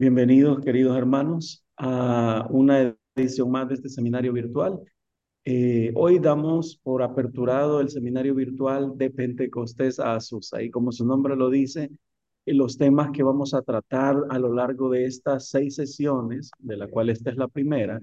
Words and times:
Bienvenidos, 0.00 0.60
queridos 0.60 0.96
hermanos, 0.96 1.64
a 1.76 2.46
una 2.50 2.96
edición 3.16 3.50
más 3.50 3.68
de 3.68 3.74
este 3.74 3.88
seminario 3.88 4.32
virtual. 4.32 4.78
Eh, 5.44 5.90
hoy 5.96 6.20
damos 6.20 6.78
por 6.84 7.02
aperturado 7.02 7.80
el 7.80 7.88
seminario 7.88 8.32
virtual 8.36 8.92
de 8.96 9.10
Pentecostés 9.10 9.98
a 9.98 10.14
Azusa 10.14 10.62
y 10.62 10.70
como 10.70 10.92
su 10.92 11.04
nombre 11.04 11.34
lo 11.34 11.50
dice, 11.50 11.90
eh, 12.46 12.54
los 12.54 12.78
temas 12.78 13.10
que 13.10 13.24
vamos 13.24 13.54
a 13.54 13.62
tratar 13.62 14.16
a 14.30 14.38
lo 14.38 14.52
largo 14.52 14.88
de 14.88 15.04
estas 15.06 15.48
seis 15.48 15.74
sesiones, 15.74 16.52
de 16.60 16.76
la 16.76 16.86
cual 16.86 17.10
esta 17.10 17.30
es 17.30 17.36
la 17.36 17.48
primera, 17.48 18.00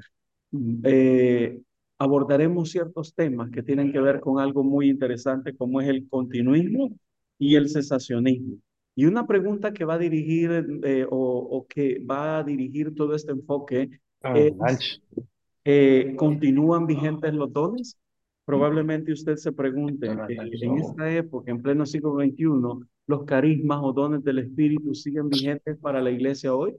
mm, 0.52 0.82
eh, 0.84 1.62
abordaremos 1.98 2.72
ciertos 2.72 3.14
temas 3.16 3.52
que 3.52 3.64
tienen 3.64 3.94
que 3.94 4.02
ver 4.02 4.20
con 4.20 4.40
algo 4.42 4.66
muy 4.66 4.90
interesante 4.90 5.56
como 5.56 5.80
es 5.80 5.88
el 5.88 6.10
continuismo 6.10 6.92
y 7.40 7.56
el 7.56 7.70
cesacionismo. 7.70 8.58
Y 8.96 9.06
una 9.06 9.28
pregunta 9.28 9.74
que 9.74 9.86
va 9.86 9.96
a 9.96 10.00
dirigir 10.00 10.82
eh, 10.84 11.06
o, 11.10 11.18
o, 11.18 11.68
que 11.68 12.00
va 12.00 12.40
a 12.40 12.44
dirigir 12.44 12.96
todo 12.96 13.14
este 13.14 13.34
enfoque 13.34 13.90
ah, 14.24 14.40
es, 14.40 15.02
eh, 15.66 16.16
¿continúan 16.18 16.88
vigentes 16.88 17.34
los 17.34 17.52
dones? 17.52 17.98
Probablemente 18.46 19.12
usted 19.12 19.36
se 19.36 19.52
pregunte, 19.52 20.08
eh, 20.08 20.38
en 20.62 20.78
esta 20.78 21.12
época, 21.12 21.52
en 21.52 21.62
pleno 21.62 21.86
siglo 21.86 22.16
XXI, 22.16 22.88
¿los 23.08 23.24
carismas 23.26 23.80
o 23.82 23.92
dones 23.92 24.24
del 24.24 24.40
Espíritu 24.40 24.94
siguen 24.94 25.30
vigentes 25.30 25.78
para 25.80 26.02
la 26.02 26.12
iglesia 26.12 26.56
hoy? 26.56 26.76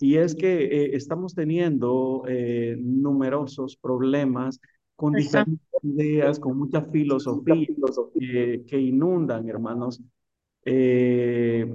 Y 0.00 0.16
es 0.16 0.34
que 0.34 0.64
eh, 0.64 0.96
estamos 0.96 1.34
teniendo 1.34 2.24
eh, 2.26 2.76
numerosos 2.78 3.76
problemas 3.76 4.60
con 4.96 5.12
diferentes 5.12 5.60
ideas, 5.82 6.38
con 6.38 6.58
muchas 6.58 6.90
filosofías 6.90 7.68
eh, 8.20 8.64
que 8.66 8.80
inundan, 8.80 9.48
hermanos, 9.48 10.00
eh, 10.64 11.66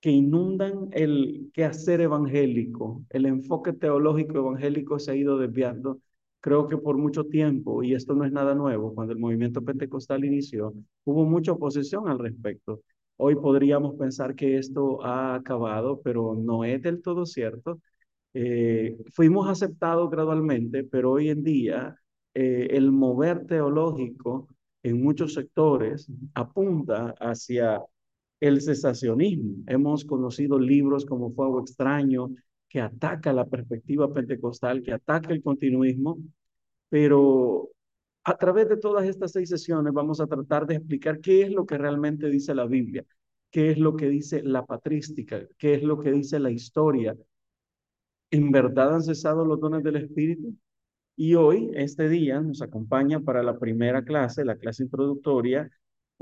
que 0.00 0.10
inundan 0.10 0.88
el 0.92 1.50
quehacer 1.54 2.00
evangélico. 2.00 3.04
El 3.10 3.26
enfoque 3.26 3.72
teológico 3.72 4.38
evangélico 4.38 4.98
se 4.98 5.12
ha 5.12 5.16
ido 5.16 5.38
desviando, 5.38 6.00
creo 6.40 6.68
que 6.68 6.76
por 6.76 6.98
mucho 6.98 7.24
tiempo, 7.26 7.82
y 7.84 7.94
esto 7.94 8.14
no 8.14 8.24
es 8.24 8.32
nada 8.32 8.54
nuevo, 8.54 8.94
cuando 8.94 9.12
el 9.12 9.20
movimiento 9.20 9.62
pentecostal 9.64 10.24
inició, 10.24 10.74
hubo 11.04 11.24
mucha 11.24 11.52
oposición 11.52 12.08
al 12.08 12.18
respecto. 12.18 12.82
Hoy 13.16 13.36
podríamos 13.36 13.94
pensar 13.96 14.34
que 14.34 14.58
esto 14.58 15.04
ha 15.04 15.34
acabado, 15.36 16.00
pero 16.02 16.34
no 16.34 16.64
es 16.64 16.82
del 16.82 17.00
todo 17.02 17.24
cierto. 17.26 17.80
Eh, 18.34 18.96
fuimos 19.12 19.48
aceptados 19.48 20.10
gradualmente, 20.10 20.84
pero 20.84 21.12
hoy 21.12 21.28
en 21.30 21.42
día 21.44 21.96
eh, 22.34 22.68
el 22.70 22.90
mover 22.90 23.46
teológico 23.46 24.48
en 24.82 25.02
muchos 25.02 25.34
sectores 25.34 26.08
apunta 26.34 27.14
hacia 27.20 27.80
el 28.42 28.60
cesacionismo. 28.60 29.62
Hemos 29.68 30.04
conocido 30.04 30.58
libros 30.58 31.06
como 31.06 31.32
Fuego 31.32 31.60
Extraño, 31.60 32.30
que 32.68 32.80
ataca 32.80 33.32
la 33.32 33.46
perspectiva 33.46 34.12
pentecostal, 34.12 34.82
que 34.82 34.92
ataca 34.92 35.32
el 35.32 35.42
continuismo, 35.44 36.18
pero 36.88 37.70
a 38.24 38.36
través 38.36 38.68
de 38.68 38.78
todas 38.78 39.06
estas 39.06 39.30
seis 39.30 39.48
sesiones 39.48 39.92
vamos 39.92 40.20
a 40.20 40.26
tratar 40.26 40.66
de 40.66 40.74
explicar 40.74 41.20
qué 41.20 41.42
es 41.42 41.52
lo 41.52 41.64
que 41.66 41.78
realmente 41.78 42.28
dice 42.28 42.52
la 42.52 42.66
Biblia, 42.66 43.04
qué 43.52 43.70
es 43.70 43.78
lo 43.78 43.94
que 43.94 44.08
dice 44.08 44.42
la 44.42 44.66
patrística, 44.66 45.46
qué 45.56 45.74
es 45.74 45.84
lo 45.84 46.00
que 46.00 46.10
dice 46.10 46.40
la 46.40 46.50
historia. 46.50 47.16
¿En 48.32 48.50
verdad 48.50 48.96
han 48.96 49.02
cesado 49.04 49.44
los 49.44 49.60
dones 49.60 49.84
del 49.84 49.96
Espíritu? 49.96 50.56
Y 51.14 51.36
hoy, 51.36 51.70
este 51.74 52.08
día, 52.08 52.40
nos 52.40 52.60
acompaña 52.60 53.20
para 53.20 53.44
la 53.44 53.56
primera 53.56 54.02
clase, 54.02 54.44
la 54.44 54.56
clase 54.56 54.82
introductoria, 54.82 55.70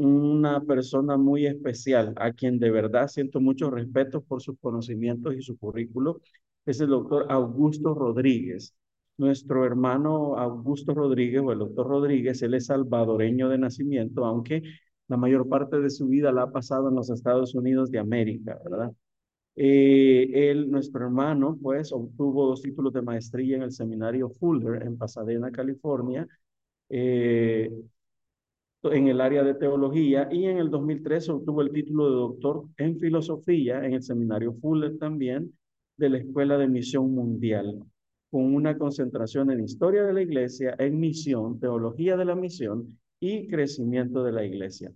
una 0.01 0.61
persona 0.63 1.17
muy 1.17 1.47
especial, 1.47 2.15
a 2.17 2.33
quien 2.33 2.59
de 2.59 2.71
verdad 2.71 3.09
siento 3.09 3.41
mucho 3.41 3.71
respeto 3.71 4.23
por 4.23 4.41
sus 4.43 4.59
conocimientos 4.61 5.35
y 5.35 5.43
su 5.43 5.59
currículo, 5.59 6.21
es 6.67 6.81
el 6.81 6.89
doctor 6.89 7.27
Augusto 7.31 7.95
Rodríguez. 7.95 8.75
Nuestro 9.19 9.65
hermano 9.67 10.37
Augusto 10.39 10.95
Rodríguez, 10.95 11.43
o 11.45 11.53
el 11.53 11.59
doctor 11.59 11.87
Rodríguez, 11.89 12.41
él 12.43 12.55
es 12.55 12.67
salvadoreño 12.67 13.49
de 13.51 13.59
nacimiento, 13.59 14.25
aunque 14.25 14.63
la 15.09 15.17
mayor 15.19 15.49
parte 15.49 15.79
de 15.81 15.91
su 15.91 16.09
vida 16.09 16.33
la 16.33 16.43
ha 16.45 16.53
pasado 16.53 16.89
en 16.89 16.95
los 16.95 17.11
Estados 17.11 17.55
Unidos 17.55 17.91
de 17.91 17.99
América, 17.99 18.59
¿verdad? 18.65 18.93
Eh, 19.57 20.31
él, 20.51 20.71
nuestro 20.71 21.05
hermano, 21.05 21.59
pues, 21.61 21.93
obtuvo 21.93 22.47
dos 22.47 22.63
títulos 22.63 22.93
de 22.93 23.03
maestría 23.03 23.57
en 23.57 23.63
el 23.63 23.73
seminario 23.73 24.31
Fuller 24.31 24.83
en 24.83 24.97
Pasadena, 24.97 25.51
California, 25.51 26.27
eh, 26.89 27.71
en 28.85 29.09
el 29.09 29.21
área 29.21 29.43
de 29.45 29.55
teología, 29.55 30.29
y 30.31 30.47
en 30.47 30.59
el 30.59 30.71
2003 30.71 31.29
obtuvo 31.29 31.63
el 31.63 31.71
título 31.71 32.09
de 32.09 32.17
doctor 32.17 32.65
en 32.79 32.99
filosofía 32.99 33.85
en 33.85 33.95
el 33.95 34.03
seminario 34.03 34.55
Fuller 34.55 34.97
también 34.99 35.53
de 35.97 36.09
la 36.09 36.19
Escuela 36.19 36.57
de 36.57 36.67
Misión 36.67 37.15
Mundial, 37.15 37.85
con 38.31 38.55
una 38.55 38.79
concentración 38.79 39.51
en 39.51 39.65
historia 39.65 40.05
de 40.05 40.15
la 40.15 40.23
iglesia, 40.23 40.75
en 40.79 40.99
misión, 40.99 41.61
teología 41.61 42.17
de 42.17 42.25
la 42.25 42.35
misión 42.35 42.99
y 43.21 43.49
crecimiento 43.49 44.25
de 44.25 44.33
la 44.33 44.47
iglesia. 44.47 44.91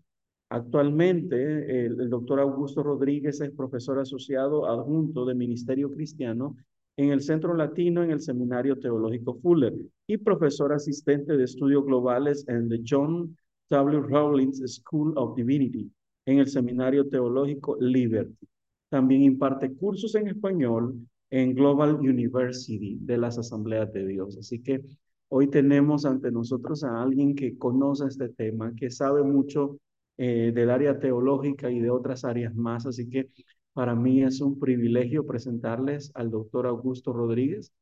Actualmente, 0.48 1.84
el, 1.84 2.00
el, 2.00 2.08
doctor 2.08 2.40
Augusto 2.40 2.82
Rodríguez 2.82 3.40
es 3.40 3.50
profesor 3.50 3.98
asociado 3.98 4.66
adjunto 4.66 5.26
de 5.26 5.34
Ministerio 5.34 5.90
Cristiano 5.90 6.56
en 6.96 7.10
el 7.10 7.20
Centro 7.22 7.54
Latino 7.54 8.02
en 8.02 8.12
el 8.12 8.20
Seminario 8.20 8.78
Teológico 8.78 9.34
Fuller 9.34 9.74
y 10.06 10.16
profesor 10.16 10.72
asistente 10.72 11.36
de 11.36 11.44
estudios 11.44 11.84
globales 11.84 12.46
en 12.48 12.68
the 12.68 12.80
John 12.88 13.36
W. 13.70 14.02
Rawlings 14.02 14.62
School 14.66 15.14
of 15.16 15.36
Divinity 15.36 15.90
en 16.26 16.38
el 16.38 16.48
Seminario 16.48 17.08
Teológico 17.08 17.76
Liberty. 17.80 18.46
También 18.88 19.22
imparte 19.22 19.74
cursos 19.74 20.14
en 20.14 20.28
español 20.28 20.94
en 21.30 21.54
Global 21.54 21.94
University 21.96 22.96
de 23.00 23.18
las 23.18 23.38
Asambleas 23.38 23.92
de 23.92 24.06
Dios. 24.06 24.36
Así 24.38 24.60
que 24.60 24.82
hoy 25.28 25.48
tenemos 25.48 26.04
ante 26.04 26.30
nosotros 26.30 26.84
a 26.84 27.02
alguien 27.02 27.34
que 27.34 27.58
conoce 27.58 28.06
este 28.06 28.28
tema, 28.28 28.72
que 28.76 28.90
sabe 28.90 29.22
mucho 29.22 29.78
eh, 30.16 30.52
del 30.54 30.70
área 30.70 30.98
teológica 30.98 31.70
y 31.70 31.80
de 31.80 31.90
otras 31.90 32.24
áreas 32.24 32.54
más. 32.54 32.86
Así 32.86 33.08
que 33.08 33.30
para 33.72 33.94
mí 33.96 34.22
es 34.22 34.40
un 34.40 34.60
privilegio 34.60 35.26
presentarles 35.26 36.12
al 36.14 36.30
doctor 36.30 36.66
Augusto 36.66 37.12
Rodríguez. 37.12 37.72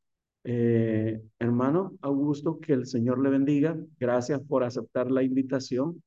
Eh, 0.45 1.23
hermano 1.39 1.97
Augusto, 2.01 2.59
que 2.59 2.73
el 2.73 2.87
Señor 2.87 3.23
le 3.23 3.31
bendiga. 3.31 3.77
Gracias 3.99 4.41
por 4.41 4.65
aceptar 4.65 5.11
la 5.11 5.23
invitación. 5.23 6.03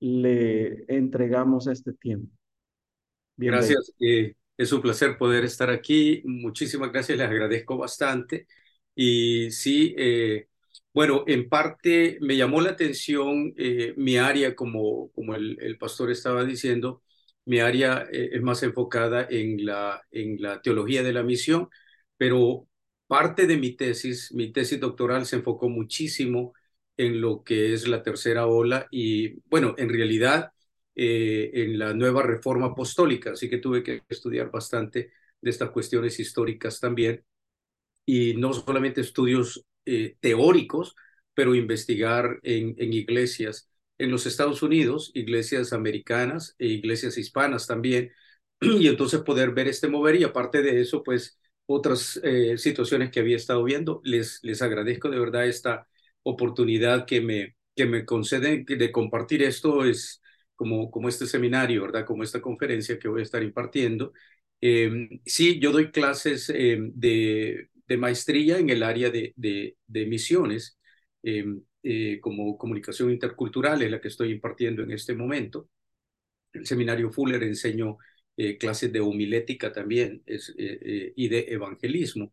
Le 0.00 0.84
entregamos 0.88 1.66
este 1.66 1.92
tiempo. 1.92 2.30
Gracias. 3.36 3.92
Eh, 4.00 4.34
es 4.56 4.72
un 4.72 4.80
placer 4.80 5.18
poder 5.18 5.44
estar 5.44 5.70
aquí. 5.70 6.22
Muchísimas 6.24 6.92
gracias. 6.92 7.18
Les 7.18 7.28
agradezco 7.28 7.76
bastante. 7.76 8.46
Y 8.94 9.50
sí, 9.50 9.94
eh, 9.98 10.48
bueno, 10.92 11.24
en 11.26 11.48
parte 11.48 12.18
me 12.20 12.36
llamó 12.36 12.60
la 12.60 12.70
atención 12.70 13.52
mi 13.96 14.16
área, 14.16 14.54
como, 14.54 15.10
como 15.10 15.34
el, 15.34 15.58
el, 15.60 15.76
pastor 15.78 16.10
estaba 16.10 16.44
diciendo, 16.44 17.02
mi 17.44 17.58
área 17.58 18.06
es 18.12 18.40
más 18.42 18.62
enfocada 18.62 19.26
en 19.28 19.64
la, 19.66 20.00
en 20.12 20.40
la 20.40 20.62
teología 20.62 21.02
de 21.02 21.12
la 21.12 21.24
misión, 21.24 21.68
pero 22.16 22.68
parte 23.14 23.46
de 23.46 23.56
mi 23.56 23.76
tesis, 23.76 24.32
mi 24.34 24.50
tesis 24.52 24.80
doctoral 24.80 25.24
se 25.24 25.36
enfocó 25.36 25.68
muchísimo 25.68 26.52
en 26.96 27.20
lo 27.20 27.44
que 27.44 27.72
es 27.72 27.86
la 27.86 28.02
tercera 28.02 28.48
ola 28.48 28.88
y, 28.90 29.40
bueno, 29.48 29.76
en 29.78 29.88
realidad 29.88 30.50
eh, 30.96 31.48
en 31.54 31.78
la 31.78 31.94
nueva 31.94 32.22
reforma 32.22 32.66
apostólica, 32.66 33.30
así 33.32 33.48
que 33.48 33.58
tuve 33.58 33.84
que 33.84 34.02
estudiar 34.08 34.50
bastante 34.50 35.12
de 35.40 35.50
estas 35.50 35.70
cuestiones 35.70 36.18
históricas 36.18 36.80
también. 36.80 37.24
Y 38.04 38.34
no 38.34 38.52
solamente 38.52 39.00
estudios 39.00 39.64
eh, 39.86 40.16
teóricos, 40.20 40.96
pero 41.34 41.54
investigar 41.54 42.40
en, 42.42 42.74
en, 42.78 42.92
iglesias 42.92 43.70
en 43.98 44.10
los 44.10 44.26
Estados 44.26 44.64
Unidos, 44.64 45.12
iglesias 45.14 45.72
americanas 45.72 46.56
e 46.58 46.66
iglesias 46.66 47.16
hispanas 47.16 47.68
también, 47.68 48.10
y 48.60 48.88
entonces 48.88 49.20
poder 49.22 49.52
ver 49.52 49.68
este 49.68 49.86
mover 49.86 50.16
y 50.16 50.24
aparte 50.24 50.62
de 50.62 50.80
eso, 50.80 51.04
pues 51.04 51.38
otras 51.66 52.20
eh, 52.24 52.58
situaciones 52.58 53.10
que 53.10 53.20
había 53.20 53.36
estado 53.36 53.64
viendo. 53.64 54.00
Les, 54.04 54.40
les 54.42 54.62
agradezco 54.62 55.10
de 55.10 55.18
verdad 55.18 55.46
esta 55.46 55.86
oportunidad 56.22 57.06
que 57.06 57.20
me, 57.20 57.56
que 57.76 57.86
me 57.86 58.04
conceden 58.04 58.64
de 58.64 58.92
compartir 58.92 59.42
esto, 59.42 59.84
es 59.84 60.22
como, 60.56 60.90
como 60.90 61.08
este 61.08 61.26
seminario, 61.26 61.82
¿verdad? 61.82 62.06
Como 62.06 62.22
esta 62.22 62.40
conferencia 62.40 62.98
que 62.98 63.08
voy 63.08 63.20
a 63.20 63.24
estar 63.24 63.42
impartiendo. 63.42 64.12
Eh, 64.60 65.08
sí, 65.26 65.58
yo 65.60 65.72
doy 65.72 65.90
clases 65.90 66.50
eh, 66.50 66.78
de 66.94 67.68
de 67.86 67.98
maestría 67.98 68.56
en 68.58 68.70
el 68.70 68.82
área 68.82 69.10
de, 69.10 69.34
de, 69.36 69.76
de 69.86 70.06
misiones, 70.06 70.78
eh, 71.22 71.44
eh, 71.82 72.18
como 72.20 72.56
comunicación 72.56 73.10
intercultural, 73.10 73.82
es 73.82 73.90
la 73.90 74.00
que 74.00 74.08
estoy 74.08 74.30
impartiendo 74.32 74.82
en 74.82 74.90
este 74.92 75.14
momento. 75.14 75.68
El 76.52 76.66
seminario 76.66 77.10
Fuller 77.12 77.42
enseño 77.42 77.98
eh, 78.36 78.58
clases 78.58 78.92
de 78.92 79.00
homilética 79.00 79.72
también 79.72 80.22
es, 80.26 80.52
y 80.56 81.28
de 81.28 81.46
evangelismo. 81.50 82.32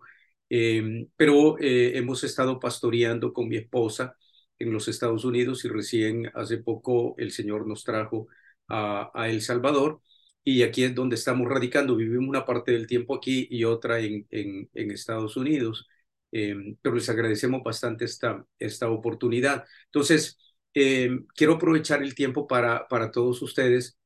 pero 1.16 1.56
hemos 1.60 2.24
estado 2.24 2.60
pastoreando 2.60 3.34
con 3.34 3.48
mi 3.48 3.58
esposa 3.58 4.16
en 4.60 4.74
los 4.74 4.88
Estados 4.88 5.26
Unidos 5.26 5.66
y 5.66 5.70
recién 5.70 6.30
hace 6.36 6.58
poco 6.58 7.16
el 7.18 7.32
Señor 7.32 7.68
nos 7.68 7.84
trajo 7.84 8.28
a, 8.68 9.12
a 9.14 9.30
El 9.30 9.42
Salvador 9.42 10.02
y 10.44 10.64
aquí 10.64 10.84
es 10.84 10.96
donde 10.96 11.16
estamos 11.16 11.48
radicando. 11.48 11.96
Vivimos 11.96 12.28
una 12.30 12.46
parte 12.46 12.72
del 12.72 12.88
tiempo 12.88 13.16
aquí 13.16 13.48
y 13.50 13.64
otra 13.64 14.00
en, 14.00 14.28
en, 14.32 14.70
en 14.74 14.92
Estados 14.92 15.38
Unidos, 15.38 15.88
eh, 16.32 16.56
pero 16.82 16.96
les 16.96 17.10
agradecemos 17.10 17.62
bastante 17.64 18.06
esta, 18.06 18.46
esta 18.60 18.90
oportunidad. 18.90 19.66
Entonces, 19.86 20.38
eh, 20.74 21.10
quiero 21.36 21.54
aprovechar 21.54 22.02
el 22.04 22.16
tiempo 22.16 22.48
para, 22.48 22.88
para 22.88 23.12
todos 23.12 23.42
ustedes 23.42 23.98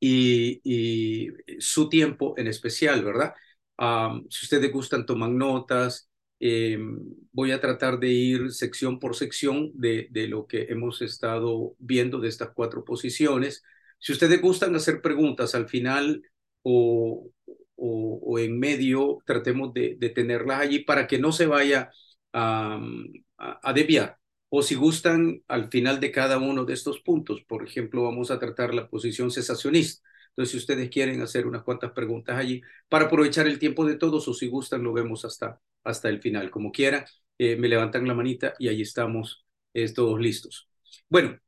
y, 0.00 1.28
su 1.58 1.88
tiempo 1.88 2.34
en 2.36 2.48
especial, 2.48 3.04
¿verdad? 3.04 3.34
si 4.30 4.46
ustedes 4.46 4.72
gustan, 4.72 5.06
toman 5.06 5.36
notas. 5.36 6.08
Eh, 6.38 6.78
voy 7.32 7.52
a 7.52 7.60
tratar 7.60 7.98
de 7.98 8.08
ir 8.08 8.52
sección 8.52 8.98
por 8.98 9.16
sección 9.16 9.70
de, 9.74 10.08
de 10.10 10.28
lo 10.28 10.46
que 10.46 10.64
hemos 10.68 11.00
estado 11.02 11.74
viendo 11.78 12.18
de 12.20 12.28
estas 12.28 12.50
cuatro 12.54 12.84
posiciones. 12.84 13.62
Si 13.98 14.12
ustedes 14.12 14.40
gustan 14.42 14.74
hacer 14.74 15.00
preguntas 15.00 15.54
al 15.54 15.68
final 15.68 16.22
o, 16.62 17.30
o, 17.76 18.38
en 18.38 18.58
medio, 18.58 19.18
tratemos 19.26 19.72
de, 19.74 19.96
de, 19.98 20.10
tenerlas 20.10 20.60
allí 20.60 20.80
para 20.80 21.06
que 21.06 21.18
no 21.18 21.32
se 21.32 21.46
vaya 21.46 21.90
a, 22.32 22.80
a, 23.38 23.72
desviar. 23.72 24.18
O 24.58 24.62
si 24.62 24.74
gustan 24.74 25.42
al 25.48 25.68
final 25.70 26.00
de 26.00 26.10
cada 26.10 26.38
uno 26.38 26.64
de 26.64 26.72
estos 26.72 27.00
puntos, 27.00 27.42
por 27.46 27.62
ejemplo, 27.62 28.04
vamos 28.04 28.30
a 28.30 28.38
tratar 28.38 28.72
la 28.72 28.88
posición 28.88 29.30
cesacionista. 29.30 30.02
Entonces, 30.30 30.52
si 30.52 30.56
ustedes 30.56 30.88
quieren 30.88 31.20
hacer 31.20 31.46
unas 31.46 31.62
cuantas 31.62 31.92
preguntas 31.92 32.38
allí 32.38 32.62
para 32.88 33.04
aprovechar 33.04 33.46
el 33.46 33.58
tiempo 33.58 33.84
de 33.84 33.96
todos 33.96 34.26
o 34.28 34.32
si 34.32 34.46
gustan, 34.48 34.82
lo 34.82 34.94
vemos 34.94 35.26
hasta, 35.26 35.60
hasta 35.84 36.08
el 36.08 36.22
final. 36.22 36.50
Como 36.50 36.72
quieran, 36.72 37.04
eh, 37.36 37.56
me 37.56 37.68
levantan 37.68 38.08
la 38.08 38.14
manita 38.14 38.54
y 38.58 38.68
ahí 38.68 38.80
estamos 38.80 39.44
eh, 39.74 39.92
todos 39.92 40.18
listos. 40.18 40.70
Bueno, 41.10 41.38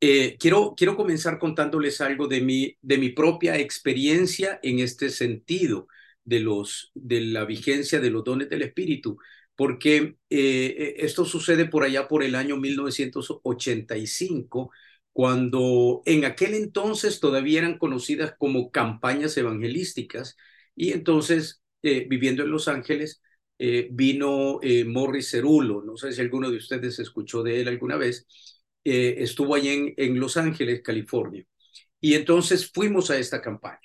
eh, 0.00 0.36
quiero, 0.38 0.74
quiero 0.76 0.96
comenzar 0.96 1.38
contándoles 1.38 2.00
algo 2.00 2.26
de 2.26 2.40
mi, 2.40 2.76
de 2.82 2.98
mi 2.98 3.10
propia 3.10 3.58
experiencia 3.58 4.58
en 4.62 4.80
este 4.80 5.10
sentido 5.10 5.86
de, 6.24 6.40
los, 6.40 6.90
de 6.94 7.20
la 7.20 7.44
vigencia 7.44 8.00
de 8.00 8.10
los 8.10 8.24
dones 8.24 8.50
del 8.50 8.62
Espíritu, 8.62 9.18
porque 9.56 10.16
eh, 10.30 10.94
esto 10.98 11.24
sucede 11.24 11.66
por 11.66 11.84
allá 11.84 12.08
por 12.08 12.22
el 12.22 12.34
año 12.34 12.56
1985, 12.56 14.70
cuando 15.12 16.02
en 16.06 16.24
aquel 16.24 16.54
entonces 16.54 17.20
todavía 17.20 17.60
eran 17.60 17.78
conocidas 17.78 18.34
como 18.38 18.70
campañas 18.70 19.36
evangelísticas, 19.36 20.36
y 20.74 20.92
entonces, 20.92 21.62
eh, 21.82 22.06
viviendo 22.08 22.42
en 22.42 22.50
Los 22.50 22.68
Ángeles, 22.68 23.20
vino 23.92 24.60
Morris 24.86 25.30
Cerulo, 25.30 25.82
no 25.82 25.96
sé 25.96 26.12
si 26.12 26.20
alguno 26.20 26.50
de 26.50 26.56
ustedes 26.58 26.98
escuchó 26.98 27.42
de 27.42 27.60
él 27.60 27.68
alguna 27.68 27.96
vez, 27.96 28.26
eh, 28.84 29.16
estuvo 29.18 29.54
allí 29.54 29.68
en, 29.70 29.94
en 29.96 30.20
Los 30.20 30.36
Ángeles, 30.36 30.82
California. 30.82 31.44
Y 32.00 32.14
entonces 32.14 32.70
fuimos 32.72 33.10
a 33.10 33.18
esta 33.18 33.40
campaña. 33.40 33.80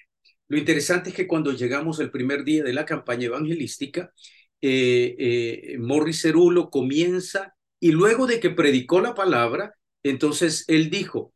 Lo 0.48 0.58
interesante 0.58 1.10
es 1.10 1.16
que 1.16 1.28
cuando 1.28 1.52
llegamos 1.54 2.00
el 2.00 2.12
primer 2.12 2.44
día 2.44 2.64
de 2.64 2.74
la 2.74 2.86
campaña 2.86 3.28
evangelística, 3.28 4.14
eh, 4.62 5.16
eh, 5.18 5.78
Morris 5.80 6.22
Cerulo 6.22 6.70
comienza 6.70 7.56
y 7.80 7.92
luego 7.92 8.28
de 8.28 8.40
que 8.40 8.50
predicó 8.50 9.00
la 9.02 9.16
palabra, 9.16 9.76
entonces 10.04 10.66
él 10.68 10.90
dijo, 10.90 11.34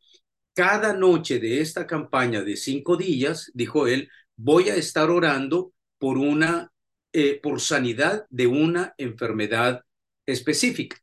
cada 0.54 0.94
noche 0.94 1.40
de 1.40 1.60
esta 1.60 1.86
campaña 1.86 2.42
de 2.42 2.56
cinco 2.56 2.96
días, 2.96 3.50
dijo 3.54 3.86
él, 3.86 4.08
voy 4.36 4.68
a 4.68 4.76
estar 4.76 5.10
orando 5.10 5.72
por 5.98 6.18
una, 6.18 6.72
eh, 7.12 7.40
por 7.42 7.60
sanidad 7.60 8.26
de 8.30 8.46
una 8.46 8.94
enfermedad 8.98 9.82
específica. 10.26 10.96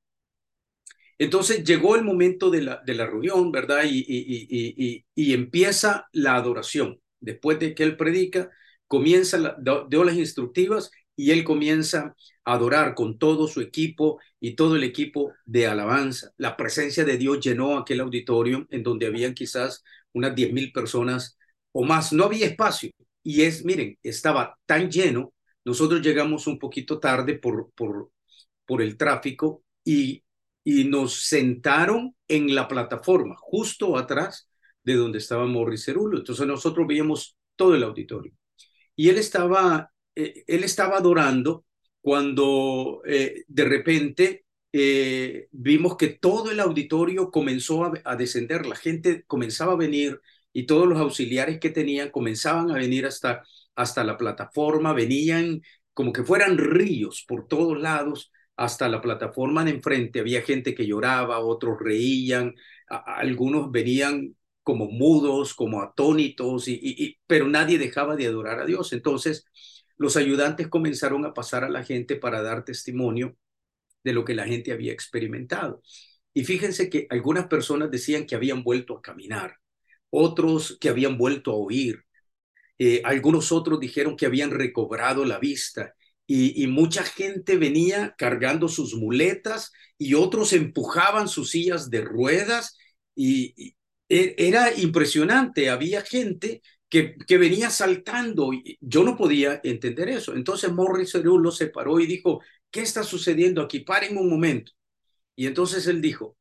Entonces 1.18 1.64
llegó 1.64 1.96
el 1.96 2.04
momento 2.04 2.50
de 2.50 2.64
la, 2.64 2.82
de 2.86 2.96
la 2.96 3.06
reunión, 3.06 3.52
¿verdad? 3.52 3.84
Y, 3.86 4.04
y, 4.08 5.06
y, 5.14 5.34
empieza 5.34 6.08
la 6.14 6.36
adoración. 6.36 7.00
Después 7.20 7.60
de 7.60 7.76
que 7.76 7.84
él 7.84 7.96
predica, 7.96 8.50
comienza, 8.88 9.38
la, 9.38 9.56
dio 9.88 10.04
las 10.04 10.16
instructivas 10.16 10.90
y 11.16 11.32
él 11.32 11.44
comienza 11.44 12.16
a 12.46 12.54
adorar 12.54 12.96
con 12.96 13.18
todo 13.18 13.48
su 13.48 13.62
equipo 13.62 14.20
y 14.40 14.56
todo 14.56 14.76
el 14.76 14.84
equipo 14.84 15.34
de 15.46 15.68
alabanza. 15.68 16.32
La 16.38 16.58
presencia 16.58 17.06
de 17.06 17.18
Dios 17.18 17.40
llenó 17.40 17.78
aquel 17.78 18.00
auditorio 18.02 18.68
en 18.72 18.84
donde 18.84 19.08
habían 19.08 19.34
quizás 19.34 19.84
unas 20.14 20.36
10 20.36 20.54
mil 20.54 20.72
personas 20.72 21.38
o 21.72 21.84
más. 21.84 22.14
No 22.14 22.26
había 22.26 22.46
espacio. 22.48 22.92
Y 23.24 23.44
es, 23.44 23.64
miren, 23.66 23.98
estaba 24.04 24.58
tan 24.66 24.90
lleno. 24.90 25.34
Nosotros 25.64 26.02
llegamos 26.02 26.48
un 26.48 26.58
poquito 26.58 27.00
tarde 27.00 27.38
por, 27.38 27.72
por, 27.74 28.12
por 28.66 28.82
el 28.82 28.98
tráfico 28.98 29.64
y 29.84 30.24
y 30.64 30.84
nos 30.86 31.16
sentaron 31.26 32.16
en 32.28 32.54
la 32.54 32.68
plataforma, 32.68 33.36
justo 33.40 33.98
atrás 33.98 34.50
de 34.84 34.96
donde 34.96 35.18
estaba 35.20 35.46
Morris 35.46 35.86
Cerulo. 35.86 36.18
Entonces 36.20 36.46
nosotros 36.48 36.88
veíamos 36.88 37.36
todo 37.56 37.76
el 37.76 37.84
auditorio. 37.84 38.34
Y 38.96 39.10
él 39.10 39.18
estaba, 39.18 39.91
eh, 40.16 40.44
él 40.48 40.64
estaba 40.64 40.98
adorando 40.98 41.66
cuando 42.02 43.02
eh, 43.06 43.44
de 43.48 43.66
repente 43.66 44.46
eh, 44.74 45.48
vimos 45.52 45.98
que 45.98 46.10
todo 46.10 46.52
el 46.52 46.60
auditorio 46.60 47.32
comenzó 47.32 47.92
a, 48.04 48.16
descender, 48.16 48.66
la 48.66 48.76
gente 48.76 49.24
comenzaba 49.26 49.74
a 49.74 49.78
venir 49.78 50.22
y 50.54 50.66
todos 50.66 50.88
los 50.88 51.00
auxiliares 51.00 51.60
que 51.60 51.70
tenían 51.70 52.10
comenzaban 52.10 52.72
a 52.72 52.76
venir 52.76 53.06
hasta, 53.06 53.44
hasta 53.76 54.04
la 54.04 54.18
plataforma, 54.18 54.94
venían 54.94 55.62
como 55.94 56.14
que 56.14 56.24
fueran 56.24 56.58
ríos 56.58 57.24
por 57.28 57.48
todos 57.48 57.80
lados 57.80 58.32
hasta 58.56 58.88
la 58.90 59.02
plataforma 59.02 59.64
de 59.64 59.72
enfrente 59.72 60.20
había 60.20 60.42
gente 60.42 60.76
que 60.76 60.86
lloraba, 60.86 61.40
otros 61.40 61.78
reían, 61.80 62.56
algunos 62.88 63.72
venían 63.72 64.36
como 64.64 64.86
mudos, 64.88 65.54
como 65.56 65.82
atónitos, 65.82 66.68
y, 66.68 67.18
pero 67.28 67.48
nadie 67.48 67.80
dejaba 67.80 68.16
de 68.16 68.28
adorar 68.28 68.60
a 68.60 68.66
Dios. 68.66 68.94
Entonces, 68.94 69.46
los 70.02 70.18
ayudantes 70.18 70.68
comenzaron 70.68 71.26
a 71.28 71.34
pasar 71.36 71.64
a 71.64 71.70
la 71.70 71.84
gente 71.84 72.16
para 72.16 72.42
dar 72.42 72.66
testimonio 72.66 73.38
de 74.04 74.14
lo 74.14 74.26
que 74.26 74.34
la 74.34 74.48
gente 74.48 74.72
había 74.72 74.92
experimentado. 74.92 75.84
Y 76.34 76.44
fíjense 76.44 76.90
que 76.90 77.06
algunas 77.12 77.46
personas 77.46 77.92
decían 77.92 78.26
que 78.26 78.34
habían 78.34 78.64
vuelto 78.64 78.98
a 78.98 79.02
caminar, 79.04 79.58
otros 80.10 80.80
que 80.82 80.90
habían 80.90 81.20
vuelto 81.20 81.52
a 81.52 81.56
oír, 81.56 82.04
eh, 82.80 83.04
algunos 83.06 83.52
otros 83.52 83.80
dijeron 83.80 84.18
que 84.18 84.26
habían 84.26 84.50
recobrado 84.50 85.24
la 85.24 85.38
vista 85.38 85.94
y, 86.26 86.66
mucha 86.66 87.04
gente 87.04 87.58
venía 87.58 88.16
cargando 88.18 88.70
sus 88.70 88.96
muletas 88.96 89.72
y 90.00 90.16
otros 90.16 90.52
empujaban 90.54 91.28
sus 91.28 91.52
sillas 91.52 91.92
de 91.92 92.02
ruedas 92.02 92.76
y, 93.14 93.76
e, 94.10 94.34
era 94.40 94.74
impresionante, 94.74 95.70
había 95.70 96.02
gente 96.02 96.64
que, 96.92 97.38
venía 97.38 97.70
saltando. 97.70 98.54
Y 98.54 98.78
yo 98.82 99.04
no 99.04 99.16
podía 99.18 99.62
entender 99.64 100.10
eso. 100.10 100.36
Entonces 100.36 100.72
Morris 100.72 101.16
lo 101.16 101.52
se 101.52 101.68
paró 101.68 102.00
y 102.00 102.06
dijo, 102.06 102.42
¿qué 102.70 102.82
está 102.82 103.04
sucediendo 103.04 103.62
aquí? 103.62 103.80
Paren 103.80 104.18
un 104.18 104.30
momento. 104.30 104.74
Y 105.36 105.48
entonces 105.48 105.88
él 105.88 106.02
dijo, 106.02 106.38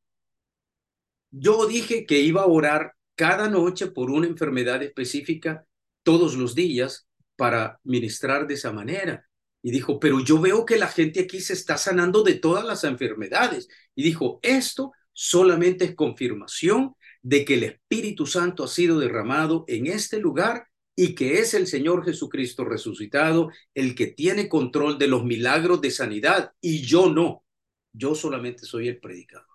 yo 1.30 1.66
dije 1.66 2.04
que 2.04 2.18
iba 2.18 2.42
a 2.42 2.46
orar 2.46 2.94
cada 3.14 3.48
noche 3.48 3.86
por 3.86 4.10
una 4.10 4.26
enfermedad 4.26 4.82
específica 4.82 5.64
todos 6.02 6.34
los 6.34 6.54
días 6.54 7.06
para 7.36 7.78
ministrar 7.84 8.46
de 8.48 8.54
esa 8.54 8.72
manera. 8.72 9.24
Y 9.62 9.70
dijo, 9.70 10.00
pero 10.00 10.24
yo 10.24 10.40
veo 10.40 10.64
que 10.64 10.78
la 10.78 10.88
gente 10.88 11.20
aquí 11.20 11.40
se 11.40 11.52
está 11.52 11.78
sanando 11.78 12.24
de 12.24 12.34
todas 12.34 12.64
las 12.64 12.82
enfermedades. 12.82 13.68
Y 13.94 14.02
dijo, 14.02 14.40
esto 14.42 14.92
solamente 15.12 15.84
es 15.84 15.94
confirmación 15.94 16.96
de 17.22 17.44
que 17.44 17.54
el 17.54 17.64
Espíritu 17.64 18.26
Santo 18.26 18.64
ha 18.64 18.68
sido 18.68 18.98
derramado 18.98 19.64
en 19.68 19.86
este 19.86 20.18
lugar 20.18 20.68
y 20.96 21.14
que 21.14 21.38
es 21.38 21.54
el 21.54 21.66
Señor 21.66 22.04
Jesucristo 22.04 22.64
resucitado 22.64 23.50
el 23.74 23.94
que 23.94 24.08
tiene 24.08 24.48
control 24.48 24.98
de 24.98 25.08
los 25.08 25.24
milagros 25.24 25.80
de 25.80 25.90
sanidad 25.90 26.52
y 26.60 26.82
yo 26.82 27.10
no. 27.10 27.44
Yo 27.92 28.14
solamente 28.14 28.66
soy 28.66 28.88
el 28.88 28.98
predicador. 28.98 29.46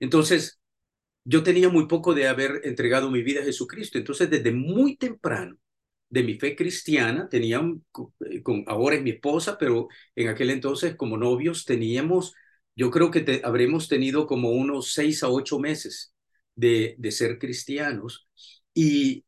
Entonces, 0.00 0.60
yo 1.24 1.42
tenía 1.42 1.68
muy 1.68 1.86
poco 1.86 2.14
de 2.14 2.26
haber 2.28 2.62
entregado 2.64 3.10
mi 3.10 3.22
vida 3.22 3.40
a 3.40 3.44
Jesucristo. 3.44 3.98
Entonces, 3.98 4.30
desde 4.30 4.52
muy 4.52 4.96
temprano, 4.96 5.58
de 6.08 6.22
mi 6.22 6.34
fe 6.34 6.54
cristiana, 6.56 7.28
tenían, 7.28 7.84
eh, 8.30 8.42
con, 8.42 8.64
ahora 8.66 8.96
es 8.96 9.02
mi 9.02 9.10
esposa, 9.10 9.56
pero 9.58 9.88
en 10.14 10.28
aquel 10.28 10.50
entonces 10.50 10.94
como 10.94 11.16
novios 11.16 11.64
teníamos, 11.64 12.34
yo 12.76 12.90
creo 12.90 13.10
que 13.10 13.20
te, 13.22 13.40
habremos 13.44 13.88
tenido 13.88 14.26
como 14.26 14.50
unos 14.50 14.92
seis 14.92 15.22
a 15.22 15.30
ocho 15.30 15.58
meses 15.58 16.12
de, 16.54 16.96
ser 17.10 17.38
cristianos. 17.38 18.28
Y 18.74 19.24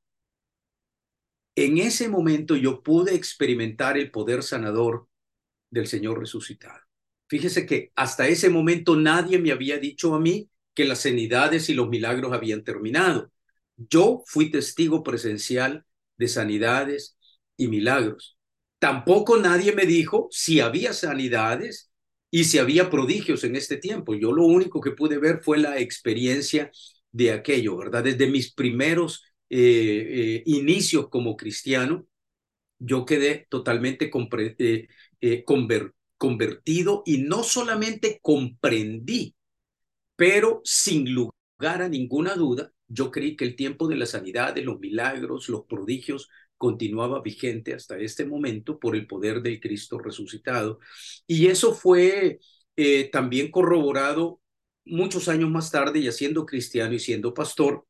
en 1.57 1.79
ese 1.79 2.09
momento 2.09 2.57
yo 2.57 2.83
pude 2.83 3.15
experimentar 3.15 3.97
el 3.99 4.11
poder 4.11 4.43
sanador 4.43 5.09
del 5.71 5.87
Señor 5.87 6.19
resucitado. 6.19 6.81
Fíjese 7.29 7.67
que 7.67 7.93
hasta 7.95 8.29
ese 8.29 8.51
momento 8.51 8.97
nadie 8.97 9.39
me 9.39 9.53
había 9.53 9.79
dicho 9.79 10.15
a 10.15 10.21
mí 10.21 10.51
que 10.75 10.85
las 10.85 11.01
sanidades 11.01 11.69
y 11.69 11.75
los 11.75 11.89
milagros 11.89 12.33
habían 12.33 12.65
terminado. 12.65 13.31
Yo 13.77 14.23
fui 14.27 14.51
testigo 14.51 15.03
presencial 15.03 15.85
de 16.17 16.29
sanidades 16.29 17.17
y 17.57 17.69
milagros. 17.69 18.39
Tampoco 18.79 19.39
nadie 19.39 19.73
me 19.73 19.87
dijo 19.87 20.29
si 20.31 20.61
había 20.61 20.93
sanidades 20.93 21.91
y 22.31 22.45
si 22.45 22.59
había 22.59 22.91
prodigios 22.91 23.45
en 23.45 23.57
este 23.57 23.77
tiempo. 23.77 24.15
Yo 24.15 24.33
lo 24.33 24.45
único 24.45 24.81
que 24.81 24.91
pude 24.91 25.19
ver 25.19 25.41
fue 25.43 25.59
la 25.59 25.79
experiencia 25.79 26.71
de 27.15 27.31
aquello, 27.33 27.77
¿verdad? 27.77 28.03
Desde 28.05 28.27
mis 28.29 28.53
primeros 28.53 29.23
eh, 29.49 30.43
inicios 30.47 31.09
como 31.09 31.37
cristiano, 31.37 32.07
yo 32.79 33.07
quedé 33.07 33.47
totalmente 33.49 34.11
convertido 36.19 37.03
y 37.07 37.19
no 37.19 37.45
solamente 37.45 38.19
comprendí, 38.21 39.37
pero 40.17 40.61
sin 40.65 41.15
lugar 41.15 41.83
a 41.83 41.89
ninguna 41.89 42.35
duda, 42.35 42.73
yo 42.89 43.11
creí 43.11 43.37
que 43.37 43.45
el 43.45 43.57
tiempo 43.57 43.89
de 43.89 43.97
la 43.97 44.07
sanidad, 44.07 44.55
de 44.55 44.63
los 44.63 44.81
milagros, 44.81 45.49
los 45.49 45.65
prodigios, 45.67 46.29
continuaba 46.57 47.21
vigente 47.23 47.75
hasta 47.75 47.99
este 47.99 48.25
momento 48.25 48.79
por 48.79 48.97
el 48.97 49.07
poder 49.07 49.43
del 49.43 49.61
Cristo 49.61 49.99
resucitado. 49.99 50.79
Y 51.27 51.47
eso 51.47 51.75
fue 51.75 52.39
eh, 52.77 53.11
también 53.11 53.51
corroborado 53.51 54.41
muchos 54.85 55.29
años 55.29 55.51
más 55.51 55.71
tarde, 55.71 56.03
ya 56.03 56.13
siendo 56.13 56.47
cristiano 56.47 56.95
y 56.95 56.99
siendo 56.99 57.35
pastor, 57.35 57.87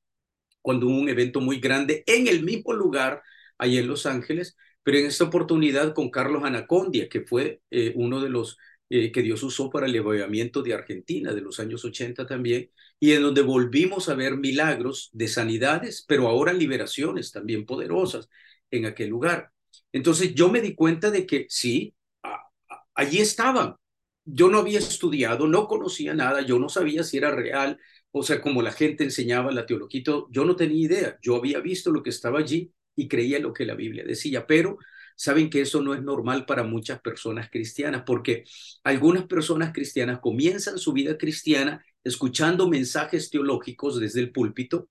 cuando 0.62 0.86
hubo 0.86 0.96
un 0.98 1.08
evento 1.08 1.40
muy 1.40 1.60
grande 1.60 2.04
en 2.06 2.26
el 2.26 2.42
mismo 2.42 2.72
lugar, 2.72 3.22
ahí 3.58 3.78
en 3.78 3.86
Los 3.88 4.06
Ángeles, 4.06 4.56
pero 4.82 4.98
en 4.98 5.06
esta 5.06 5.24
oportunidad 5.24 5.94
con 5.94 6.10
Carlos 6.10 6.44
Anacondia, 6.44 7.08
que 7.08 7.22
fue 7.22 7.60
eh, 7.70 7.92
uno 7.96 8.20
de 8.20 8.30
los 8.30 8.58
eh, 8.90 9.12
que 9.12 9.22
Dios 9.22 9.42
usó 9.42 9.70
para 9.70 9.86
el 9.86 9.98
avivamiento 9.98 10.62
de 10.62 10.74
Argentina 10.74 11.32
de 11.32 11.40
los 11.40 11.58
años 11.60 11.84
80 11.84 12.26
también, 12.26 12.70
y 13.00 13.12
en 13.12 13.22
donde 13.22 13.42
volvimos 13.42 14.08
a 14.08 14.14
ver 14.14 14.36
milagros 14.36 15.10
de 15.12 15.28
sanidades, 15.28 16.04
pero 16.06 16.28
ahora 16.28 16.52
liberaciones 16.52 17.32
también 17.32 17.66
poderosas 17.66 18.28
en 18.70 18.86
aquel 18.86 19.08
lugar. 19.10 19.50
Entonces 19.92 20.34
yo 20.34 20.50
me 20.50 20.60
di 20.60 20.74
cuenta 20.74 21.10
de 21.10 21.26
que 21.26 21.46
sí, 21.48 21.94
allí 22.94 23.18
estaban. 23.20 23.76
Yo 24.24 24.48
no 24.48 24.58
había 24.58 24.78
estudiado, 24.78 25.46
no 25.46 25.68
conocía 25.68 26.14
nada, 26.14 26.40
yo 26.42 26.58
no 26.58 26.68
sabía 26.68 27.02
si 27.04 27.18
era 27.18 27.30
real, 27.30 27.78
o 28.10 28.22
sea, 28.22 28.40
como 28.40 28.62
la 28.62 28.72
gente 28.72 29.04
enseñaba 29.04 29.52
la 29.52 29.66
teología, 29.66 30.02
yo 30.30 30.44
no 30.44 30.56
tenía 30.56 30.84
idea. 30.86 31.18
Yo 31.22 31.36
había 31.36 31.60
visto 31.60 31.90
lo 31.90 32.02
que 32.02 32.10
estaba 32.10 32.38
allí 32.38 32.72
y 32.96 33.08
creía 33.08 33.38
lo 33.38 33.52
que 33.52 33.66
la 33.66 33.74
Biblia 33.74 34.04
decía, 34.04 34.46
pero 34.46 34.78
saben 35.16 35.50
que 35.50 35.60
eso 35.60 35.82
no 35.82 35.94
es 35.94 36.02
normal 36.02 36.46
para 36.46 36.62
muchas 36.64 37.00
personas 37.00 37.50
cristianas, 37.50 38.02
porque 38.06 38.44
algunas 38.84 39.26
personas 39.26 39.72
cristianas 39.72 40.20
comienzan 40.20 40.78
su 40.78 40.92
vida 40.92 41.18
cristiana 41.18 41.84
escuchando 42.02 42.68
mensajes 42.68 43.30
teológicos 43.30 44.00
desde 44.00 44.20
el 44.20 44.32
púlpito 44.32 44.88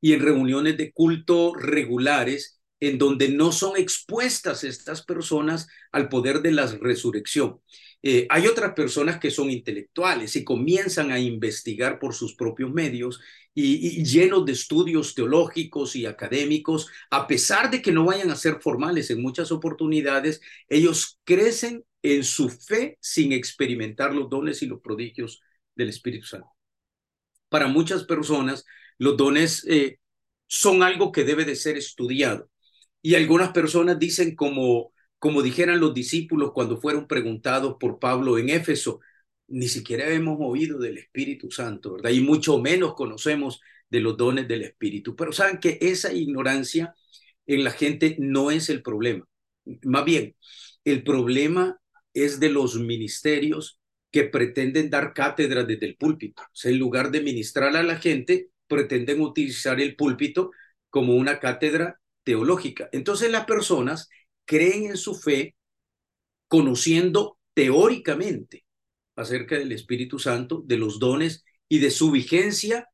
y 0.00 0.12
en 0.12 0.20
reuniones 0.20 0.76
de 0.76 0.92
culto 0.92 1.54
regulares 1.54 2.55
en 2.80 2.98
donde 2.98 3.28
no 3.28 3.52
son 3.52 3.76
expuestas 3.76 4.64
estas 4.64 5.02
personas 5.02 5.68
al 5.92 6.08
poder 6.08 6.42
de 6.42 6.52
la 6.52 6.66
resurrección. 6.66 7.60
Eh, 8.02 8.26
hay 8.30 8.46
otras 8.46 8.74
personas 8.74 9.18
que 9.18 9.30
son 9.30 9.50
intelectuales 9.50 10.36
y 10.36 10.44
comienzan 10.44 11.10
a 11.10 11.18
investigar 11.18 11.98
por 11.98 12.14
sus 12.14 12.34
propios 12.34 12.72
medios 12.72 13.20
y, 13.54 14.04
llenos 14.04 14.44
de 14.44 14.52
estudios 14.52 15.14
teológicos 15.14 15.96
y 15.96 16.04
académicos, 16.04 16.88
a 17.10 17.26
pesar 17.26 17.70
de 17.70 17.80
que 17.80 17.90
no 17.90 18.04
vayan 18.04 18.30
a 18.30 18.36
ser 18.36 18.60
formales 18.60 19.10
en 19.10 19.22
muchas 19.22 19.50
oportunidades, 19.50 20.42
ellos 20.68 21.18
crecen 21.24 21.84
en 22.02 22.22
su 22.22 22.50
fe 22.50 22.98
sin 23.00 23.32
experimentar 23.32 24.14
los 24.14 24.28
dones 24.28 24.62
y 24.62 24.66
los 24.66 24.80
prodigios 24.80 25.40
del 25.74 25.88
Espíritu 25.88 26.26
Santo. 26.26 26.50
Para 27.48 27.66
muchas 27.66 28.04
personas, 28.04 28.64
los 28.98 29.16
dones 29.16 29.64
eh, 29.66 29.98
son 30.46 30.82
algo 30.82 31.10
que 31.10 31.24
debe 31.24 31.44
de 31.44 31.56
ser 31.56 31.76
estudiado. 31.76 32.50
Y 33.06 33.14
algunas 33.14 33.52
personas 33.52 34.00
dicen 34.00 34.34
como, 34.34 34.92
como 35.20 35.40
dijeran 35.40 35.78
los 35.78 35.94
discípulos 35.94 36.50
cuando 36.52 36.80
fueron 36.80 37.06
preguntados 37.06 37.76
por 37.78 38.00
Pablo 38.00 38.36
en 38.36 38.48
Éfeso, 38.48 38.98
ni 39.46 39.68
siquiera 39.68 40.08
hemos 40.10 40.38
oído 40.40 40.80
del 40.80 40.98
Espíritu 40.98 41.48
Santo, 41.52 41.92
¿verdad? 41.92 42.10
Y 42.10 42.20
mucho 42.20 42.58
menos 42.58 42.94
conocemos 42.94 43.60
de 43.88 44.00
los 44.00 44.16
dones 44.16 44.48
del 44.48 44.62
Espíritu. 44.62 45.14
Pero 45.14 45.30
saben 45.30 45.58
que 45.58 45.78
esa 45.80 46.12
ignorancia 46.12 46.96
en 47.46 47.62
la 47.62 47.70
gente 47.70 48.16
no 48.18 48.50
es 48.50 48.70
el 48.70 48.82
problema. 48.82 49.24
Más 49.84 50.04
bien, 50.04 50.34
el 50.84 51.04
problema 51.04 51.78
es 52.12 52.40
de 52.40 52.50
los 52.50 52.74
ministerios 52.74 53.78
que 54.10 54.24
pretenden 54.24 54.90
dar 54.90 55.14
cátedra 55.14 55.62
desde 55.62 55.86
el 55.86 55.96
púlpito. 55.96 56.42
O 56.42 56.56
sea, 56.56 56.72
en 56.72 56.80
lugar 56.80 57.12
de 57.12 57.20
ministrar 57.20 57.76
a 57.76 57.84
la 57.84 57.98
gente, 58.00 58.50
pretenden 58.66 59.20
utilizar 59.20 59.80
el 59.80 59.94
púlpito 59.94 60.50
como 60.90 61.14
una 61.14 61.38
cátedra 61.38 62.00
teológica. 62.26 62.88
Entonces 62.92 63.30
las 63.30 63.46
personas 63.46 64.10
creen 64.44 64.86
en 64.86 64.96
su 64.96 65.14
fe 65.14 65.54
conociendo 66.48 67.38
teóricamente 67.54 68.64
acerca 69.14 69.56
del 69.56 69.72
Espíritu 69.72 70.18
Santo, 70.18 70.62
de 70.66 70.76
los 70.76 70.98
dones 70.98 71.44
y 71.68 71.78
de 71.78 71.90
su 71.90 72.10
vigencia 72.10 72.88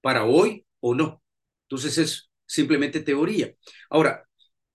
para 0.00 0.24
hoy 0.24 0.64
o 0.80 0.94
no. 0.94 1.22
Entonces 1.64 1.98
es 1.98 2.30
simplemente 2.46 3.00
teoría. 3.00 3.52
Ahora, 3.90 4.24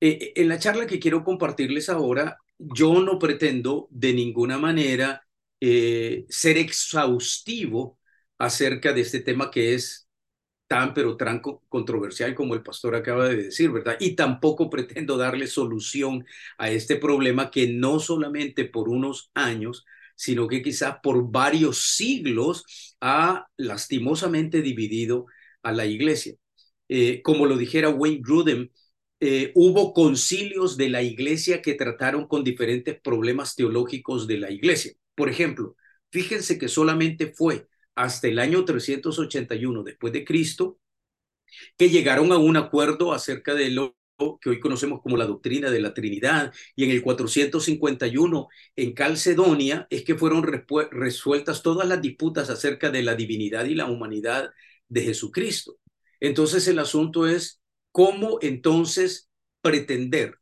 eh, 0.02 0.18
eh, 0.22 0.34
en 0.36 0.50
la 0.50 0.60
charla 0.60 0.86
que 0.86 1.00
quiero 1.00 1.24
compartirles 1.24 1.88
ahora, 1.90 2.38
yo 2.60 3.02
no 3.02 3.18
pretendo 3.20 3.88
de 3.90 4.14
ninguna 4.14 4.58
manera 4.58 5.26
eh, 5.62 6.26
ser 6.28 6.58
exhaustivo 6.58 7.98
acerca 8.38 8.92
de 8.92 9.02
este 9.02 9.22
tema 9.22 9.50
que 9.50 9.76
es 9.76 10.03
pero 10.96 11.18
tan 11.18 11.42
controversial 11.70 12.34
como 12.36 12.54
el 12.56 12.64
pastor 12.64 12.96
acaba 12.96 13.30
de 13.30 13.44
decir, 13.44 13.72
¿verdad? 13.72 13.98
Y 14.00 14.16
tampoco 14.16 14.70
pretendo 14.70 15.18
darle 15.18 15.48
solución 15.48 16.26
a 16.58 16.70
este 16.72 16.96
problema 16.96 17.52
que 17.52 17.68
no 17.68 18.00
solamente 18.00 18.66
por 18.66 18.90
unos 18.90 19.32
años, 19.34 19.86
sino 20.16 20.48
que 20.48 20.62
quizás 20.62 20.98
por 21.04 21.32
varios 21.32 21.96
siglos 21.96 22.96
ha 23.02 23.48
lastimosamente 23.58 24.62
dividido 24.62 25.26
a 25.64 25.72
la 25.72 25.86
iglesia. 25.86 26.36
Eh, 26.90 27.22
como 27.24 27.46
lo 27.46 27.58
dijera 27.58 27.90
Wayne 27.90 28.22
Grudem, 28.22 28.70
eh, 29.20 29.52
hubo 29.56 29.94
concilios 29.94 30.78
de 30.78 30.90
la 30.90 31.02
iglesia 31.02 31.62
que 31.62 31.76
trataron 31.76 32.28
con 32.28 32.44
diferentes 32.44 33.00
problemas 33.02 33.56
teológicos 33.56 34.28
de 34.28 34.38
la 34.38 34.52
iglesia. 34.52 34.94
Por 35.16 35.30
ejemplo, 35.30 35.76
fíjense 36.12 36.58
que 36.58 36.68
solamente 36.68 37.34
fue 37.34 37.68
hasta 37.96 38.28
el 38.28 38.40
año 38.40 38.66
381 38.66 39.84
después 39.84 40.14
de 40.14 40.26
Cristo 40.26 40.80
que 41.78 41.90
llegaron 41.90 42.32
a 42.32 42.38
un 42.38 42.58
acuerdo 42.58 43.14
acerca 43.14 43.54
de 43.54 43.70
lo 43.70 43.96
que 44.42 44.50
hoy 44.50 44.60
conocemos 44.60 45.02
como 45.02 45.18
la 45.18 45.26
doctrina 45.26 45.70
de 45.70 45.82
la 45.82 45.94
Trinidad, 45.94 46.54
y 46.76 46.86
en 46.86 46.92
el 46.92 47.02
451 47.02 48.48
en 48.76 48.94
Calcedonia 48.94 49.88
es 49.90 50.04
que 50.04 50.16
fueron 50.16 50.44
resueltas 50.92 51.62
todas 51.62 51.88
las 51.88 52.02
disputas 52.02 52.50
acerca 52.50 52.90
de 52.90 53.04
la 53.04 53.16
divinidad 53.16 53.66
y 53.66 53.76
la 53.76 53.88
humanidad 53.88 54.52
de 54.88 55.02
Jesucristo. 55.02 55.78
Entonces 56.20 56.68
el 56.68 56.80
asunto 56.80 57.28
es 57.28 57.62
cómo 57.92 58.38
entonces 58.42 59.30
pretender 59.62 60.38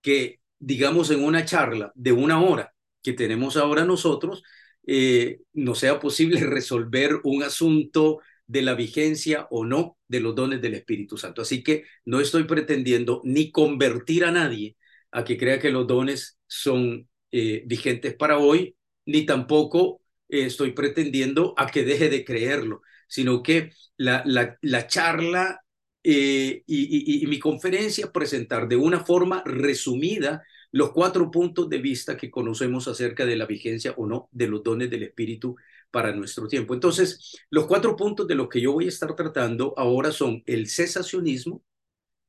que, 0.00 0.40
digamos, 0.58 1.10
en 1.10 1.24
una 1.24 1.44
charla 1.44 1.92
de 1.94 2.12
una 2.12 2.40
hora 2.40 2.74
que 3.02 3.12
tenemos 3.12 3.56
ahora 3.56 3.84
nosotros, 3.84 4.42
eh, 4.86 5.40
no 5.52 5.74
sea 5.74 6.00
posible 6.00 6.40
resolver 6.44 7.20
un 7.24 7.42
asunto 7.42 8.20
de 8.46 8.62
la 8.62 8.74
vigencia 8.74 9.46
o 9.50 9.64
no 9.64 9.96
de 10.08 10.20
los 10.20 10.34
dones 10.34 10.60
del 10.60 10.74
Espíritu 10.74 11.16
Santo. 11.16 11.42
Así 11.42 11.62
que 11.62 11.84
no 12.04 12.20
estoy 12.20 12.44
pretendiendo 12.44 13.20
ni 13.24 13.50
convertir 13.50 14.24
a 14.24 14.30
nadie 14.32 14.76
a 15.10 15.24
que 15.24 15.38
crea 15.38 15.58
que 15.58 15.70
los 15.70 15.86
dones 15.86 16.38
son 16.46 17.08
eh, 17.30 17.62
vigentes 17.66 18.14
para 18.14 18.38
hoy, 18.38 18.76
ni 19.06 19.24
tampoco 19.26 20.00
eh, 20.28 20.46
estoy 20.46 20.72
pretendiendo 20.72 21.54
a 21.56 21.66
que 21.70 21.84
deje 21.84 22.08
de 22.08 22.24
creerlo, 22.24 22.82
sino 23.08 23.42
que 23.42 23.70
la, 23.96 24.22
la, 24.26 24.58
la 24.62 24.86
charla 24.86 25.60
y 26.04 27.26
mi 27.28 27.38
conferencia 27.38 28.10
presentar 28.10 28.66
de 28.68 28.76
una 28.76 29.04
forma 29.04 29.42
resumida 29.44 30.42
los 30.72 30.92
cuatro 30.92 31.30
puntos 31.30 31.68
de 31.68 31.78
vista 31.78 32.16
que 32.16 32.30
conocemos 32.30 32.88
acerca 32.88 33.26
de 33.26 33.36
la 33.36 33.46
vigencia 33.46 33.94
o 33.96 34.06
no 34.06 34.28
de 34.32 34.48
los 34.48 34.62
dones 34.62 34.90
del 34.90 35.02
Espíritu 35.04 35.54
para 35.90 36.14
nuestro 36.14 36.48
tiempo. 36.48 36.72
Entonces, 36.74 37.36
los 37.50 37.66
cuatro 37.66 37.94
puntos 37.94 38.26
de 38.26 38.34
los 38.34 38.48
que 38.48 38.60
yo 38.60 38.72
voy 38.72 38.86
a 38.86 38.88
estar 38.88 39.14
tratando 39.14 39.74
ahora 39.76 40.10
son 40.10 40.42
el 40.46 40.68
cesacionismo, 40.68 41.62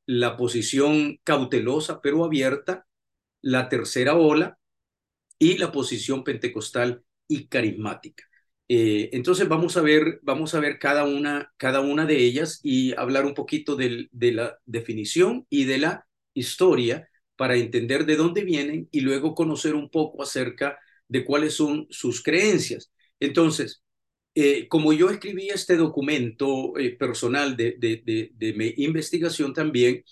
la 0.05 0.35
posición 0.35 1.19
cautelosa 1.23 2.01
pero 2.01 2.25
abierta, 2.25 2.85
la 3.41 3.69
tercera 3.69 4.15
ola 4.15 4.59
y 5.39 5.57
la 5.57 5.71
posición 5.71 6.25
pentecostal 6.25 7.03
y 7.29 7.47
carismática. 7.47 8.25
Eh, 8.67 9.09
entonces 9.13 9.47
vamos 9.47 9.77
a 9.77 9.81
ver, 9.81 10.19
vamos 10.21 10.53
a 10.53 10.59
ver 10.59 10.79
cada 10.79 11.05
una, 11.05 11.53
cada 11.57 11.79
una 11.79 12.05
de 12.05 12.17
ellas 12.17 12.59
y 12.63 12.93
hablar 12.97 13.25
un 13.25 13.33
poquito 13.33 13.77
de 13.77 14.09
la 14.12 14.59
definición 14.65 15.45
y 15.50 15.63
de 15.63 15.77
la 15.77 16.07
historia 16.33 17.07
para 17.35 17.55
entender 17.55 18.05
de 18.05 18.15
dónde 18.15 18.43
vienen 18.43 18.87
y 18.91 19.01
luego 19.01 19.35
conocer 19.35 19.75
un 19.75 19.89
poco 19.89 20.23
acerca 20.23 20.77
de 21.07 21.25
cuáles 21.25 21.55
son 21.55 21.87
sus 21.89 22.21
creencias. 22.23 22.91
Entonces, 23.19 23.83
eh, 24.35 24.67
como 24.67 24.93
yo 24.93 25.09
escribí 25.09 25.49
este 25.49 25.77
documento 25.77 26.77
eh, 26.77 26.95
personal 26.97 27.55
de, 27.55 27.75
de, 27.79 28.53
mi 28.53 28.73
investigación 28.77 29.53
también, 29.53 30.03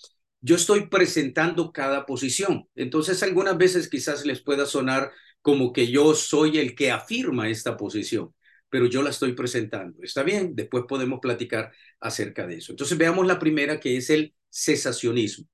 yo 0.42 0.56
estoy 0.56 0.88
presentando 0.88 1.72
cada 1.72 2.06
posición. 2.06 2.68
Entonces, 2.76 3.24
algunas 3.24 3.58
veces 3.58 3.90
quizás 3.90 4.26
les 4.26 4.42
pueda 4.42 4.66
sonar 4.66 5.12
como 5.42 5.74
que 5.74 5.88
yo 5.92 6.14
soy 6.16 6.58
el 6.60 6.76
que 6.76 6.92
afirma 6.92 7.50
esta 7.50 7.78
posición, 7.78 8.34
pero 8.70 8.86
yo 8.86 9.02
la 9.04 9.10
estoy 9.10 9.34
presentando. 9.34 10.02
¿Está 10.04 10.24
bien? 10.24 10.56
Después 10.56 10.86
podemos 10.88 11.20
platicar 11.20 11.72
acerca 12.00 12.46
de 12.48 12.58
eso. 12.58 12.72
Entonces 12.74 12.98
veamos 12.98 13.26
la 13.28 13.40
primera, 13.40 13.80
que 13.80 13.98
es 13.98 14.10
el 14.10 14.34
cesacionismo. 14.52 15.48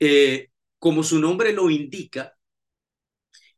Eh, 0.00 0.50
como 0.78 1.02
su 1.02 1.18
nombre 1.18 1.52
lo 1.52 1.70
indica, 1.70 2.34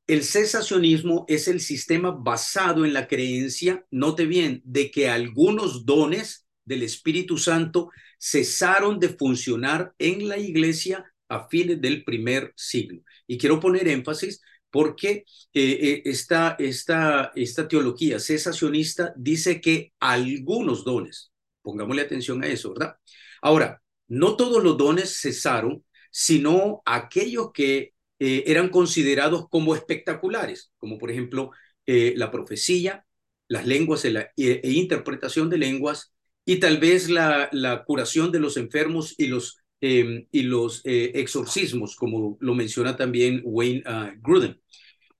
el 0.07 0.23
cesacionismo 0.23 1.25
es 1.29 1.49
el 1.49 1.61
sistema 1.61 2.13
basado 2.13 2.85
en 2.85 2.93
la 2.93 3.09
creencia, 3.09 3.85
note 3.91 4.27
bien, 4.27 4.63
de 4.65 4.91
que 4.91 5.09
algunos 5.09 5.85
dones 5.85 6.47
del 6.65 6.85
Espíritu 6.85 7.39
Santo 7.39 7.91
cesaron 8.21 9.01
de 9.01 9.09
funcionar 9.11 9.95
en 9.99 10.29
la 10.29 10.39
iglesia 10.39 11.05
a 11.29 11.49
fines 11.49 11.81
del 11.81 12.05
primer 12.05 12.53
siglo. 12.57 13.03
Y 13.27 13.37
quiero 13.37 13.59
poner 13.59 13.89
énfasis 13.89 14.41
porque 14.71 15.25
eh, 15.53 15.79
eh, 15.81 16.03
esta, 16.05 16.57
esta, 16.59 17.33
esta 17.35 17.67
teología 17.67 18.21
cesacionista 18.21 19.13
dice 19.17 19.61
que 19.61 19.93
algunos 19.99 20.85
dones, 20.85 21.33
pongámosle 21.63 22.03
atención 22.03 22.45
a 22.45 22.47
eso, 22.47 22.73
¿verdad? 22.75 22.97
Ahora, 23.43 23.83
no 24.09 24.37
todos 24.37 24.63
los 24.63 24.77
dones 24.77 25.19
cesaron, 25.21 25.83
sino 26.19 26.83
aquellos 26.85 27.53
que 27.53 27.93
eh, 28.19 28.45
eran 28.47 28.71
considerados 28.71 29.49
como 29.51 29.75
espectaculares, 29.75 30.73
como 30.79 30.99
por 30.99 31.11
ejemplo 31.11 31.51
la 31.89 32.33
profecía, 32.33 33.07
las 33.47 33.65
lenguas 33.65 34.05
e, 34.05 34.33
e, 34.37 34.61
interpretación 34.73 35.49
de 35.49 35.59
lenguas 35.59 36.13
y 36.45 36.57
tal 36.59 36.79
vez 36.79 37.09
la, 37.09 37.49
la 37.53 37.85
curación 37.85 38.33
de 38.33 38.41
los 38.41 38.57
enfermos 38.57 39.15
y 39.19 39.29
los 39.29 39.61
Em, 39.81 40.27
eh, 40.33 41.13
exorcismos, 41.15 41.97
como 41.97 42.39
lo 42.41 42.55
menciona 42.55 42.97
también 42.97 43.43
Wayne 43.45 43.83
ah, 43.87 44.13
Gruden. 44.21 44.61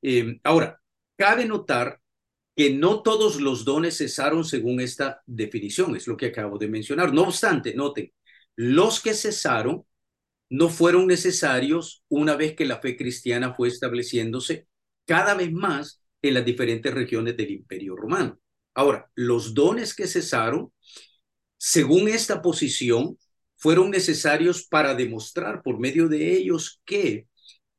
Em, 0.03 0.41
ahora, 0.45 0.81
cabe 1.17 1.45
notar 1.45 2.01
que 2.57 2.71
no 2.71 3.03
todos 3.03 3.41
los 3.41 3.65
dones 3.65 3.99
cesaron 3.99 4.45
según 4.45 4.81
esta 4.81 5.23
definición, 5.27 5.95
es 5.97 6.07
lo 6.07 6.17
que 6.17 6.27
acabo 6.27 6.59
de 6.59 6.69
mencionar. 6.69 7.13
No 7.13 7.25
obstante, 7.25 7.75
noten, 7.75 8.13
los 8.57 9.01
que 9.01 9.15
cesaron 9.15 9.85
no 10.49 10.69
fueron 10.69 11.07
necesarios 11.07 12.05
una 12.09 12.37
vez 12.37 12.55
que 12.55 12.67
la 12.67 12.81
fe 12.81 12.97
cristiana 12.97 13.55
fue 13.55 13.69
estableciéndose 13.69 14.67
cada 15.05 15.35
vez 15.35 15.53
más 15.53 16.03
en 16.23 16.35
las 16.35 16.45
diferentes 16.45 16.93
regiones 16.93 17.37
del 17.37 17.51
imperio 17.51 17.97
romano. 17.97 18.39
Ahora, 18.75 19.11
los 19.15 19.55
dones 19.55 19.95
que 19.95 20.07
cesaron, 20.07 20.73
según 21.57 22.09
esta 22.09 22.43
posición, 22.43 23.19
fueron 23.57 23.91
necesarios 23.91 24.67
para 24.67 24.95
demostrar 24.95 25.63
por 25.63 25.79
medio 25.79 26.09
de 26.09 26.35
ellos 26.37 26.81
que, 26.85 27.27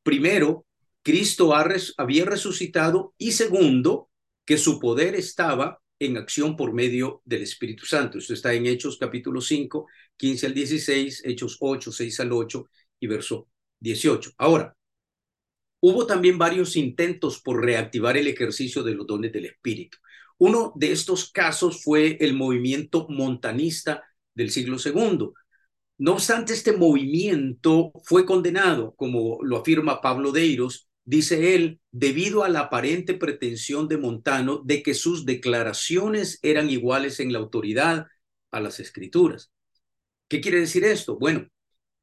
primero, 0.02 0.66
Cristo 1.02 1.54
había 1.54 2.24
resucitado 2.24 3.14
y 3.16 3.32
segundo, 3.32 4.10
que 4.44 4.58
su 4.58 4.80
poder 4.80 5.14
estaba 5.14 5.80
en 5.98 6.16
acción 6.16 6.56
por 6.56 6.72
medio 6.72 7.22
del 7.24 7.42
Espíritu 7.42 7.86
Santo. 7.86 8.18
Esto 8.18 8.34
está 8.34 8.52
en 8.54 8.66
Hechos 8.66 8.98
capítulo 8.98 9.40
5, 9.40 9.86
15 10.18 10.46
al 10.46 10.54
16, 10.54 11.22
Hechos 11.24 11.56
8, 11.60 11.92
6 11.92 12.20
al 12.20 12.32
8 12.32 12.68
y 13.00 13.06
verso 13.06 13.48
18. 13.80 14.32
Ahora, 14.36 14.76
hubo 15.80 16.06
también 16.06 16.36
varios 16.36 16.76
intentos 16.76 17.40
por 17.40 17.64
reactivar 17.64 18.16
el 18.16 18.26
ejercicio 18.26 18.82
de 18.82 18.94
los 18.94 19.06
dones 19.06 19.32
del 19.32 19.46
Espíritu. 19.46 19.98
Uno 20.38 20.72
de 20.76 20.92
estos 20.92 21.30
casos 21.32 21.82
fue 21.82 22.18
el 22.20 22.34
movimiento 22.34 23.06
montanista 23.08 24.04
del 24.34 24.50
siglo 24.50 24.76
II, 24.84 25.32
no 25.98 26.12
obstante, 26.12 26.52
este 26.52 26.72
movimiento 26.72 27.90
fue 28.04 28.24
condenado, 28.24 28.94
como 28.94 29.38
lo 29.42 29.56
afirma 29.56 30.00
Pablo 30.00 30.30
Deiros, 30.30 30.88
dice 31.04 31.56
él, 31.56 31.80
debido 31.90 32.44
a 32.44 32.48
la 32.48 32.60
aparente 32.60 33.14
pretensión 33.14 33.88
de 33.88 33.96
Montano 33.98 34.62
de 34.64 34.84
que 34.84 34.94
sus 34.94 35.26
declaraciones 35.26 36.38
eran 36.42 36.70
iguales 36.70 37.18
en 37.18 37.32
la 37.32 37.40
autoridad 37.40 38.06
a 38.52 38.60
las 38.60 38.78
escrituras. 38.78 39.50
¿Qué 40.28 40.40
quiere 40.40 40.60
decir 40.60 40.84
esto? 40.84 41.18
Bueno, 41.18 41.46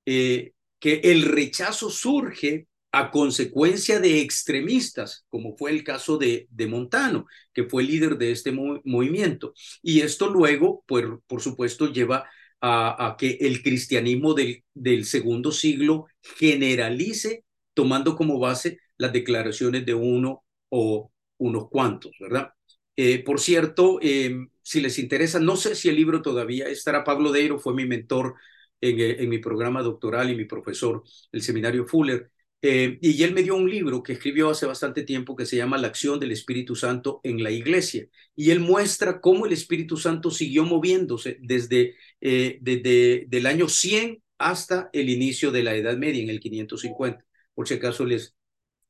eh, 0.05 0.53
que 0.79 1.01
el 1.03 1.24
rechazo 1.24 1.89
surge 1.89 2.67
a 2.91 3.12
consecuencia 3.12 4.00
de 4.00 4.22
extremistas, 4.22 5.25
como 5.29 5.57
fue 5.57 5.72
el 5.72 5.83
caso 5.83 6.18
de, 6.18 6.48
de 6.50 6.68
Montano, 6.68 7.25
que 7.53 7.66
fue 7.66 7.83
líder 7.83 8.18
de 8.18 8.31
este 8.31 8.51
movimiento. 8.53 9.53
Y 9.81 10.01
esto 10.01 10.29
luego, 10.29 10.83
pues, 10.88 11.05
por 11.27 11.42
supuesto, 11.42 11.92
lleva 11.92 12.29
a, 12.61 13.16
que 13.20 13.38
el 13.42 13.61
cristianismo 13.61 14.33
del, 14.33 14.64
del 14.74 15.05
segundo 15.05 15.51
siglo 15.51 16.07
generalice 16.38 17.44
tomando 17.74 18.16
como 18.16 18.40
base 18.40 18.79
las 18.98 19.14
declaraciones 19.14 19.85
de 19.85 19.94
uno 19.94 20.44
o 20.70 21.11
unos 21.38 21.70
cuantos, 21.70 22.14
¿verdad? 22.20 22.51
Eh, 22.96 23.24
por 23.24 23.40
cierto, 23.40 24.00
em, 24.01 24.50
si 24.66 24.82
les 24.82 24.98
interesa, 24.98 25.40
no 25.40 25.56
sé 25.58 25.75
si 25.75 25.90
el 25.90 25.96
libro 25.96 26.24
todavía 26.24 26.68
estará. 26.68 27.04
Pablo 27.04 27.32
Deiro 27.32 27.60
fue 27.60 27.75
mi 27.75 27.86
mentor 27.86 28.34
en, 28.82 29.00
eh, 29.00 29.28
mi 29.28 29.38
programa 29.38 29.84
doctoral 29.84 30.32
y 30.32 30.36
mi 30.36 30.46
profesor, 30.46 31.04
el 31.32 31.44
seminario 31.44 31.86
Fuller. 31.86 32.32
Eh, 32.64 32.98
y 33.00 33.22
él 33.22 33.36
me 33.36 33.44
dio 33.44 33.56
un 33.56 33.70
libro 33.70 34.01
que 34.01 34.14
escribió 34.14 34.50
hace 34.50 34.66
bastante 34.66 35.04
tiempo 35.04 35.36
que 35.36 35.46
se 35.46 35.56
llama 35.56 35.78
La 35.78 35.88
acción 35.88 36.20
del 36.20 36.32
Espíritu 36.32 36.75
Santo 36.75 37.22
en 37.24 37.44
la 37.44 37.51
Iglesia. 37.51 38.08
Y 38.36 38.50
él 38.50 38.60
muestra 38.60 39.22
cómo 39.22 39.46
el 39.46 39.54
Espíritu 39.54 39.98
Santo 39.98 40.32
siguió 40.32 40.64
moviéndose 40.66 41.38
desde, 41.42 41.96
eh, 42.20 42.58
desde 42.60 43.28
el 43.38 43.46
año 43.46 43.70
100 43.70 44.24
hasta 44.40 44.90
el 44.94 45.10
inicio 45.10 45.51
de 45.51 45.62
la 45.62 45.75
Edad 45.75 45.96
Media, 45.96 46.24
en 46.24 46.30
el 46.30 46.40
550, 46.40 47.24
por 47.54 47.68
si 47.68 47.75
acaso 47.75 48.04
les 48.04 48.36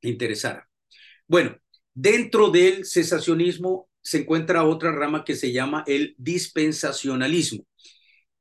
interesara. 0.01 0.69
Bueno, 1.27 1.57
dentro 1.93 2.49
del 2.49 2.85
cesacionismo 2.85 3.89
se 4.05 4.19
encuentra 4.19 4.63
otra 4.65 4.91
rama 4.91 5.23
que 5.25 5.35
se 5.35 5.51
llama 5.51 5.83
el 5.87 6.13
dispensacionalismo 6.19 7.65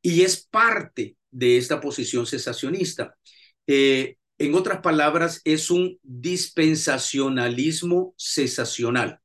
y 0.02 0.20
es 0.20 0.46
parte 0.46 1.16
de 1.30 1.56
esta 1.56 1.80
posición 1.80 2.26
cesacionista. 2.26 3.16
Eh, 3.66 4.16
en 4.36 4.54
otras 4.54 4.82
palabras, 4.82 5.40
es 5.44 5.70
un 5.70 5.98
dispensacionalismo 6.02 8.14
cesacional. 8.18 9.20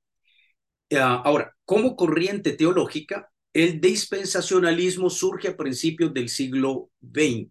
Ah, 0.96 1.22
ahora, 1.26 1.58
como 1.66 1.98
corriente 1.98 2.54
teológica, 2.54 3.30
el 3.54 3.82
dispensacionalismo 3.82 5.10
surge 5.10 5.50
a 5.50 5.58
principios 5.58 6.14
del 6.14 6.30
siglo 6.30 6.90
XX 7.02 7.50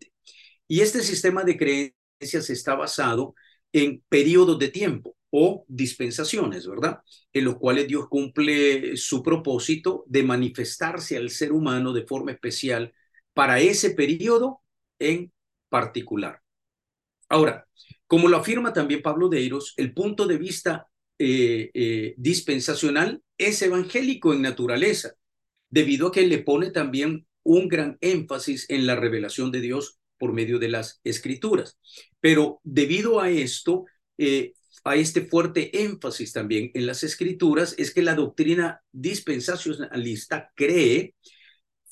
y 0.67 0.81
este 0.81 1.03
sistema 1.03 1.45
de 1.45 1.59
creencias 1.59 2.49
está 2.49 2.75
basado 2.75 3.35
en 3.71 4.03
periodos 4.09 4.59
de 4.59 4.69
tiempo 4.69 5.18
o 5.31 5.65
dispensaciones, 5.69 6.67
¿verdad? 6.67 7.01
En 7.33 7.45
los 7.45 7.57
cuales 7.57 7.87
Dios 7.87 8.09
cumple 8.09 8.97
su 8.97 9.23
propósito 9.23 10.05
de 10.07 10.23
manifestarse 10.23 11.17
al 11.17 11.31
ser 11.31 11.53
humano 11.53 11.93
de 11.93 12.07
forma 12.07 12.33
especial 12.33 12.95
para 13.35 13.61
ese 13.61 13.91
periodo 13.91 14.63
en 14.99 15.33
particular. 15.69 16.41
Ahora, 17.29 17.67
como 18.07 18.29
lo 18.29 18.39
afirma 18.39 18.73
también 18.73 19.03
Pablo 19.03 19.29
Deiros, 19.29 19.75
el 19.77 19.93
punto 19.93 20.27
de 20.27 20.39
vista 20.39 20.89
eh, 21.19 21.71
eh, 21.75 22.15
dispensacional 22.17 23.23
es 23.37 23.61
evangélico 23.63 24.33
en 24.33 24.43
naturaleza, 24.43 25.13
debido 25.69 26.09
a 26.09 26.13
que 26.13 26.27
le 26.27 26.39
pone 26.39 26.71
también 26.71 27.27
un 27.43 27.69
gran 27.69 27.99
énfasis 28.01 28.67
en 28.71 28.87
la 28.87 28.97
revelación 28.97 29.51
de 29.51 29.61
Dios 29.61 29.99
por 30.19 30.33
medio 30.33 30.59
de 30.59 30.69
las 30.69 31.01
escrituras. 31.05 31.79
Pero 32.21 32.61
debido 32.65 33.21
a 33.21 33.31
esto, 33.31 33.85
eh, 34.17 34.53
a 34.91 34.97
este 34.97 35.23
fuerte 35.23 35.83
énfasis 35.83 36.33
también 36.33 36.71
en 36.75 36.87
las 36.87 37.03
escrituras, 37.05 37.75
es 37.79 37.93
que 37.93 38.03
la 38.03 38.15
doctrina 38.15 38.83
dispensacionalista 38.93 40.53
cree 40.55 41.15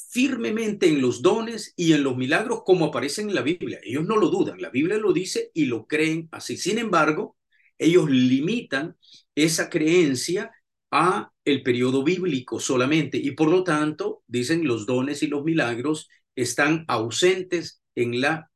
firmemente 0.08 0.88
en 0.88 1.02
los 1.02 1.20
dones 1.20 1.74
y 1.76 1.92
en 1.92 2.02
los 2.02 2.16
milagros 2.16 2.62
como 2.64 2.86
aparecen 2.86 3.28
en 3.28 3.34
la 3.34 3.42
Biblia. 3.42 3.80
Ellos 3.82 4.04
no 4.04 4.16
lo 4.16 4.28
dudan, 4.28 4.60
la 4.60 4.70
Biblia 4.70 4.96
lo 4.96 5.12
dice 5.12 5.50
y 5.52 5.66
lo 5.66 5.86
creen 5.86 6.28
así. 6.32 6.56
Sin 6.56 6.78
embargo, 6.78 7.36
ellos 7.78 8.08
limitan 8.08 8.96
esa 9.34 9.68
creencia 9.68 10.52
a 10.90 11.32
el 11.44 11.62
periodo 11.62 12.02
bíblico 12.02 12.60
solamente 12.60 13.18
y 13.18 13.32
por 13.32 13.48
lo 13.48 13.62
tanto 13.62 14.22
dicen 14.26 14.66
los 14.66 14.86
dones 14.86 15.22
y 15.22 15.26
los 15.26 15.44
milagros 15.44 16.08
están 16.34 16.84
ausentes 16.88 17.82
en 17.94 18.20
la 18.20 18.50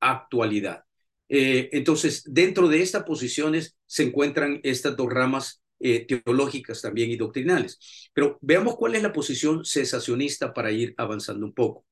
actualidad. 0.00 0.85
Eh, 1.28 1.68
entonces, 1.72 2.22
dentro 2.26 2.68
de 2.68 2.82
estas 2.82 3.04
posiciones 3.04 3.76
se 3.86 4.04
encuentran 4.04 4.60
estas 4.62 4.96
dos 4.96 5.08
ramas 5.12 5.62
eh, 5.78 6.06
teológicas 6.06 6.80
también 6.82 7.10
y 7.10 7.16
doctrinales. 7.16 8.10
Pero 8.12 8.38
veamos 8.40 8.76
cuál 8.76 8.94
es 8.94 9.02
la 9.02 9.12
posición 9.12 9.64
cesacionista 9.64 10.54
para 10.54 10.70
ir 10.72 10.94
avanzando 10.96 11.44
un 11.44 11.52
poco. 11.52 11.84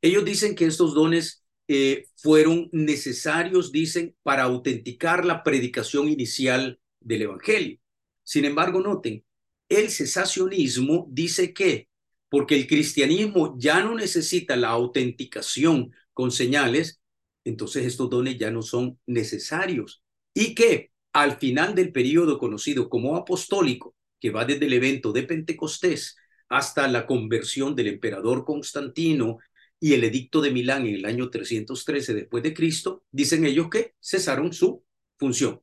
Ellos 0.00 0.24
dicen 0.24 0.54
que 0.54 0.66
estos 0.66 0.94
dones 0.94 1.44
eh, 1.68 2.06
fueron 2.16 2.68
necesarios, 2.72 3.72
dicen, 3.72 4.14
para 4.22 4.44
autenticar 4.44 5.24
la 5.24 5.42
predicación 5.42 6.08
inicial 6.08 6.78
del 7.00 7.22
Evangelio. 7.22 7.78
Sin 8.22 8.44
embargo, 8.44 8.80
noten, 8.80 9.24
el 9.68 9.90
cesacionismo 9.90 11.06
dice 11.10 11.52
que 11.52 11.88
porque 12.28 12.56
el 12.56 12.66
cristianismo 12.66 13.54
ya 13.58 13.80
no 13.82 13.94
necesita 13.94 14.56
la 14.56 14.70
autenticación 14.70 15.92
con 16.12 16.30
señales, 16.32 17.00
entonces 17.44 17.84
estos 17.84 18.10
dones 18.10 18.38
ya 18.38 18.50
no 18.50 18.62
son 18.62 18.98
necesarios. 19.06 20.02
Y 20.34 20.54
que 20.54 20.90
al 21.12 21.38
final 21.38 21.74
del 21.74 21.92
periodo 21.92 22.38
conocido 22.38 22.88
como 22.88 23.16
apostólico, 23.16 23.94
que 24.20 24.30
va 24.30 24.44
desde 24.44 24.66
el 24.66 24.72
evento 24.72 25.12
de 25.12 25.22
Pentecostés 25.22 26.16
hasta 26.48 26.88
la 26.88 27.06
conversión 27.06 27.74
del 27.74 27.88
emperador 27.88 28.44
Constantino 28.44 29.38
y 29.78 29.92
el 29.92 30.04
edicto 30.04 30.40
de 30.40 30.50
Milán 30.50 30.86
en 30.86 30.94
el 30.94 31.04
año 31.04 31.30
313 31.30 32.14
después 32.14 32.42
de 32.42 32.54
Cristo, 32.54 33.04
dicen 33.10 33.44
ellos 33.44 33.68
que 33.70 33.94
cesaron 34.00 34.52
su 34.52 34.84
función. 35.18 35.60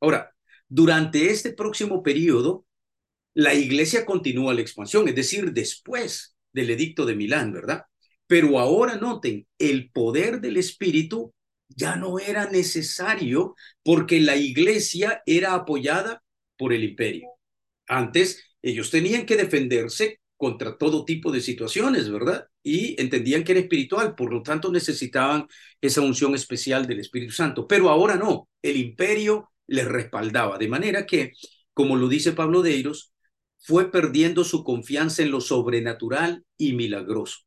Ahora, 0.00 0.34
durante 0.68 1.30
este 1.30 1.52
próximo 1.52 2.02
periodo, 2.02 2.66
la 3.34 3.54
iglesia 3.54 4.06
continúa 4.06 4.54
la 4.54 4.60
expansión, 4.60 5.08
es 5.08 5.14
decir, 5.14 5.52
después 5.52 6.36
del 6.52 6.70
edicto 6.70 7.04
de 7.04 7.16
Milán, 7.16 7.52
¿verdad? 7.52 7.84
Pero 8.26 8.58
ahora 8.58 8.96
noten, 8.96 9.46
el 9.58 9.90
poder 9.90 10.40
del 10.40 10.56
Espíritu 10.56 11.32
ya 11.68 11.96
no 11.96 12.18
era 12.18 12.50
necesario 12.50 13.54
porque 13.82 14.20
la 14.20 14.36
iglesia 14.36 15.22
era 15.26 15.54
apoyada 15.54 16.22
por 16.56 16.72
el 16.72 16.84
imperio. 16.84 17.28
Antes 17.86 18.42
ellos 18.62 18.90
tenían 18.90 19.26
que 19.26 19.36
defenderse 19.36 20.20
contra 20.36 20.76
todo 20.76 21.04
tipo 21.04 21.30
de 21.32 21.40
situaciones, 21.40 22.10
¿verdad? 22.10 22.46
Y 22.62 23.00
entendían 23.00 23.44
que 23.44 23.52
era 23.52 23.60
espiritual, 23.60 24.14
por 24.14 24.32
lo 24.32 24.42
tanto 24.42 24.70
necesitaban 24.72 25.46
esa 25.80 26.00
unción 26.00 26.34
especial 26.34 26.86
del 26.86 27.00
Espíritu 27.00 27.32
Santo. 27.32 27.66
Pero 27.66 27.88
ahora 27.88 28.16
no, 28.16 28.48
el 28.62 28.76
imperio 28.76 29.50
les 29.66 29.86
respaldaba, 29.86 30.58
de 30.58 30.68
manera 30.68 31.06
que, 31.06 31.32
como 31.72 31.96
lo 31.96 32.08
dice 32.08 32.32
Pablo 32.32 32.62
Deiros, 32.62 33.12
fue 33.58 33.90
perdiendo 33.90 34.44
su 34.44 34.64
confianza 34.64 35.22
en 35.22 35.30
lo 35.30 35.40
sobrenatural 35.40 36.44
y 36.58 36.74
milagroso. 36.74 37.40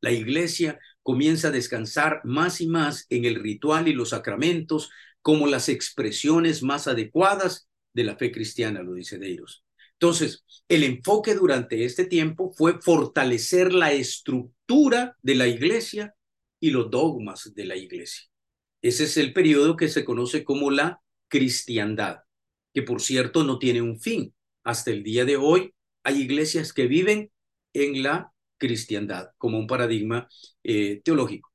La 0.00 0.12
iglesia 0.12 0.78
comienza 1.02 1.48
a 1.48 1.52
descansar 1.52 2.20
más 2.24 2.60
y 2.60 2.66
más 2.66 3.06
en 3.10 3.24
el 3.24 3.36
ritual 3.36 3.88
y 3.88 3.92
los 3.92 4.10
sacramentos 4.10 4.90
como 5.22 5.46
las 5.46 5.68
expresiones 5.68 6.62
más 6.62 6.86
adecuadas 6.86 7.68
de 7.94 8.04
la 8.04 8.16
fe 8.16 8.30
cristiana, 8.30 8.82
lo 8.82 8.94
dice 8.94 9.18
Deiros. 9.18 9.64
Entonces, 9.98 10.44
el 10.68 10.84
enfoque 10.84 11.34
durante 11.34 11.84
este 11.84 12.04
tiempo 12.04 12.52
fue 12.52 12.80
fortalecer 12.80 13.72
la 13.72 13.92
estructura 13.92 15.16
de 15.22 15.34
la 15.34 15.48
iglesia 15.48 16.14
y 16.60 16.70
los 16.70 16.90
dogmas 16.90 17.52
de 17.54 17.64
la 17.64 17.76
iglesia. 17.76 18.24
Ese 18.82 19.04
es 19.04 19.16
el 19.16 19.32
periodo 19.32 19.76
que 19.76 19.88
se 19.88 20.04
conoce 20.04 20.44
como 20.44 20.70
la 20.70 21.00
cristiandad, 21.28 22.18
que 22.74 22.82
por 22.82 23.00
cierto 23.00 23.42
no 23.42 23.58
tiene 23.58 23.80
un 23.80 23.98
fin. 23.98 24.34
Hasta 24.64 24.90
el 24.90 25.02
día 25.02 25.24
de 25.24 25.36
hoy 25.36 25.74
hay 26.04 26.20
iglesias 26.20 26.72
que 26.72 26.86
viven 26.86 27.30
en 27.72 28.02
la 28.02 28.32
cristiandad 28.58 29.30
como 29.38 29.58
un 29.58 29.66
paradigma 29.66 30.28
eh, 30.62 31.00
teológico. 31.04 31.52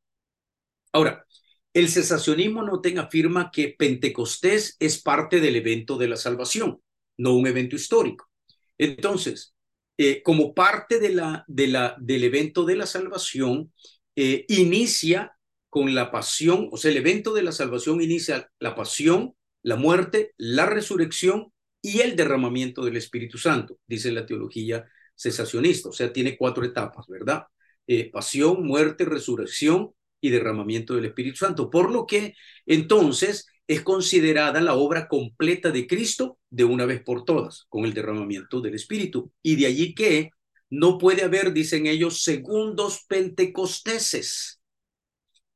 Ahora, 0.92 1.26
el 1.74 1.90
cesacionismo 1.90 2.64
no 2.64 2.82
tenga 2.82 3.04
afirma 3.04 3.50
que 3.52 3.76
Pentecostés 3.78 4.76
es 4.80 5.02
parte 5.02 5.40
del 5.40 5.56
evento 5.56 5.98
de 5.98 6.10
la 6.10 6.18
salvación, 6.18 6.82
no 7.18 7.34
un 7.34 7.48
evento 7.48 7.76
histórico. 7.76 8.30
Entonces, 8.78 9.56
eh, 9.98 10.22
como 10.24 10.54
parte 10.54 11.00
de 11.00 11.10
la, 11.10 11.46
de 11.48 11.68
la, 11.68 11.96
del 12.00 12.24
evento 12.24 12.66
de 12.66 12.76
la 12.76 12.86
salvación, 12.86 13.72
eh, 14.16 14.46
inicia 14.50 15.38
con 15.70 15.96
la 15.96 16.12
pasión, 16.12 16.68
o 16.72 16.78
sea, 16.78 16.92
el 16.92 16.98
evento 16.98 17.34
de 17.34 17.44
la 17.44 17.54
salvación 17.54 18.02
inicia 18.02 18.50
la 18.60 18.76
pasión, 18.76 19.36
la 19.64 19.78
muerte, 19.78 20.34
la 20.38 20.66
resurrección 20.66 21.54
y 21.82 22.02
el 22.02 22.16
derramamiento 22.16 22.84
del 22.84 22.98
Espíritu 22.98 23.38
Santo, 23.38 23.78
dice 23.88 24.12
la 24.12 24.26
teología 24.26 24.86
cesacionista, 25.22 25.90
o 25.90 25.94
sea, 25.94 26.12
tiene 26.12 26.38
cuatro 26.38 26.64
etapas, 26.64 27.06
¿verdad? 27.08 27.44
Eh, 27.88 28.10
pasión, 28.12 28.66
muerte, 28.66 29.06
resurrección 29.06 29.92
y 30.20 30.30
derramamiento 30.30 30.96
del 30.96 31.06
Espíritu 31.06 31.38
Santo, 31.38 31.70
por 31.70 31.92
lo 31.92 32.06
que 32.06 32.36
entonces 32.66 33.48
es 33.68 33.82
considerada 33.82 34.62
la 34.62 34.76
obra 34.76 35.08
completa 35.08 35.72
de 35.72 35.88
Cristo 35.88 36.38
de 36.50 36.64
una 36.64 36.86
vez 36.86 37.02
por 37.04 37.24
todas, 37.24 37.66
con 37.70 37.86
el 37.86 37.94
derramamiento 37.94 38.62
del 38.62 38.76
Espíritu. 38.76 39.32
Y 39.42 39.56
de 39.56 39.68
allí 39.68 39.96
que 39.96 40.32
no 40.70 40.98
puede 40.98 41.24
haber, 41.24 41.54
dicen 41.54 41.86
ellos, 41.86 42.24
segundos 42.24 43.06
pentecosteses. 43.08 44.62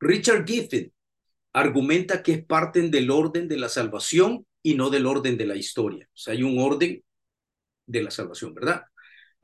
Richard 0.00 0.46
Giffen 0.46 0.92
argumenta 1.52 2.22
que 2.22 2.32
es 2.32 2.44
parte 2.44 2.82
del 2.82 3.10
orden 3.10 3.48
de 3.48 3.56
la 3.56 3.68
salvación 3.68 4.46
y 4.62 4.74
no 4.74 4.90
del 4.90 5.06
orden 5.06 5.36
de 5.36 5.46
la 5.46 5.56
historia. 5.56 6.06
O 6.06 6.16
sea, 6.16 6.34
hay 6.34 6.42
un 6.42 6.58
orden 6.58 7.02
de 7.86 8.02
la 8.02 8.10
salvación, 8.10 8.52
¿verdad? 8.54 8.84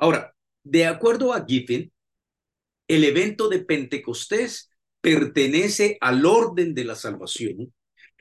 Ahora, 0.03 0.35
de 0.65 0.87
acuerdo 0.87 1.33
a 1.33 1.47
Giffen, 1.47 1.93
el 2.89 3.05
evento 3.05 3.49
de 3.49 3.61
Pentecostés 3.61 4.69
pertenece 5.01 5.97
al 6.01 6.27
orden 6.27 6.75
de 6.75 6.85
la 6.85 6.97
salvación 6.97 7.73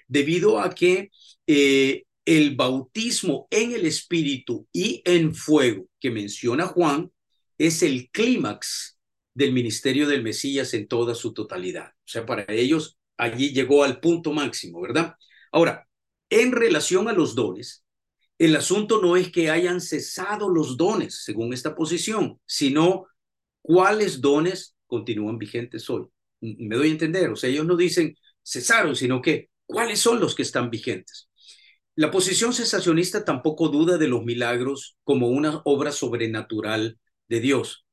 debido 0.08 0.60
a 0.60 0.76
que 0.76 1.10
eh, 1.48 2.04
el 2.24 2.56
bautismo 2.56 3.48
en 3.50 3.72
el 3.72 3.88
Espíritu 3.88 4.68
y 4.72 5.02
en 5.06 5.34
fuego 5.34 5.88
que 6.00 6.12
menciona 6.12 6.68
Juan 6.68 7.12
es 7.58 7.82
el 7.82 8.12
clímax 8.12 9.00
del 9.34 9.52
ministerio 9.52 10.08
del 10.08 10.22
Mesías 10.22 10.76
en 10.76 10.88
toda 10.88 11.16
su 11.16 11.34
totalidad. 11.34 11.88
O 11.88 12.10
sea, 12.12 12.28
para 12.28 12.46
ellos 12.48 13.00
allí 13.18 13.54
llegó 13.54 13.84
al 13.84 14.00
punto 14.00 14.34
máximo, 14.34 14.82
¿verdad? 14.82 15.16
Ahora, 15.52 15.88
en 16.30 16.52
relación 16.52 17.08
a 17.08 17.14
los 17.14 17.34
dones, 17.34 17.81
el 18.46 18.56
asunto 18.56 19.02
no 19.02 19.18
es 19.18 19.32
que 19.32 19.50
hayan 19.50 19.82
cesado 19.82 20.50
los 20.50 20.78
dones, 20.78 21.24
según 21.24 21.54
esta 21.54 21.76
posición, 21.76 22.40
sino 22.46 23.08
cuáles 23.62 24.22
dones 24.22 24.76
continúan 24.88 25.38
vigentes 25.38 25.90
hoy. 25.90 26.06
Me 26.42 26.76
doy 26.76 26.90
a 26.90 26.92
entender, 26.92 27.30
o 27.30 27.36
sea, 27.36 27.50
ellos 27.50 27.66
no 27.66 27.76
dicen 27.76 28.16
cesaron, 28.44 28.96
sino 28.96 29.22
que 29.22 29.52
¿Cuáles 29.72 30.00
son 30.02 30.20
los 30.20 30.36
que 30.36 30.42
están 30.42 30.70
vigentes? 30.70 31.30
La 31.96 32.12
posición 32.12 32.52
cesacionista 32.54 33.24
tampoco 33.24 33.70
duda 33.70 33.98
de 33.98 34.10
los 34.10 34.26
milagros 34.26 34.98
como 35.06 35.30
una 35.30 35.62
obra 35.64 35.94
sobrenatural 35.94 37.00
de 37.30 37.40
Dios. 37.40 37.86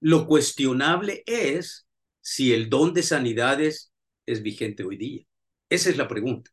Lo 0.00 0.26
cuestionable 0.26 1.24
es 1.26 1.86
si 2.22 2.54
el 2.54 2.70
don 2.70 2.94
de 2.94 3.02
sanidades 3.02 3.92
es 4.24 4.42
vigente 4.42 4.84
hoy 4.84 4.96
día. 4.96 5.26
Esa 5.68 5.90
es 5.90 5.98
la 5.98 6.08
pregunta. 6.08 6.50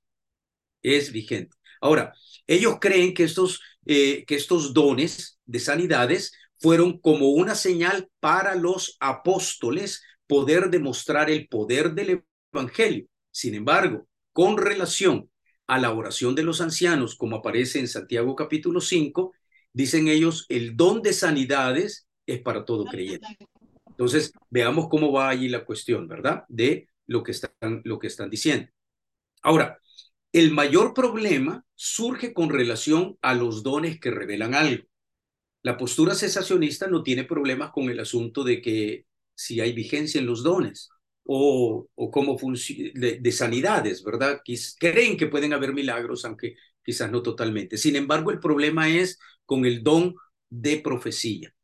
Es 0.81 1.13
vigente. 1.13 1.55
Ahora, 1.79 2.13
ellos 2.47 2.77
creen 2.79 3.13
que 3.13 3.23
estos, 3.23 3.61
eh, 3.85 4.25
que 4.25 4.35
estos 4.35 4.73
dones 4.73 5.39
de 5.45 5.59
sanidades 5.59 6.33
fueron 6.59 6.99
como 6.99 7.29
una 7.29 7.55
señal 7.55 8.09
para 8.19 8.55
los 8.55 8.97
apóstoles 8.99 10.03
poder 10.27 10.69
demostrar 10.69 11.29
el 11.29 11.47
poder 11.47 11.93
del 11.93 12.23
Evangelio. 12.51 13.07
Sin 13.31 13.53
embargo, 13.53 14.07
con 14.33 14.57
relación 14.57 15.29
a 15.67 15.79
la 15.79 15.91
oración 15.91 16.35
de 16.35 16.43
los 16.43 16.61
ancianos, 16.61 17.15
como 17.15 17.37
aparece 17.37 17.79
en 17.79 17.87
Santiago 17.87 18.35
capítulo 18.35 18.81
5, 18.81 19.33
dicen 19.73 20.07
ellos, 20.07 20.45
el 20.49 20.75
don 20.75 21.01
de 21.01 21.13
sanidades 21.13 22.07
es 22.25 22.41
para 22.41 22.65
todo 22.65 22.85
creyente. 22.85 23.37
Entonces, 23.87 24.31
veamos 24.49 24.87
cómo 24.89 25.11
va 25.11 25.29
allí 25.29 25.47
la 25.47 25.65
cuestión, 25.65 26.07
¿verdad? 26.07 26.43
De 26.47 26.89
lo 27.07 27.23
que 27.23 27.31
están, 27.31 27.81
lo 27.83 27.99
que 27.99 28.07
están 28.07 28.29
diciendo. 28.29 28.69
Ahora, 29.41 29.79
el 30.35 30.51
mayor 30.51 30.93
problema 30.93 31.63
surge 31.75 32.33
con 32.33 32.49
relación 32.49 33.17
a 33.21 33.33
los 33.33 33.63
dones 33.63 34.01
que 34.01 34.11
revelan 34.11 34.53
algo. 34.53 34.83
La 35.63 35.77
postura 35.77 36.13
cesacionista 36.13 36.87
no 36.87 37.03
tiene 37.03 37.23
problemas 37.23 37.71
con 37.71 37.89
el 37.89 38.01
asunto 38.01 38.43
de 38.43 38.61
que 38.61 39.05
si 39.33 39.61
hay 39.61 39.71
vigencia 39.71 40.19
en 40.19 40.27
los 40.27 40.43
dones 40.43 40.89
o, 41.23 41.87
cómo 42.11 42.37
de, 42.37 43.19
de 43.21 43.31
sanidades, 43.31 44.03
¿verdad? 44.03 44.41
Creen 44.77 45.15
que 45.15 45.27
pueden 45.27 45.53
haber 45.53 45.73
milagros, 45.73 46.25
aunque 46.25 46.55
quizás 46.83 47.09
no 47.09 47.21
totalmente. 47.21 47.77
Sin 47.77 47.95
embargo, 47.95 48.29
el 48.29 48.41
problema 48.41 48.89
es 48.89 49.17
con 49.45 49.65
el 49.65 49.83
don 49.83 50.15
de 50.49 50.79
profecía. 50.79 51.55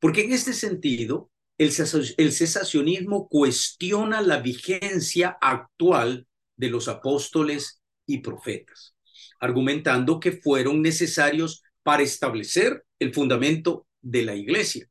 Porque 0.00 0.24
en 0.24 0.34
este 0.34 0.52
sentido, 0.52 1.30
el, 1.56 1.72
el 2.18 2.32
cesacionismo 2.32 3.26
cuestiona 3.26 4.20
la 4.20 4.40
vigencia 4.40 5.38
actual 5.40 6.26
de 6.56 6.68
los 6.68 6.88
apóstoles 6.88 7.77
y 8.08 8.18
profetas, 8.18 8.96
argumentando 9.38 10.18
que 10.18 10.32
fueron 10.32 10.82
necesarios 10.82 11.62
para 11.84 12.02
establecer 12.02 12.84
el 12.98 13.14
fundamento 13.14 13.86
de 14.00 14.24
la 14.24 14.34
iglesia. 14.34 14.88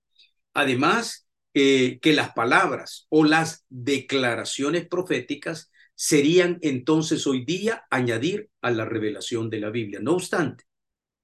Además, 0.54 1.28
eh, 1.54 2.00
que 2.02 2.14
las 2.14 2.34
palabras 2.34 3.08
o 3.10 3.26
las 3.26 3.66
declaraciones 3.70 4.88
proféticas 4.88 5.72
serían 5.96 6.60
entonces 6.62 7.26
hoy 7.26 7.44
día 7.44 7.86
añadir 7.90 8.50
a 8.62 8.70
la 8.70 8.86
revelación 8.86 9.50
de 9.50 9.60
la 9.60 9.72
Biblia. 9.72 10.00
No 10.00 10.14
obstante, 10.14 10.66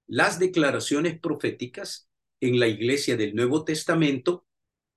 las 0.08 0.40
declaraciones 0.40 1.20
proféticas 1.20 2.10
en 2.42 2.60
la 2.60 2.68
iglesia 2.68 3.16
del 3.16 3.36
Nuevo 3.36 3.64
Testamento 3.64 4.48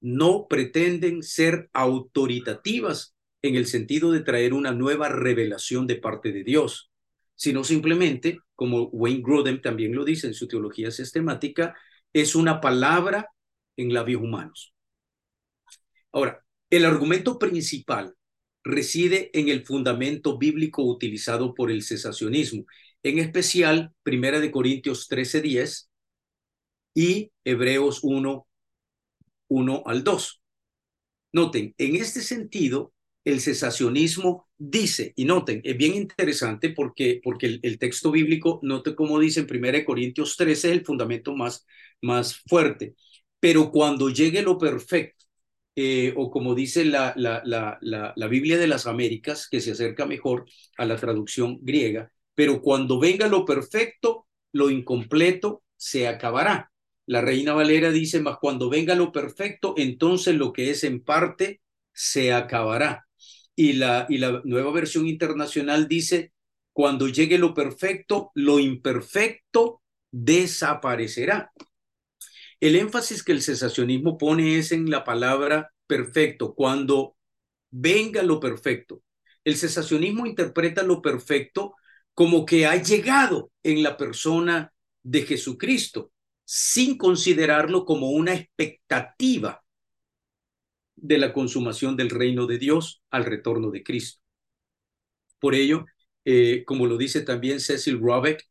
no 0.01 0.47
pretenden 0.49 1.23
ser 1.23 1.69
autoritativas 1.73 3.16
en 3.49 3.57
el 3.57 3.67
sentido 3.67 4.13
de 4.13 4.21
traer 4.21 4.53
una 4.55 4.73
nueva 4.73 5.09
revelación 5.09 5.87
de 5.87 5.97
parte 5.97 6.33
de 6.33 6.45
Dios, 6.45 6.91
sino 7.35 7.65
simplemente, 7.65 8.39
como 8.55 8.85
Wayne 8.85 9.23
Grudem 9.23 9.61
también 9.61 9.95
lo 9.95 10.05
dice 10.05 10.27
en 10.27 10.35
su 10.35 10.49
teología 10.49 10.91
sistemática, 10.91 11.75
es 12.13 12.35
una 12.35 12.61
palabra 12.61 13.29
en 13.77 13.93
labios 13.93 14.23
humanos. 14.23 14.75
Ahora, 16.13 16.43
el 16.71 16.85
argumento 16.85 17.39
principal 17.39 18.15
reside 18.65 19.31
en 19.39 19.49
el 19.49 19.65
fundamento 19.65 20.39
bíblico 20.39 20.83
utilizado 20.83 21.55
por 21.55 21.71
el 21.71 21.83
cesacionismo, 21.83 22.65
en 23.03 23.19
especial 23.19 23.93
Primera 24.03 24.41
de 24.41 24.51
Corintios 24.51 25.09
13:10 25.09 25.91
y 26.95 27.31
Hebreos 27.45 28.01
1, 28.03 28.47
1 29.49 29.83
al 29.87 30.03
2. 30.03 30.43
Noten, 31.33 31.75
en 31.77 31.97
este 31.97 32.23
sentido, 32.23 32.95
el 33.27 33.41
cesacionismo 33.41 34.49
dice, 34.57 35.13
y 35.17 35.25
noten, 35.25 35.61
es 35.65 35.77
bien 35.77 35.95
interesante 35.95 36.71
porque, 36.71 37.21
porque 37.25 37.59
el, 37.61 37.79
texto 37.79 38.13
bíblico, 38.13 38.61
note 38.63 38.95
cómo 38.95 39.19
dice 39.19 39.41
en 39.41 39.49
1 39.51 39.85
Corintios 39.85 40.37
13, 40.37 40.69
es 40.69 40.73
el 40.73 40.85
fundamento 40.85 41.35
más, 41.35 41.67
más 42.01 42.37
fuerte. 42.47 42.95
Pero 43.41 43.73
cuando 43.73 44.11
llegue 44.11 44.43
lo 44.43 44.59
perfecto, 44.59 45.25
eh, 45.75 46.15
o 46.17 46.31
como 46.31 46.55
dice 46.55 46.85
la, 46.85 47.15
la, 47.17 47.43
la, 47.45 47.79
la, 47.81 48.29
Biblia 48.29 48.59
de 48.59 48.69
las 48.69 48.87
Américas, 48.87 49.49
que 49.51 49.61
se 49.61 49.73
acerca 49.73 50.07
mejor 50.07 50.47
a 50.79 50.85
la 50.87 50.97
traducción 50.97 51.59
griega, 51.63 52.13
pero 52.35 52.63
cuando 52.63 53.01
venga 53.01 53.27
lo 53.27 53.45
perfecto, 53.45 54.29
lo 54.53 54.71
incompleto 54.71 55.65
se 55.77 56.07
acabará. 56.07 56.71
La 57.07 57.23
Reina 57.23 57.55
Valera 57.55 57.91
dice, 57.91 58.21
más 58.21 58.39
cuando 58.41 58.71
venga 58.71 58.95
lo 58.95 59.11
perfecto, 59.11 59.75
entonces 59.77 60.37
lo 60.37 60.53
que 60.53 60.71
es 60.71 60.85
en 60.85 61.03
parte 61.03 61.61
se 61.93 62.33
acabará 62.33 63.06
y 63.57 63.73
la, 63.73 64.07
y 64.09 64.19
la 64.19 64.43
nueva 64.45 64.71
versión 64.71 65.09
internacional 65.09 65.89
dice, 65.89 66.33
cuando 66.73 67.09
llegue 67.09 67.39
lo 67.39 67.55
perfecto, 67.55 68.31
lo 68.35 68.61
imperfecto 68.61 69.83
desaparecerá. 70.13 71.53
El 72.61 72.77
énfasis 72.77 73.23
que 73.23 73.33
el 73.33 73.43
cesacionismo 73.43 74.19
pone 74.19 74.59
es 74.59 74.73
en 74.73 74.91
la 74.91 75.03
palabra 75.03 75.73
perfecto, 75.87 76.55
cuando 76.55 77.17
venga 77.71 78.23
lo 78.23 78.41
perfecto. 78.41 79.03
El 79.43 79.57
cesacionismo 79.57 80.27
interpreta 80.27 80.83
lo 80.83 81.01
perfecto 81.01 81.75
como 82.15 82.45
que 82.47 82.67
ha 82.67 82.77
llegado 82.77 83.53
en 83.63 83.83
la 83.83 83.97
persona 83.97 84.73
de 85.03 85.23
Jesucristo, 85.23 86.13
sin 86.45 86.97
considerarlo 86.99 87.85
como 87.85 88.11
una 88.11 88.35
expectativa 88.35 89.63
de 90.97 91.19
la 91.19 91.33
consumación 91.33 91.97
del 91.97 92.11
reino 92.11 92.47
de 92.47 92.59
Dios 92.59 93.03
al 93.11 93.25
retorno 93.25 93.71
de 93.71 93.83
Cristo. 93.83 94.21
Por 95.39 95.55
ello, 95.55 95.87
eh, 96.25 96.65
como 96.67 96.87
lo 96.87 96.97
dice 96.97 97.21
también 97.23 97.61
Cecil 97.61 98.01
Robeck, 98.01 98.43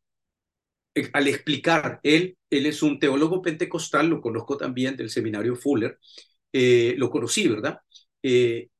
eh, 0.95 1.09
al 1.13 1.27
explicar, 1.27 1.99
él, 2.03 2.37
él 2.49 2.65
es 2.65 2.81
un 2.83 2.99
teólogo 2.99 3.41
pentecostal, 3.41 4.07
lo 4.07 4.21
conozco 4.21 4.57
también 4.57 4.95
del 4.95 5.09
seminario 5.09 5.55
Fuller, 5.55 5.99
eh, 6.53 6.95
lo 6.97 7.09
conocí, 7.09 7.47
¿verdad? 7.47 7.79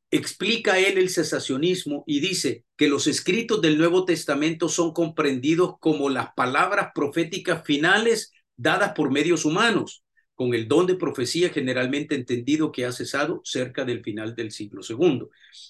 explica 0.10 0.80
él 0.80 0.98
el 0.98 1.10
cesacionismo 1.10 2.04
y 2.08 2.20
dice 2.20 2.64
que 2.78 2.88
los 2.88 3.06
escritos 3.06 3.62
del 3.62 3.78
Nuevo 3.78 4.06
Testamento 4.06 4.70
son 4.70 4.92
comprendidos 4.92 5.76
como 5.80 6.10
las 6.10 6.34
palabras 6.36 6.90
proféticas 6.96 7.64
finales 7.64 8.32
dadas 8.58 8.94
por 8.94 9.12
medios 9.12 9.46
humanos, 9.46 10.05
con 10.36 10.54
el 10.54 10.68
don 10.68 10.86
de 10.86 10.96
profecía 10.96 11.50
generalmente 11.50 12.16
entendido 12.16 12.72
que 12.72 12.86
ha 12.86 12.92
cesado 12.92 13.42
cerca 13.44 13.86
del 13.86 14.04
final 14.04 14.36
del 14.36 14.52
siglo 14.52 14.82
II. 14.88 15.28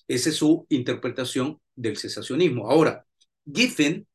Esa 0.07 0.29
es 0.29 0.35
su 0.35 0.65
interpretación 0.69 1.61
del 1.75 1.97
cesacionismo. 1.97 2.69
Ahora, 2.69 3.05
Giffen, 3.45 4.07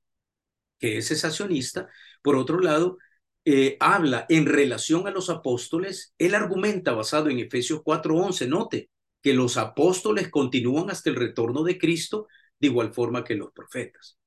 que 0.78 0.98
es 0.98 1.08
cesacionista, 1.08 1.88
por 2.22 2.36
otro 2.36 2.60
lado, 2.60 2.98
eh, 3.44 3.76
habla 3.80 4.26
en 4.28 4.46
relación 4.46 5.06
a 5.06 5.10
los 5.10 5.30
apóstoles, 5.30 6.14
él 6.18 6.34
argumenta 6.34 6.92
basado 6.92 7.30
en 7.30 7.38
Efesios 7.38 7.80
4:11, 7.82 8.46
note 8.48 8.90
que 9.22 9.34
los 9.34 9.56
apóstoles 9.56 10.28
continúan 10.30 10.90
hasta 10.90 11.10
el 11.10 11.16
retorno 11.16 11.62
de 11.62 11.78
Cristo 11.78 12.26
de 12.58 12.68
igual 12.68 12.92
forma 12.92 13.24
que 13.24 13.34
los 13.34 13.52
profetas. 13.52 14.18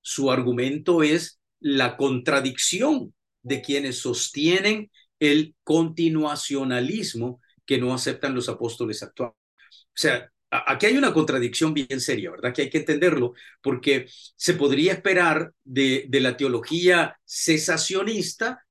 Su 0.00 0.30
argumento 0.30 1.02
es 1.02 1.40
la 1.60 1.96
contradicción 1.96 3.14
de 3.42 3.62
quienes 3.62 3.98
sostienen 3.98 4.90
el 5.18 5.54
continuacionalismo 5.62 7.40
que 7.64 7.78
no 7.78 7.92
aceptan 7.94 8.34
los 8.34 8.48
apóstoles 8.48 9.02
actuales. 9.02 9.36
O 9.68 9.98
sea, 9.98 10.30
aquí 10.50 10.86
hay 10.86 10.96
una 10.96 11.12
contradicción 11.12 11.74
bien 11.74 12.00
seria, 12.00 12.30
¿verdad? 12.30 12.54
Que 12.54 12.62
hay 12.62 12.70
que 12.70 12.78
entenderlo, 12.78 13.34
porque 13.60 14.06
se 14.08 14.54
podría 14.54 14.92
esperar 14.92 15.52
de, 15.64 16.06
de 16.08 16.20
la 16.20 16.36
teología 16.36 17.18
cesacionista 17.24 18.64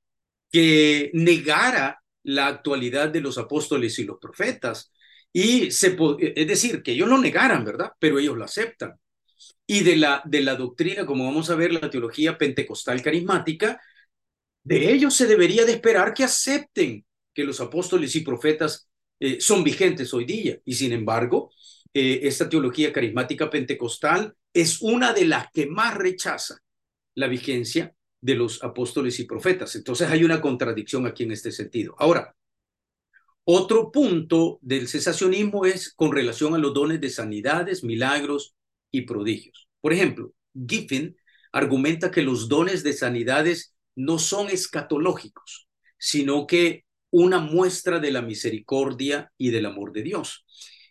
que 0.51 1.11
negara 1.13 2.01
la 2.23 2.47
actualidad 2.47 3.09
de 3.09 3.21
los 3.21 3.37
apóstoles 3.37 3.99
y 3.99 4.05
los 4.05 4.17
profetas. 4.19 4.91
Y 5.31 5.71
se, 5.71 5.97
es 6.19 6.47
decir, 6.47 6.81
que 6.81 6.93
ellos 6.93 7.09
lo 7.09 7.17
negaran, 7.17 7.65
¿verdad? 7.65 7.91
Pero 7.99 8.19
ellos 8.19 8.37
lo 8.37 8.45
aceptan. 8.45 8.95
Y 9.67 9.83
de 9.83 9.97
la, 9.97 10.21
de 10.25 10.41
la 10.41 10.55
doctrina, 10.55 11.05
como 11.05 11.25
vamos 11.25 11.49
a 11.49 11.55
ver, 11.55 11.73
la 11.73 11.89
teología 11.89 12.37
pentecostal 12.37 13.01
carismática, 13.01 13.81
de 14.65 14.91
ellos 14.91 15.13
se 15.13 15.27
debería 15.27 15.63
de 15.63 15.73
esperar 15.73 16.13
que 16.13 16.23
acepten 16.23 17.05
que 17.33 17.43
los 17.43 17.61
apóstoles 17.61 18.15
y 18.15 18.21
profetas 18.21 18.89
eh, 19.19 19.39
son 19.39 19.63
vigentes 19.63 20.11
hoy 20.13 20.25
día. 20.25 20.59
Y 20.65 20.73
sin 20.73 20.91
embargo, 20.91 21.51
eh, 21.93 22.21
esta 22.23 22.49
teología 22.49 22.91
carismática 22.91 23.49
pentecostal 23.49 24.35
es 24.51 24.81
una 24.81 25.13
de 25.13 25.25
las 25.25 25.47
que 25.53 25.67
más 25.67 25.95
rechaza 25.95 26.57
la 27.13 27.27
vigencia 27.27 27.93
de 28.19 28.33
los 28.33 28.63
apóstoles 28.63 29.19
y 29.19 29.25
profetas. 29.25 29.75
Entonces 29.75 30.09
hay 30.09 30.23
una 30.23 30.41
contradicción 30.41 31.05
aquí 31.05 31.23
en 31.23 31.31
este 31.31 31.51
sentido. 31.51 31.95
Ahora, 31.99 32.35
otro 33.43 33.91
punto 33.91 34.57
del 34.63 34.87
cesacionismo 34.87 35.67
es 35.67 35.93
con 35.93 36.11
relación 36.11 36.55
a 36.55 36.57
los 36.57 36.73
dones 36.73 36.99
de 36.99 37.11
sanidades, 37.11 37.83
milagros 37.83 38.55
y 38.89 39.01
prodigios. 39.01 39.69
Por 39.79 39.93
ejemplo, 39.93 40.33
Giffen 40.67 41.15
argumenta 41.51 42.09
que 42.09 42.23
los 42.23 42.49
dones 42.49 42.81
de 42.81 42.93
sanidades 42.93 43.74
no 43.95 44.19
son 44.19 44.49
escatológicos, 44.49 45.67
sino 45.97 46.45
que 46.47 46.85
una 47.11 47.39
muestra 47.39 47.99
de 47.99 48.11
la 48.11 48.21
misericordia 48.21 49.31
y 49.37 49.49
del 49.49 49.65
amor 49.65 49.93
de 49.93 50.03
Dios. 50.03 50.45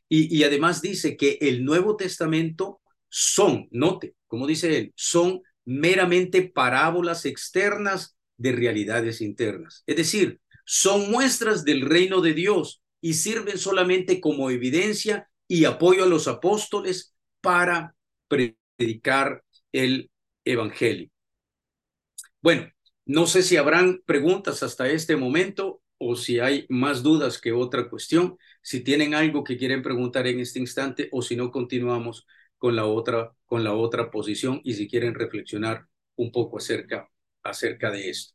Y, 0.09 0.43
además 0.45 0.81
dice 0.81 1.17
que 1.17 1.39
el 1.41 1.65
Nuevo 1.65 1.97
Testamento 1.97 2.81
son, 3.09 3.69
note, 3.71 4.15
como 4.27 4.47
dice 4.47 4.79
él, 4.79 4.93
son 4.97 5.43
meramente 5.65 6.43
parábolas 6.43 7.25
externas 7.25 8.17
de 8.37 8.53
realidades 8.53 9.21
internas. 9.21 9.83
Es 9.87 9.97
decir, 9.97 10.41
son 10.65 11.11
muestras 11.11 11.65
del 11.65 11.83
reino 11.83 12.21
de 12.21 12.35
Dios 12.35 12.83
y 13.01 13.15
sirven 13.15 13.59
solamente 13.59 14.21
como 14.21 14.51
evidencia 14.51 15.29
y 15.49 15.65
apoyo 15.65 16.05
a 16.05 16.09
los 16.09 16.29
apóstoles 16.29 17.15
para 17.41 17.95
predicar 18.29 19.43
el 19.73 20.11
Evangelio. 20.45 21.11
Bueno, 22.41 22.71
no 23.07 23.27
sé 23.27 23.43
si 23.43 23.57
habrán 23.57 24.03
preguntas 24.07 24.63
hasta 24.63 24.89
este 24.89 25.17
momento 25.17 25.83
o 25.99 26.17
si 26.17 26.41
hay 26.41 26.67
más 26.69 27.03
dudas 27.03 27.41
que 27.41 27.53
otra 27.53 27.89
cuestión. 27.89 28.39
Si 28.63 28.81
tienen 28.83 29.15
algo 29.15 29.45
que 29.45 29.57
quieren 29.59 29.83
preguntar 29.83 30.27
en 30.27 30.41
este 30.41 30.59
instante 30.59 31.09
o 31.13 31.23
si 31.23 31.37
no 31.37 31.51
continuamos 31.51 32.27
con 32.59 32.77
la 32.77 32.87
otra 32.87 33.33
con 33.47 33.63
la 33.65 33.75
otra 33.75 34.11
posición 34.11 34.61
y 34.65 34.75
si 34.75 34.89
quieren 34.89 35.15
reflexionar 35.15 35.87
un 36.17 36.33
poco 36.33 36.59
acerca 36.59 37.09
acerca 37.43 37.91
de 37.91 38.11
esto. 38.11 38.35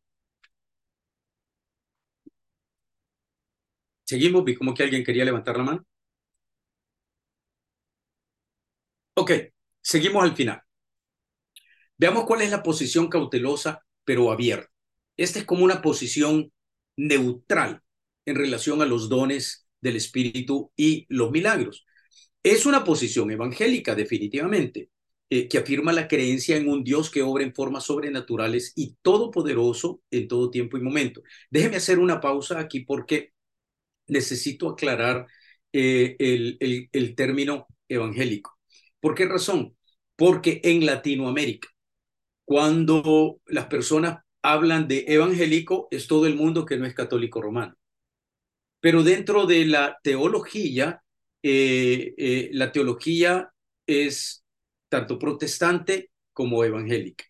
Seguimos, 4.04 4.44
vi 4.44 4.56
como 4.56 4.74
que 4.74 4.84
alguien 4.84 5.04
quería 5.06 5.24
levantar 5.26 5.56
la 5.58 5.64
mano. 5.64 5.86
Ok, 9.16 9.32
seguimos 9.82 10.24
al 10.24 10.36
final. 10.36 10.64
Veamos 11.98 12.26
cuál 12.26 12.42
es 12.42 12.50
la 12.50 12.64
posición 12.64 13.08
cautelosa 13.10 13.86
pero 14.04 14.32
abierto. 14.32 14.70
Esta 15.18 15.40
es 15.40 15.46
como 15.46 15.66
una 15.66 15.82
posición 15.82 16.52
neutral 16.98 17.82
en 18.26 18.36
relación 18.36 18.82
a 18.82 18.86
los 18.86 19.10
dones 19.10 19.68
del 19.82 19.96
Espíritu 19.96 20.72
y 20.76 21.06
los 21.10 21.32
milagros. 21.32 21.86
Es 22.44 22.66
una 22.66 22.84
posición 22.84 23.32
evangélica, 23.32 23.96
definitivamente, 23.96 24.90
eh, 25.30 25.48
que 25.48 25.58
afirma 25.58 25.94
la 25.94 26.08
creencia 26.08 26.58
en 26.58 26.70
un 26.70 26.84
Dios 26.84 27.10
que 27.10 27.22
obra 27.22 27.44
en 27.44 27.54
formas 27.54 27.86
sobrenaturales 27.86 28.74
y 28.76 28.98
todopoderoso 29.02 30.02
en 30.12 30.28
todo 30.28 30.50
tiempo 30.50 30.78
y 30.78 30.82
momento. 30.82 31.22
Déjeme 31.50 31.78
hacer 31.78 32.00
una 32.00 32.22
pausa 32.22 32.60
aquí 32.60 32.82
porque 32.82 33.34
necesito 34.08 34.70
aclarar 34.70 35.28
eh, 35.74 36.16
el 36.92 37.16
término 37.16 37.68
evangélico. 37.88 38.58
¿Por 39.00 39.16
qué 39.16 39.26
razón? 39.26 39.78
Porque 40.16 40.62
en 40.64 40.86
Latinoamérica, 40.86 41.70
cuando 42.50 43.42
las 43.46 43.68
personas 43.68 44.24
hablan 44.42 44.88
de 44.88 45.06
evangélico, 45.08 45.88
es 45.92 46.08
todo 46.08 46.26
el 46.26 46.34
mundo 46.34 46.66
que 46.66 46.78
no 46.78 46.88
es 46.88 46.96
católico 46.96 47.44
romano. 47.44 47.76
Pero 48.80 49.04
dentro 49.04 49.46
de 49.46 49.68
la 49.68 50.00
teología, 50.02 51.04
eh, 51.44 52.16
eh, 52.18 52.50
la 52.54 52.72
teología 52.72 53.52
es 53.86 54.44
tanto 54.90 55.20
protestante 55.20 56.10
como 56.34 56.64
evangélica. 56.64 57.24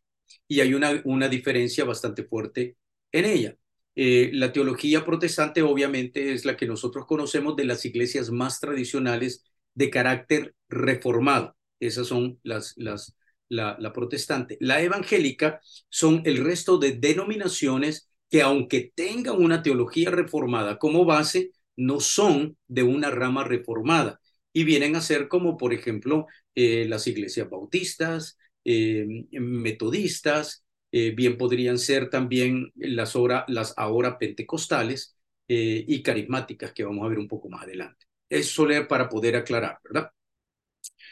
Y 0.47 0.61
hay 0.61 0.73
una, 0.73 1.01
una 1.03 1.27
diferencia 1.27 1.83
bastante 1.83 2.23
fuerte 2.23 2.77
en 3.11 3.25
ella. 3.25 3.57
Eh, 3.95 4.29
la 4.31 4.53
teología 4.53 5.03
protestante 5.03 5.61
obviamente 5.61 6.31
es 6.31 6.45
la 6.45 6.55
que 6.55 6.65
nosotros 6.65 7.05
conocemos 7.05 7.57
de 7.57 7.65
las 7.65 7.83
iglesias 7.83 8.31
más 8.31 8.61
tradicionales 8.61 9.43
de 9.73 9.89
carácter 9.89 10.55
reformado. 10.69 11.57
Esas 11.81 12.07
son 12.07 12.39
las, 12.41 12.73
las, 12.77 13.18
la, 13.49 13.93
protestante. 13.93 14.57
La 14.59 14.81
evangélica 14.81 15.59
son 15.89 16.21
el 16.25 16.37
resto 16.43 16.77
de 16.77 16.93
denominaciones 16.93 18.09
que 18.29 18.41
aunque 18.41 18.91
tengan 18.95 19.41
una 19.41 19.61
teología 19.63 20.11
reformada 20.11 20.77
como 20.77 21.03
base, 21.05 21.51
no 21.75 21.99
son 21.99 22.57
de 22.67 22.83
una 22.83 23.09
rama 23.09 23.43
reformada 23.43 24.21
y 24.53 24.63
vienen 24.63 24.95
a 24.95 25.01
ser 25.01 25.27
como, 25.27 25.57
por 25.57 25.73
ejemplo, 25.73 26.27
eh, 26.55 26.85
las 26.87 27.07
iglesias 27.07 27.49
bautistas, 27.49 28.37
eh, 28.65 29.05
metodistas, 29.31 30.65
eh, 30.91 31.11
bien 31.11 31.37
podrían 31.37 31.77
ser 31.77 32.09
también 32.09 32.71
las, 32.75 33.15
las 33.47 33.73
ahora 33.77 34.17
pentecostales 34.17 35.15
y 35.51 36.03
carismáticas 36.03 36.73
que 36.73 36.83
vamos 36.83 37.03
a 37.03 37.09
ver 37.09 37.17
un 37.17 37.27
poco 37.27 37.49
más 37.49 37.63
adelante. 37.63 38.05
Eso 38.29 38.67
para 38.87 39.09
poder 39.09 39.35
aclarar, 39.35 39.79
¿verdad? 39.83 40.11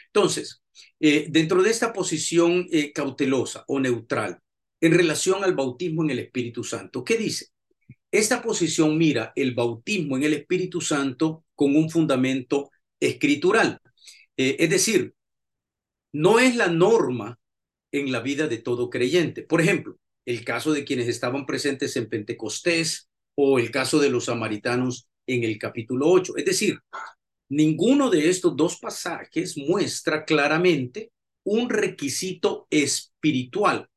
Entonces, 0.06 0.62
dentro 0.98 1.62
de 1.62 1.70
esta 1.70 1.92
posición 1.92 2.66
cautelosa 2.94 3.64
o 3.68 3.80
neutral 3.80 4.38
en 4.80 4.92
relación 4.94 5.44
al 5.44 5.54
bautismo 5.54 6.04
en 6.04 6.10
el 6.10 6.18
Espíritu 6.20 6.64
Santo, 6.64 7.04
¿qué 7.04 7.16
dice? 7.16 7.48
Esta 8.10 8.40
posición 8.40 8.96
mira 8.96 9.32
el 9.36 9.54
bautismo 9.54 10.16
en 10.16 10.22
el 10.22 10.34
Espíritu 10.34 10.80
Santo 10.80 11.44
con 11.54 11.76
un 11.76 11.90
fundamento 11.90 12.70
escritural. 12.98 13.80
Eh, 14.36 14.56
es 14.60 14.70
decir, 14.70 15.14
no 16.12 16.38
es 16.38 16.56
la 16.56 16.68
norma 16.68 17.38
en 17.92 18.10
la 18.12 18.20
vida 18.20 18.46
de 18.48 18.58
todo 18.58 18.88
creyente. 18.88 19.42
Por 19.42 19.60
ejemplo, 19.60 19.98
el 20.24 20.44
caso 20.44 20.72
de 20.72 20.84
quienes 20.84 21.08
estaban 21.08 21.44
presentes 21.44 21.96
en 21.96 22.08
Pentecostés 22.08 23.08
o 23.34 23.58
el 23.58 23.70
caso 23.70 23.98
de 23.98 24.10
los 24.10 24.26
samaritanos 24.26 25.08
en 25.26 25.44
el 25.44 25.58
capítulo 25.58 26.08
8. 26.08 26.36
Es 26.36 26.44
decir, 26.44 26.78
ninguno 27.48 28.10
de 28.10 28.28
estos 28.28 28.56
dos 28.56 28.78
pasajes 28.78 29.56
muestra 29.56 30.24
claramente 30.24 31.12
un 31.44 31.70
requisito 31.70 32.66
espiritual, 32.70 33.88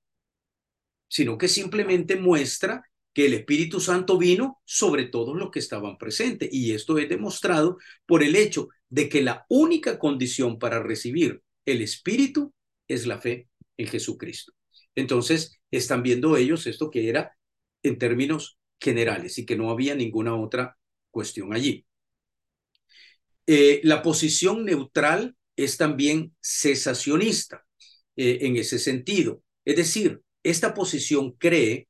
sino 1.07 1.37
que 1.37 1.47
simplemente 1.47 2.15
muestra 2.15 2.83
que 3.13 3.25
el 3.25 3.33
Espíritu 3.33 3.79
Santo 3.79 4.17
vino 4.17 4.61
sobre 4.65 5.05
todos 5.05 5.35
los 5.35 5.51
que 5.51 5.59
estaban 5.59 5.97
presentes. 5.97 6.49
Y 6.51 6.73
esto 6.73 6.97
es 6.97 7.09
demostrado 7.09 7.77
por 8.05 8.23
el 8.23 8.35
hecho 8.35 8.69
de 8.89 9.09
que 9.09 9.21
la 9.21 9.45
única 9.49 9.99
condición 9.99 10.59
para 10.59 10.81
recibir 10.81 11.41
el 11.65 11.81
Espíritu 11.81 12.53
es 12.87 13.05
la 13.05 13.19
fe 13.19 13.49
en 13.77 13.87
Jesucristo. 13.87 14.53
Entonces, 14.95 15.59
están 15.71 16.03
viendo 16.03 16.37
ellos 16.37 16.67
esto 16.67 16.89
que 16.89 17.09
era 17.09 17.37
en 17.83 17.97
términos 17.97 18.57
generales 18.79 19.37
y 19.37 19.45
que 19.45 19.55
no 19.55 19.69
había 19.69 19.95
ninguna 19.95 20.35
otra 20.35 20.77
cuestión 21.09 21.53
allí. 21.53 21.85
Eh, 23.47 23.82
la 23.84 24.01
posición 24.01 24.65
neutral 24.65 25.36
es 25.56 25.77
también 25.77 26.36
cesacionista 26.41 27.65
eh, 28.15 28.39
en 28.41 28.58
ese 28.58 28.80
sentido. 28.80 29.43
Es 29.65 29.75
decir, 29.75 30.21
esta 30.43 30.73
posición 30.73 31.32
cree 31.34 31.88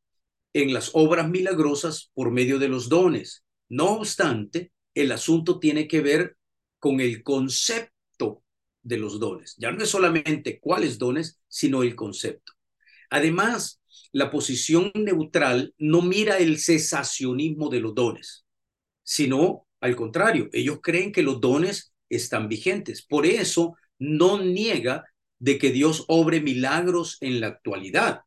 en 0.54 0.74
las 0.74 0.92
obras 0.94 1.30
milagrosas 1.30 2.12
por 2.14 2.32
medio 2.32 2.60
de 2.60 2.68
los 2.68 2.90
dones. 2.90 3.44
No 3.70 3.92
obstante, 3.92 4.72
el 4.94 5.12
asunto 5.12 5.60
tiene 5.60 5.88
que 5.88 6.02
ver 6.02 6.38
con 6.80 7.00
el 7.00 7.24
concepto 7.24 8.44
de 8.84 8.98
los 8.98 9.20
dones. 9.20 9.56
Ya 9.58 9.72
no 9.72 9.84
es 9.84 9.90
solamente 9.90 10.60
cuáles 10.60 10.98
dones, 10.98 11.40
sino 11.48 11.84
el 11.84 11.96
concepto. 11.96 12.54
Además, 13.10 13.82
la 14.12 14.32
posición 14.32 14.92
neutral 14.96 15.74
no 15.78 16.02
mira 16.02 16.38
el 16.38 16.60
cesacionismo 16.60 17.70
de 17.70 17.80
los 17.80 17.96
dones, 17.96 18.46
sino 19.04 19.68
al 19.82 19.96
contrario, 19.96 20.50
ellos 20.54 20.80
creen 20.82 21.12
que 21.12 21.24
los 21.24 21.42
dones 21.42 21.94
están 22.08 22.48
vigentes. 22.48 23.02
Por 23.02 23.26
eso 23.26 23.76
no 23.98 24.42
niega 24.42 25.06
de 25.40 25.58
que 25.58 25.72
Dios 25.72 26.06
obre 26.08 26.40
milagros 26.40 27.18
en 27.20 27.42
la 27.42 27.48
actualidad, 27.48 28.22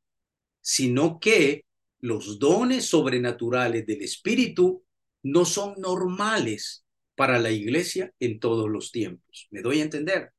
sino 0.61 1.21
que 1.21 1.65
los 2.01 2.39
dones 2.39 2.87
sobrenaturales 2.87 3.87
del 3.87 4.03
Espíritu 4.03 4.85
no 5.23 5.45
son 5.45 5.75
normales 5.79 6.85
para 7.15 7.39
la 7.39 7.53
iglesia 7.53 8.13
en 8.19 8.41
todos 8.41 8.69
los 8.69 8.91
tiempos. 8.91 9.47
¿Me 9.51 9.63
doy 9.63 9.81
a 9.81 9.85
entender? 9.85 10.33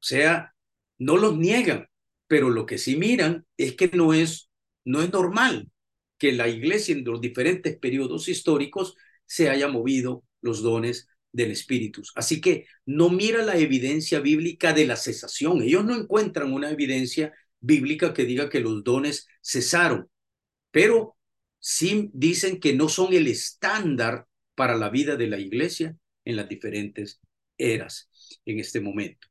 O 0.00 0.02
sea, 0.02 0.54
no 0.98 1.16
los 1.16 1.36
niegan, 1.36 1.88
pero 2.28 2.50
lo 2.50 2.66
que 2.66 2.78
sí 2.78 2.96
miran 2.96 3.44
es 3.56 3.74
que 3.74 3.88
no 3.88 4.14
es, 4.14 4.48
no 4.84 5.02
es 5.02 5.12
normal 5.12 5.70
que 6.18 6.32
la 6.32 6.48
iglesia 6.48 6.94
en 6.94 7.04
los 7.04 7.20
diferentes 7.20 7.76
periodos 7.78 8.28
históricos 8.28 8.94
se 9.26 9.50
haya 9.50 9.68
movido 9.68 10.22
los 10.40 10.62
dones 10.62 11.08
del 11.32 11.50
Espíritu. 11.50 12.02
Así 12.14 12.40
que 12.40 12.66
no 12.86 13.10
mira 13.10 13.44
la 13.44 13.56
evidencia 13.56 14.20
bíblica 14.20 14.72
de 14.72 14.86
la 14.86 14.96
cesación. 14.96 15.62
Ellos 15.62 15.84
no 15.84 15.94
encuentran 15.94 16.52
una 16.52 16.70
evidencia 16.70 17.34
bíblica 17.60 18.14
que 18.14 18.24
diga 18.24 18.48
que 18.48 18.60
los 18.60 18.84
dones 18.84 19.26
cesaron 19.42 20.08
pero 20.76 21.16
sí 21.58 22.10
dicen 22.12 22.60
que 22.60 22.74
no 22.74 22.90
son 22.90 23.14
el 23.14 23.28
estándar 23.28 24.26
para 24.54 24.76
la 24.76 24.90
vida 24.90 25.16
de 25.16 25.26
la 25.26 25.38
iglesia 25.38 25.96
en 26.22 26.36
las 26.36 26.50
diferentes 26.50 27.18
eras 27.56 28.10
en 28.44 28.60
este 28.60 28.80
momento. 28.80 29.26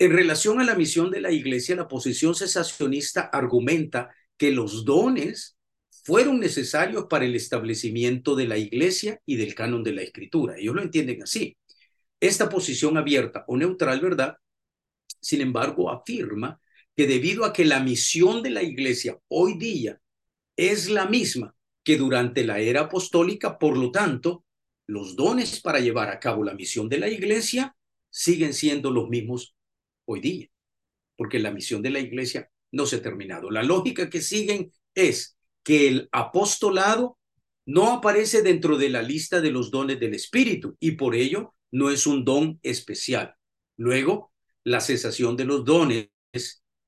En 0.00 0.10
relación 0.10 0.60
a 0.60 0.64
la 0.64 0.74
misión 0.74 1.12
de 1.12 1.20
la 1.20 1.30
iglesia, 1.30 1.76
la 1.76 1.86
posición 1.86 2.34
cesacionista 2.34 3.20
argumenta 3.20 4.12
que 4.36 4.50
los 4.50 4.84
dones 4.84 5.56
fueron 6.08 6.40
necesarios 6.40 7.04
para 7.04 7.26
el 7.26 7.36
establecimiento 7.36 8.34
de 8.34 8.46
la 8.46 8.56
iglesia 8.56 9.20
y 9.26 9.36
del 9.36 9.54
canon 9.54 9.84
de 9.84 9.92
la 9.92 10.00
escritura. 10.00 10.56
Ellos 10.56 10.74
lo 10.74 10.80
entienden 10.80 11.22
así. 11.22 11.54
Esta 12.18 12.48
posición 12.48 12.96
abierta 12.96 13.44
o 13.46 13.58
neutral, 13.58 14.00
¿verdad? 14.00 14.38
Sin 15.20 15.42
embargo, 15.42 15.90
afirma 15.90 16.62
que 16.96 17.06
debido 17.06 17.44
a 17.44 17.52
que 17.52 17.66
la 17.66 17.80
misión 17.80 18.42
de 18.42 18.48
la 18.48 18.62
iglesia 18.62 19.18
hoy 19.28 19.58
día 19.58 20.00
es 20.56 20.88
la 20.88 21.04
misma 21.04 21.54
que 21.84 21.98
durante 21.98 22.42
la 22.42 22.58
era 22.58 22.84
apostólica, 22.84 23.58
por 23.58 23.76
lo 23.76 23.90
tanto, 23.90 24.46
los 24.86 25.14
dones 25.14 25.60
para 25.60 25.78
llevar 25.78 26.08
a 26.08 26.18
cabo 26.18 26.42
la 26.42 26.54
misión 26.54 26.88
de 26.88 27.00
la 27.00 27.10
iglesia 27.10 27.76
siguen 28.08 28.54
siendo 28.54 28.90
los 28.90 29.10
mismos 29.10 29.54
hoy 30.06 30.20
día, 30.20 30.48
porque 31.16 31.38
la 31.38 31.50
misión 31.50 31.82
de 31.82 31.90
la 31.90 32.00
iglesia 32.00 32.50
no 32.72 32.86
se 32.86 32.96
ha 32.96 33.02
terminado. 33.02 33.50
La 33.50 33.62
lógica 33.62 34.08
que 34.08 34.22
siguen 34.22 34.72
es 34.94 35.37
que 35.62 35.88
el 35.88 36.08
apostolado 36.12 37.18
no 37.66 37.92
aparece 37.92 38.42
dentro 38.42 38.78
de 38.78 38.88
la 38.88 39.02
lista 39.02 39.40
de 39.40 39.50
los 39.50 39.70
dones 39.70 40.00
del 40.00 40.14
Espíritu 40.14 40.76
y 40.80 40.92
por 40.92 41.14
ello 41.14 41.54
no 41.70 41.90
es 41.90 42.06
un 42.06 42.24
don 42.24 42.58
especial. 42.62 43.34
Luego, 43.76 44.32
la 44.64 44.80
cesación 44.80 45.36
de 45.36 45.44
los 45.44 45.64
dones 45.64 46.10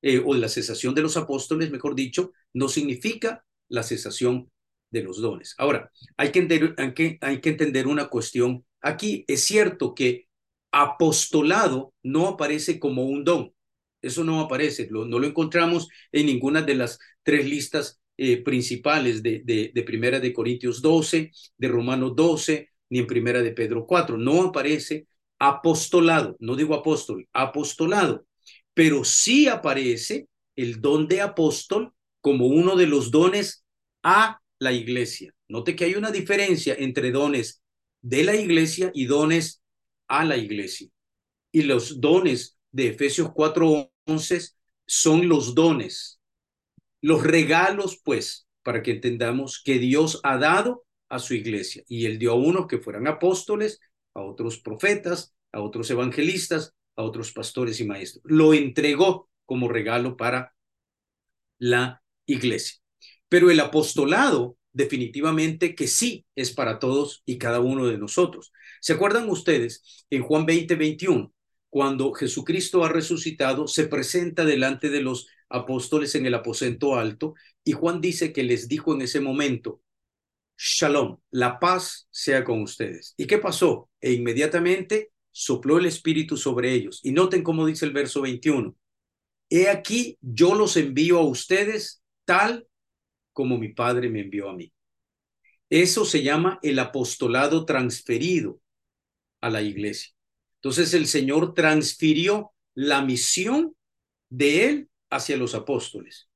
eh, 0.01 0.21
o 0.25 0.33
la 0.33 0.49
cesación 0.49 0.95
de 0.95 1.03
los 1.03 1.17
apóstoles, 1.17 1.69
mejor 1.69 1.95
dicho, 1.95 2.31
no 2.53 2.67
significa 2.67 3.45
la 3.69 3.83
cesación 3.83 4.51
de 4.89 5.03
los 5.03 5.21
dones. 5.21 5.55
Ahora, 5.57 5.91
hay 6.17 6.31
que, 6.31 6.39
entender, 6.39 6.75
hay, 6.77 6.93
que, 6.93 7.17
hay 7.21 7.39
que 7.39 7.49
entender 7.49 7.87
una 7.87 8.07
cuestión. 8.09 8.65
Aquí 8.81 9.23
es 9.27 9.43
cierto 9.43 9.93
que 9.93 10.27
apostolado 10.71 11.93
no 12.03 12.27
aparece 12.27 12.79
como 12.79 13.03
un 13.03 13.23
don. 13.23 13.53
Eso 14.01 14.23
no 14.23 14.39
aparece, 14.39 14.89
no 14.89 15.05
lo 15.05 15.27
encontramos 15.27 15.87
en 16.11 16.25
ninguna 16.25 16.63
de 16.63 16.73
las 16.73 16.97
tres 17.23 17.45
listas 17.45 18.00
eh, 18.17 18.43
principales 18.43 19.23
de, 19.23 19.41
de, 19.43 19.71
de, 19.73 19.83
Primera 19.83 20.19
de 20.19 20.33
Corintios 20.33 20.81
12, 20.81 21.31
de 21.57 21.67
Romanos 21.67 22.13
12, 22.15 22.69
ni 22.89 22.99
en 22.99 23.07
Primera 23.07 23.41
de 23.41 23.51
Pedro 23.51 23.85
4. 23.85 24.17
No 24.17 24.43
aparece 24.43 25.07
apostolado, 25.39 26.35
no 26.39 26.55
digo 26.55 26.75
apóstol, 26.75 27.27
apostolado, 27.33 28.25
pero 28.73 29.03
sí 29.03 29.47
aparece 29.47 30.27
el 30.55 30.81
don 30.81 31.07
de 31.07 31.21
apóstol 31.21 31.93
como 32.21 32.45
uno 32.45 32.75
de 32.75 32.87
los 32.87 33.09
dones 33.09 33.65
a 34.03 34.39
la 34.59 34.71
iglesia. 34.71 35.33
Note 35.47 35.75
que 35.75 35.85
hay 35.85 35.95
una 35.95 36.11
diferencia 36.11 36.75
entre 36.77 37.11
dones 37.11 37.61
de 38.01 38.23
la 38.23 38.35
iglesia 38.35 38.91
y 38.93 39.05
dones 39.05 39.61
a 40.07 40.23
la 40.23 40.37
iglesia. 40.37 40.89
Y 41.51 41.63
los 41.63 41.99
dones 41.99 42.57
de 42.71 42.87
Efesios 42.89 43.31
4:11 43.33 44.55
son 44.85 45.27
los 45.27 45.55
dones, 45.55 46.20
los 47.01 47.23
regalos, 47.23 47.99
pues, 48.03 48.47
para 48.63 48.83
que 48.83 48.91
entendamos 48.91 49.61
que 49.63 49.79
Dios 49.79 50.19
ha 50.23 50.37
dado 50.37 50.85
a 51.09 51.19
su 51.19 51.33
iglesia. 51.33 51.83
Y 51.87 52.05
él 52.05 52.19
dio 52.19 52.31
a 52.31 52.35
unos 52.35 52.67
que 52.67 52.77
fueran 52.77 53.07
apóstoles, 53.07 53.79
a 54.13 54.21
otros 54.21 54.59
profetas, 54.59 55.33
a 55.51 55.61
otros 55.61 55.89
evangelistas, 55.89 56.73
a 56.95 57.03
otros 57.03 57.31
pastores 57.31 57.79
y 57.79 57.85
maestros. 57.85 58.23
Lo 58.25 58.53
entregó 58.53 59.29
como 59.45 59.67
regalo 59.67 60.15
para 60.15 60.53
la 61.57 62.01
iglesia. 62.25 62.79
Pero 63.27 63.49
el 63.49 63.59
apostolado 63.59 64.57
definitivamente 64.73 65.75
que 65.75 65.87
sí 65.87 66.25
es 66.35 66.51
para 66.51 66.79
todos 66.79 67.23
y 67.25 67.37
cada 67.37 67.59
uno 67.59 67.87
de 67.87 67.97
nosotros. 67.97 68.51
¿Se 68.79 68.93
acuerdan 68.93 69.29
ustedes 69.29 70.05
en 70.09 70.23
Juan 70.23 70.45
20, 70.45 70.75
21? 70.75 71.33
Cuando 71.69 72.13
Jesucristo 72.13 72.83
ha 72.83 72.89
resucitado, 72.89 73.67
se 73.67 73.87
presenta 73.87 74.45
delante 74.45 74.89
de 74.89 75.01
los 75.01 75.27
apóstoles 75.51 76.15
en 76.15 76.25
el 76.25 76.33
aposento 76.33 76.95
alto 76.95 77.35
y 77.63 77.73
Juan 77.73 78.01
dice 78.01 78.33
que 78.33 78.43
les 78.43 78.67
dijo 78.67 78.93
en 78.93 79.01
ese 79.01 79.19
momento, 79.19 79.81
Shalom, 80.57 81.17
la 81.31 81.59
paz 81.59 82.07
sea 82.11 82.43
con 82.43 82.61
ustedes. 82.61 83.15
¿Y 83.17 83.25
qué 83.25 83.39
pasó? 83.39 83.89
E 83.99 84.13
inmediatamente 84.13 85.11
sopló 85.31 85.79
el 85.79 85.87
Espíritu 85.87 86.37
sobre 86.37 86.71
ellos. 86.73 86.99
Y 87.03 87.13
noten 87.13 87.41
cómo 87.41 87.65
dice 87.65 87.85
el 87.85 87.93
verso 87.93 88.21
21. 88.21 88.75
He 89.49 89.69
aquí, 89.69 90.17
yo 90.21 90.53
los 90.53 90.77
envío 90.77 91.17
a 91.17 91.25
ustedes 91.25 92.03
tal 92.25 92.67
como 93.33 93.57
mi 93.57 93.69
Padre 93.69 94.09
me 94.09 94.21
envió 94.21 94.49
a 94.49 94.55
mí. 94.55 94.71
Eso 95.69 96.05
se 96.05 96.21
llama 96.21 96.59
el 96.61 96.77
apostolado 96.79 97.65
transferido 97.65 98.59
a 99.39 99.49
la 99.49 99.61
iglesia. 99.61 100.11
Entonces 100.55 100.93
el 100.93 101.07
Señor 101.07 101.53
transfirió 101.53 102.51
la 102.75 103.01
misión 103.01 103.75
de 104.29 104.69
él 104.69 104.89
hacia 105.11 105.37
los 105.37 105.53
apóstoles. 105.53 106.29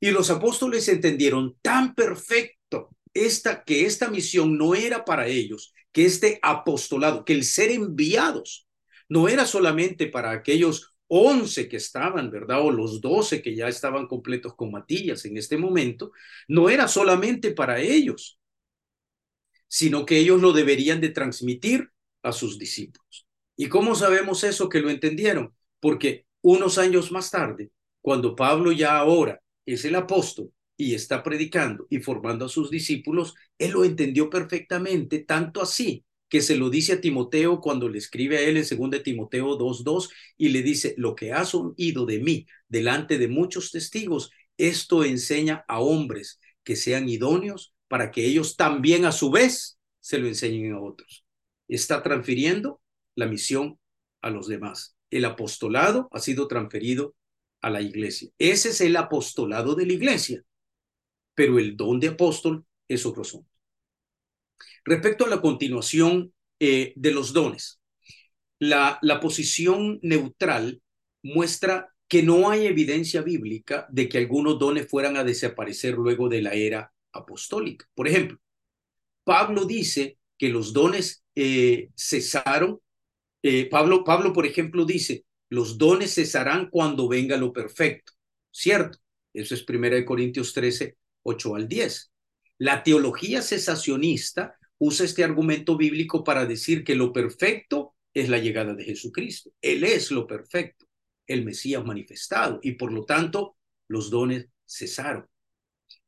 Y 0.00 0.10
los 0.10 0.30
apóstoles 0.30 0.88
entendieron 0.88 1.56
tan 1.60 1.94
perfecto 1.94 2.96
esta, 3.12 3.64
que 3.64 3.84
esta 3.84 4.08
misión 4.08 4.56
no 4.56 4.74
era 4.74 5.04
para 5.04 5.26
ellos, 5.26 5.72
que 5.92 6.04
este 6.04 6.38
apostolado, 6.42 7.24
que 7.24 7.34
el 7.34 7.44
ser 7.44 7.70
enviados, 7.70 8.66
no 9.08 9.28
era 9.28 9.46
solamente 9.46 10.06
para 10.06 10.30
aquellos 10.30 10.94
once 11.06 11.68
que 11.68 11.76
estaban, 11.76 12.30
¿verdad? 12.30 12.62
O 12.62 12.70
los 12.70 13.00
doce 13.00 13.42
que 13.42 13.54
ya 13.54 13.68
estaban 13.68 14.06
completos 14.06 14.54
con 14.54 14.70
Matías 14.70 15.24
en 15.24 15.36
este 15.36 15.56
momento, 15.56 16.12
no 16.48 16.68
era 16.68 16.88
solamente 16.88 17.52
para 17.52 17.80
ellos, 17.80 18.38
sino 19.68 20.06
que 20.06 20.18
ellos 20.18 20.40
lo 20.40 20.52
deberían 20.52 21.00
de 21.00 21.10
transmitir 21.10 21.90
a 22.22 22.32
sus 22.32 22.58
discípulos. 22.58 23.26
¿Y 23.56 23.68
cómo 23.68 23.94
sabemos 23.94 24.44
eso 24.44 24.68
que 24.68 24.80
lo 24.80 24.90
entendieron? 24.90 25.54
Porque 25.80 26.26
unos 26.42 26.78
años 26.78 27.12
más 27.12 27.30
tarde, 27.30 27.70
cuando 28.04 28.36
Pablo 28.36 28.70
ya 28.70 28.98
ahora 28.98 29.40
es 29.64 29.86
el 29.86 29.94
apóstol 29.94 30.52
y 30.76 30.92
está 30.92 31.22
predicando 31.22 31.86
y 31.88 32.00
formando 32.00 32.44
a 32.44 32.50
sus 32.50 32.70
discípulos, 32.70 33.34
él 33.56 33.70
lo 33.70 33.82
entendió 33.82 34.28
perfectamente, 34.28 35.20
tanto 35.20 35.62
así 35.62 36.04
que 36.28 36.42
se 36.42 36.54
lo 36.54 36.68
dice 36.68 36.92
a 36.92 37.00
Timoteo 37.00 37.62
cuando 37.62 37.88
le 37.88 37.96
escribe 37.96 38.36
a 38.36 38.40
él 38.42 38.58
en 38.58 38.90
2 38.90 39.02
Timoteo 39.02 39.58
2.2 39.58 40.10
y 40.36 40.50
le 40.50 40.60
dice, 40.60 40.94
lo 40.98 41.14
que 41.14 41.32
has 41.32 41.54
oído 41.54 42.04
de 42.04 42.18
mí 42.18 42.46
delante 42.68 43.16
de 43.16 43.28
muchos 43.28 43.70
testigos, 43.70 44.30
esto 44.58 45.02
enseña 45.02 45.64
a 45.66 45.80
hombres 45.80 46.40
que 46.62 46.76
sean 46.76 47.08
idóneos 47.08 47.72
para 47.88 48.10
que 48.10 48.26
ellos 48.26 48.56
también 48.56 49.06
a 49.06 49.12
su 49.12 49.30
vez 49.30 49.78
se 50.00 50.18
lo 50.18 50.28
enseñen 50.28 50.74
a 50.74 50.80
otros. 50.82 51.24
Está 51.68 52.02
transfiriendo 52.02 52.82
la 53.14 53.24
misión 53.24 53.78
a 54.20 54.28
los 54.28 54.46
demás. 54.46 54.94
El 55.08 55.24
apostolado 55.24 56.08
ha 56.10 56.20
sido 56.20 56.48
transferido 56.48 57.14
a 57.64 57.70
la 57.70 57.80
iglesia. 57.80 58.28
Ese 58.38 58.68
es 58.68 58.80
el 58.82 58.94
apostolado 58.96 59.74
de 59.74 59.86
la 59.86 59.94
iglesia, 59.94 60.44
pero 61.34 61.58
el 61.58 61.76
don 61.76 61.98
de 61.98 62.08
apóstol 62.08 62.64
es 62.86 63.06
otro 63.06 63.22
asunto. 63.22 63.48
Respecto 64.84 65.24
a 65.24 65.28
la 65.28 65.40
continuación 65.40 66.34
eh, 66.60 66.92
de 66.94 67.10
los 67.10 67.32
dones, 67.32 67.80
la, 68.58 68.98
la 69.00 69.18
posición 69.18 69.98
neutral 70.02 70.82
muestra 71.22 71.88
que 72.06 72.22
no 72.22 72.50
hay 72.50 72.66
evidencia 72.66 73.22
bíblica 73.22 73.86
de 73.90 74.10
que 74.10 74.18
algunos 74.18 74.58
dones 74.58 74.86
fueran 74.86 75.16
a 75.16 75.24
desaparecer 75.24 75.94
luego 75.94 76.28
de 76.28 76.42
la 76.42 76.52
era 76.52 76.92
apostólica. 77.12 77.88
Por 77.94 78.08
ejemplo, 78.08 78.38
Pablo 79.24 79.64
dice 79.64 80.18
que 80.36 80.50
los 80.50 80.74
dones 80.74 81.24
eh, 81.34 81.88
cesaron. 81.96 82.78
Eh, 83.42 83.68
Pablo, 83.70 84.04
Pablo, 84.04 84.34
por 84.34 84.44
ejemplo, 84.44 84.84
dice, 84.84 85.24
los 85.54 85.78
dones 85.78 86.14
cesarán 86.14 86.68
cuando 86.68 87.08
venga 87.08 87.36
lo 87.36 87.52
perfecto. 87.52 88.12
¿Cierto? 88.50 88.98
Eso 89.32 89.54
es 89.54 89.64
1 89.68 90.04
Corintios 90.04 90.52
13, 90.52 90.96
8 91.22 91.54
al 91.54 91.68
10. 91.68 92.12
La 92.58 92.82
teología 92.82 93.40
cesacionista 93.40 94.56
usa 94.78 95.06
este 95.06 95.22
argumento 95.22 95.76
bíblico 95.76 96.24
para 96.24 96.44
decir 96.44 96.82
que 96.82 96.96
lo 96.96 97.12
perfecto 97.12 97.94
es 98.12 98.28
la 98.28 98.38
llegada 98.38 98.74
de 98.74 98.84
Jesucristo. 98.84 99.50
Él 99.60 99.84
es 99.84 100.10
lo 100.10 100.26
perfecto, 100.26 100.86
el 101.26 101.44
Mesías 101.44 101.84
manifestado, 101.84 102.58
y 102.62 102.72
por 102.72 102.92
lo 102.92 103.04
tanto 103.04 103.56
los 103.88 104.10
dones 104.10 104.48
cesaron. 104.68 105.26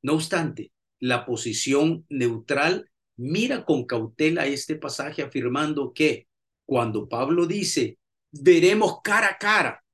No 0.02 0.14
obstante, 0.14 0.72
la 0.98 1.24
posición 1.24 2.04
neutral 2.08 2.90
mira 3.16 3.64
con 3.64 3.86
cautela 3.86 4.46
este 4.46 4.74
pasaje 4.74 5.22
afirmando 5.22 5.92
que 5.92 6.26
cuando 6.64 7.08
Pablo 7.08 7.46
dice, 7.46 7.98
veremos 8.32 9.00
cara 9.02 9.28
a 9.28 9.38
cara 9.38 9.84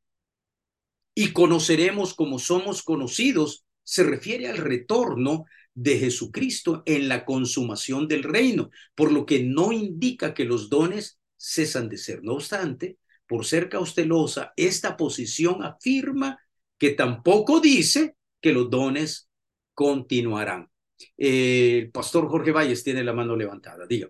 y 1.14 1.32
conoceremos 1.32 2.14
como 2.14 2.38
somos 2.38 2.82
conocidos, 2.82 3.64
se 3.84 4.02
refiere 4.02 4.48
al 4.48 4.58
retorno 4.58 5.44
de 5.74 5.98
Jesucristo 5.98 6.82
en 6.86 7.08
la 7.08 7.24
consumación 7.24 8.08
del 8.08 8.22
reino, 8.22 8.70
por 8.94 9.12
lo 9.12 9.26
que 9.26 9.42
no 9.42 9.72
indica 9.72 10.34
que 10.34 10.44
los 10.44 10.68
dones 10.68 11.18
cesan 11.36 11.88
de 11.88 11.98
ser. 11.98 12.22
No 12.22 12.34
obstante, 12.34 12.98
por 13.26 13.44
ser 13.44 13.68
cautelosa, 13.68 14.52
esta 14.56 14.96
posición 14.96 15.64
afirma 15.64 16.38
que 16.78 16.90
tampoco 16.90 17.60
dice 17.60 18.16
que 18.40 18.52
los 18.52 18.70
dones 18.70 19.28
continuarán. 19.74 20.70
El 21.16 21.90
pastor 21.90 22.28
Jorge 22.28 22.52
Valles 22.52 22.84
tiene 22.84 23.02
la 23.04 23.12
mano 23.12 23.36
levantada. 23.36 23.86
Diga. 23.86 24.08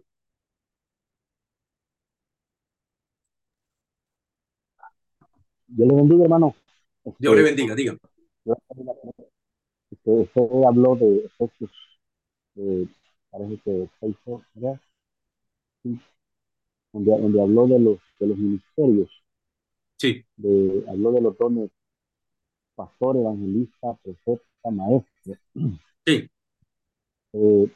Dios 5.74 5.88
le 5.88 5.94
bendiga, 5.94 6.24
hermano. 6.24 6.54
Dios 7.18 7.36
le 7.36 7.42
bendiga, 7.42 7.74
diga. 7.74 7.96
Usted, 9.90 10.28
habló 10.66 10.96
de 10.96 11.24
efectos, 11.26 11.70
parece 13.30 13.58
que 13.64 13.88
¿verdad? 14.54 14.80
Donde, 16.92 17.42
habló 17.42 17.66
de 17.66 17.78
los, 17.78 17.98
de 18.18 18.26
los 18.26 18.38
ministerios. 18.38 19.10
Sí. 19.98 20.24
De, 20.36 20.84
habló 20.88 21.12
de 21.12 21.20
los 21.20 21.38
dones 21.38 21.70
pastor, 22.74 23.16
evangelista, 23.16 23.94
profeta, 24.02 24.70
maestro. 24.70 25.34
Sí 26.04 26.28
eh, 27.32 27.72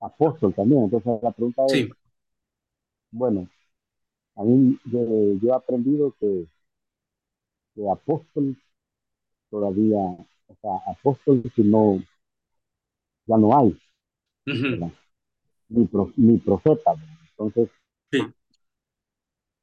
apóstol 0.00 0.54
también. 0.54 0.84
Entonces 0.84 1.22
la 1.22 1.30
pregunta 1.32 1.62
es, 1.66 1.88
bueno, 3.10 3.48
a 4.36 4.42
mí 4.42 4.78
yo, 4.84 5.00
he 5.42 5.52
aprendido 5.52 6.14
que, 6.18 6.46
que, 7.74 7.88
apóstol 7.88 8.56
todavía, 9.50 9.98
o 9.98 10.56
sea, 10.60 10.92
apóstol 10.92 11.42
si 11.54 11.62
no, 11.62 12.02
ya 13.26 13.36
no 13.36 13.56
hay, 13.56 13.78
ni, 15.68 15.88
ni, 16.16 16.38
profeta. 16.38 16.94
Entonces, 17.30 17.68
sí. 18.10 18.18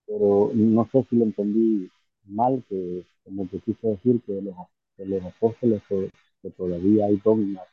pero 0.05 0.51
no 0.53 0.89
sé 0.91 1.05
si 1.09 1.15
lo 1.15 1.25
entendí 1.25 1.89
mal, 2.25 2.63
que 2.69 3.05
como 3.23 3.49
que 3.49 3.59
quise 3.59 3.87
decir 3.87 4.21
que 4.25 4.41
los, 4.41 4.55
que 4.97 5.05
los 5.05 5.23
apóstoles 5.23 5.81
que, 5.87 6.11
todavía 6.57 7.05
hay 7.05 7.17
dogmas 7.17 7.67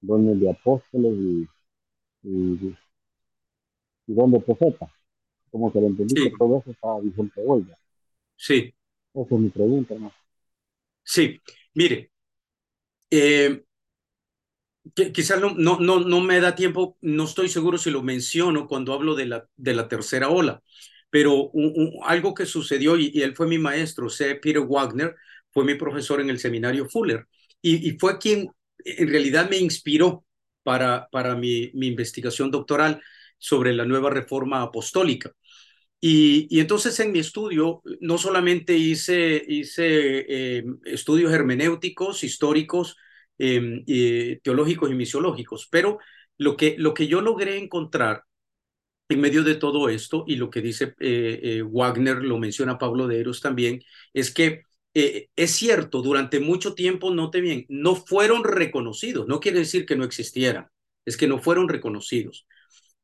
dones 0.00 0.40
de 0.40 0.50
apóstoles 0.50 1.14
y, 1.16 1.48
y, 2.24 2.76
y 4.06 4.14
don 4.14 4.32
de 4.32 4.40
profeta. 4.40 4.92
Como 5.50 5.72
que 5.72 5.80
lo 5.80 5.86
entendí 5.86 6.14
que 6.14 6.32
todo 6.36 6.58
eso 6.58 6.70
estaba 6.72 6.98
vigente 7.00 7.40
hoy. 7.46 7.64
Sí. 8.36 8.74
Es 9.14 9.30
mi 9.30 9.50
pregunta, 9.50 9.94
¿no? 9.98 10.12
Sí, 11.04 11.40
mire, 11.74 12.10
eh, 13.10 13.62
quizás 15.12 15.40
no, 15.40 15.54
no, 15.54 15.78
no, 15.80 16.00
no 16.00 16.20
me 16.20 16.40
da 16.40 16.54
tiempo, 16.54 16.96
no 17.00 17.24
estoy 17.24 17.48
seguro 17.48 17.78
si 17.78 17.90
lo 17.90 18.02
menciono 18.02 18.66
cuando 18.66 18.92
hablo 18.92 19.14
de 19.14 19.26
la, 19.26 19.46
de 19.56 19.74
la 19.74 19.88
tercera 19.88 20.28
ola, 20.28 20.62
pero 21.10 21.50
algo 22.04 22.34
que 22.34 22.46
sucedió, 22.46 22.96
y, 22.98 23.22
él 23.22 23.36
fue 23.36 23.46
mi 23.46 23.58
maestro, 23.58 24.08
C. 24.08 24.36
Peter 24.36 24.62
Wagner, 24.62 25.14
fue 25.50 25.64
mi 25.64 25.74
profesor 25.74 26.20
en 26.20 26.30
el 26.30 26.38
seminario 26.38 26.88
Fuller, 26.88 27.26
y, 27.60 27.88
y 27.88 27.98
fue 27.98 28.18
quien 28.18 28.50
en 28.84 29.08
realidad 29.08 29.48
me 29.48 29.58
inspiró 29.58 30.24
para, 30.62 31.08
para 31.10 31.36
mi, 31.36 31.70
mi 31.74 31.88
investigación 31.88 32.50
doctoral 32.50 33.00
sobre 33.38 33.72
la 33.72 33.84
nueva 33.84 34.10
reforma 34.10 34.62
apostólica. 34.62 35.32
Y, 36.04 36.58
entonces 36.60 36.98
en 37.00 37.12
mi 37.12 37.20
estudio 37.20 37.80
no 38.00 38.18
solamente 38.18 38.76
hice, 38.76 39.42
hice 39.46 40.58
eh, 40.58 40.64
estudios 40.84 41.32
hermenéuticos, 41.32 42.24
históricos, 42.24 42.96
em, 43.38 43.84
teológicos 44.42 44.90
y 44.90 44.94
misiológicos, 44.94 45.68
pero 45.70 45.98
lo 46.38 46.56
que, 46.56 46.74
lo 46.78 46.92
que 46.94 47.06
yo 47.06 47.20
logré 47.20 47.58
encontrar 47.58 48.24
en 49.08 49.20
medio 49.20 49.44
de 49.44 49.54
todo 49.56 49.88
esto, 49.88 50.24
y 50.26 50.36
lo 50.36 50.50
que 50.50 50.60
dice 50.62 50.94
eh, 51.00 51.40
eh, 51.42 51.62
Wagner, 51.62 52.24
lo 52.24 52.38
menciona 52.38 52.78
Pablo 52.78 53.06
de 53.06 53.20
Eros 53.20 53.40
también, 53.40 53.82
es 54.14 54.32
que 54.32 54.62
eh, 54.94 55.28
es 55.36 55.52
cierto, 55.52 56.02
durante 56.02 56.40
mucho 56.40 56.74
tiempo, 56.74 57.12
note 57.14 57.40
bien, 57.40 57.66
no 57.68 57.94
fueron 57.96 58.44
reconocidos. 58.44 59.26
No 59.26 59.40
quiere 59.40 59.60
decir 59.60 59.86
que 59.86 59.96
no 59.96 60.04
existieran, 60.04 60.68
es 61.04 61.16
que 61.16 61.28
no 61.28 61.38
fueron 61.38 61.68
reconocidos. 61.68 62.46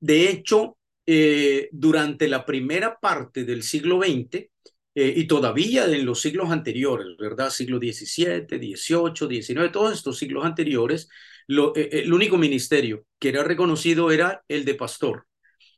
De 0.00 0.30
hecho, 0.30 0.77
eh, 1.10 1.70
durante 1.72 2.28
la 2.28 2.44
primera 2.44 2.98
parte 3.00 3.44
del 3.44 3.62
siglo 3.62 4.02
XX 4.02 4.50
eh, 4.94 5.14
y 5.16 5.26
todavía 5.26 5.86
en 5.86 6.04
los 6.04 6.20
siglos 6.20 6.50
anteriores, 6.50 7.16
¿verdad? 7.18 7.48
Siglo 7.48 7.78
XVII, 7.78 8.46
XVIII, 8.46 9.42
XIX, 9.42 9.72
todos 9.72 9.94
estos 9.94 10.18
siglos 10.18 10.44
anteriores, 10.44 11.08
lo, 11.46 11.74
el 11.74 12.12
único 12.12 12.36
ministerio 12.36 13.06
que 13.18 13.30
era 13.30 13.42
reconocido 13.42 14.10
era 14.10 14.44
el 14.48 14.66
de 14.66 14.74
pastor. 14.74 15.26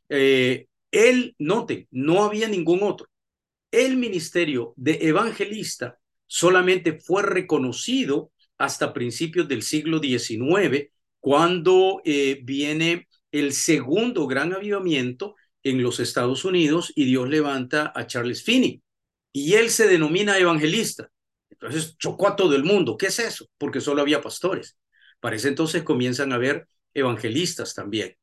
él, 0.09 1.35
note, 1.39 1.87
no 1.91 2.25
había 2.25 2.49
ningún 2.49 2.83
otro. 2.83 3.07
El 3.71 3.95
ministerio 3.95 4.73
de 4.75 4.99
evangelista 5.01 5.97
solamente 6.27 6.99
fue 6.99 7.23
reconocido 7.23 8.33
hasta 8.57 8.93
principios 8.93 9.47
del 9.47 9.63
siglo 9.63 9.99
XIX, 9.99 10.91
cuando 11.21 12.01
eh, 12.03 12.41
viene 12.43 13.07
el 13.31 13.53
segundo 13.53 14.27
gran 14.27 14.53
avivamiento 14.53 15.35
en 15.63 15.81
los 15.81 15.99
Estados 15.99 16.45
Unidos 16.45 16.91
y 16.95 17.05
Dios 17.05 17.29
levanta 17.29 17.91
a 17.95 18.07
Charles 18.07 18.43
Finney 18.43 18.81
y 19.31 19.53
él 19.53 19.69
se 19.69 19.87
denomina 19.87 20.37
evangelista. 20.37 21.09
Entonces 21.49 21.97
chocó 21.97 22.27
a 22.27 22.35
todo 22.35 22.55
el 22.55 22.63
mundo. 22.63 22.97
¿Qué 22.97 23.07
es 23.07 23.19
eso? 23.19 23.47
Porque 23.57 23.81
solo 23.81 24.01
había 24.01 24.21
pastores. 24.21 24.77
Para 25.19 25.35
ese 25.35 25.49
entonces 25.49 25.83
comienzan 25.83 26.31
a 26.31 26.35
haber 26.35 26.67
evangelistas 26.93 27.73
también. 27.75 28.15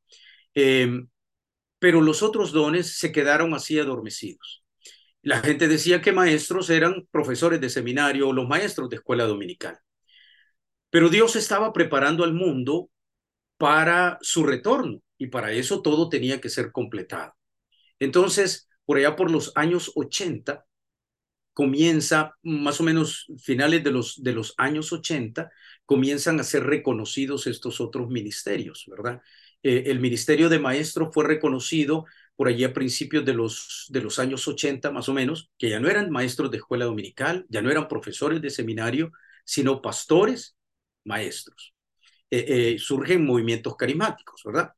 Em, 0.53 1.07
pero 1.79 2.01
los 2.01 2.21
otros 2.23 2.51
dones 2.51 2.97
se 2.97 3.11
quedaron 3.11 3.53
así 3.53 3.79
adormecidos. 3.79 4.63
La 5.21 5.39
gente 5.41 5.67
decía 5.67 6.01
que 6.01 6.11
maestros 6.11 6.69
eran 6.69 7.07
profesores 7.11 7.61
de 7.61 7.69
seminario 7.69 8.29
o 8.29 8.33
los 8.33 8.47
maestros 8.47 8.89
de 8.89 8.97
escuela 8.97 9.25
dominical. 9.25 9.79
Pero 10.89 11.09
Dios 11.09 11.35
estaba 11.35 11.71
preparando 11.73 12.23
al 12.23 12.33
mundo 12.33 12.89
para 13.59 14.17
su 14.21 14.45
retorno 14.45 15.01
y 15.19 15.27
para 15.27 15.51
eso 15.51 15.81
todo 15.83 16.09
tenía 16.09 16.41
que 16.41 16.49
ser 16.49 16.71
completado. 16.71 17.35
Entonces, 17.99 18.69
por 18.85 18.97
allá 18.97 19.15
por 19.15 19.31
los 19.31 19.51
años 19.55 19.91
80, 19.95 20.65
comienza, 21.53 22.35
más 22.43 22.79
o 22.79 22.83
menos 22.83 23.27
finales 23.43 23.83
de 23.83 23.91
los, 23.91 24.23
de 24.23 24.33
los 24.33 24.53
años 24.57 24.93
80, 24.93 25.51
comienzan 25.85 26.39
a 26.39 26.43
ser 26.43 26.63
reconocidos 26.65 27.47
estos 27.47 27.81
otros 27.81 28.09
ministerios, 28.09 28.85
¿verdad? 28.87 29.21
Eh, 29.61 29.83
el 29.87 29.99
ministerio 29.99 30.47
de 30.49 30.59
maestro 30.59 31.11
fue 31.11 31.25
reconocido 31.25 32.05
por 32.37 32.47
allí 32.47 32.63
a 32.63 32.73
principios 32.73 33.25
de 33.25 33.33
los, 33.33 33.87
de 33.89 34.01
los 34.01 34.19
años 34.19 34.47
80 34.47 34.91
más 34.91 35.09
o 35.09 35.13
menos, 35.13 35.51
que 35.57 35.69
ya 35.69 35.81
no 35.81 35.89
eran 35.89 36.11
maestros 36.11 36.49
de 36.51 36.57
escuela 36.57 36.85
dominical, 36.85 37.45
ya 37.49 37.61
no 37.61 37.69
eran 37.69 37.89
profesores 37.89 38.41
de 38.41 38.49
seminario, 38.49 39.11
sino 39.43 39.81
pastores, 39.81 40.55
maestros. 41.03 41.73
Eh, 42.31 42.73
eh, 42.75 42.79
surgen 42.79 43.25
movimientos 43.25 43.75
carismáticos, 43.75 44.43
¿verdad? 44.45 44.73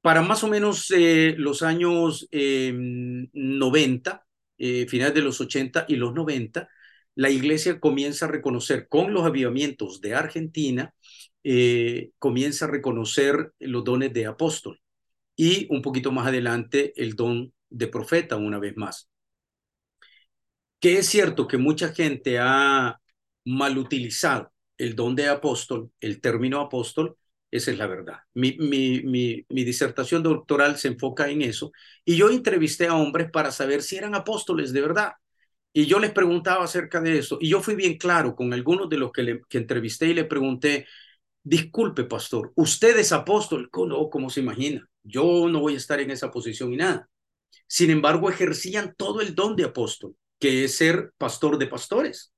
Para 0.00 0.22
más 0.22 0.44
o 0.44 0.48
menos 0.48 0.88
los 0.90 1.62
años 1.62 2.28
90, 2.30 4.26
finales 4.58 5.14
de 5.14 5.22
los 5.22 5.40
80 5.40 5.86
y 5.88 5.96
los 5.96 6.12
90, 6.12 6.68
la 7.14 7.30
iglesia 7.30 7.80
comienza 7.80 8.26
a 8.26 8.28
reconocer 8.28 8.86
con 8.88 9.14
los 9.14 9.24
avivamientos 9.24 10.02
de 10.02 10.14
Argentina, 10.14 10.94
comienza 12.18 12.66
a 12.66 12.68
reconocer 12.68 13.52
los 13.60 13.82
dones 13.82 14.12
de 14.12 14.26
apóstol 14.26 14.78
y 15.36 15.66
un 15.70 15.80
poquito 15.82 16.12
más 16.12 16.26
adelante 16.26 16.92
el 16.96 17.14
don 17.16 17.54
de 17.70 17.88
profeta 17.88 18.36
una 18.36 18.58
vez 18.58 18.76
más. 18.76 19.08
Que 20.80 20.98
es 20.98 21.06
cierto 21.06 21.48
que 21.48 21.56
mucha 21.56 21.92
gente 21.94 22.38
ha 22.38 23.00
mal 23.44 23.78
utilizado 23.78 24.53
el 24.78 24.94
don 24.94 25.14
de 25.14 25.28
apóstol, 25.28 25.90
el 26.00 26.20
término 26.20 26.60
apóstol, 26.60 27.16
esa 27.50 27.70
es 27.70 27.78
la 27.78 27.86
verdad. 27.86 28.18
Mi, 28.34 28.56
mi, 28.58 29.02
mi, 29.02 29.46
mi, 29.48 29.64
disertación 29.64 30.24
doctoral 30.24 30.76
se 30.76 30.88
enfoca 30.88 31.30
en 31.30 31.42
eso 31.42 31.70
y 32.04 32.16
yo 32.16 32.28
entrevisté 32.30 32.88
a 32.88 32.96
hombres 32.96 33.30
para 33.30 33.52
saber 33.52 33.82
si 33.82 33.96
eran 33.96 34.16
apóstoles 34.16 34.72
de 34.72 34.80
verdad. 34.80 35.12
Y 35.72 35.86
yo 35.86 36.00
les 36.00 36.12
preguntaba 36.12 36.64
acerca 36.64 37.00
de 37.00 37.18
eso 37.18 37.38
y 37.40 37.50
yo 37.50 37.60
fui 37.60 37.76
bien 37.76 37.96
claro 37.96 38.34
con 38.34 38.52
algunos 38.52 38.88
de 38.88 38.98
los 38.98 39.12
que, 39.12 39.40
que 39.48 39.58
entrevisté 39.58 40.08
y 40.08 40.14
le 40.14 40.24
pregunté, 40.24 40.86
disculpe 41.44 42.04
pastor, 42.04 42.52
¿usted 42.56 42.98
es 42.98 43.12
apóstol? 43.12 43.70
No, 43.72 44.10
¿cómo 44.10 44.30
se 44.30 44.40
imagina? 44.40 44.88
Yo 45.04 45.48
no 45.48 45.60
voy 45.60 45.74
a 45.74 45.76
estar 45.76 46.00
en 46.00 46.10
esa 46.10 46.30
posición 46.32 46.72
y 46.72 46.76
nada. 46.76 47.08
Sin 47.68 47.90
embargo, 47.90 48.30
ejercían 48.30 48.94
todo 48.96 49.20
el 49.20 49.34
don 49.34 49.54
de 49.54 49.64
apóstol, 49.64 50.16
que 50.40 50.64
es 50.64 50.76
ser 50.76 51.12
pastor 51.18 51.58
de 51.58 51.68
pastores. 51.68 52.33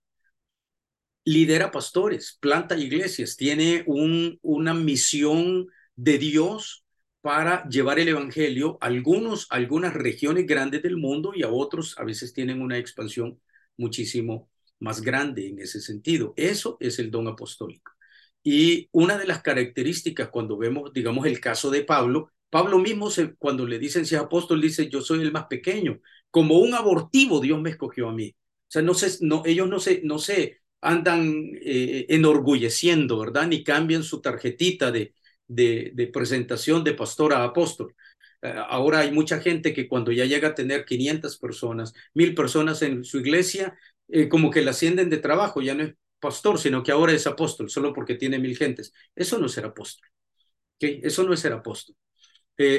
Lidera 1.27 1.73
pastores, 1.73 2.39
planta 2.41 2.79
iglesias, 2.79 3.37
tiene 3.37 3.83
un, 3.87 4.39
una 4.43 4.75
misión 4.75 5.67
de 5.97 6.19
Dios 6.19 6.85
para 7.21 7.69
llevar 7.69 7.99
el 7.99 8.09
evangelio 8.09 8.79
a 8.81 8.87
algunos, 8.87 9.49
algunas 9.51 9.93
regiones 9.93 10.47
grandes 10.47 10.83
del 10.83 10.97
mundo 10.97 11.33
y 11.35 11.43
a 11.43 11.51
otros 11.51 11.99
a 11.99 12.05
veces 12.05 12.33
tienen 12.33 12.63
una 12.63 12.79
expansión 12.79 13.41
muchísimo 13.77 14.49
más 14.79 15.01
grande 15.03 15.49
en 15.49 15.59
ese 15.59 15.81
sentido. 15.81 16.33
Eso 16.37 16.77
es 16.79 17.01
el 17.01 17.11
don 17.11 17.27
apostólico. 17.27 17.93
Y 18.45 18.89
una 18.93 19.19
de 19.19 19.27
las 19.27 19.43
características 19.43 20.29
cuando 20.29 20.57
vemos, 20.57 20.93
digamos, 20.93 21.27
el 21.27 21.41
caso 21.41 21.71
de 21.73 21.83
Pablo, 21.83 22.31
Pablo 22.51 22.79
mismo, 22.79 23.11
cuando 23.39 23.67
le 23.67 23.81
dicen 23.81 24.07
si 24.07 24.15
es 24.15 24.21
apóstol, 24.21 24.61
dice, 24.61 24.89
yo 24.89 25.01
soy 25.01 25.23
el 25.23 25.33
más 25.33 25.47
pequeño. 25.47 26.01
Como 26.31 26.59
un 26.61 26.75
abortivo, 26.75 27.41
Dios 27.41 27.61
me 27.61 27.71
escogió 27.71 28.09
a 28.09 28.13
mí. 28.13 28.29
O 28.31 28.71
sea, 28.71 28.83
no 28.83 28.95
se, 28.95 29.25
no, 29.27 29.43
ellos 29.45 29.69
no 29.69 29.81
se, 29.81 30.03
no 30.05 30.19
se 30.21 30.61
andan 30.81 31.51
eh, 31.63 32.07
enorgulleciendo, 32.09 33.19
¿verdad? 33.19 33.47
Ni 33.49 33.65
cambian 33.65 34.03
su 34.03 34.21
tarjetita 34.21 34.91
de, 34.91 35.15
de, 35.47 36.11
presentación 36.13 36.85
de 36.85 36.95
pastor 36.95 37.35
a 37.35 37.45
apóstol. 37.45 37.95
Eh, 38.43 38.55
ahora 38.69 39.01
hay 39.01 39.11
mucha 39.13 39.41
gente 39.41 39.73
que 39.75 39.89
cuando 39.89 40.13
ya 40.13 40.25
llega 40.25 40.49
a 40.49 40.55
tener 40.55 40.85
500 40.85 41.39
personas, 41.39 41.93
mil 42.15 42.35
personas 42.35 42.83
en 42.83 43.05
su 43.05 43.19
iglesia, 43.19 43.77
eh, 44.09 44.29
como 44.29 44.51
que 44.51 44.63
la 44.63 44.71
ascienden 44.71 45.11
de 45.11 45.19
trabajo, 45.19 45.63
ya 45.63 45.75
no 45.75 45.85
es 45.85 45.95
pastor, 46.21 46.59
sino 46.59 46.83
que 46.83 46.93
ahora 46.93 47.13
es 47.13 47.27
apóstol, 47.27 47.71
solo 47.71 47.93
porque 47.93 48.15
tiene 48.15 48.39
mil 48.39 48.57
gentes. 48.57 48.93
Eso 49.15 49.39
no 49.39 49.47
es 49.47 49.53
ser 49.53 49.65
apóstol. 49.67 50.09
¿okay? 50.77 51.01
Eso 51.03 51.25
no 51.25 51.33
es 51.33 51.41
ser 51.41 51.53
apóstol. 51.53 51.97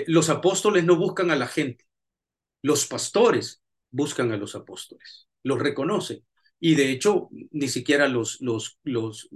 Los 0.07 0.29
apóstoles 0.29 0.85
no 0.85 0.95
buscan 0.95 1.29
a 1.29 1.35
la 1.35 1.45
gente, 1.45 1.85
los 2.63 2.87
pastores 2.87 3.61
buscan 3.91 4.31
a 4.31 4.37
los 4.37 4.55
apóstoles, 4.55 5.27
los 5.43 5.59
reconocen. 5.59 6.25
Y 6.60 6.76
de 6.76 6.91
hecho, 6.91 7.30
ni 7.51 7.68
siquiera 7.68 8.08
los, 8.08 8.41
los, 8.41 8.80
los, 8.84 9.30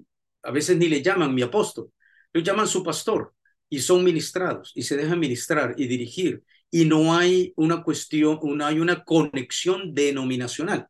a 0.43 0.51
veces 0.51 0.77
ni 0.77 0.87
le 0.87 1.01
llaman 1.01 1.35
mi 1.35 1.41
apóstol, 1.41 1.91
lo 2.33 2.41
llaman 2.41 2.67
su 2.67 2.83
pastor 2.83 3.33
y 3.69 3.79
son 3.79 4.03
ministrados 4.03 4.71
y 4.75 4.83
se 4.83 4.97
dejan 4.97 5.19
ministrar 5.19 5.75
y 5.77 5.87
dirigir. 5.87 6.43
Y 6.71 6.85
no 6.85 7.15
hay 7.15 7.53
una 7.55 7.83
cuestión, 7.83 8.39
no 8.43 8.65
hay 8.65 8.79
una 8.79 9.03
conexión 9.03 9.93
denominacional, 9.93 10.87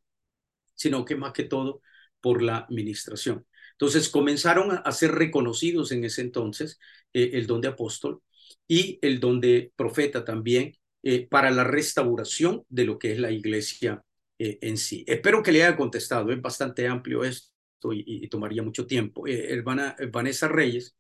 sino 0.76 1.06
que 1.06 1.16
más 1.16 1.34
que 1.34 1.44
todo 1.44 1.82
por 2.22 2.42
la 2.42 2.58
administración. 2.60 3.46
Entonces 3.74 4.10
comenzaron 4.10 4.80
a 4.84 4.92
ser 4.92 5.12
reconocidos 5.14 5.92
en 5.92 6.04
ese 6.06 6.22
entonces 6.22 6.80
eh, 7.14 7.32
el 7.34 7.48
don 7.48 7.62
de 7.62 7.70
apóstol 7.70 8.22
y 8.68 9.00
el 9.02 9.20
don 9.20 9.42
de 9.42 9.74
profeta 9.76 10.24
también 10.24 10.78
eh, 11.04 11.28
para 11.28 11.50
la 11.50 11.64
restauración 11.64 12.64
de 12.70 12.86
lo 12.86 13.00
que 13.00 13.12
es 13.14 13.20
la 13.20 13.32
iglesia 13.32 14.04
eh, 14.44 14.58
en 14.62 14.76
sí. 14.78 15.04
Espero 15.08 15.44
que 15.44 15.52
le 15.52 15.64
haya 15.64 15.78
contestado, 15.78 16.32
es 16.32 16.42
bastante 16.42 16.88
amplio 16.88 17.24
esto 17.24 17.94
y, 17.94 18.28
tomaría 18.28 18.64
mucho 18.64 18.88
tiempo. 18.88 19.28
Eh, 19.28 19.54
hermana 19.54 19.96
Vanessa 20.12 20.48
Reyes 20.48 20.98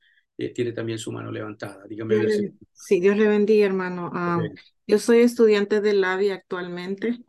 tiene 0.55 0.73
también 0.73 0.99
su 0.99 1.11
mano 1.11 1.31
levantada. 1.31 1.85
Dígame. 1.87 2.53
sí, 2.71 2.99
Dios 2.99 3.17
le 3.17 3.27
bendiga, 3.27 3.65
hermano. 3.65 4.11
Ah, 4.13 4.41
yo 4.85 4.99
soy 4.99 5.19
estudiante 5.19 5.81
del 5.81 6.01
LAVI 6.01 6.29
actualmente. 6.29 7.19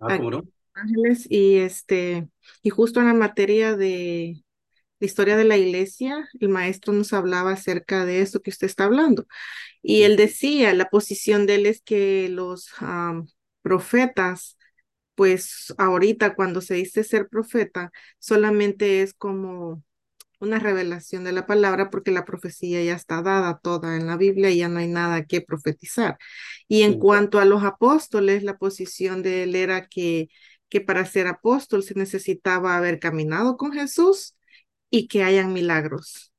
Ah, 0.00 0.16
¿cómo 0.16 0.30
no? 0.30 0.48
Ángeles, 0.74 1.26
y 1.30 1.56
este, 1.56 2.28
y 2.62 2.70
justo 2.70 3.00
en 3.00 3.06
la 3.06 3.14
materia 3.14 3.76
de 3.76 4.42
la 4.98 5.06
historia 5.06 5.36
de 5.36 5.44
la 5.44 5.56
iglesia, 5.56 6.28
el 6.40 6.48
maestro 6.48 6.92
nos 6.92 7.12
hablaba 7.12 7.52
acerca 7.52 8.04
de 8.04 8.22
esto 8.22 8.40
que 8.40 8.50
usted 8.50 8.66
está 8.66 8.84
hablando. 8.84 9.26
Y 9.82 10.02
él 10.02 10.16
decía, 10.16 10.74
la 10.74 10.90
posición 10.90 11.46
de 11.46 11.54
él 11.56 11.66
es 11.66 11.80
que 11.80 12.28
los 12.28 12.70
profetas, 13.62 14.56
pues 15.14 15.74
ahorita 15.78 16.34
cuando 16.34 16.60
se 16.60 16.74
dice 16.74 17.04
ser 17.04 17.28
profeta, 17.28 17.92
solamente 18.18 19.02
es 19.02 19.14
como 19.14 19.82
una 20.40 20.58
revelación 20.58 21.24
de 21.24 21.32
la 21.32 21.46
palabra 21.46 21.90
porque 21.90 22.10
la 22.10 22.24
profecía 22.24 22.82
ya 22.82 22.94
está 22.94 23.22
dada 23.22 23.60
toda 23.62 23.96
en 23.96 24.06
la 24.06 24.16
Biblia 24.16 24.50
y 24.50 24.58
ya 24.58 24.68
no 24.68 24.78
hay 24.80 24.88
nada 24.88 25.24
que 25.26 25.42
profetizar. 25.42 26.18
Y 26.66 26.82
en 26.82 26.98
cuanto 26.98 27.38
a 27.38 27.44
los 27.44 27.62
apóstoles, 27.62 28.42
la 28.42 28.56
posición 28.56 29.22
de 29.22 29.44
él 29.44 29.54
era 29.54 29.86
que, 29.86 30.28
que 30.68 30.80
para 30.80 31.04
ser 31.04 31.26
apóstol 31.26 31.82
se 31.82 31.94
necesitaba 31.94 32.76
haber 32.76 32.98
caminado 32.98 33.56
con 33.56 33.72
Jesús 33.72 34.36
y 34.88 35.08
que 35.08 35.22
hayan 35.22 35.52
milagros. 35.52 36.32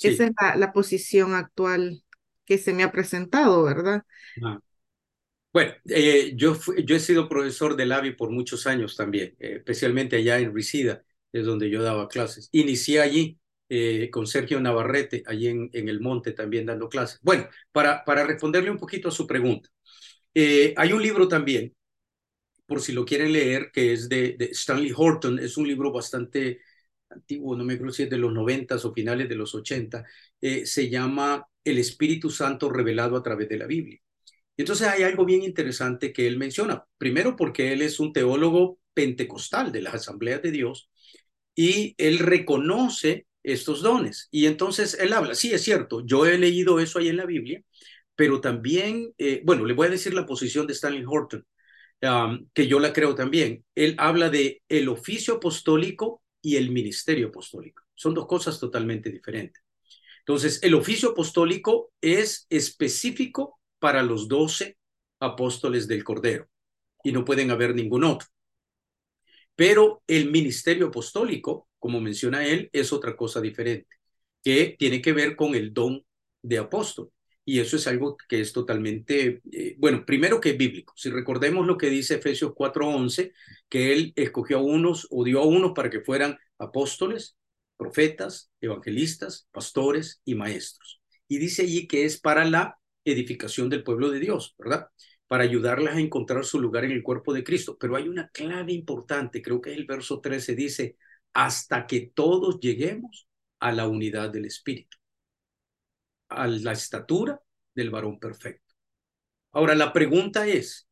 Esa 0.00 0.26
es 0.26 0.32
la, 0.56 0.72
posición 0.72 1.34
actual 1.34 2.04
que 2.44 2.56
se 2.56 2.72
me 2.72 2.84
ha 2.84 2.92
presentado, 2.92 3.62
¿verdad? 3.64 4.04
Ah. 4.42 4.60
Bueno, 5.52 5.72
eh, 5.88 6.32
yo, 6.36 6.56
yo 6.84 6.96
he 6.96 7.00
sido 7.00 7.28
profesor 7.28 7.74
de 7.74 7.86
LABI 7.86 8.12
por 8.16 8.30
muchos 8.30 8.66
años 8.66 8.96
también, 8.96 9.34
eh, 9.38 9.54
especialmente 9.56 10.16
allá 10.16 10.38
en 10.38 10.54
Risida, 10.54 11.02
es 11.32 11.46
donde 11.46 11.70
yo 11.70 11.82
daba 11.82 12.08
clases. 12.08 12.48
Inicié 12.52 13.00
allí 13.00 13.38
eh, 13.68 14.10
con 14.10 14.26
Sergio 14.26 14.60
Navarrete, 14.60 15.22
allí 15.26 15.48
en, 15.48 15.70
en, 15.72 15.88
el 15.88 16.00
monte 16.00 16.32
también 16.32 16.66
dando 16.66 16.88
clases. 16.88 17.18
Bueno, 17.22 17.48
para, 17.72 18.04
para 18.04 18.24
responderle 18.26 18.70
un 18.70 18.78
poquito 18.78 19.08
a 19.08 19.12
su 19.12 19.26
pregunta, 19.26 19.68
hay 20.34 20.92
un 20.92 21.02
libro 21.02 21.26
también, 21.28 21.74
por 22.66 22.80
si 22.82 22.92
lo 22.92 23.04
quieren 23.04 23.32
leer, 23.32 23.70
que 23.72 23.92
es 23.92 24.08
de, 24.08 24.36
de 24.38 24.46
Stanley 24.46 24.92
Horton, 24.96 25.38
es 25.38 25.56
un 25.56 25.66
libro 25.68 25.92
bastante 25.92 26.60
antiguo, 27.10 27.56
no 27.56 27.64
me 27.64 27.74
acuerdo 27.74 27.92
si 27.94 28.04
es 28.04 28.10
de 28.10 28.18
los 28.18 28.32
90 28.32 28.76
o 28.76 28.92
finales 28.94 29.28
de 29.28 29.34
los 29.36 29.54
80, 29.54 30.04
eh, 30.40 30.66
se 30.66 30.90
llama 30.90 31.46
El 31.64 31.78
Espíritu 31.78 32.30
Santo 32.30 32.70
revelado 32.70 33.16
a 33.16 33.22
través 33.22 33.48
de 33.48 33.58
la 33.58 33.66
Biblia. 33.66 34.00
Entonces 34.58 34.88
hay 34.88 35.04
algo 35.04 35.24
bien 35.24 35.42
interesante 35.42 36.12
que 36.12 36.26
él 36.26 36.36
menciona. 36.38 36.84
Primero 36.98 37.36
porque 37.36 37.72
él 37.72 37.82
es 37.82 38.00
un 38.00 38.12
teólogo 38.12 38.78
pentecostal 38.92 39.72
de 39.72 39.82
las 39.82 39.94
asambleas 39.94 40.42
de 40.42 40.50
Dios 40.50 40.90
y 41.54 41.94
él 41.98 42.18
reconoce 42.18 43.26
estos 43.42 43.82
dones. 43.82 44.28
Y 44.30 44.46
entonces 44.46 44.98
él 45.00 45.12
habla, 45.12 45.34
sí 45.34 45.52
es 45.52 45.62
cierto, 45.62 46.04
yo 46.04 46.26
he 46.26 46.38
leído 46.38 46.80
eso 46.80 46.98
ahí 46.98 47.08
en 47.08 47.16
la 47.16 47.26
Biblia, 47.26 47.62
pero 48.16 48.40
también, 48.40 49.14
eh, 49.18 49.42
bueno, 49.44 49.64
le 49.64 49.74
voy 49.74 49.86
a 49.86 49.90
decir 49.90 50.12
la 50.14 50.26
posición 50.26 50.66
de 50.66 50.72
Stanley 50.72 51.04
Horton, 51.06 51.46
que 52.54 52.66
yo 52.66 52.80
la 52.80 52.92
creo 52.92 53.14
también. 53.14 53.64
Él 53.74 53.94
habla 53.98 54.30
de 54.30 54.62
el 54.68 54.88
oficio 54.88 55.34
apostólico 55.34 56.22
y 56.42 56.56
el 56.56 56.70
ministerio 56.70 57.28
apostólico. 57.28 57.82
Son 57.94 58.14
dos 58.14 58.26
cosas 58.26 58.58
totalmente 58.60 59.10
diferentes. 59.10 59.62
Entonces, 60.20 60.60
el 60.62 60.74
oficio 60.74 61.10
apostólico 61.10 61.92
es 62.00 62.46
específico 62.50 63.57
para 63.78 64.02
los 64.02 64.28
doce 64.28 64.76
apóstoles 65.20 65.88
del 65.88 66.04
Cordero 66.04 66.48
y 67.02 67.12
no 67.12 67.24
pueden 67.24 67.50
haber 67.50 67.74
ningún 67.74 68.04
otro. 68.04 68.28
Pero 69.54 70.02
el 70.06 70.30
ministerio 70.30 70.86
apostólico, 70.86 71.68
como 71.78 72.00
menciona 72.00 72.46
él, 72.46 72.70
es 72.72 72.92
otra 72.92 73.16
cosa 73.16 73.40
diferente, 73.40 73.88
que 74.42 74.76
tiene 74.78 75.02
que 75.02 75.12
ver 75.12 75.36
con 75.36 75.54
el 75.54 75.74
don 75.74 76.04
de 76.42 76.58
apóstol. 76.58 77.10
Y 77.44 77.60
eso 77.60 77.76
es 77.76 77.86
algo 77.86 78.16
que 78.28 78.40
es 78.40 78.52
totalmente, 78.52 79.40
eh, 79.50 79.74
bueno, 79.78 80.04
primero 80.04 80.40
que 80.40 80.50
es 80.50 80.58
bíblico. 80.58 80.92
Si 80.96 81.10
recordemos 81.10 81.66
lo 81.66 81.78
que 81.78 81.88
dice 81.88 82.16
Efesios 82.16 82.52
4:11, 82.54 83.32
que 83.68 83.92
él 83.92 84.12
escogió 84.16 84.58
a 84.58 84.62
unos 84.62 85.08
o 85.10 85.24
dio 85.24 85.40
a 85.40 85.46
unos 85.46 85.72
para 85.74 85.90
que 85.90 86.02
fueran 86.02 86.36
apóstoles, 86.58 87.36
profetas, 87.76 88.50
evangelistas, 88.60 89.48
pastores 89.50 90.20
y 90.24 90.34
maestros. 90.34 91.00
Y 91.26 91.38
dice 91.38 91.62
allí 91.62 91.86
que 91.86 92.04
es 92.04 92.20
para 92.20 92.44
la 92.44 92.78
edificación 93.12 93.68
del 93.68 93.82
pueblo 93.82 94.10
de 94.10 94.20
Dios, 94.20 94.54
¿verdad? 94.58 94.88
Para 95.26 95.44
ayudarlas 95.44 95.96
a 95.96 96.00
encontrar 96.00 96.44
su 96.44 96.60
lugar 96.60 96.84
en 96.84 96.92
el 96.92 97.02
cuerpo 97.02 97.32
de 97.32 97.44
Cristo. 97.44 97.76
Pero 97.78 97.96
hay 97.96 98.08
una 98.08 98.28
clave 98.28 98.72
importante, 98.72 99.42
creo 99.42 99.60
que 99.60 99.72
es 99.72 99.76
el 99.78 99.86
verso 99.86 100.20
13, 100.20 100.54
dice, 100.54 100.96
hasta 101.32 101.86
que 101.86 102.10
todos 102.14 102.60
lleguemos 102.60 103.28
a 103.60 103.72
la 103.72 103.88
unidad 103.88 104.30
del 104.30 104.46
Espíritu, 104.46 104.96
a 106.28 106.46
la 106.46 106.72
estatura 106.72 107.40
del 107.74 107.90
varón 107.90 108.18
perfecto. 108.18 108.74
Ahora, 109.52 109.74
la 109.74 109.92
pregunta 109.92 110.46
es, 110.46 110.88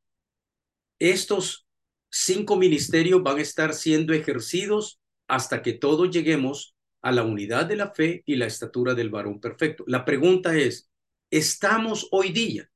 ¿estos 0.99 1.67
cinco 2.11 2.57
ministerios 2.57 3.23
van 3.23 3.39
a 3.39 3.43
estar 3.43 3.75
siendo 3.75 4.13
ejercidos 4.13 5.01
hasta 5.29 5.63
que 5.63 5.75
todos 5.75 6.11
lleguemos 6.11 6.75
a 7.03 7.13
la 7.13 7.23
unidad 7.23 7.67
de 7.67 7.77
la 7.77 7.91
fe 7.93 8.23
y 8.27 8.37
la 8.37 8.47
estatura 8.47 8.95
del 8.95 9.11
varón 9.11 9.41
perfecto. 9.41 9.85
La 9.87 10.05
pregunta 10.05 10.57
es, 10.57 10.91
¿estamos 11.31 12.09
hoy 12.11 12.33
día 12.33 12.71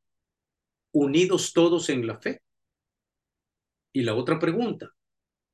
unidos 0.92 1.52
todos 1.52 1.88
en 1.88 2.06
la 2.06 2.18
fe? 2.18 2.42
Y 3.92 4.02
la 4.02 4.14
otra 4.14 4.38
pregunta, 4.38 4.90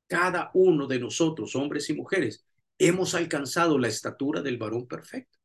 cada 0.07 0.51
uno 0.53 0.87
de 0.87 0.99
nosotros, 0.99 1.55
hombres 1.55 1.89
y 1.89 1.93
mujeres, 1.93 2.45
hemos 2.77 3.15
alcanzado 3.15 3.77
la 3.77 3.87
estatura 3.87 4.41
del 4.41 4.57
varón 4.57 4.87
perfecto. 4.87 5.37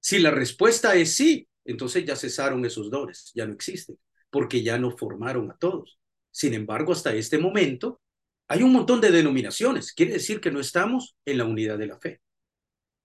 Si 0.00 0.18
la 0.18 0.30
respuesta 0.30 0.94
es 0.94 1.14
sí, 1.16 1.48
entonces 1.64 2.04
ya 2.04 2.16
cesaron 2.16 2.64
esos 2.64 2.90
dones, 2.90 3.32
ya 3.34 3.46
no 3.46 3.52
existen, 3.52 3.98
porque 4.30 4.62
ya 4.62 4.78
no 4.78 4.96
formaron 4.96 5.50
a 5.50 5.56
todos. 5.56 5.98
Sin 6.30 6.54
embargo, 6.54 6.92
hasta 6.92 7.14
este 7.14 7.38
momento 7.38 8.00
hay 8.46 8.62
un 8.62 8.72
montón 8.72 9.00
de 9.00 9.10
denominaciones, 9.10 9.92
quiere 9.92 10.14
decir 10.14 10.40
que 10.40 10.50
no 10.50 10.60
estamos 10.60 11.16
en 11.26 11.38
la 11.38 11.44
unidad 11.44 11.78
de 11.78 11.86
la 11.86 11.98
fe. 11.98 12.20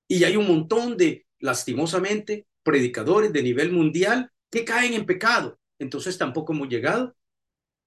Y 0.07 0.23
hay 0.23 0.37
un 0.37 0.47
montón 0.47 0.95
de, 0.95 1.25
lastimosamente, 1.39 2.45
predicadores 2.63 3.33
de 3.33 3.43
nivel 3.43 3.71
mundial 3.71 4.31
que 4.49 4.65
caen 4.65 4.93
en 4.93 5.05
pecado. 5.05 5.59
Entonces 5.79 6.17
tampoco 6.17 6.53
hemos 6.53 6.69
llegado 6.69 7.15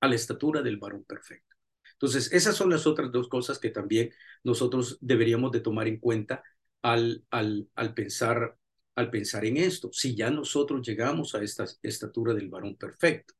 a 0.01 0.09
la 0.09 0.14
estatura 0.14 0.62
del 0.62 0.79
varón 0.79 1.05
perfecto. 1.05 1.57
Entonces, 1.93 2.31
esas 2.33 2.55
son 2.55 2.68
las 2.70 2.87
otras 2.87 3.11
dos 3.11 3.29
cosas 3.29 3.59
que 3.59 3.70
también 3.70 4.12
nosotros 4.45 4.99
deberíamos 5.01 5.51
de 5.51 5.61
tomar 5.61 5.89
en 5.89 5.99
cuenta 5.99 6.43
al, 6.83 7.24
al, 7.31 7.68
al, 7.74 7.95
pensar, 7.95 8.57
al 8.95 9.11
pensar 9.11 9.47
en 9.47 9.57
esto, 9.57 9.91
si 9.93 10.14
ya 10.14 10.31
nosotros 10.31 10.87
llegamos 10.87 11.35
a 11.35 11.43
esta 11.43 11.64
estatura 11.83 12.35
del 12.35 12.51
varón 12.51 12.77
perfecto. 12.77 13.35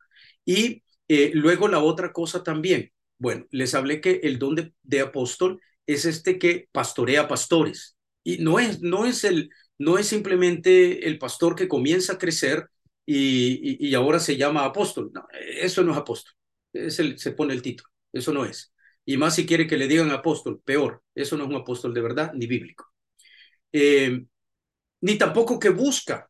Y 0.45 0.83
eh, 1.07 1.33
luego 1.35 1.69
la 1.69 1.81
otra 1.81 2.13
cosa 2.13 2.43
también, 2.43 2.91
bueno, 3.19 3.47
les 3.51 3.75
hablé 3.75 4.01
que 4.01 4.21
el 4.23 4.39
don 4.39 4.55
de, 4.55 4.73
de 4.83 5.01
apóstol 5.01 5.61
es 5.87 6.07
este 6.07 6.39
que 6.39 6.69
pastorea 6.73 7.29
pastores. 7.29 7.97
Y 8.25 8.39
no 8.39 8.59
es, 8.59 8.81
no 8.81 9.05
es, 9.05 9.23
el, 9.25 9.51
no 9.79 9.99
es 9.99 10.07
simplemente 10.07 11.07
el 11.07 11.19
pastor 11.19 11.55
que 11.55 11.69
comienza 11.69 12.15
a 12.15 12.19
crecer 12.19 12.69
y, 13.05 13.95
ahora 13.95 14.19
se 14.19 14.37
llama 14.37 14.65
apóstol. 14.65 15.11
No, 15.13 15.27
eso 15.33 15.83
no 15.83 15.93
es 15.93 15.99
apóstol. 15.99 16.35
Es 16.73 16.99
el, 16.99 17.19
se 17.19 17.33
pone 17.33 17.55
el 17.55 17.63
título. 17.63 17.89
Eso 18.13 18.33
no 18.33 18.45
es. 18.45 18.73
Y 19.05 19.17
más 19.17 19.35
si 19.37 19.47
quiere 19.47 19.67
que 19.67 19.77
le 19.77 19.89
digan 19.89 20.11
apóstol, 20.11 20.61
peor. 20.65 21.03
Eso 21.15 21.37
no 21.37 21.45
es 21.45 21.51
un 21.51 21.57
apóstol 21.57 21.95
de 21.95 22.01
verdad 22.01 22.33
ni 22.35 22.47
bíblico. 22.47 22.87
Eh, 23.73 24.25
ni 25.03 25.19
tampoco 25.19 25.59
que 25.59 25.71
busca 25.71 26.29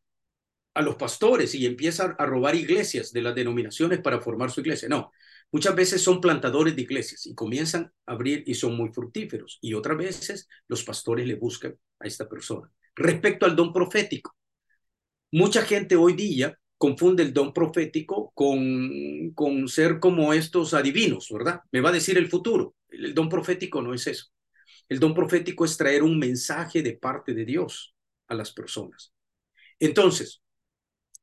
a 0.73 0.81
los 0.81 0.95
pastores 0.95 1.55
y 1.55 1.65
empieza 1.65 2.15
a 2.17 2.25
robar 2.25 2.55
iglesias 2.55 3.11
de 3.11 3.21
las 3.21 3.33
denominaciones 3.33 3.99
para 4.01 4.21
formar 4.21 4.51
su 4.51 4.61
iglesia. 4.61 4.87
No, 4.87 5.11
Muchas 5.51 5.75
veces 5.75 6.01
son 6.01 6.19
plantadores 6.19 6.75
de 6.75 6.81
iglesias 6.81 7.25
y 7.25 7.33
comienzan 7.33 7.91
a 8.05 8.11
abrir 8.11 8.43
y 8.45 8.53
son 8.55 8.75
muy 8.75 8.89
fructíferos. 8.89 9.59
Y 9.61 9.73
otras 9.73 9.97
veces 9.97 10.49
los 10.67 10.83
pastores 10.83 11.25
le 11.25 11.35
buscan 11.35 11.77
a 11.99 12.07
esta 12.07 12.27
persona. 12.27 12.69
Respecto 12.97 13.45
al 13.45 13.55
don 13.55 13.71
profético, 13.71 14.35
mucha 15.31 15.61
gente 15.63 15.95
hoy 15.95 16.13
día 16.13 16.57
confunde 16.77 17.23
el 17.23 17.33
don 17.33 17.53
profético 17.53 18.31
con, 18.33 19.31
con 19.33 19.67
ser 19.67 19.99
como 19.99 20.33
estos 20.33 20.73
adivinos, 20.73 21.29
¿verdad? 21.31 21.61
Me 21.71 21.81
va 21.81 21.89
a 21.89 21.93
decir 21.93 22.17
el 22.17 22.29
futuro. 22.29 22.75
El 22.89 23.13
don 23.13 23.29
profético 23.29 23.81
no 23.81 23.93
es 23.93 24.07
eso. 24.07 24.25
El 24.89 24.99
don 24.99 25.13
profético 25.13 25.65
es 25.65 25.77
traer 25.77 26.03
un 26.03 26.19
mensaje 26.19 26.81
de 26.81 26.97
parte 26.97 27.33
de 27.33 27.45
Dios 27.45 27.95
a 28.27 28.35
las 28.35 28.51
personas. 28.51 29.13
Entonces, 29.79 30.41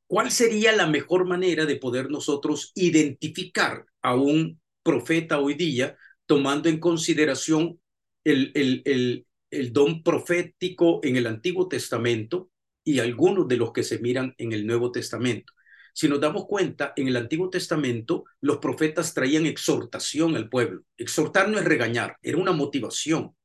¿Cuál 0.06 0.30
sería 0.30 0.72
la 0.72 0.86
mejor 0.86 1.26
manera 1.26 1.66
de 1.66 1.76
poder 1.76 2.10
nosotros 2.10 2.72
identificar 2.74 3.86
a 4.02 4.14
un 4.14 4.60
profeta 4.82 5.40
hoy 5.40 5.54
día 5.54 5.96
tomando 6.26 6.68
en 6.68 6.78
consideración 6.78 7.80
el, 8.22 8.52
el, 8.54 8.82
el, 8.84 9.26
el 9.54 9.72
don 9.72 10.02
profético 10.02 11.00
en 11.02 11.16
el 11.16 11.26
Antiguo 11.26 11.68
Testamento 11.68 12.50
y 12.82 12.98
algunos 12.98 13.48
de 13.48 13.56
los 13.56 13.72
que 13.72 13.82
se 13.82 13.98
miran 13.98 14.34
en 14.38 14.52
el 14.52 14.66
Nuevo 14.66 14.92
Testamento? 14.92 15.52
Si 15.92 16.08
nos 16.08 16.20
damos 16.20 16.46
cuenta, 16.46 16.92
en 16.96 17.08
el 17.08 17.16
Antiguo 17.16 17.50
Testamento 17.50 18.24
los 18.40 18.58
profetas 18.58 19.14
traían 19.14 19.46
exhortación 19.46 20.34
al 20.36 20.48
pueblo. 20.48 20.82
Exhortar 20.96 21.48
no 21.48 21.58
es 21.58 21.64
regañar, 21.64 22.16
era 22.20 22.38
una 22.38 22.52
motivación. 22.52 23.36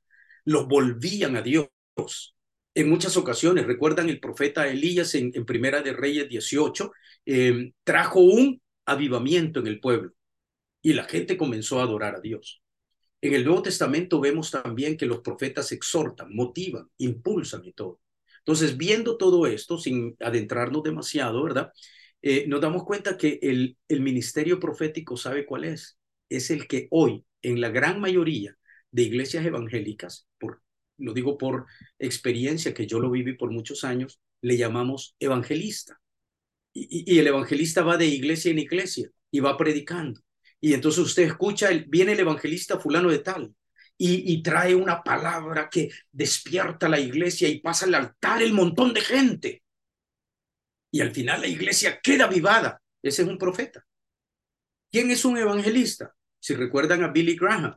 Los 0.45 0.67
volvían 0.67 1.35
a 1.35 1.41
Dios 1.43 1.67
en 2.75 2.89
muchas 2.89 3.17
ocasiones, 3.17 3.65
recuerdan 3.65 4.09
el 4.09 4.19
profeta 4.19 4.67
Elías 4.67 5.15
en, 5.15 5.31
Primera 5.45 5.81
de 5.81 5.93
Reyes 5.93 6.29
18, 6.29 6.91
em, 7.25 7.73
trajo 7.83 8.21
un 8.21 8.61
avivamiento 8.85 9.59
en 9.59 9.67
el 9.67 9.79
pueblo 9.79 10.11
y 10.81 10.93
la 10.93 11.03
gente 11.03 11.37
comenzó 11.37 11.79
a 11.79 11.83
adorar 11.83 12.15
a 12.15 12.21
Dios. 12.21 12.61
En 13.21 13.33
el 13.33 13.43
Nuevo 13.45 13.61
Testamento 13.61 14.19
vemos 14.19 14.51
también 14.51 14.97
que 14.97 15.05
los 15.05 15.19
profetas 15.19 15.71
exhortan, 15.71 16.33
motivan, 16.33 16.89
impulsan 16.97 17.65
y 17.65 17.73
todo. 17.73 17.99
Entonces, 18.39 18.77
viendo 18.77 19.17
todo 19.17 19.45
esto, 19.45 19.77
sin 19.77 20.15
adentrarnos 20.19 20.83
demasiado, 20.83 21.43
¿verdad? 21.43 21.71
Eh, 22.21 22.45
nos 22.47 22.61
damos 22.61 22.83
cuenta 22.83 23.17
que 23.17 23.39
el, 23.41 23.77
ministerio 24.01 24.59
profético 24.59 25.17
sabe 25.17 25.45
cuál 25.45 25.65
es. 25.65 25.97
Es 26.29 26.49
el 26.49 26.67
que 26.67 26.87
hoy, 26.91 27.25
en 27.41 27.61
la 27.61 27.69
gran 27.69 27.99
mayoría 27.99 28.57
de 28.91 29.03
iglesias 29.03 29.45
evangélicas, 29.45 30.27
por 30.39 30.61
lo 30.97 31.13
digo 31.13 31.37
por 31.37 31.65
experiencia, 31.97 32.73
que 32.73 32.87
yo 32.87 32.99
lo 32.99 33.09
viví 33.09 33.33
por 33.33 33.51
muchos 33.51 33.83
años, 33.83 34.19
le 34.41 34.57
llamamos 34.57 35.15
evangelista. 35.19 36.01
Y, 36.73 37.19
el 37.19 37.27
evangelista 37.27 37.83
va 37.83 37.97
de 37.97 38.05
iglesia 38.05 38.51
en 38.51 38.59
iglesia 38.59 39.09
y 39.31 39.39
va 39.39 39.57
predicando. 39.57 40.21
Y 40.61 40.73
entonces 40.73 40.99
usted 40.99 41.23
escucha, 41.23 41.69
viene 41.87 42.13
el 42.13 42.19
evangelista 42.19 42.79
fulano 42.79 43.09
de 43.09 43.19
tal 43.19 43.53
y, 44.01 44.41
trae 44.41 44.73
una 44.75 45.03
palabra 45.03 45.69
que 45.69 45.89
despierta 46.11 46.87
la 46.87 46.99
iglesia 46.99 47.49
y 47.49 47.59
pasa 47.59 47.85
al 47.85 47.95
altar 47.95 48.41
el 48.41 48.53
montón 48.53 48.93
de 48.93 49.01
gente. 49.01 49.63
Y 50.89 51.01
al 51.01 51.11
final 51.11 51.41
la 51.41 51.47
iglesia 51.47 51.99
queda 52.01 52.27
vivada. 52.27 52.81
Ese 53.03 53.23
es 53.23 53.27
un 53.27 53.37
profeta. 53.37 53.85
¿Quién 54.89 55.11
es 55.11 55.25
un 55.25 55.37
evangelista? 55.37 56.15
Si 56.39 56.55
recuerdan 56.55 57.03
a 57.03 57.09
Billy 57.09 57.35
Graham, 57.35 57.75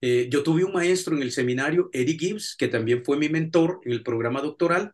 eh, 0.00 0.28
yo 0.28 0.42
tuve 0.42 0.64
un 0.64 0.72
maestro 0.72 1.16
en 1.16 1.22
el 1.22 1.30
seminario, 1.30 1.88
Eddie 1.92 2.18
Gibbs, 2.18 2.56
que 2.56 2.66
también 2.66 3.04
fue 3.04 3.16
mi 3.16 3.28
mentor 3.28 3.80
en 3.84 3.92
el 3.92 4.02
programa 4.02 4.42
doctoral. 4.42 4.92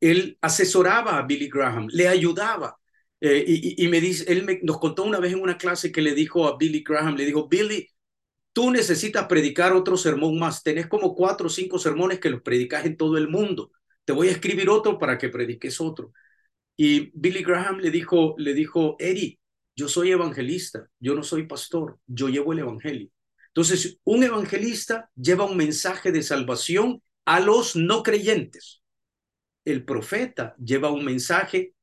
Él 0.00 0.38
asesoraba 0.40 1.18
a 1.18 1.22
Billy 1.22 1.48
Graham, 1.48 1.88
le 1.90 2.08
ayudaba. 2.08 2.78
Eh, 3.26 3.42
y, 3.78 3.88
me 3.88 4.02
dice, 4.02 4.30
él 4.30 4.60
nos 4.64 4.78
contó 4.78 5.02
una 5.02 5.18
vez 5.18 5.32
en 5.32 5.40
una 5.40 5.56
clase 5.56 5.90
que 5.90 6.02
le 6.02 6.14
dijo 6.14 6.46
a 6.46 6.58
Billy 6.58 6.84
Graham, 6.86 7.16
le 7.16 7.24
dijo, 7.24 7.48
Billy, 7.48 7.88
tú 8.52 8.70
necesitas 8.70 9.26
predicar 9.28 9.72
otro 9.72 9.96
sermón 9.96 10.38
más. 10.38 10.62
Tenés 10.62 10.88
como 10.88 11.14
cuatro 11.14 11.46
o 11.46 11.50
cinco 11.50 11.78
sermones 11.78 12.20
que 12.20 12.28
los 12.28 12.42
predicas 12.42 12.84
en 12.84 12.98
todo 12.98 13.16
el 13.16 13.28
mundo. 13.28 13.72
Te 14.04 14.12
voy 14.12 14.28
a 14.28 14.32
escribir 14.32 14.68
otro 14.68 14.98
para 14.98 15.16
que 15.16 15.30
prediques 15.30 15.80
otro. 15.80 16.12
Y 16.76 17.12
Billy 17.18 17.42
Graham 17.42 17.78
le 17.78 17.90
dijo, 17.90 18.34
le 18.36 18.52
dijo, 18.52 18.96
Eddie, 18.98 19.40
yo 19.74 19.88
soy 19.88 20.10
evangelista, 20.10 20.86
yo 21.00 21.14
no 21.14 21.22
soy 21.22 21.46
pastor, 21.46 21.98
yo 22.06 22.28
llevo 22.28 22.52
el 22.52 22.58
evangelio. 22.58 23.08
Entonces, 23.46 24.00
un 24.04 24.22
evangelista 24.22 25.08
lleva 25.16 25.44
un 25.44 25.56
mensaje 25.56 26.12
de 26.12 26.22
salvación 26.22 27.02
a 27.24 27.40
los 27.40 27.74
no 27.74 28.02
creyentes. 28.02 28.82
El 29.64 29.86
profeta 29.86 30.54
lleva 30.62 30.90
un 30.90 31.06
mensaje 31.06 31.74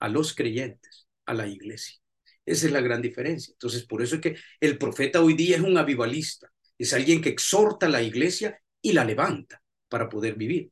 a 0.00 0.08
los 0.08 0.34
creyentes, 0.34 0.89
a 1.30 1.34
la 1.34 1.46
iglesia. 1.46 1.96
Esa 2.44 2.66
es 2.66 2.72
la 2.72 2.80
gran 2.80 3.00
diferencia. 3.00 3.52
Entonces, 3.52 3.84
por 3.84 4.02
eso 4.02 4.16
es 4.16 4.20
que 4.20 4.36
el 4.60 4.78
profeta 4.78 5.22
hoy 5.22 5.34
día 5.34 5.56
es 5.56 5.62
un 5.62 5.78
avivalista, 5.78 6.50
es 6.76 6.92
alguien 6.92 7.20
que 7.20 7.28
exhorta 7.28 7.86
a 7.86 7.90
la 7.90 8.02
iglesia 8.02 8.58
y 8.82 8.92
la 8.92 9.04
levanta 9.04 9.62
para 9.88 10.08
poder 10.08 10.34
vivir. 10.34 10.70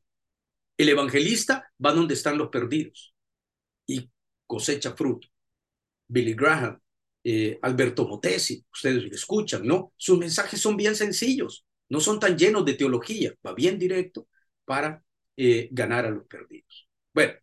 El 0.77 0.89
evangelista 0.89 1.71
va 1.83 1.93
donde 1.93 2.13
están 2.13 2.37
los 2.37 2.49
perdidos 2.49 3.13
y 3.85 4.09
cosecha 4.47 4.95
fruto. 4.95 5.27
Billy 6.07 6.33
Graham, 6.33 6.79
eh, 7.23 7.59
Alberto 7.61 8.07
Motesi, 8.07 8.65
ustedes 8.73 9.03
lo 9.03 9.15
escuchan, 9.15 9.65
¿no? 9.65 9.93
Sus 9.95 10.17
mensajes 10.17 10.59
son 10.59 10.75
bien 10.75 10.95
sencillos, 10.95 11.65
no 11.89 11.99
son 11.99 12.19
tan 12.19 12.37
llenos 12.37 12.65
de 12.65 12.73
teología, 12.73 13.33
va 13.45 13.53
bien 13.53 13.77
directo 13.77 14.27
para 14.65 15.03
eh, 15.37 15.69
ganar 15.71 16.05
a 16.05 16.11
los 16.11 16.25
perdidos. 16.25 16.89
Bueno, 17.13 17.33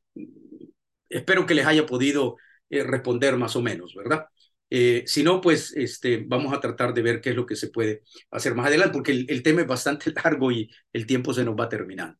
espero 1.09 1.47
que 1.47 1.55
les 1.55 1.67
haya 1.67 1.87
podido 1.87 2.37
eh, 2.71 2.83
responder 2.83 3.37
más 3.37 3.57
o 3.57 3.63
menos, 3.63 3.95
¿verdad? 3.95 4.27
si 4.69 5.23
no, 5.23 5.41
pues 5.41 5.73
este, 5.77 6.25
vamos 6.27 6.53
a 6.53 6.59
tratar 6.59 6.93
de 6.93 7.01
ver 7.01 7.21
qué 7.21 7.31
es 7.31 7.37
lo 7.37 7.47
que 7.47 7.55
se 7.55 7.69
puede 7.69 8.03
hacer 8.33 8.57
más 8.57 8.67
adelante, 8.67 8.95
porque 8.95 9.13
el, 9.13 9.43
tema 9.45 9.61
es 9.61 9.67
bastante 9.69 10.13
largo 10.25 10.51
y 10.51 10.69
el 10.93 11.07
tiempo 11.07 11.33
se 11.33 11.45
nos 11.45 11.55
va 11.55 11.69
terminando. 11.69 12.19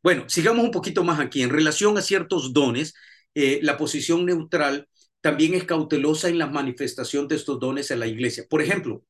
Bueno, 0.00 0.28
sigamos 0.28 0.64
un 0.64 0.70
poquito 0.70 1.02
más 1.02 1.18
aquí. 1.18 1.42
En 1.42 1.50
relación 1.50 1.98
a 1.98 2.02
ciertos 2.02 2.52
dones, 2.52 2.94
la 3.34 3.76
posición 3.76 4.24
neutral 4.24 4.88
también 5.20 5.54
es 5.54 5.64
cautelosa 5.64 6.28
en 6.28 6.38
la 6.38 6.46
manifestación 6.46 7.28
de 7.28 7.36
estos 7.36 7.58
dones 7.58 7.90
en 7.90 8.00
la 8.00 8.06
iglesia. 8.06 8.46
Por 8.48 8.62
ejemplo, 8.62 9.04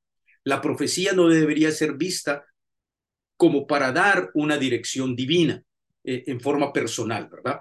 la 0.45 0.61
profecía 0.61 1.13
no 1.13 1.29
debería 1.29 1.71
ser 1.71 1.95
vista 1.95 2.45
como 3.37 3.67
para 3.67 3.93
dar 3.93 4.31
una 4.35 4.59
dirección 4.59 5.15
divina 5.17 5.63
eh, 6.05 6.25
en 6.27 6.41
forma 6.41 6.73
personal, 6.73 7.29
¿verdad? 7.31 7.61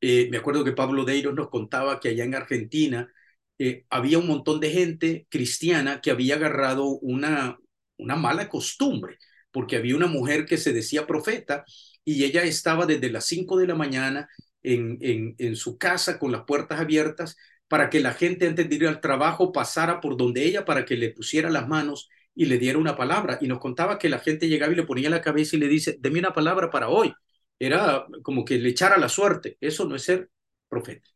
Eh, 0.00 0.28
me 0.30 0.38
acuerdo 0.38 0.64
que 0.64 0.72
Pablo 0.72 1.04
Deiros 1.04 1.34
nos 1.34 1.48
contaba 1.48 2.00
que 2.00 2.10
allá 2.10 2.24
en 2.24 2.34
Argentina 2.34 3.12
eh, 3.58 3.84
había 3.90 4.18
un 4.18 4.26
montón 4.26 4.60
de 4.60 4.70
gente 4.70 5.26
cristiana 5.30 6.00
que 6.00 6.10
había 6.10 6.36
agarrado 6.36 6.86
una, 6.86 7.58
una 7.96 8.16
mala 8.16 8.48
costumbre, 8.48 9.18
porque 9.50 9.76
había 9.76 9.96
una 9.96 10.06
mujer 10.06 10.44
que 10.46 10.58
se 10.58 10.72
decía 10.72 11.06
profeta 11.06 11.64
y 12.04 12.24
ella 12.24 12.42
estaba 12.44 12.86
desde 12.86 13.10
las 13.10 13.26
5 13.26 13.58
de 13.58 13.66
la 13.66 13.74
mañana 13.74 14.28
en, 14.62 15.56
su 15.56 15.78
casa 15.78 16.18
con 16.18 16.32
las 16.32 16.44
puertas 16.44 16.80
abiertas 16.80 17.36
para 17.68 17.90
que 17.90 18.00
la 18.00 18.14
gente 18.14 18.46
antes 18.46 18.68
de 18.68 18.74
ir 18.76 18.86
al 18.86 19.00
trabajo 19.00 19.52
pasara 19.52 20.00
por 20.00 20.16
donde 20.16 20.44
ella 20.44 20.64
para 20.64 20.84
que 20.84 20.96
le 20.96 21.10
pusiera 21.10 21.50
las 21.50 21.68
manos 21.68 22.08
y 22.34 22.46
le 22.46 22.58
diera 22.58 22.78
una 22.78 22.96
palabra. 22.96 23.38
Y 23.40 23.48
nos 23.48 23.58
contaba 23.60 23.98
que 23.98 24.08
la 24.08 24.18
gente 24.18 24.48
llegaba 24.48 24.72
y 24.72 24.76
le 24.76 24.84
ponía 24.84 25.10
la 25.10 25.22
cabeza 25.22 25.56
y 25.56 25.60
le 25.60 25.68
dice, 25.68 25.96
deme 26.00 26.18
una 26.18 26.32
palabra 26.32 26.70
para 26.70 26.88
hoy. 26.88 27.12
Era 27.58 28.06
como 28.22 28.44
que 28.44 28.58
le 28.58 28.70
echara 28.70 28.98
la 28.98 29.08
suerte. 29.08 29.56
Eso 29.60 29.84
no 29.86 29.96
es 29.96 30.02
ser 30.02 30.30
profeta. 30.68 31.08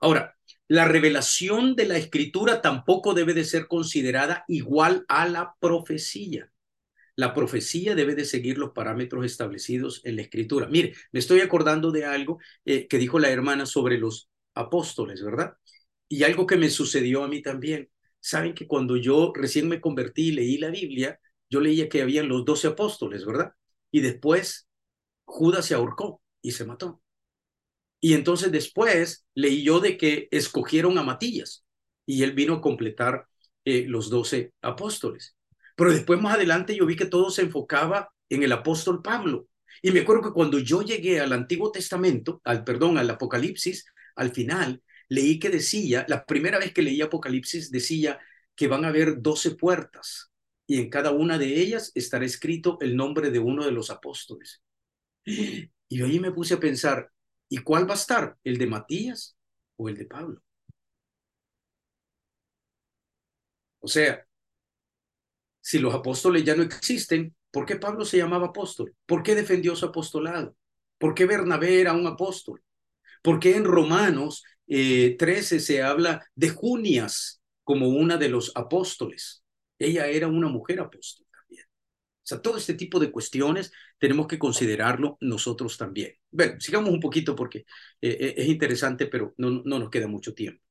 Ahora, 0.00 0.36
la 0.68 0.86
revelación 0.86 1.76
de 1.76 1.86
la 1.86 1.96
escritura 1.96 2.62
tampoco 2.62 3.14
debe 3.14 3.34
de 3.34 3.44
ser 3.44 3.68
considerada 3.68 4.44
igual 4.48 5.04
a 5.08 5.28
la 5.28 5.54
profecía. 5.60 6.50
La 7.16 7.34
profecía 7.34 7.94
debe 7.94 8.14
de 8.14 8.24
seguir 8.24 8.58
los 8.58 8.72
parámetros 8.72 9.24
establecidos 9.26 10.00
en 10.04 10.16
la 10.16 10.22
escritura. 10.22 10.68
Mire, 10.68 10.94
me 11.12 11.20
estoy 11.20 11.40
acordando 11.40 11.90
de 11.90 12.04
algo 12.06 12.38
eh, 12.64 12.88
que 12.88 12.98
dijo 12.98 13.18
la 13.18 13.30
hermana 13.30 13.66
sobre 13.66 13.98
los 13.98 14.30
apóstoles, 14.54 15.22
¿verdad? 15.22 15.54
Y 16.08 16.24
algo 16.24 16.46
que 16.46 16.56
me 16.56 16.70
sucedió 16.70 17.22
a 17.24 17.28
mí 17.28 17.42
también. 17.42 17.90
Saben 18.20 18.54
que 18.54 18.66
cuando 18.66 18.96
yo 18.96 19.32
recién 19.34 19.68
me 19.68 19.80
convertí 19.80 20.28
y 20.28 20.32
leí 20.32 20.58
la 20.58 20.70
Biblia, 20.70 21.20
yo 21.50 21.60
leía 21.60 21.88
que 21.88 22.02
habían 22.02 22.28
los 22.28 22.44
doce 22.44 22.68
apóstoles, 22.68 23.24
¿verdad? 23.26 23.52
Y 23.90 24.00
después 24.00 24.68
Judas 25.24 25.66
se 25.66 25.74
ahorcó 25.74 26.20
y 26.40 26.52
se 26.52 26.64
mató. 26.64 27.00
Y 28.00 28.14
entonces 28.14 28.50
después 28.50 29.26
leí 29.34 29.62
yo 29.62 29.80
de 29.80 29.96
que 29.96 30.28
escogieron 30.30 30.98
a 30.98 31.02
Matías 31.02 31.64
y 32.04 32.22
él 32.24 32.32
vino 32.32 32.54
a 32.54 32.60
completar 32.60 33.28
eh, 33.64 33.84
los 33.86 34.10
doce 34.10 34.52
apóstoles. 34.60 35.36
Pero 35.76 35.92
después 35.92 36.20
más 36.20 36.34
adelante 36.34 36.76
yo 36.76 36.84
vi 36.86 36.96
que 36.96 37.06
todo 37.06 37.30
se 37.30 37.42
enfocaba 37.42 38.12
en 38.28 38.42
el 38.42 38.52
apóstol 38.52 39.02
Pablo. 39.02 39.48
Y 39.82 39.92
me 39.92 40.00
acuerdo 40.00 40.22
que 40.22 40.32
cuando 40.32 40.58
yo 40.58 40.82
llegué 40.82 41.20
al 41.20 41.32
Antiguo 41.32 41.70
Testamento, 41.70 42.40
al 42.44 42.64
perdón, 42.64 42.98
al 42.98 43.08
Apocalipsis, 43.10 43.86
al 44.16 44.32
final 44.32 44.82
leí 45.08 45.38
que 45.38 45.50
decía, 45.50 46.04
la 46.08 46.24
primera 46.24 46.58
vez 46.58 46.72
que 46.72 46.82
leí 46.82 47.00
Apocalipsis 47.00 47.70
decía 47.70 48.18
que 48.54 48.68
van 48.68 48.84
a 48.84 48.88
haber 48.88 49.22
doce 49.22 49.52
puertas 49.52 50.30
y 50.66 50.78
en 50.78 50.90
cada 50.90 51.10
una 51.10 51.38
de 51.38 51.60
ellas 51.60 51.92
estará 51.94 52.24
escrito 52.24 52.78
el 52.80 52.96
nombre 52.96 53.30
de 53.30 53.38
uno 53.38 53.64
de 53.64 53.72
los 53.72 53.90
apóstoles. 53.90 54.62
Y 55.88 56.02
ahí 56.02 56.20
me 56.20 56.32
puse 56.32 56.54
a 56.54 56.60
pensar, 56.60 57.10
¿y 57.48 57.58
cuál 57.58 57.88
va 57.88 57.94
a 57.94 57.96
estar? 57.96 58.36
¿El 58.44 58.58
de 58.58 58.66
Matías 58.66 59.36
o 59.76 59.88
el 59.88 59.96
de 59.96 60.06
Pablo? 60.06 60.42
O 63.80 63.88
sea, 63.88 64.26
si 65.60 65.78
los 65.78 65.94
apóstoles 65.94 66.44
ya 66.44 66.54
no 66.56 66.62
existen, 66.62 67.34
¿por 67.50 67.66
qué 67.66 67.76
Pablo 67.76 68.04
se 68.04 68.16
llamaba 68.18 68.48
apóstol? 68.48 68.94
¿Por 69.06 69.22
qué 69.22 69.34
defendió 69.34 69.76
su 69.76 69.86
apostolado? 69.86 70.56
¿Por 70.98 71.14
qué 71.14 71.26
Bernabé 71.26 71.80
era 71.80 71.92
un 71.92 72.06
apóstol? 72.06 72.62
¿Por 73.22 73.40
qué 73.40 73.56
en 73.56 73.64
Romanos 73.64 74.44
13 74.66 75.56
eh, 75.56 75.60
se 75.60 75.82
habla 75.82 76.26
de 76.34 76.50
Junias 76.50 77.42
como 77.64 77.88
una 77.90 78.16
de 78.18 78.28
los 78.28 78.52
apóstoles? 78.56 79.44
Ella 79.78 80.06
era 80.08 80.28
una 80.28 80.48
mujer 80.48 80.80
apóstol. 80.80 81.21
O 82.22 82.26
sea, 82.26 82.40
todo 82.40 82.56
este 82.56 82.74
tipo 82.74 83.00
de 83.00 83.10
cuestiones 83.10 83.72
tenemos 83.98 84.26
que 84.28 84.38
considerarlo 84.38 85.18
nosotros 85.20 85.76
también. 85.76 86.14
Bueno, 86.30 86.60
sigamos 86.60 86.90
un 86.90 87.00
poquito 87.00 87.34
porque 87.34 87.58
eh, 88.00 88.16
eh, 88.20 88.34
es 88.36 88.48
interesante, 88.48 89.06
pero 89.06 89.34
no, 89.38 89.62
no 89.64 89.78
nos 89.78 89.90
queda 89.90 90.06
mucho 90.06 90.34
tiempo. 90.34 90.62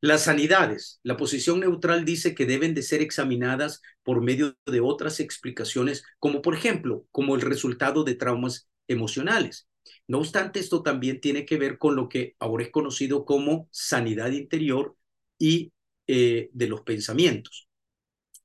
Las 0.00 0.24
sanidades, 0.24 1.00
la 1.02 1.16
posición 1.16 1.60
neutral 1.60 2.04
dice 2.04 2.34
que 2.34 2.46
deben 2.46 2.74
de 2.74 2.82
ser 2.82 3.02
examinadas 3.02 3.82
por 4.04 4.22
medio 4.22 4.56
de 4.66 4.80
otras 4.80 5.18
explicaciones, 5.18 6.04
como 6.20 6.40
por 6.40 6.54
ejemplo, 6.54 7.04
como 7.10 7.34
el 7.34 7.40
resultado 7.40 8.04
de 8.04 8.14
traumas 8.14 8.68
emocionales. 8.86 9.68
No 10.06 10.18
obstante, 10.18 10.60
esto 10.60 10.82
también 10.82 11.20
tiene 11.20 11.44
que 11.44 11.56
ver 11.58 11.78
con 11.78 11.96
lo 11.96 12.08
que 12.08 12.36
ahora 12.38 12.64
es 12.64 12.70
conocido 12.70 13.24
como 13.24 13.68
sanidad 13.72 14.30
interior 14.30 14.96
y 15.38 15.72
eh, 16.06 16.50
de 16.52 16.68
los 16.68 16.82
pensamientos, 16.82 17.67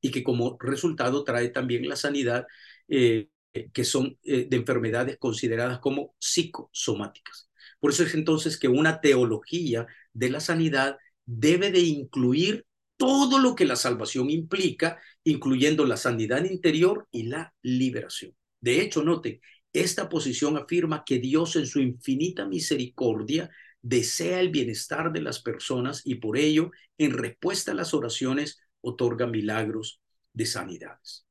y 0.04 0.12
que 0.12 0.22
como 0.22 0.58
resultado 0.60 1.24
trae 1.24 1.48
también 1.48 1.88
la 1.88 1.96
sanidad 1.96 2.46
eh, 2.90 3.30
que 3.72 3.86
son 3.86 4.20
eh, 4.24 4.48
de 4.50 4.58
enfermedades 4.58 5.18
consideradas 5.18 5.80
como 5.80 6.14
psicosomáticas. 6.20 7.50
Por 7.80 7.92
eso 7.92 8.04
es 8.04 8.14
entonces 8.14 8.60
que 8.60 8.68
una 8.68 9.00
teología 9.00 9.88
de 10.12 10.30
la 10.30 10.42
sanidad 10.42 10.98
debe 11.26 11.72
de 11.72 11.80
incluir 11.80 12.66
todo 12.98 13.40
lo 13.40 13.56
que 13.56 13.66
la 13.66 13.78
salvación 13.78 14.30
implica, 14.30 15.00
incluyendo 15.24 15.86
la 15.86 15.98
sanidad 15.98 16.44
interior 16.44 17.08
y 17.10 17.24
la 17.24 17.54
liberación. 17.62 18.36
De 18.60 18.82
hecho, 18.82 19.04
note, 19.04 19.40
esta 19.72 20.10
posición 20.10 20.58
afirma 20.58 21.04
que 21.06 21.20
Dios 21.20 21.56
en 21.56 21.66
su 21.66 21.80
infinita 21.80 22.46
misericordia 22.46 23.50
desea 23.82 24.42
el 24.42 24.50
bienestar 24.50 25.14
de 25.14 25.22
las 25.22 25.42
personas 25.42 26.02
y 26.04 26.16
por 26.16 26.38
ello, 26.38 26.72
en 26.98 27.12
respuesta 27.12 27.72
a 27.72 27.76
las 27.76 27.94
oraciones, 27.94 28.60
otorga 28.84 29.26
milagros 29.26 30.02
de 30.34 30.46
sanidades. 30.46 31.26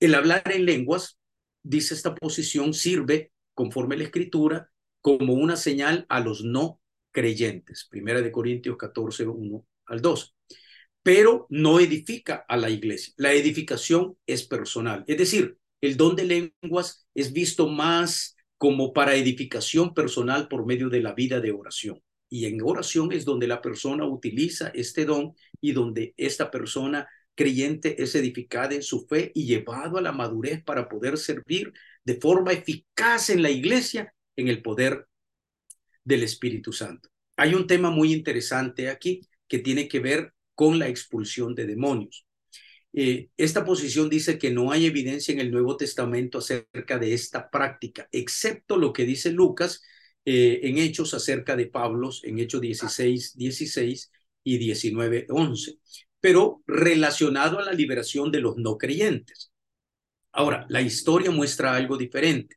El 0.00 0.14
hablar 0.14 0.42
en 0.52 0.66
lenguas, 0.66 1.18
dice 1.62 1.94
esta 1.94 2.14
posición, 2.14 2.74
sirve, 2.74 3.32
conforme 3.54 3.96
la 3.96 4.04
escritura, 4.04 4.70
como 5.00 5.34
una 5.34 5.56
señal 5.56 6.06
a 6.08 6.20
los 6.20 6.44
no 6.44 6.80
creyentes. 7.10 7.86
Primera 7.90 8.20
de 8.20 8.32
Corintios 8.32 8.76
14, 8.76 9.26
1 9.26 9.66
al 9.86 10.00
2. 10.00 10.34
Pero 11.02 11.46
no 11.50 11.80
edifica 11.80 12.44
a 12.48 12.56
la 12.56 12.70
iglesia. 12.70 13.12
La 13.16 13.32
edificación 13.32 14.16
es 14.26 14.44
personal. 14.44 15.04
Es 15.06 15.18
decir, 15.18 15.58
el 15.80 15.96
don 15.96 16.16
de 16.16 16.52
lenguas 16.62 17.06
es 17.14 17.32
visto 17.32 17.68
más 17.68 18.36
como 18.56 18.92
para 18.92 19.16
edificación 19.16 19.94
personal 19.94 20.48
por 20.48 20.64
medio 20.64 20.88
de 20.88 21.02
la 21.02 21.12
vida 21.12 21.40
de 21.40 21.50
oración. 21.50 22.00
Y 22.32 22.46
en 22.46 22.62
oración 22.62 23.12
es 23.12 23.26
donde 23.26 23.46
la 23.46 23.60
persona 23.60 24.06
utiliza 24.06 24.68
este 24.68 25.04
don 25.04 25.34
y 25.60 25.72
donde 25.72 26.14
esta 26.16 26.50
persona 26.50 27.06
creyente 27.34 28.02
es 28.02 28.14
edificada 28.14 28.74
en 28.74 28.82
su 28.82 29.06
fe 29.06 29.32
y 29.34 29.44
llevado 29.44 29.98
a 29.98 30.00
la 30.00 30.12
madurez 30.12 30.64
para 30.64 30.88
poder 30.88 31.18
servir 31.18 31.74
de 32.02 32.14
forma 32.14 32.52
eficaz 32.52 33.28
en 33.28 33.42
la 33.42 33.50
iglesia 33.50 34.14
en 34.34 34.48
el 34.48 34.62
poder 34.62 35.06
del 36.04 36.22
Espíritu 36.22 36.72
Santo. 36.72 37.10
Hay 37.36 37.52
un 37.52 37.66
tema 37.66 37.90
muy 37.90 38.14
interesante 38.14 38.88
aquí 38.88 39.20
que 39.46 39.58
tiene 39.58 39.86
que 39.86 40.00
ver 40.00 40.32
con 40.54 40.78
la 40.78 40.88
expulsión 40.88 41.54
de 41.54 41.66
demonios. 41.66 42.26
Eh, 42.94 43.28
esta 43.36 43.62
posición 43.62 44.08
dice 44.08 44.38
que 44.38 44.50
no 44.50 44.72
hay 44.72 44.86
evidencia 44.86 45.34
en 45.34 45.40
el 45.40 45.50
Nuevo 45.50 45.76
Testamento 45.76 46.38
acerca 46.38 46.98
de 46.98 47.12
esta 47.12 47.50
práctica, 47.50 48.08
excepto 48.10 48.78
lo 48.78 48.94
que 48.94 49.04
dice 49.04 49.30
Lucas 49.30 49.82
eh, 50.24 50.60
en 50.64 50.78
Hechos 50.78 51.14
acerca 51.14 51.56
de 51.56 51.66
Pablos, 51.66 52.22
en 52.24 52.38
Hechos 52.38 52.60
16, 52.60 53.36
16 53.36 54.10
y 54.44 54.58
19, 54.58 55.26
11, 55.30 55.78
pero 56.20 56.62
relacionado 56.66 57.58
a 57.58 57.64
la 57.64 57.72
liberación 57.72 58.30
de 58.32 58.40
los 58.40 58.56
no 58.56 58.78
creyentes. 58.78 59.52
Ahora, 60.32 60.66
la 60.68 60.80
historia 60.82 61.30
muestra 61.30 61.74
algo 61.74 61.96
diferente. 61.96 62.56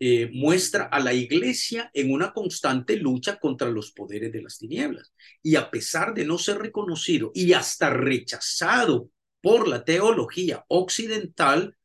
eh, 0.00 0.30
muestra 0.32 0.84
a 0.86 1.00
la 1.00 1.14
iglesia 1.14 1.90
en 1.94 2.12
una 2.12 2.32
constante 2.32 2.96
lucha 2.96 3.38
contra 3.38 3.70
los 3.70 3.92
poderes 3.92 4.32
de 4.32 4.42
las 4.42 4.58
tinieblas. 4.58 5.12
Y 5.42 5.56
a 5.56 5.70
pesar 5.70 6.14
de 6.14 6.24
no 6.24 6.38
ser 6.38 6.58
reconocido 6.58 7.32
y 7.34 7.52
hasta 7.54 7.90
rechazado 7.90 9.10
por 9.40 9.68
la 9.68 9.84
teología 9.84 10.64
occidental, 10.68 11.76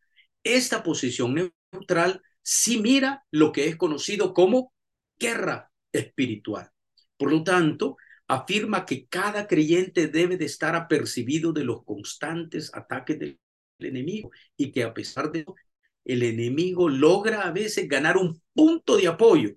esta 0.43 0.83
posición 0.83 1.51
neutral 1.73 2.21
sí 2.41 2.79
mira 2.81 3.25
lo 3.31 3.51
que 3.51 3.67
es 3.67 3.75
conocido 3.77 4.33
como 4.33 4.73
guerra 5.21 5.69
espiritual. 5.91 6.69
Por 7.15 7.31
lo 7.31 7.43
tanto, 7.43 7.97
afirma 8.27 8.85
que 8.85 9.05
cada 9.07 9.45
creyente 9.45 10.07
debe 10.07 10.37
de 10.37 10.45
estar 10.45 10.75
apercibido 10.75 11.53
de 11.53 11.63
los 11.63 11.83
constantes 11.83 12.71
ataques 12.73 13.19
del 13.19 13.37
enemigo 13.79 14.31
y 14.57 14.71
que 14.71 14.83
a 14.83 14.93
pesar 14.93 15.31
de 15.31 15.41
eso, 15.41 15.55
el 16.03 16.23
enemigo 16.23 16.89
logra 16.89 17.41
a 17.41 17.51
veces 17.51 17.87
ganar 17.87 18.17
un 18.17 18.41
punto 18.53 18.97
de 18.97 19.07
apoyo, 19.07 19.51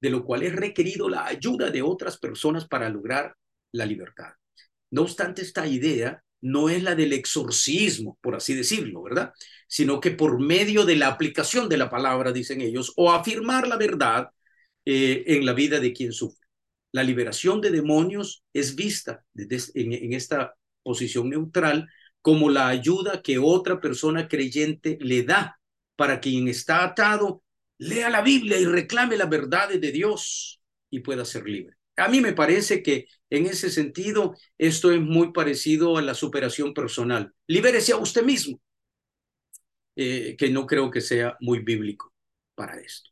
de 0.00 0.10
lo 0.10 0.24
cual 0.24 0.42
es 0.42 0.54
requerido 0.56 1.08
la 1.08 1.26
ayuda 1.26 1.70
de 1.70 1.82
otras 1.82 2.16
personas 2.18 2.66
para 2.66 2.88
lograr 2.88 3.36
la 3.72 3.84
libertad. 3.84 4.32
No 4.90 5.02
obstante, 5.02 5.42
esta 5.42 5.66
idea 5.66 6.22
no 6.40 6.68
es 6.68 6.82
la 6.82 6.94
del 6.94 7.12
exorcismo, 7.12 8.18
por 8.20 8.34
así 8.34 8.54
decirlo, 8.54 9.02
¿verdad? 9.02 9.32
Sino 9.68 10.00
que 10.00 10.10
por 10.10 10.40
medio 10.40 10.84
de 10.84 10.96
la 10.96 11.08
aplicación 11.08 11.68
de 11.68 11.76
la 11.76 11.90
palabra, 11.90 12.32
dicen 12.32 12.60
ellos, 12.60 12.92
o 12.96 13.12
afirmar 13.12 13.68
la 13.68 13.76
verdad 13.76 14.28
eh, 14.84 15.24
en 15.26 15.46
la 15.46 15.52
vida 15.52 15.80
de 15.80 15.92
quien 15.92 16.12
sufre. 16.12 16.46
La 16.92 17.02
liberación 17.02 17.60
de 17.60 17.70
demonios 17.70 18.44
es 18.52 18.74
vista 18.74 19.24
en 19.34 20.12
esta 20.12 20.54
posición 20.82 21.30
neutral 21.30 21.88
como 22.20 22.50
la 22.50 22.68
ayuda 22.68 23.20
que 23.22 23.38
otra 23.38 23.80
persona 23.80 24.28
creyente 24.28 24.98
le 25.00 25.24
da 25.24 25.60
para 25.96 26.20
quien 26.20 26.48
está 26.48 26.84
atado, 26.84 27.42
lea 27.78 28.10
la 28.10 28.22
Biblia 28.22 28.58
y 28.58 28.64
reclame 28.64 29.16
las 29.16 29.28
verdades 29.28 29.80
de 29.80 29.92
Dios 29.92 30.60
y 30.90 31.00
pueda 31.00 31.24
ser 31.24 31.48
libre. 31.48 31.76
A 31.96 32.08
mí 32.08 32.20
me 32.20 32.32
parece 32.32 32.82
que 32.82 33.06
en 33.28 33.46
ese 33.46 33.70
sentido 33.70 34.34
esto 34.56 34.92
es 34.92 35.00
muy 35.00 35.32
parecido 35.32 35.98
a 35.98 36.02
la 36.02 36.14
superación 36.14 36.72
personal. 36.72 37.32
Libérese 37.46 37.92
a 37.92 37.98
usted 37.98 38.22
mismo, 38.22 38.60
eh, 39.96 40.36
que 40.38 40.50
no 40.50 40.66
creo 40.66 40.90
que 40.90 41.00
sea 41.00 41.36
muy 41.40 41.58
bíblico 41.58 42.14
para 42.54 42.80
esto. 42.80 43.11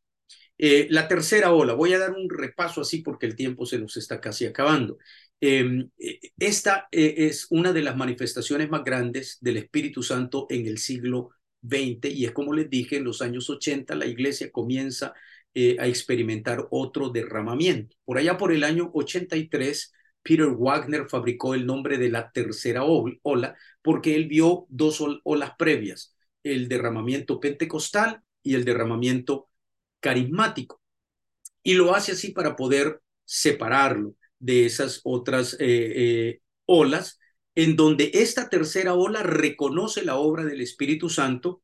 Eh, 0.62 0.88
la 0.90 1.08
tercera 1.08 1.54
ola, 1.54 1.72
voy 1.72 1.94
a 1.94 1.98
dar 1.98 2.11
un 2.12 2.28
repaso 2.28 2.82
así 2.82 2.98
porque 3.00 3.24
el 3.24 3.34
tiempo 3.34 3.64
se 3.64 3.78
nos 3.78 3.96
está 3.96 4.20
casi 4.20 4.44
acabando. 4.44 4.98
Em, 5.40 5.88
eh, 5.98 6.20
esta 6.38 6.86
es 6.92 7.46
una 7.50 7.72
de 7.72 7.80
las 7.80 7.96
manifestaciones 7.96 8.68
más 8.68 8.84
grandes 8.84 9.38
del 9.40 9.56
Espíritu 9.56 10.02
Santo 10.02 10.46
en 10.50 10.66
el 10.66 10.76
siglo 10.76 11.30
20 11.62 12.11
y 12.11 12.26
es 12.26 12.32
como 12.32 12.52
les 12.52 12.68
dije, 12.68 12.96
en 12.96 13.04
los 13.04 13.22
años 13.22 13.48
80 13.48 13.94
la 13.94 14.04
iglesia 14.06 14.50
comienza 14.52 15.14
eh, 15.54 15.76
a 15.80 15.86
experimentar 15.86 16.66
otro 16.70 17.08
derramamiento. 17.08 17.96
Por 18.04 18.18
allá 18.18 18.36
por 18.36 18.52
el 18.52 18.62
año 18.62 18.90
83, 18.92 19.92
Peter 20.22 20.48
Wagner 20.48 21.08
fabricó 21.08 21.54
el 21.54 21.64
nombre 21.64 21.96
de 21.96 22.11
la 22.11 22.30
tercera 22.32 22.84
ola 22.84 23.56
porque 23.80 24.14
él 24.14 24.26
vio 24.28 24.66
dos 24.68 25.02
olas 25.24 25.52
previas, 25.58 26.14
el 26.42 26.68
derramamiento 26.68 27.40
pentecostal 27.40 28.20
y 28.42 28.54
el 28.54 28.66
derramamiento 28.66 29.49
carismático. 30.01 30.80
Y 31.62 31.74
lo 31.74 31.94
hace 31.94 32.12
así 32.12 32.32
para 32.32 32.57
poder 32.57 33.01
separarlo 33.24 34.16
de 34.38 34.66
esas 34.66 35.01
otras 35.05 35.55
eh, 35.55 35.59
eh, 35.61 36.40
olas 36.64 37.18
en 37.55 37.76
donde 37.76 38.11
esta 38.14 38.48
tercera 38.48 38.94
ola 38.94 39.22
reconoce 39.22 40.05
la 40.05 40.16
obra 40.16 40.44
del 40.44 40.61
Espíritu 40.61 41.09
Santo, 41.09 41.62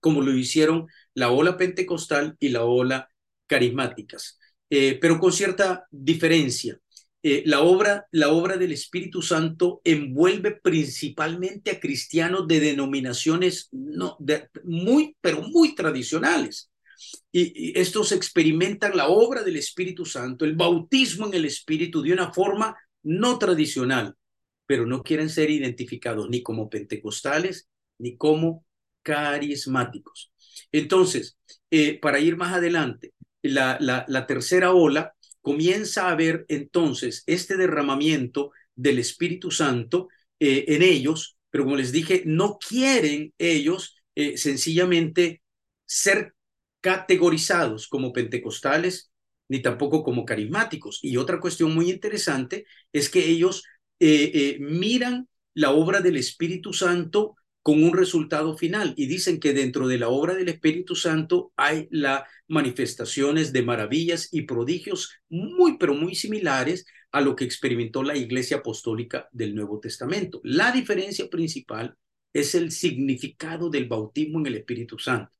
como 0.00 0.20
lo 0.20 0.36
hicieron 0.36 0.88
la 1.14 1.30
ola 1.30 1.56
pentecostal 1.56 2.36
y 2.40 2.48
la 2.48 2.64
ola 2.64 3.08
carismáticas, 3.46 4.38
eh, 4.68 4.98
pero 5.00 5.18
con 5.18 5.32
cierta 5.32 5.86
diferencia. 5.90 6.78
La, 7.22 7.60
obra, 7.60 8.06
la 8.12 8.30
obra 8.30 8.56
del 8.56 8.72
Espíritu 8.72 9.20
Santo 9.20 9.82
envuelve 9.84 10.52
principalmente 10.52 11.70
a 11.70 11.78
cristianos 11.78 12.48
de 12.48 12.60
denominaciones 12.60 13.68
no, 13.72 14.16
muy, 14.64 15.14
pero 15.20 15.42
muy 15.42 15.74
tradicionales. 15.74 16.69
Y, 17.32 17.78
estos 17.78 18.12
experimentan 18.12 18.96
la 18.96 19.08
obra 19.08 19.42
del 19.42 19.56
Espíritu 19.56 20.04
Santo, 20.04 20.44
el 20.44 20.56
bautismo 20.56 21.26
en 21.26 21.34
el 21.34 21.44
Espíritu 21.44 22.02
de 22.02 22.12
una 22.12 22.32
forma 22.32 22.76
no 23.02 23.38
tradicional 23.38 24.16
pero 24.70 24.86
no 24.86 25.02
quieren 25.02 25.28
ser 25.28 25.50
identificados 25.50 26.30
ni 26.30 26.44
como 26.44 26.70
pentecostales 26.70 27.68
ni 27.98 28.16
como 28.16 28.64
carismáticos. 29.02 30.32
Entonces, 30.70 31.36
eh, 31.72 31.98
para 31.98 32.20
ir 32.20 32.36
más 32.36 32.52
adelante, 32.52 33.12
la, 33.42 33.78
la, 33.80 34.26
tercera 34.28 34.72
ola 34.72 35.12
comienza 35.40 36.08
a 36.08 36.14
ver 36.14 36.44
entonces 36.46 37.24
este 37.26 37.56
derramamiento 37.56 38.52
del 38.76 39.00
Espíritu 39.00 39.50
Santo 39.50 40.06
eh, 40.38 40.66
en 40.68 40.82
ellos, 40.82 41.36
pero 41.50 41.64
como 41.64 41.74
les 41.74 41.90
dije, 41.90 42.22
no 42.24 42.56
quieren 42.58 43.34
ellos 43.38 43.96
eh, 44.14 44.36
sencillamente 44.38 45.42
ser 45.84 46.32
categorizados 46.80 47.88
como 47.88 48.12
pentecostales 48.12 49.10
ni 49.48 49.60
tampoco 49.60 50.04
como 50.04 50.24
carismáticos. 50.24 51.00
Y 51.02 51.16
otra 51.16 51.40
cuestión 51.40 51.74
muy 51.74 51.90
interesante 51.90 52.66
es 52.92 53.10
que 53.10 53.28
ellos 53.28 53.64
eh, 53.98 54.30
eh, 54.32 54.58
miran 54.60 55.28
la 55.54 55.72
obra 55.72 56.00
del 56.00 56.16
Espíritu 56.16 56.72
Santo 56.72 57.34
con 57.62 57.82
un 57.82 57.92
resultado 57.94 58.56
final 58.56 58.94
y 58.96 59.06
dicen 59.06 59.40
que 59.40 59.52
dentro 59.52 59.88
de 59.88 59.98
la 59.98 60.08
obra 60.08 60.34
del 60.34 60.48
Espíritu 60.48 60.94
Santo 60.94 61.52
hay 61.56 61.88
las 61.90 62.22
manifestaciones 62.48 63.52
de 63.52 63.62
maravillas 63.62 64.28
y 64.32 64.42
prodigios 64.42 65.12
muy, 65.28 65.76
pero 65.78 65.94
muy 65.94 66.14
similares 66.14 66.86
a 67.12 67.20
lo 67.20 67.36
que 67.36 67.44
experimentó 67.44 68.02
la 68.02 68.16
Iglesia 68.16 68.58
Apostólica 68.58 69.28
del 69.32 69.54
Nuevo 69.54 69.80
Testamento. 69.80 70.40
La 70.44 70.70
diferencia 70.72 71.28
principal 71.28 71.96
es 72.32 72.54
el 72.54 72.70
significado 72.70 73.68
del 73.68 73.88
bautismo 73.88 74.38
en 74.38 74.46
el 74.46 74.54
Espíritu 74.56 74.98
Santo. 74.98 75.32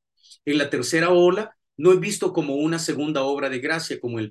En 0.45 0.59
la 0.59 0.70
tercera 0.70 1.11
ola 1.11 1.57
no 1.76 1.93
es 1.93 2.01
visto 2.01 2.33
como 2.33 2.57
una 2.57 2.78
segunda 2.78 3.22
obra 3.22 3.49
de 3.49 3.61
gracia 3.61 4.01
como 4.01 4.18
el 4.18 4.31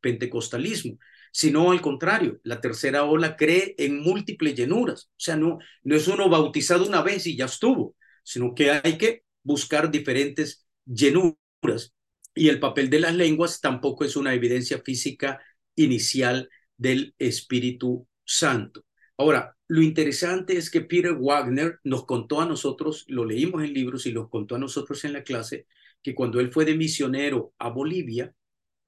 pentecostalismo, 0.00 0.98
sino 1.32 1.70
al 1.70 1.80
contrario, 1.80 2.40
la 2.42 2.60
tercera 2.60 3.04
ola 3.04 3.36
cree 3.36 3.74
en 3.78 4.00
múltiples 4.00 4.54
llenuras. 4.54 5.04
O 5.06 5.20
sea, 5.20 5.36
no, 5.36 5.58
no 5.82 5.96
es 5.96 6.08
uno 6.08 6.28
bautizado 6.28 6.86
una 6.86 7.02
vez 7.02 7.26
y 7.26 7.36
ya 7.36 7.46
estuvo, 7.46 7.96
sino 8.22 8.54
que 8.54 8.70
hay 8.70 8.98
que 8.98 9.24
buscar 9.42 9.90
diferentes 9.90 10.66
llenuras. 10.84 11.94
Y 12.34 12.48
el 12.48 12.60
papel 12.60 12.90
de 12.90 13.00
las 13.00 13.14
lenguas 13.14 13.60
tampoco 13.60 14.04
es 14.04 14.16
una 14.16 14.34
evidencia 14.34 14.80
física 14.80 15.40
inicial 15.74 16.48
del 16.76 17.14
Espíritu 17.18 18.06
Santo. 18.24 18.84
Ahora, 19.16 19.56
lo 19.70 19.82
interesante 19.82 20.56
es 20.56 20.68
que 20.68 20.80
Peter 20.80 21.12
Wagner 21.12 21.78
nos 21.84 22.04
contó 22.04 22.40
a 22.40 22.44
nosotros, 22.44 23.04
lo 23.06 23.24
leímos 23.24 23.62
en 23.62 23.72
libros 23.72 24.04
y 24.04 24.10
lo 24.10 24.28
contó 24.28 24.56
a 24.56 24.58
nosotros 24.58 25.04
en 25.04 25.12
la 25.12 25.22
clase, 25.22 25.68
que 26.02 26.12
cuando 26.12 26.40
él 26.40 26.50
fue 26.50 26.64
de 26.64 26.74
misionero 26.74 27.54
a 27.56 27.68
Bolivia, 27.68 28.34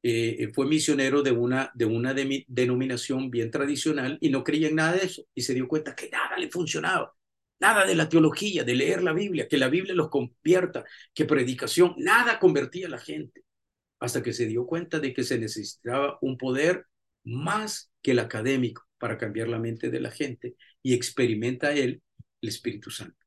eh, 0.03 0.51
fue 0.53 0.67
misionero 0.67 1.23
de 1.23 1.31
una, 1.31 1.71
de 1.75 1.85
una 1.85 2.13
denominación 2.49 3.31
bien 3.31 3.53
tradicional 3.53 4.19
y 4.21 4.31
no 4.31 4.43
creía 4.43 4.71
en 4.71 4.75
nada 4.75 4.95
de 4.95 5.05
eso 5.05 5.25
y 5.33 5.43
se 5.43 5.55
dio 5.55 5.69
cuenta 5.69 5.95
que 5.95 6.11
nada 6.11 6.37
le 6.37 6.51
funcionaba, 6.51 7.15
nada 7.61 7.87
de 7.87 7.95
la 7.95 8.09
teología, 8.09 8.65
de 8.65 8.75
leer 8.75 9.05
la 9.05 9.13
Biblia, 9.13 9.47
que 9.47 9.59
la 9.59 9.69
Biblia 9.69 9.95
los 9.95 10.11
convierta, 10.11 10.85
que 11.15 11.27
predicación, 11.27 11.95
nada 11.97 12.41
convertía 12.41 12.89
a 12.89 12.91
la 12.91 12.99
gente, 12.99 13.45
hasta 14.01 14.21
que 14.21 14.33
se 14.33 14.47
dio 14.47 14.67
cuenta 14.67 14.99
de 14.99 15.15
que 15.15 15.23
se 15.23 15.39
necesitaba 15.39 16.19
un 16.23 16.37
poder 16.37 16.87
más 17.23 17.93
que 18.03 18.11
el 18.11 18.19
académico 18.19 18.83
para 19.03 19.19
cambiar 19.19 19.49
la 19.49 19.59
mente 19.59 19.91
de 19.91 19.99
la 19.99 20.13
gente 20.13 20.55
y 20.81 20.95
experimenta 20.95 21.73
él 21.73 22.01
el 22.41 22.49
Espíritu 22.49 22.89
Santo, 22.89 23.27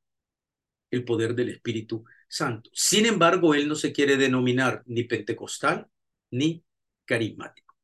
el 0.89 1.03
poder 1.03 1.35
del 1.35 1.49
Espíritu 1.49 2.05
Santo. 2.29 2.69
Sin 2.71 3.05
embargo, 3.05 3.53
él 3.53 3.67
no 3.67 3.75
se 3.75 3.91
quiere 3.91 4.15
denominar 4.15 4.83
ni 4.85 5.03
pentecostal 5.03 5.85
ni 6.31 6.63
carismático. 7.03 7.75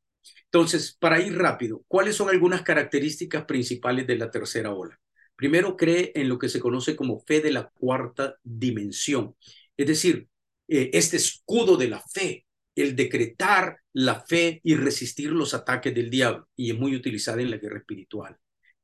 Entonces, 0.46 0.96
para 0.98 1.20
ir 1.20 1.38
rápido, 1.38 1.84
¿cuáles 1.90 2.16
son 2.16 2.30
algunas 2.30 2.62
características 2.62 3.44
principales 3.44 4.08
de 4.08 4.16
la 4.16 4.32
tercera 4.32 4.72
ola? 4.72 4.98
Primero, 5.36 5.76
cree 5.76 6.14
en 6.16 6.30
lo 6.30 6.40
que 6.40 6.48
se 6.48 6.62
conoce 6.62 6.96
como 6.96 7.20
fe 7.20 7.42
de 7.42 7.52
la 7.52 7.72
cuarta 7.72 8.38
dimensión, 8.42 9.36
es 9.76 9.88
decir, 9.88 10.30
eh, 10.70 10.92
este 10.94 11.18
escudo 11.18 11.76
de 11.76 11.90
la 11.90 12.00
fe, 12.00 12.46
el 12.76 12.96
decretar 12.96 13.78
la 13.94 14.22
fe 14.22 14.62
y 14.64 14.76
resistir 14.76 15.32
los 15.32 15.54
ataques 15.54 15.94
del 15.94 16.10
diablo, 16.10 16.48
y 16.56 16.72
es 16.72 16.80
muy 16.80 16.96
utilizada 16.96 17.42
en 17.42 17.52
la 17.52 17.58
guerra 17.58 17.80
espiritual. 17.80 18.38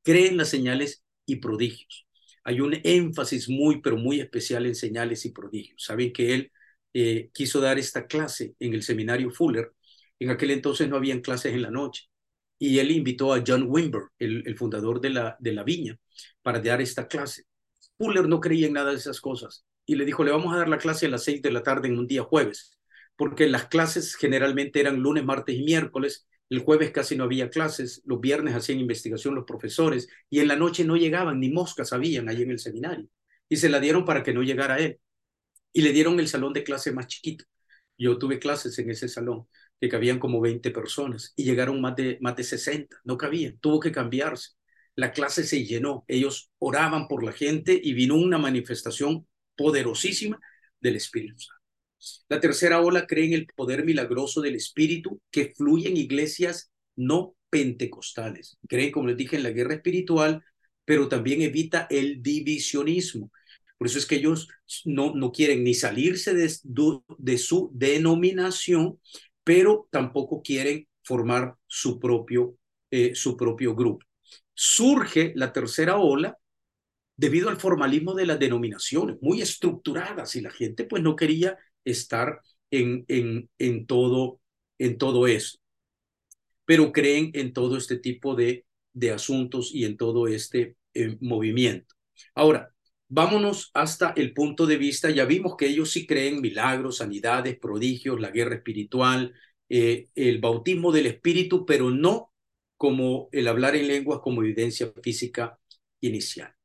Cree 0.04 0.28
en 0.28 0.38
las 0.38 0.50
señales 0.50 1.04
y 1.26 1.38
prodigios. 1.38 2.08
Hay 2.44 2.62
un 2.62 2.80
énfasis 2.84 3.50
muy, 3.50 3.82
pero 3.82 3.98
muy 3.98 4.22
especial 4.22 4.66
en 4.66 4.76
señales 4.76 5.26
y 5.26 5.32
prodigios. 5.32 5.84
Saben 5.84 6.14
que 6.14 6.34
él 6.34 6.52
eh, 6.94 7.30
quiso 7.34 7.60
dar 7.60 7.78
esta 7.78 8.08
clase 8.08 8.56
en 8.60 8.74
el 8.74 8.84
seminario 8.84 9.32
Fuller 9.32 9.74
en 10.20 10.30
aquel 10.30 10.52
entonces 10.52 10.90
no 10.90 10.98
habían 10.98 11.22
clases 11.22 11.54
en 11.54 11.62
la 11.62 11.72
noche. 11.72 12.10
Y 12.60 12.80
él 12.80 12.92
invitó 12.92 13.34
a 13.34 13.44
John 13.46 13.66
Wimber, 13.68 14.04
el, 14.18 14.58
fundador 14.58 15.00
de 15.00 15.12
la, 15.12 15.38
de 15.40 15.54
la 15.54 15.64
viña, 15.64 15.98
para 16.42 16.60
dar 16.60 16.82
esta 16.82 17.08
clase. 17.08 17.44
Fuller 17.98 18.28
no 18.28 18.40
creía 18.40 18.68
en 18.68 18.74
nada 18.74 18.92
de 18.92 18.98
esas 18.98 19.22
cosas 19.22 19.66
y 19.86 19.96
le 19.96 20.06
dijo, 20.06 20.24
le 20.24 20.32
vamos 20.32 20.54
a 20.54 20.58
dar 20.58 20.70
la 20.70 20.78
clase 20.78 21.06
a 21.06 21.10
las 21.10 21.24
seis 21.24 21.42
de 21.42 21.52
la 21.52 21.64
tarde 21.64 21.88
en 21.88 22.00
un 22.00 22.08
día 22.08 22.24
jueves. 22.24 22.77
Porque 23.18 23.48
las 23.48 23.68
clases 23.68 24.16
generalmente 24.16 24.80
eran 24.80 25.00
lunes, 25.00 25.26
martes 25.26 25.56
y 25.56 25.64
miércoles, 25.64 26.28
el 26.50 26.60
jueves 26.60 26.92
casi 26.92 27.16
no 27.18 27.26
había 27.26 27.50
clases, 27.50 28.02
los 28.06 28.22
viernes 28.22 28.56
hacían 28.56 28.80
investigación 28.80 29.36
los 29.36 29.46
profesores 29.46 30.08
y 30.30 30.40
en 30.40 30.48
la 30.48 30.56
noche 30.56 30.86
no 30.86 30.96
llegaban, 30.96 31.40
ni 31.40 31.50
moscas 31.50 31.92
habían 31.92 32.30
ahí 32.30 32.44
en 32.44 32.52
el 32.52 32.60
seminario. 32.60 33.08
Y 33.50 33.58
se 33.58 33.70
la 33.70 33.80
dieron 33.80 34.06
para 34.06 34.24
que 34.24 34.34
no 34.34 34.44
llegara 34.44 34.80
él. 34.80 35.00
Y 35.74 35.82
le 35.82 35.92
dieron 35.94 36.20
el 36.20 36.28
salón 36.28 36.54
de 36.54 36.64
clase 36.64 36.92
más 36.92 37.08
chiquito. 37.08 37.46
Yo 37.98 38.18
tuve 38.18 38.40
clases 38.40 38.78
en 38.80 38.90
ese 38.92 39.10
salón 39.10 39.48
que 39.82 39.90
cabían 39.90 40.20
como 40.20 40.42
20 40.42 40.72
personas 40.72 41.34
y 41.36 41.44
llegaron 41.44 41.82
más 41.82 41.96
de, 41.96 42.18
más 42.22 42.36
de 42.36 42.44
60, 42.44 42.98
no 43.04 43.18
cabían, 43.18 43.58
tuvo 43.60 43.80
que 43.80 43.92
cambiarse. 43.92 44.52
La 44.96 45.12
clase 45.12 45.44
se 45.44 45.66
llenó, 45.66 46.06
ellos 46.08 46.52
oraban 46.60 47.08
por 47.08 47.24
la 47.24 47.32
gente 47.34 47.80
y 47.82 47.94
vino 47.94 48.16
una 48.16 48.38
manifestación 48.38 49.28
poderosísima 49.56 50.40
del 50.80 50.96
Espíritu 50.96 51.40
Santo. 51.40 51.57
La 52.30 52.40
tercera 52.40 52.82
ola 52.82 53.08
cree 53.08 53.26
en 53.26 53.34
el 53.34 53.48
poder 53.56 53.84
milagroso 53.86 54.42
del 54.42 54.56
Espíritu 54.56 55.22
que 55.32 55.54
fluye 55.56 55.90
en 55.90 55.98
iglesias 55.98 56.72
no 56.96 57.36
pentecostales. 57.50 58.58
Creen, 58.68 58.92
como 58.92 59.08
les 59.08 59.18
dije, 59.18 59.36
en 59.36 59.44
la 59.44 59.52
guerra 59.52 59.76
espiritual, 59.76 60.44
pero 60.86 61.08
también 61.08 61.42
evita 61.42 61.88
el 61.90 62.22
divisionismo. 62.22 63.32
Por 63.78 63.88
eso 63.88 64.00
es 64.00 64.06
que 64.06 64.16
ellos 64.16 64.48
no, 64.86 65.14
no 65.14 65.32
quieren 65.32 65.64
ni 65.64 65.74
salirse 65.74 66.34
de, 66.34 66.52
de 67.18 67.38
su 67.38 67.70
denominación, 67.74 69.00
pero 69.44 69.88
tampoco 69.92 70.42
quieren 70.42 70.88
formar 71.04 71.56
su 71.68 72.00
propio, 72.00 72.58
eh, 72.92 73.16
su 73.16 73.38
propio 73.38 73.76
grupo. 73.76 74.06
Surge 74.54 75.32
la 75.36 75.54
tercera 75.54 75.98
ola 75.98 76.38
debido 77.16 77.50
al 77.50 77.58
formalismo 77.58 78.14
de 78.14 78.26
las 78.26 78.40
denominaciones, 78.40 79.18
muy 79.22 79.42
estructuradas, 79.42 80.36
y 80.36 80.42
la 80.42 80.52
gente 80.52 80.84
pues 80.84 81.02
no 81.02 81.16
quería 81.16 81.58
estar 81.90 82.42
en, 82.72 83.06
en, 83.08 83.50
en, 83.60 83.88
todo, 83.88 84.42
en 84.80 84.98
todo 84.98 85.28
eso, 85.28 85.60
pero 86.66 86.92
creen 86.92 87.32
en 87.34 87.54
todo 87.54 87.78
este 87.78 87.98
tipo 87.98 88.36
de, 88.36 88.66
de 88.94 89.12
asuntos 89.12 89.72
y 89.74 89.86
en 89.86 89.98
todo 89.98 90.28
este 90.28 90.76
eh, 90.94 91.18
movimiento. 91.22 91.96
Ahora, 92.36 92.74
vámonos 93.08 93.72
hasta 93.74 94.12
el 94.18 94.34
punto 94.34 94.66
de 94.66 94.78
vista, 94.78 95.10
ya 95.10 95.26
vimos 95.26 95.56
que 95.58 95.68
ellos 95.68 95.92
sí 95.92 96.06
creen 96.06 96.42
milagros, 96.42 96.98
sanidades, 96.98 97.58
prodigios, 97.60 98.20
la 98.20 98.32
guerra 98.32 98.56
espiritual, 98.56 99.34
eh, 99.70 100.10
el 100.16 100.40
bautismo 100.40 100.92
del 100.92 101.08
espíritu, 101.08 101.66
pero 101.66 101.90
no 101.92 102.34
como 102.78 103.30
el 103.32 103.48
hablar 103.48 103.76
en 103.76 103.88
lenguas 103.88 104.20
como 104.22 104.44
evidencia 104.44 104.92
física 105.02 105.60
inicial. 106.02 106.57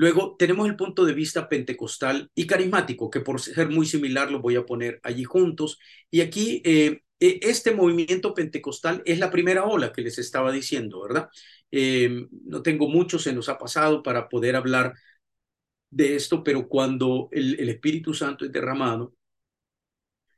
Luego 0.00 0.34
tenemos 0.38 0.66
el 0.66 0.76
punto 0.76 1.04
de 1.04 1.12
vista 1.12 1.46
pentecostal 1.46 2.30
y 2.34 2.46
carismático, 2.46 3.10
que 3.10 3.20
por 3.20 3.38
ser 3.38 3.68
muy 3.68 3.84
similar 3.84 4.30
lo 4.30 4.40
voy 4.40 4.56
a 4.56 4.64
poner 4.64 4.98
allí 5.02 5.24
juntos. 5.24 5.78
Y 6.10 6.22
aquí 6.22 6.62
eh, 6.64 7.02
e, 7.20 7.38
este 7.42 7.74
movimiento 7.74 8.32
pentecostal 8.32 9.02
es 9.04 9.18
la 9.18 9.30
primera 9.30 9.66
ola 9.66 9.92
que 9.92 10.00
les 10.00 10.18
estaba 10.18 10.52
diciendo, 10.52 11.02
¿verdad? 11.02 11.28
Eh, 11.70 12.26
no 12.46 12.62
tengo 12.62 12.88
mucho, 12.88 13.18
se 13.18 13.34
nos 13.34 13.50
ha 13.50 13.58
pasado 13.58 14.02
para 14.02 14.30
poder 14.30 14.56
hablar 14.56 14.94
de 15.90 16.16
esto, 16.16 16.42
pero 16.42 16.66
cuando 16.66 17.28
el, 17.30 17.68
Espíritu 17.68 18.14
Santo 18.14 18.46
es 18.46 18.52
derramado, 18.52 19.14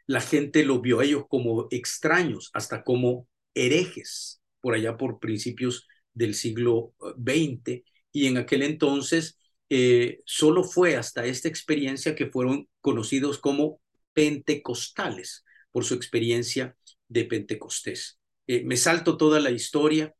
la 0.09 0.21
gente 0.21 0.65
lo 0.65 0.81
vio 0.81 0.99
a 0.99 1.05
ellos 1.05 1.27
como 1.29 1.69
extraños, 1.71 2.51
hasta 2.53 2.83
como 2.83 3.29
herejes, 3.55 4.43
por 4.61 4.75
allá 4.75 4.97
por 4.97 5.21
principios 5.21 5.87
del 6.15 6.35
siglo 6.35 6.95
XX. 7.17 7.69
Eh, 7.69 7.85
y 8.11 8.27
en 8.27 8.39
aquel 8.39 8.63
entonces 8.63 9.39
eh, 9.75 10.21
solo 10.27 10.65
fue 10.65 10.97
hasta 10.97 11.25
esta 11.25 11.49
experiencia 11.49 12.15
que 12.15 12.27
fueron 12.27 12.69
conocidos 12.81 13.39
como 13.39 13.81
pentecostales 14.13 15.45
por 15.71 15.85
su 15.85 15.95
experiencia 15.95 16.77
de 17.09 17.25
Pentecostés. 17.25 18.19
Eh, 18.47 18.65
me 18.65 18.77
salto 18.77 19.17
toda 19.17 19.41
la 19.41 19.51
historia 19.51 20.15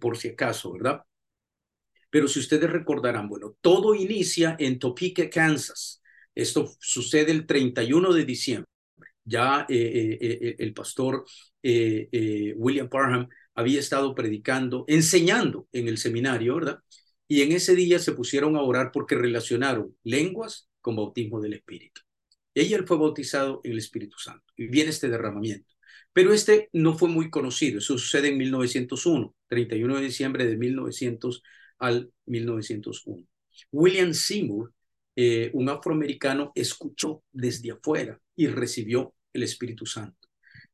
por 0.00 0.16
si 0.16 0.28
acaso, 0.28 0.72
¿verdad? 0.72 1.02
Pero 2.10 2.28
si 2.28 2.40
ustedes 2.40 2.70
recordarán, 2.70 3.28
bueno, 3.28 3.56
todo 3.60 3.94
inicia 3.94 4.56
en 4.58 4.78
Topeka, 4.78 5.28
Kansas. 5.28 6.02
Esto 6.34 6.72
sucede 6.80 7.32
el 7.32 7.46
31 7.46 8.12
de 8.12 8.24
diciembre. 8.24 8.70
Ya 9.24 9.66
eh, 9.68 10.18
eh, 10.20 10.38
eh, 10.40 10.56
el 10.58 10.72
pastor 10.72 11.24
William 11.62 12.88
Parham 12.88 13.28
había 13.54 13.80
estado 13.80 14.14
predicando, 14.14 14.84
enseñando 14.88 15.68
en 15.72 15.88
el 15.88 15.98
seminario, 15.98 16.54
¿verdad? 16.54 16.78
Y 17.28 17.42
en 17.42 17.52
ese 17.52 17.74
día 17.74 17.98
se 17.98 18.12
pusieron 18.12 18.56
a 18.56 18.62
orar 18.62 18.90
porque 18.92 19.14
relacionaron 19.14 19.94
lenguas 20.02 20.68
con 20.80 20.96
bautismo 20.96 21.40
del 21.40 21.54
Espíritu. 21.54 22.00
Y 22.54 22.72
él 22.72 22.86
fue 22.86 22.96
bautizado 22.96 23.60
en 23.62 23.72
el 23.72 23.78
Espíritu 23.78 24.18
Santo. 24.18 24.44
Y 24.56 24.66
viene 24.66 24.90
este 24.90 25.08
derramamiento. 25.08 25.72
Pero 26.12 26.32
este 26.32 26.70
no 26.72 26.98
fue 26.98 27.08
muy 27.08 27.30
conocido. 27.30 27.78
Eso 27.78 27.96
sucede 27.98 28.28
en 28.28 28.38
1901, 28.38 29.34
31 29.46 29.96
de 29.96 30.02
diciembre 30.02 30.46
de 30.46 30.56
1901 30.56 31.40
al 31.78 32.10
1901. 32.26 33.26
William 33.72 34.12
Seymour, 34.12 34.72
eh, 35.16 35.50
un 35.54 35.68
afroamericano, 35.68 36.52
escuchó 36.54 37.22
desde 37.32 37.72
afuera 37.72 38.20
y 38.36 38.46
recibió 38.46 39.14
el 39.32 39.42
Espíritu 39.42 39.86
Santo. 39.86 40.28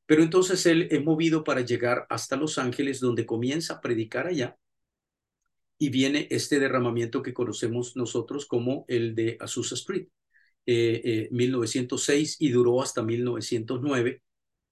Pero 0.07 0.23
entonces 0.23 0.65
él 0.67 0.89
es 0.91 1.03
movido 1.03 1.45
para 1.45 1.63
llegar 1.63 2.07
hasta 2.11 2.37
Los 2.37 2.59
Ángeles, 2.59 3.01
donde 3.01 3.25
comienza 3.25 3.75
a 3.75 3.81
predicar 3.81 4.27
allá. 4.27 4.57
Y 5.79 5.91
viene 5.91 6.29
este 6.31 6.61
derramamiento 6.61 7.23
que 7.23 7.35
conocemos 7.35 7.97
nosotros 7.97 8.47
como 8.47 8.85
el 8.89 9.15
de 9.15 9.37
Azusa 9.41 9.75
Street, 9.75 10.09
1906 10.67 12.33
eh, 12.33 12.35
eh, 12.35 12.37
y 12.47 12.51
duró 12.51 12.81
hasta 12.81 13.03
1909, 13.03 14.23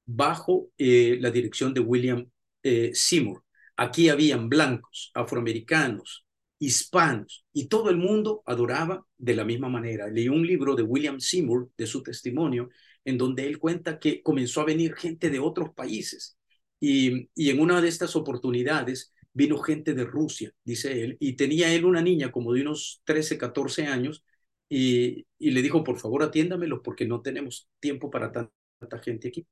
bajo 0.06 0.70
la 0.78 1.30
dirección 1.30 1.74
de 1.74 1.80
William 1.80 2.28
Seymour. 2.62 3.44
Aquí 3.76 4.08
habían 4.08 4.48
blancos, 4.48 5.10
afroamericanos, 5.14 6.24
hispanos, 6.62 7.44
y 7.52 7.66
todo 7.66 7.90
el 7.90 7.96
mundo 7.96 8.42
adoraba 8.46 9.04
de 9.18 9.34
la 9.34 9.44
misma 9.44 9.68
manera. 9.68 10.06
Leí 10.06 10.28
un 10.28 10.46
libro 10.46 10.76
de 10.76 10.84
William 10.84 11.18
Seymour, 11.18 11.70
de 11.76 11.86
su 11.86 12.04
testimonio, 12.04 12.68
en 13.04 13.18
donde 13.18 13.46
él 13.46 13.58
cuenta 13.58 13.98
que 13.98 14.22
comenzó 14.22 14.60
a 14.60 14.66
venir 14.66 14.94
gente 14.94 15.28
de 15.28 15.40
otros 15.40 15.70
países. 15.74 16.38
Y, 16.78 17.28
y 17.34 17.50
en 17.50 17.58
una 17.58 17.80
de 17.80 17.88
estas 17.88 18.14
oportunidades 18.14 19.12
vino 19.34 19.58
gente 19.58 19.94
de 19.94 20.04
Rusia, 20.04 20.52
dice 20.64 21.02
él, 21.04 21.16
y 21.20 21.34
tenía 21.36 21.72
él 21.74 21.84
una 21.84 22.02
niña 22.02 22.30
como 22.32 22.52
de 22.52 22.62
unos 22.62 23.00
13, 23.04 23.38
14 23.38 23.86
años, 23.86 24.24
y, 24.68 25.26
y 25.38 25.50
le 25.50 25.62
dijo, 25.62 25.84
por 25.84 25.98
favor, 25.98 26.22
atiéndamelo 26.22 26.82
porque 26.82 27.06
no 27.06 27.20
tenemos 27.22 27.68
tiempo 27.80 28.10
para 28.10 28.32
tanta 28.32 28.98
gente 29.02 29.28
aquí. 29.28 29.46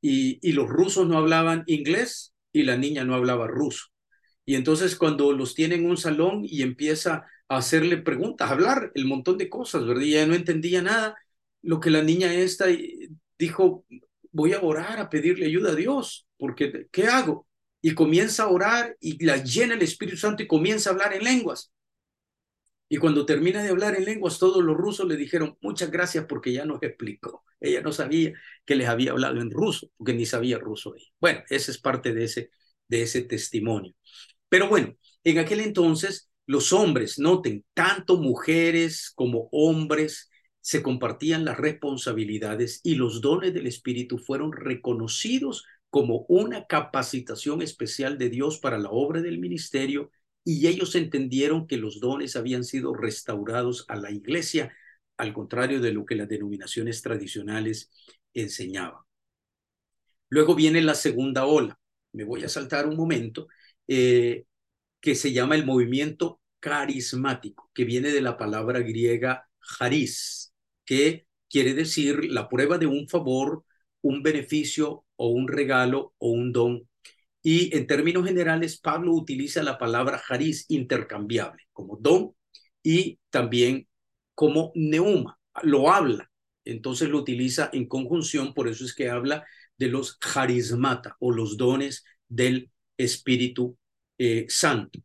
Y, 0.00 0.38
y 0.48 0.52
los 0.52 0.68
rusos 0.68 1.06
no 1.08 1.18
hablaban 1.18 1.64
inglés, 1.66 2.34
y 2.52 2.62
la 2.64 2.76
niña 2.76 3.04
no 3.04 3.14
hablaba 3.14 3.46
ruso. 3.48 3.86
Y 4.46 4.56
entonces 4.56 4.96
cuando 4.96 5.32
los 5.32 5.54
tiene 5.54 5.76
en 5.76 5.88
un 5.88 5.96
salón 5.96 6.42
y 6.44 6.62
empieza 6.62 7.26
a 7.48 7.56
hacerle 7.58 7.98
preguntas, 7.98 8.48
a 8.50 8.52
hablar 8.54 8.92
el 8.94 9.06
montón 9.06 9.38
de 9.38 9.48
cosas, 9.50 9.86
¿verdad? 9.86 10.02
Y 10.02 10.14
ella 10.16 10.26
no 10.26 10.34
entendía 10.34 10.82
nada. 10.82 11.16
Lo 11.62 11.80
que 11.80 11.90
la 11.90 12.02
niña 12.02 12.32
esta 12.34 12.66
dijo, 13.38 13.84
voy 14.32 14.52
a 14.52 14.60
orar, 14.62 14.98
a 15.00 15.08
pedirle 15.10 15.46
ayuda 15.46 15.72
a 15.72 15.74
Dios, 15.74 16.26
porque 16.38 16.88
¿qué 16.92 17.04
hago? 17.06 17.46
Y 17.84 17.94
comienza 17.94 18.44
a 18.44 18.48
orar 18.48 18.96
y 18.98 19.22
la 19.22 19.36
llena 19.36 19.74
el 19.74 19.82
Espíritu 19.82 20.16
Santo 20.16 20.42
y 20.42 20.46
comienza 20.46 20.88
a 20.88 20.94
hablar 20.94 21.12
en 21.12 21.22
lenguas. 21.22 21.70
Y 22.88 22.96
cuando 22.96 23.26
termina 23.26 23.62
de 23.62 23.68
hablar 23.68 23.94
en 23.94 24.06
lenguas, 24.06 24.38
todos 24.38 24.64
los 24.64 24.74
rusos 24.74 25.06
le 25.06 25.18
dijeron, 25.18 25.58
muchas 25.60 25.90
gracias 25.90 26.24
porque 26.26 26.50
ya 26.50 26.64
nos 26.64 26.82
explicó. 26.82 27.44
Ella 27.60 27.82
no 27.82 27.92
sabía 27.92 28.32
que 28.64 28.74
les 28.74 28.88
había 28.88 29.10
hablado 29.10 29.38
en 29.38 29.50
ruso, 29.50 29.90
porque 29.98 30.14
ni 30.14 30.24
sabía 30.24 30.58
ruso 30.58 30.94
ella. 30.96 31.10
Bueno, 31.20 31.42
ese 31.50 31.72
es 31.72 31.78
parte 31.78 32.14
de 32.14 32.24
ese, 32.24 32.50
de 32.88 33.02
ese 33.02 33.20
testimonio. 33.20 33.92
Pero 34.48 34.66
bueno, 34.70 34.96
en 35.22 35.38
aquel 35.38 35.60
entonces 35.60 36.30
los 36.46 36.72
hombres, 36.72 37.18
noten, 37.18 37.66
tanto 37.74 38.16
mujeres 38.16 39.12
como 39.14 39.50
hombres, 39.52 40.30
se 40.62 40.82
compartían 40.82 41.44
las 41.44 41.58
responsabilidades 41.58 42.80
y 42.82 42.94
los 42.94 43.20
dones 43.20 43.52
del 43.52 43.66
Espíritu 43.66 44.16
fueron 44.16 44.52
reconocidos 44.52 45.66
como 45.94 46.26
una 46.26 46.66
capacitación 46.66 47.62
especial 47.62 48.18
de 48.18 48.28
Dios 48.28 48.58
para 48.58 48.78
la 48.78 48.90
obra 48.90 49.22
del 49.22 49.38
ministerio 49.38 50.10
y 50.42 50.66
ellos 50.66 50.96
entendieron 50.96 51.68
que 51.68 51.76
los 51.76 52.00
dones 52.00 52.34
habían 52.34 52.64
sido 52.64 52.94
restaurados 52.94 53.84
a 53.86 53.94
la 53.94 54.10
iglesia, 54.10 54.74
al 55.16 55.32
contrario 55.32 55.80
de 55.80 55.92
lo 55.92 56.04
que 56.04 56.16
las 56.16 56.28
denominaciones 56.28 57.00
tradicionales 57.00 57.92
enseñaban. 58.32 59.04
Luego 60.30 60.56
viene 60.56 60.82
la 60.82 60.96
segunda 60.96 61.46
ola. 61.46 61.78
Me 62.10 62.24
voy 62.24 62.42
a 62.42 62.48
saltar 62.48 62.88
un 62.88 62.96
momento, 62.96 63.46
eh, 63.86 64.46
que 65.00 65.14
se 65.14 65.32
llama 65.32 65.54
el 65.54 65.64
movimiento 65.64 66.40
carismático, 66.58 67.70
que 67.72 67.84
viene 67.84 68.10
de 68.10 68.20
la 68.20 68.36
palabra 68.36 68.80
griega 68.80 69.48
charis, 69.78 70.52
que 70.84 71.28
quiere 71.48 71.72
decir 71.72 72.32
la 72.32 72.48
prueba 72.48 72.78
de 72.78 72.86
un 72.86 73.08
favor, 73.08 73.64
un 74.00 74.24
beneficio 74.24 75.03
o 75.16 75.28
un 75.28 75.48
regalo 75.48 76.14
o 76.18 76.30
un 76.30 76.52
don 76.52 76.88
y 77.42 77.76
en 77.76 77.86
términos 77.86 78.26
generales, 78.26 78.78
Pablo 78.80 79.12
utiliza 79.12 79.62
la 79.62 79.78
palabra 79.78 80.18
jariz 80.18 80.64
intercambiable 80.68 81.62
como 81.74 81.98
don 82.00 82.34
y 82.82 83.20
también 83.30 83.86
como 84.34 84.72
neuma. 84.74 85.38
Lo 85.62 85.92
habla 85.92 86.30
Entonces 86.64 87.10
lo 87.10 87.18
utiliza 87.18 87.68
en 87.72 87.86
conjunción, 87.86 88.54
por 88.54 88.68
eso 88.68 88.84
es 88.84 88.94
que 88.94 89.10
habla 89.10 89.44
de 89.76 89.88
los 89.88 90.16
carismata 90.16 91.16
o 91.20 91.32
los 91.32 91.56
dones 91.58 92.04
del 92.28 92.70
Espíritu 92.96 93.76
eh, 94.18 94.46
Santo. 94.48 95.00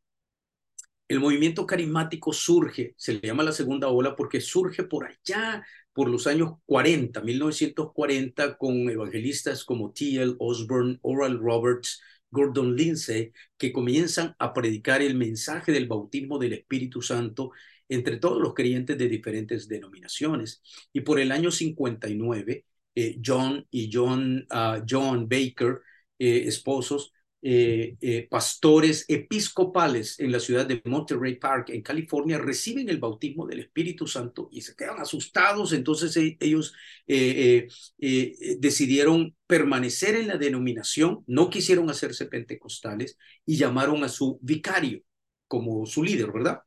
El 1.07 1.19
movimiento 1.19 1.65
carismático 1.65 2.31
surge, 2.31 2.93
se 2.95 3.13
le 3.13 3.21
llama 3.21 3.43
la 3.43 3.51
segunda 3.51 3.87
ola 3.89 4.15
porque 4.15 4.39
surge 4.39 4.83
por 4.83 5.07
allá, 5.07 5.65
por 5.99 6.09
los 6.09 6.27
años 6.27 6.53
40, 6.65 7.19
1940, 7.19 8.57
con 8.57 8.89
evangelistas 8.89 9.65
como 9.65 9.91
T.L. 9.91 10.35
Osborne, 10.39 10.97
Oral 11.01 11.37
Roberts, 11.37 12.01
Gordon 12.31 12.73
Lindsay, 12.73 13.33
que 13.57 13.73
comienzan 13.73 14.33
a 14.39 14.53
predicar 14.53 15.01
el 15.01 15.15
mensaje 15.15 15.73
del 15.73 15.89
bautismo 15.89 16.39
del 16.39 16.53
Espíritu 16.53 17.01
Santo 17.01 17.51
entre 17.89 18.15
todos 18.15 18.41
los 18.41 18.53
creyentes 18.53 18.97
de 18.97 19.09
diferentes 19.09 19.67
denominaciones. 19.67 20.61
Y 20.93 21.01
por 21.01 21.19
el 21.19 21.33
año 21.33 21.51
59, 21.51 22.65
eh, 22.95 23.19
John 23.21 23.67
y 23.69 23.89
John, 23.91 24.45
ah, 24.51 24.81
John 24.89 25.27
Baker, 25.27 25.81
eh, 26.17 26.43
esposos, 26.45 27.11
eh, 27.41 27.95
eh, 28.01 28.27
pastores 28.29 29.05
episcopales 29.07 30.19
en 30.19 30.31
la 30.31 30.41
ciudad 30.41 30.65
de 30.65 30.81
Monterey 30.85 31.35
Park, 31.35 31.69
en 31.69 31.81
California, 31.81 32.37
reciben 32.37 32.89
el 32.89 32.97
bautismo 32.99 33.47
del 33.47 33.61
Espíritu 33.61 34.07
Santo 34.07 34.49
y 34.51 34.61
se 34.61 34.75
quedan 34.75 34.99
asustados. 34.99 35.71
Entonces 35.71 36.15
e, 36.17 36.37
ellos 36.41 36.73
eh, 37.07 37.67
decidieron 38.59 39.35
permanecer 39.47 40.15
en 40.15 40.27
la 40.27 40.37
denominación, 40.37 41.23
no 41.27 41.49
quisieron 41.49 41.89
hacerse 41.89 42.25
pentecostales 42.25 43.17
y 43.45 43.55
llamaron 43.55 44.03
a 44.03 44.09
su 44.09 44.37
vicario 44.41 45.01
como 45.47 45.85
su 45.85 46.03
líder, 46.03 46.31
¿verdad? 46.31 46.59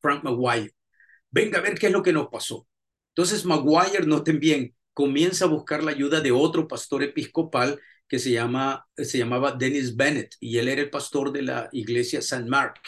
Frank 0.00 0.22
Maguire. 0.24 0.74
Venga 1.30 1.58
a 1.58 1.62
ver 1.62 1.78
qué 1.78 1.88
es 1.88 1.92
lo 1.92 2.02
que 2.02 2.12
nos 2.12 2.28
pasó. 2.28 2.68
Entonces 3.10 3.44
Maguire, 3.44 4.06
noten 4.06 4.38
bien, 4.38 4.76
comienza 4.94 5.44
a 5.44 5.48
buscar 5.48 5.82
la 5.82 5.90
ayuda 5.90 6.20
de 6.20 6.32
otro 6.32 6.68
pastor 6.68 7.02
episcopal 7.02 7.80
que 8.08 8.18
se, 8.18 8.30
llama, 8.32 8.86
se 8.96 9.18
llamaba 9.18 9.52
Dennis 9.52 9.94
Bennett 9.96 10.36
y 10.40 10.58
él 10.58 10.68
era 10.68 10.80
el 10.82 10.90
pastor 10.90 11.32
de 11.32 11.42
la 11.42 11.68
iglesia 11.72 12.22
San 12.22 12.48
Mark 12.48 12.80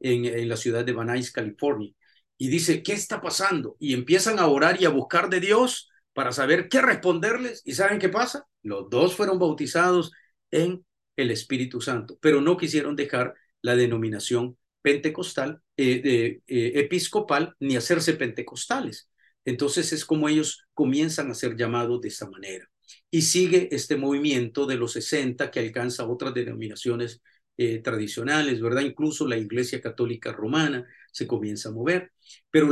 en, 0.00 0.24
en 0.24 0.48
la 0.48 0.56
ciudad 0.56 0.84
de 0.84 0.92
Van 0.92 1.08
Nuys, 1.08 1.30
California. 1.30 1.92
Y 2.38 2.48
dice, 2.48 2.82
¿qué 2.82 2.94
está 2.94 3.20
pasando? 3.20 3.76
Y 3.78 3.94
empiezan 3.94 4.38
a 4.38 4.46
orar 4.48 4.80
y 4.80 4.86
a 4.86 4.90
buscar 4.90 5.28
de 5.30 5.40
Dios 5.40 5.90
para 6.12 6.32
saber 6.32 6.68
qué 6.68 6.80
responderles. 6.80 7.62
¿Y 7.64 7.74
saben 7.74 7.98
qué 7.98 8.08
pasa? 8.08 8.46
Los 8.62 8.90
dos 8.90 9.14
fueron 9.14 9.38
bautizados 9.38 10.10
en 10.50 10.84
el 11.16 11.30
Espíritu 11.30 11.80
Santo, 11.80 12.18
pero 12.20 12.40
no 12.40 12.56
quisieron 12.56 12.96
dejar 12.96 13.34
la 13.60 13.76
denominación 13.76 14.58
pentecostal, 14.80 15.62
eh, 15.76 16.40
eh, 16.46 16.72
episcopal, 16.76 17.54
ni 17.60 17.76
hacerse 17.76 18.14
pentecostales. 18.14 19.10
Entonces 19.44 19.92
es 19.92 20.04
como 20.04 20.28
ellos 20.28 20.66
comienzan 20.74 21.30
a 21.30 21.34
ser 21.34 21.56
llamados 21.56 22.00
de 22.00 22.08
esa 22.08 22.28
manera 22.28 22.71
y 23.12 23.22
sigue 23.22 23.68
este 23.72 23.96
movimiento 23.96 24.66
de 24.66 24.76
los 24.76 24.92
60 24.94 25.50
que 25.50 25.60
alcanza 25.60 26.08
otras 26.08 26.32
denominaciones 26.32 27.22
eh, 27.58 27.80
tradicionales, 27.80 28.60
¿verdad? 28.62 28.80
Incluso 28.82 29.28
la 29.28 29.36
Iglesia 29.36 29.82
Católica 29.82 30.32
Romana 30.32 30.86
se 31.12 31.26
comienza 31.26 31.68
a 31.68 31.72
mover, 31.72 32.12
pero 32.50 32.70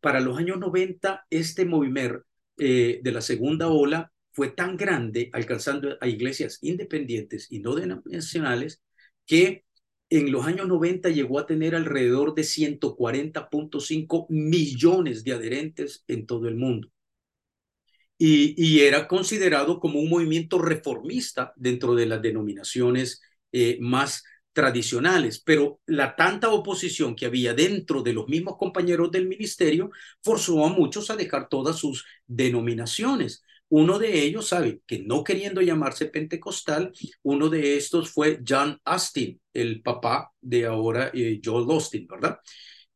para 0.00 0.20
los 0.20 0.38
años 0.38 0.58
90 0.58 1.26
este 1.30 1.64
movimiento 1.66 2.24
eh, 2.58 3.00
de 3.02 3.12
la 3.12 3.20
segunda 3.20 3.68
ola 3.68 4.10
fue 4.32 4.50
tan 4.50 4.76
grande, 4.76 5.30
alcanzando 5.32 5.96
a 6.00 6.08
iglesias 6.08 6.58
independientes 6.62 7.46
y 7.50 7.60
no 7.60 7.76
denominacionales, 7.76 8.82
que 9.24 9.64
en 10.10 10.32
los 10.32 10.46
años 10.46 10.66
90 10.66 11.10
llegó 11.10 11.38
a 11.38 11.46
tener 11.46 11.76
alrededor 11.76 12.34
de 12.34 12.42
140.5 12.42 14.26
millones 14.30 15.22
de 15.22 15.32
adherentes 15.32 16.04
en 16.08 16.26
todo 16.26 16.48
el 16.48 16.56
mundo 16.56 16.90
y, 18.26 18.80
era 18.80 19.06
considerado 19.06 19.78
como 19.80 20.00
un 20.00 20.08
movimiento 20.08 20.58
reformista 20.58 21.52
dentro 21.56 21.94
de 21.94 22.06
las 22.06 22.22
denominaciones 22.22 23.20
eh, 23.52 23.78
más 23.80 24.24
tradicionales, 24.52 25.40
pero 25.40 25.80
la 25.86 26.16
tanta 26.16 26.48
oposición 26.50 27.16
que 27.16 27.26
había 27.26 27.54
dentro 27.54 28.02
de 28.02 28.12
los 28.12 28.28
mismos 28.28 28.56
compañeros 28.56 29.10
del 29.10 29.26
ministerio 29.28 29.90
forzó 30.22 30.64
a 30.64 30.68
muchos 30.68 31.10
a 31.10 31.16
dejar 31.16 31.48
todas 31.48 31.76
sus 31.76 32.04
denominaciones. 32.26 33.42
Uno 33.68 33.98
de 33.98 34.22
ellos, 34.22 34.48
sabe, 34.48 34.80
que 34.86 35.00
no 35.00 35.24
queriendo 35.24 35.60
llamarse 35.60 36.06
pentecostal, 36.06 36.92
uno 37.22 37.48
de 37.48 37.76
estos 37.76 38.10
fue 38.10 38.40
John 38.46 38.78
Austin, 38.84 39.40
el 39.52 39.82
papá 39.82 40.30
de 40.40 40.66
ahora 40.66 41.10
eh, 41.12 41.40
Joel 41.44 41.68
Austin, 41.70 42.06
¿verdad? 42.06 42.38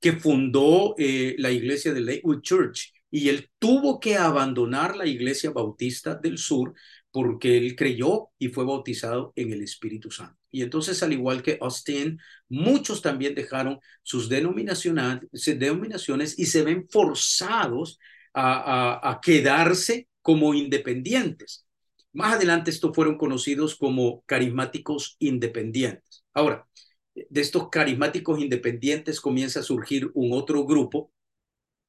Que 0.00 0.12
fundó 0.12 0.94
eh, 0.96 1.34
la 1.38 1.50
iglesia 1.50 1.92
de 1.92 2.00
Lakewood 2.00 2.42
Church 2.42 2.92
y 3.10 3.28
él 3.28 3.50
tuvo 3.58 4.00
que 4.00 4.16
abandonar 4.16 4.96
la 4.96 5.06
iglesia 5.06 5.50
bautista 5.50 6.14
del 6.14 6.38
sur 6.38 6.74
porque 7.10 7.56
él 7.56 7.74
creyó 7.74 8.28
y 8.38 8.48
fue 8.48 8.64
bautizado 8.64 9.32
en 9.34 9.52
el 9.52 9.62
Espíritu 9.62 10.10
Santo. 10.10 10.36
Y 10.50 10.62
entonces, 10.62 11.02
al 11.02 11.12
igual 11.12 11.42
que 11.42 11.58
Austin, 11.60 12.18
muchos 12.48 13.02
también 13.02 13.34
dejaron 13.34 13.80
sus 14.02 14.28
denominaciones, 14.28 16.38
y 16.38 16.46
se 16.46 16.62
ven 16.62 16.86
forzados 16.88 17.98
a, 18.34 19.20
quedarse 19.22 20.08
como 20.22 20.54
independientes. 20.54 21.66
Más 22.12 22.34
adelante 22.34 22.70
estos 22.70 22.94
fueron 22.94 23.18
conocidos 23.18 23.76
como 23.76 24.22
carismáticos 24.26 25.16
independientes. 25.18 26.24
Ahora, 26.34 26.66
de 27.14 27.40
estos 27.40 27.68
carismáticos 27.68 28.40
independientes 28.40 29.20
comienza 29.20 29.60
a 29.60 29.64
surgir 29.64 30.10
un 30.14 30.32
otro 30.32 30.64
grupo 30.64 31.12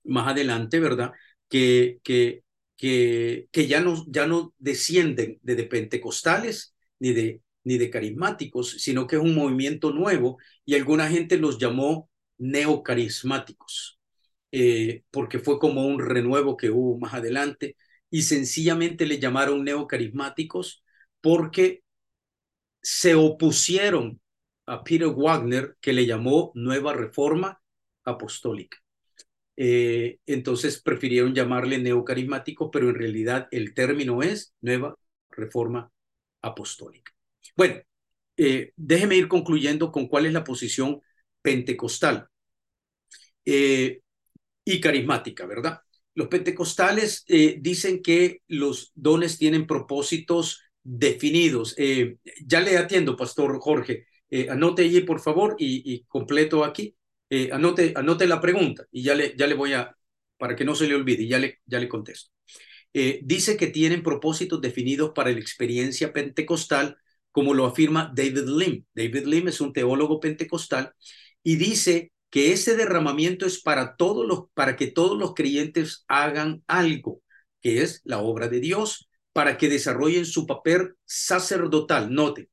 más 0.04 0.28
adelante, 0.28 0.80
¿verdad? 0.80 1.12
Que, 1.48 2.00
que, 2.04 2.44
que, 2.78 3.48
que 3.52 3.68
ya, 3.68 3.82
no, 3.82 4.06
ya 4.08 4.28
no 4.28 4.54
descienden 4.58 5.40
de, 5.42 5.64
pentecostales 5.66 6.76
ni 7.00 7.14
de, 7.14 7.42
ni 7.64 7.78
de 7.78 7.90
carismáticos, 7.90 8.72
sino 8.80 9.08
que 9.08 9.18
es 9.18 9.22
un 9.22 9.36
movimiento 9.36 9.92
nuevo 9.92 10.38
y 10.66 10.76
alguna 10.76 11.10
gente 11.10 11.38
los 11.38 11.58
llamó 11.60 12.10
neocarismáticos, 12.38 14.00
eh, 14.52 15.04
porque 15.12 15.40
fue 15.40 15.60
como 15.60 15.86
un 15.86 16.00
renuevo 16.00 16.58
que 16.58 16.70
hubo 16.70 16.98
más 16.98 17.14
adelante 17.14 17.76
y 18.10 18.24
sencillamente 18.24 19.06
le 19.06 19.20
llamaron 19.20 19.64
neocarismáticos 19.64 20.84
porque 21.22 21.84
se 22.82 23.16
opusieron 23.16 24.22
a 24.66 24.84
Peter 24.84 25.08
Wagner, 25.08 25.78
que 25.82 25.94
le 25.94 26.06
llamó 26.06 26.52
Nueva 26.56 26.94
Reforma 26.94 27.62
Apostólica. 28.04 28.78
Eh, 29.62 30.20
entonces 30.26 30.82
prefirieron 30.82 31.36
llamarle 31.36 31.80
neocarismático, 31.80 32.72
pero 32.72 32.88
en 32.88 32.96
realidad 32.96 33.50
el 33.52 33.74
término 33.74 34.24
es 34.24 34.54
nueva 34.62 34.96
reforma 35.30 35.92
apostólica. 36.42 37.12
Bueno, 37.58 37.82
eh, 38.38 38.72
déjeme 38.78 39.18
ir 39.18 39.28
concluyendo 39.28 39.92
con 39.92 40.08
cuál 40.08 40.28
es 40.28 40.32
la 40.32 40.46
posición 40.46 41.02
pentecostal 41.42 42.30
eh, 43.44 44.00
y 44.64 44.80
carismática, 44.80 45.46
¿verdad? 45.46 45.82
Los 46.14 46.30
pentecostales 46.30 47.26
dicen 47.60 48.02
que 48.02 48.42
los 48.48 48.94
dones 48.96 49.38
tienen 49.38 49.68
propósitos 49.68 50.62
definidos. 50.84 51.76
ya 52.46 52.62
le 52.62 52.78
atiendo, 52.78 53.18
Pastor 53.18 53.60
Jorge. 53.60 54.06
anote 54.50 54.84
allí, 54.84 55.02
por 55.02 55.20
favor, 55.20 55.56
y 55.60 56.04
completo 56.06 56.64
aquí. 56.64 56.96
Eh, 57.30 57.50
anote, 57.52 57.94
anote 57.96 58.28
la 58.28 58.42
pregunta 58.42 58.86
y 58.92 59.04
ya 59.04 59.16
le, 59.16 59.36
ya 59.38 59.48
le 59.48 59.54
voy 59.54 59.74
a, 59.74 59.96
para 60.38 60.56
que 60.56 60.66
no 60.66 60.74
se 60.76 60.88
le 60.88 60.96
olvide, 60.96 61.28
ya 61.28 61.40
le, 61.40 61.60
ya 61.66 61.80
le 61.80 61.88
contesto. 61.88 62.32
Eh, 62.94 63.20
dice 63.24 63.56
que 63.56 63.68
tienen 63.68 64.02
propósitos 64.02 64.62
definidos 64.62 65.12
para 65.14 65.32
la 65.32 65.40
experiencia 65.40 66.12
pentecostal, 66.12 66.98
como 67.32 67.54
lo 67.54 67.66
afirma 67.66 68.12
David 68.16 68.48
Lim. 68.48 68.86
David 68.94 69.26
Lim 69.26 69.48
es 69.50 69.62
un 69.62 69.74
teólogo 69.74 70.20
pentecostal 70.20 70.94
y 71.44 71.58
dice 71.58 72.12
que 72.32 72.52
ese 72.52 72.76
derramamiento 72.76 73.46
es 73.46 73.62
para 73.62 73.96
todos 73.96 74.28
los, 74.28 74.46
para 74.54 74.76
que 74.76 74.88
todos 74.88 75.18
los 75.18 75.34
creyentes 75.34 76.06
hagan 76.08 76.64
algo, 76.68 77.22
que 77.62 77.82
es 77.82 78.02
la 78.06 78.20
obra 78.20 78.48
de 78.48 78.60
Dios, 78.60 79.10
para 79.34 79.58
que 79.58 79.70
desarrollen 79.70 80.26
su 80.26 80.48
papel 80.48 80.96
sacerdotal. 81.06 82.14
Note, 82.14 82.50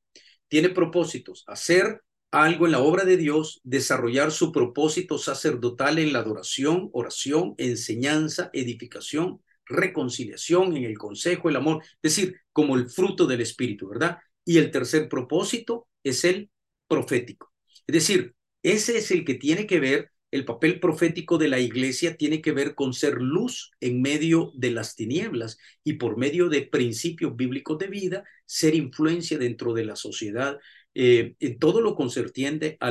tiene 0.47 0.69
propósitos, 0.69 1.43
hacer 1.47 2.01
algo 2.31 2.65
en 2.65 2.73
la 2.73 2.79
obra 2.79 3.05
de 3.05 3.17
Dios, 3.17 3.61
desarrollar 3.63 4.31
su 4.31 4.51
propósito 4.51 5.17
sacerdotal 5.17 5.99
en 5.99 6.13
la 6.13 6.19
adoración, 6.19 6.89
oración, 6.93 7.55
enseñanza, 7.57 8.49
edificación, 8.53 9.41
reconciliación, 9.65 10.75
en 10.75 10.83
el 10.83 10.97
consejo, 10.97 11.49
el 11.49 11.55
amor, 11.55 11.83
es 12.01 12.15
decir, 12.15 12.37
como 12.51 12.75
el 12.75 12.89
fruto 12.89 13.27
del 13.27 13.41
Espíritu, 13.41 13.89
¿verdad? 13.89 14.17
Y 14.45 14.57
el 14.57 14.71
tercer 14.71 15.09
propósito 15.09 15.87
es 16.03 16.23
el 16.23 16.49
profético. 16.87 17.53
Es 17.85 17.93
decir, 17.93 18.35
ese 18.63 18.97
es 18.97 19.11
el 19.11 19.23
que 19.23 19.35
tiene 19.35 19.67
que 19.67 19.79
ver, 19.79 20.11
el 20.31 20.43
papel 20.43 20.79
profético 20.81 21.37
de 21.37 21.47
la 21.47 21.59
iglesia 21.59 22.17
tiene 22.17 22.41
que 22.41 22.51
ver 22.51 22.75
con 22.75 22.93
ser 22.93 23.21
luz 23.21 23.71
en 23.79 24.01
medio 24.01 24.51
de 24.55 24.71
las 24.71 24.95
tinieblas 24.95 25.57
y 25.85 25.93
por 25.93 26.17
medio 26.17 26.49
de 26.49 26.63
principios 26.63 27.35
bíblicos 27.35 27.77
de 27.77 27.87
vida, 27.87 28.23
ser 28.45 28.75
influencia 28.75 29.37
dentro 29.37 29.73
de 29.73 29.85
la 29.85 29.95
sociedad 29.95 30.57
eh, 30.99 31.35
en 31.39 31.59
todo 31.59 31.79
lo 31.79 31.93
concerniente, 31.93 32.75
a, 32.81 32.89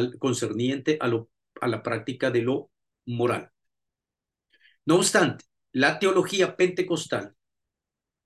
la 1.67 1.83
práctica 1.83 2.31
de 2.31 2.43
lo 2.43 2.71
moral. 3.05 3.51
No 4.85 4.95
obstante, 4.95 5.45
la 5.73 5.99
teología 5.99 6.57
pentecostal, 6.57 7.35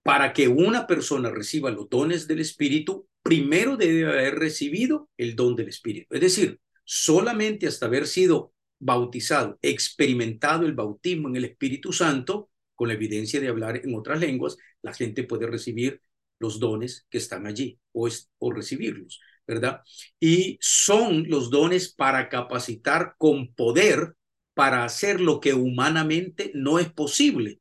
para 0.02 0.34
que 0.34 0.48
una 0.48 0.86
persona 0.86 1.30
reciba 1.30 1.70
los 1.70 1.88
dones 1.88 2.28
del 2.28 2.40
Espíritu, 2.40 3.08
primero 3.22 3.78
debe 3.78 4.06
haber 4.06 4.34
recibido 4.34 5.08
el 5.16 5.34
don 5.34 5.56
del 5.56 5.68
Espíritu. 5.68 6.14
Es 6.14 6.20
decir, 6.20 6.60
solamente 6.84 7.66
hasta 7.66 7.86
haber 7.86 8.06
sido 8.06 8.52
bautizado, 8.78 9.58
experimentado 9.62 10.66
el 10.66 10.74
bautismo 10.74 11.28
en 11.28 11.36
el 11.36 11.46
Espíritu 11.46 11.94
Santo, 11.94 12.50
con 12.74 12.88
la 12.88 12.94
evidencia 12.94 13.40
de 13.40 13.48
hablar 13.48 13.80
en 13.82 13.94
otras 13.94 14.20
lenguas, 14.20 14.58
la 14.82 14.92
gente 14.92 15.24
puede 15.24 15.46
recibir 15.46 16.02
los 16.38 16.60
dones 16.60 17.06
que 17.08 17.16
están 17.16 17.46
allí 17.46 17.78
o 17.92 18.52
recibirlos, 18.52 19.20
¿verdad? 19.50 19.82
Y 20.20 20.58
son 20.60 21.24
los 21.28 21.50
dones 21.50 21.92
para 21.92 22.28
capacitar 22.28 23.16
con 23.18 23.52
poder 23.52 24.14
para 24.54 24.84
hacer 24.84 25.20
lo 25.20 25.40
que 25.40 25.54
humanamente 25.54 26.52
no 26.54 26.78
es 26.78 26.92
posible 26.92 27.60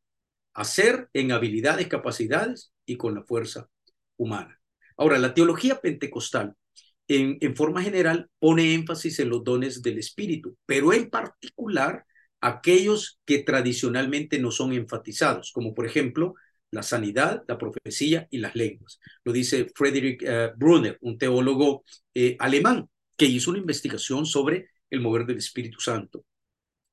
hacer 0.53 1.09
en 1.13 1.31
habilidades, 1.31 1.87
capacidades 1.87 2.73
y 2.85 2.95
con 2.95 3.15
la 3.15 3.23
fuerza 3.23 3.67
humana. 4.17 4.59
Ahora, 4.97 5.17
la 5.17 5.33
teología 5.33 5.81
pentecostal, 5.81 6.53
en, 7.07 7.37
en 7.41 7.55
forma 7.55 7.81
general, 7.81 8.29
pone 8.37 8.75
énfasis 8.75 9.19
en 9.19 9.29
los 9.29 9.43
dones 9.43 9.81
del 9.81 9.97
Espíritu, 9.97 10.55
pero 10.67 10.93
en 10.93 11.09
particular 11.09 12.05
aquellos 12.39 13.19
que 13.25 13.39
tradicionalmente 13.39 14.37
no 14.37 14.51
son 14.51 14.73
enfatizados, 14.73 15.51
como 15.51 15.73
por 15.73 15.87
ejemplo 15.87 16.35
la 16.71 16.83
sanidad, 16.83 17.43
la 17.47 17.57
profecía 17.57 18.27
y 18.29 18.37
las 18.37 18.55
lenguas. 18.55 18.99
Lo 19.23 19.31
dice 19.31 19.67
Friedrich 19.75 20.21
eh, 20.23 20.51
Brunner, 20.55 20.97
un 21.01 21.17
teólogo 21.17 21.83
eh, 22.13 22.35
alemán 22.39 22.87
que 23.17 23.25
hizo 23.25 23.51
una 23.51 23.59
investigación 23.59 24.25
sobre 24.25 24.69
el 24.89 25.01
mover 25.01 25.25
del 25.25 25.37
Espíritu 25.37 25.79
Santo, 25.79 26.25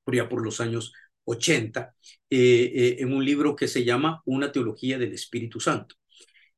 por 0.03 0.15
ya 0.15 0.27
por 0.27 0.43
los 0.43 0.59
años 0.61 0.93
80, 1.25 1.93
eh, 2.29 2.97
en 2.99 3.13
un 3.13 3.23
libro 3.23 3.55
que 3.55 3.67
se 3.67 3.83
llama 3.83 4.21
Una 4.25 4.51
teología 4.51 4.97
del 4.97 5.13
Espíritu 5.13 5.59
Santo. 5.59 5.95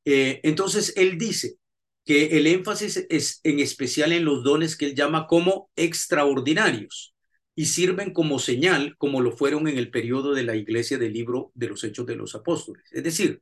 entonces, 0.05 0.93
él 0.95 1.17
dice 1.17 1.57
que 2.05 2.37
el 2.37 2.47
énfasis 2.47 3.05
es 3.09 3.39
en 3.43 3.59
especial 3.59 4.11
en 4.11 4.25
los 4.25 4.43
dones 4.43 4.75
que 4.75 4.85
él 4.87 4.95
llama 4.95 5.27
como 5.27 5.69
extraordinarios 5.75 7.13
y 7.55 7.65
sirven 7.65 8.13
como 8.13 8.39
señal, 8.39 8.95
como 8.97 9.21
lo 9.21 9.31
fueron 9.31 9.67
en 9.67 9.77
el 9.77 9.91
periodo 9.91 10.33
de 10.33 10.43
la 10.43 10.55
iglesia 10.55 10.97
del 10.97 11.13
libro 11.13 11.51
de 11.55 11.67
los 11.67 11.83
Hechos 11.83 12.05
de 12.05 12.15
los 12.15 12.35
Apóstoles. 12.35 12.83
Es 12.91 13.03
decir, 13.03 13.41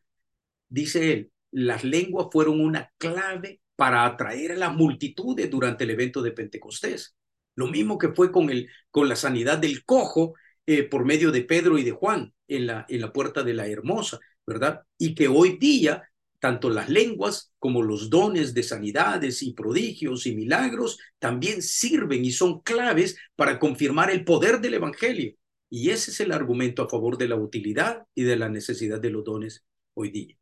dice 0.69 1.13
él, 1.13 1.31
las 1.51 1.83
lenguas 1.83 2.27
fueron 2.31 2.59
una 2.59 2.91
clave 2.97 3.61
para 3.75 4.05
atraer 4.05 4.53
a 4.53 4.55
las 4.55 4.75
multitudes 4.75 5.49
durante 5.49 5.83
el 5.83 5.91
evento 5.91 6.21
de 6.21 6.31
Pentecostés. 6.31 7.15
Lo 7.55 7.67
mismo 7.67 7.97
que 7.97 8.09
fue 8.09 8.31
con, 8.31 8.49
el, 8.49 8.69
con 8.91 9.07
la 9.07 9.15
sanidad 9.15 9.57
del 9.57 9.83
cojo 9.85 10.33
eh, 10.65 10.83
por 10.83 11.05
medio 11.05 11.31
de 11.31 11.43
Pedro 11.43 11.77
y 11.77 11.83
de 11.83 11.91
Juan 11.91 12.33
en 12.47 12.67
la, 12.67 12.85
en 12.89 13.01
la 13.01 13.13
puerta 13.13 13.43
de 13.43 13.53
la 13.53 13.67
hermosa, 13.67 14.19
¿verdad? 14.45 14.81
Y 14.97 15.15
que 15.15 15.27
hoy 15.27 15.57
día 15.57 16.03
tanto 16.39 16.69
las 16.69 16.89
lenguas 16.89 17.53
como 17.59 17.81
los 17.81 18.09
dones 18.09 18.53
de 18.53 18.63
sanidades 18.63 19.41
y 19.41 19.53
prodigios 19.53 20.25
y 20.27 20.35
milagros 20.35 20.99
también 21.19 21.61
sirven 21.61 22.23
y 22.23 22.31
son 22.31 22.61
claves 22.61 23.17
para 23.35 23.59
confirmar 23.59 24.11
el 24.11 24.23
poder 24.23 24.61
del 24.61 24.75
Evangelio. 24.75 25.33
Y 25.69 25.89
ese 25.89 26.11
es 26.11 26.19
el 26.19 26.31
argumento 26.31 26.83
a 26.83 26.89
favor 26.89 27.17
de 27.17 27.27
la 27.27 27.35
utilidad 27.35 28.03
y 28.15 28.23
de 28.23 28.35
la 28.37 28.49
necesidad 28.49 29.01
de 29.01 29.09
los 29.09 29.23
dones 29.23 29.65
hoy 29.93 30.11
día. 30.11 30.35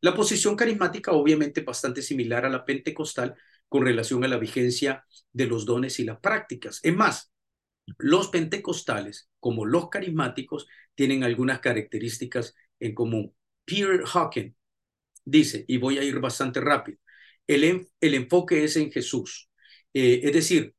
La 0.00 0.14
posición 0.14 0.56
carismática 0.56 1.12
obviamente 1.12 1.60
bastante 1.60 2.02
similar 2.02 2.44
a 2.44 2.50
la 2.50 2.64
pentecostal 2.64 3.36
con 3.68 3.84
relación 3.84 4.24
a 4.24 4.28
la 4.28 4.38
vigencia 4.38 5.06
de 5.32 5.46
los 5.46 5.64
dones 5.64 6.00
y 6.00 6.04
las 6.04 6.18
prácticas. 6.18 6.80
Es 6.82 6.94
más, 6.94 7.32
los 7.98 8.28
pentecostales 8.28 9.28
como 9.38 9.64
los 9.66 9.88
carismáticos 9.88 10.66
tienen 10.94 11.24
algunas 11.24 11.60
características 11.60 12.54
en 12.80 12.94
común. 12.94 13.34
Peter 13.64 14.02
Hawking 14.04 14.54
dice, 15.24 15.64
y 15.68 15.78
voy 15.78 15.98
a 15.98 16.04
ir 16.04 16.18
bastante 16.20 16.60
rápido, 16.60 16.98
el, 17.46 17.88
el 18.00 18.14
enfoque 18.14 18.64
es 18.64 18.76
en 18.76 18.90
Jesús. 18.90 19.48
Eh, 19.94 20.20
es 20.24 20.32
decir, 20.32 20.74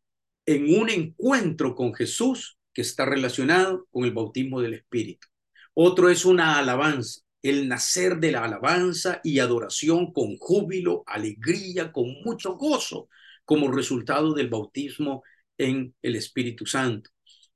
en 0.46 0.80
un 0.80 0.90
encuentro 0.90 1.76
con 1.76 1.94
Jesús 1.94 2.58
que 2.74 2.82
está 2.82 3.06
relacionado 3.06 3.88
con 3.92 4.06
el 4.06 4.12
bautismo 4.12 4.62
del 4.62 4.74
Espíritu. 4.74 5.28
Otro 5.74 6.10
es 6.10 6.26
una 6.26 6.58
alabanza, 6.58 7.22
el 7.42 7.68
nacer 7.68 8.18
de 8.20 8.32
la 8.32 8.44
alabanza 8.46 9.22
y 9.24 9.40
adoración 9.40 10.12
con 10.14 10.38
júbilo, 10.38 11.04
alegría, 11.06 11.92
con 11.92 12.06
mucho 12.24 12.56
gozo, 12.56 13.10
como 13.46 13.72
resultado 13.72 14.34
del 14.34 14.50
bautismo 14.50 15.24
en 15.58 15.96
el 16.02 16.16
Espíritu 16.16 16.66
Santo. 16.66 17.10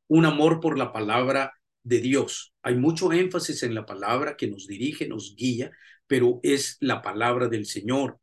Un 0.08 0.26
amor 0.26 0.60
por 0.60 0.78
la 0.78 0.92
palabra 0.92 1.54
de 1.84 2.00
Dios. 2.00 2.54
Hay 2.62 2.76
mucho 2.76 3.12
énfasis 3.14 3.64
en 3.64 3.76
la 3.76 3.86
palabra 3.86 4.36
que 4.36 4.48
nos 4.48 4.68
dirige, 4.68 5.08
nos 5.08 5.36
guía, 5.36 5.72
pero 6.08 6.40
es 6.44 6.78
la 6.80 7.02
palabra 7.02 7.48
del 7.48 7.66
Señor. 7.66 8.20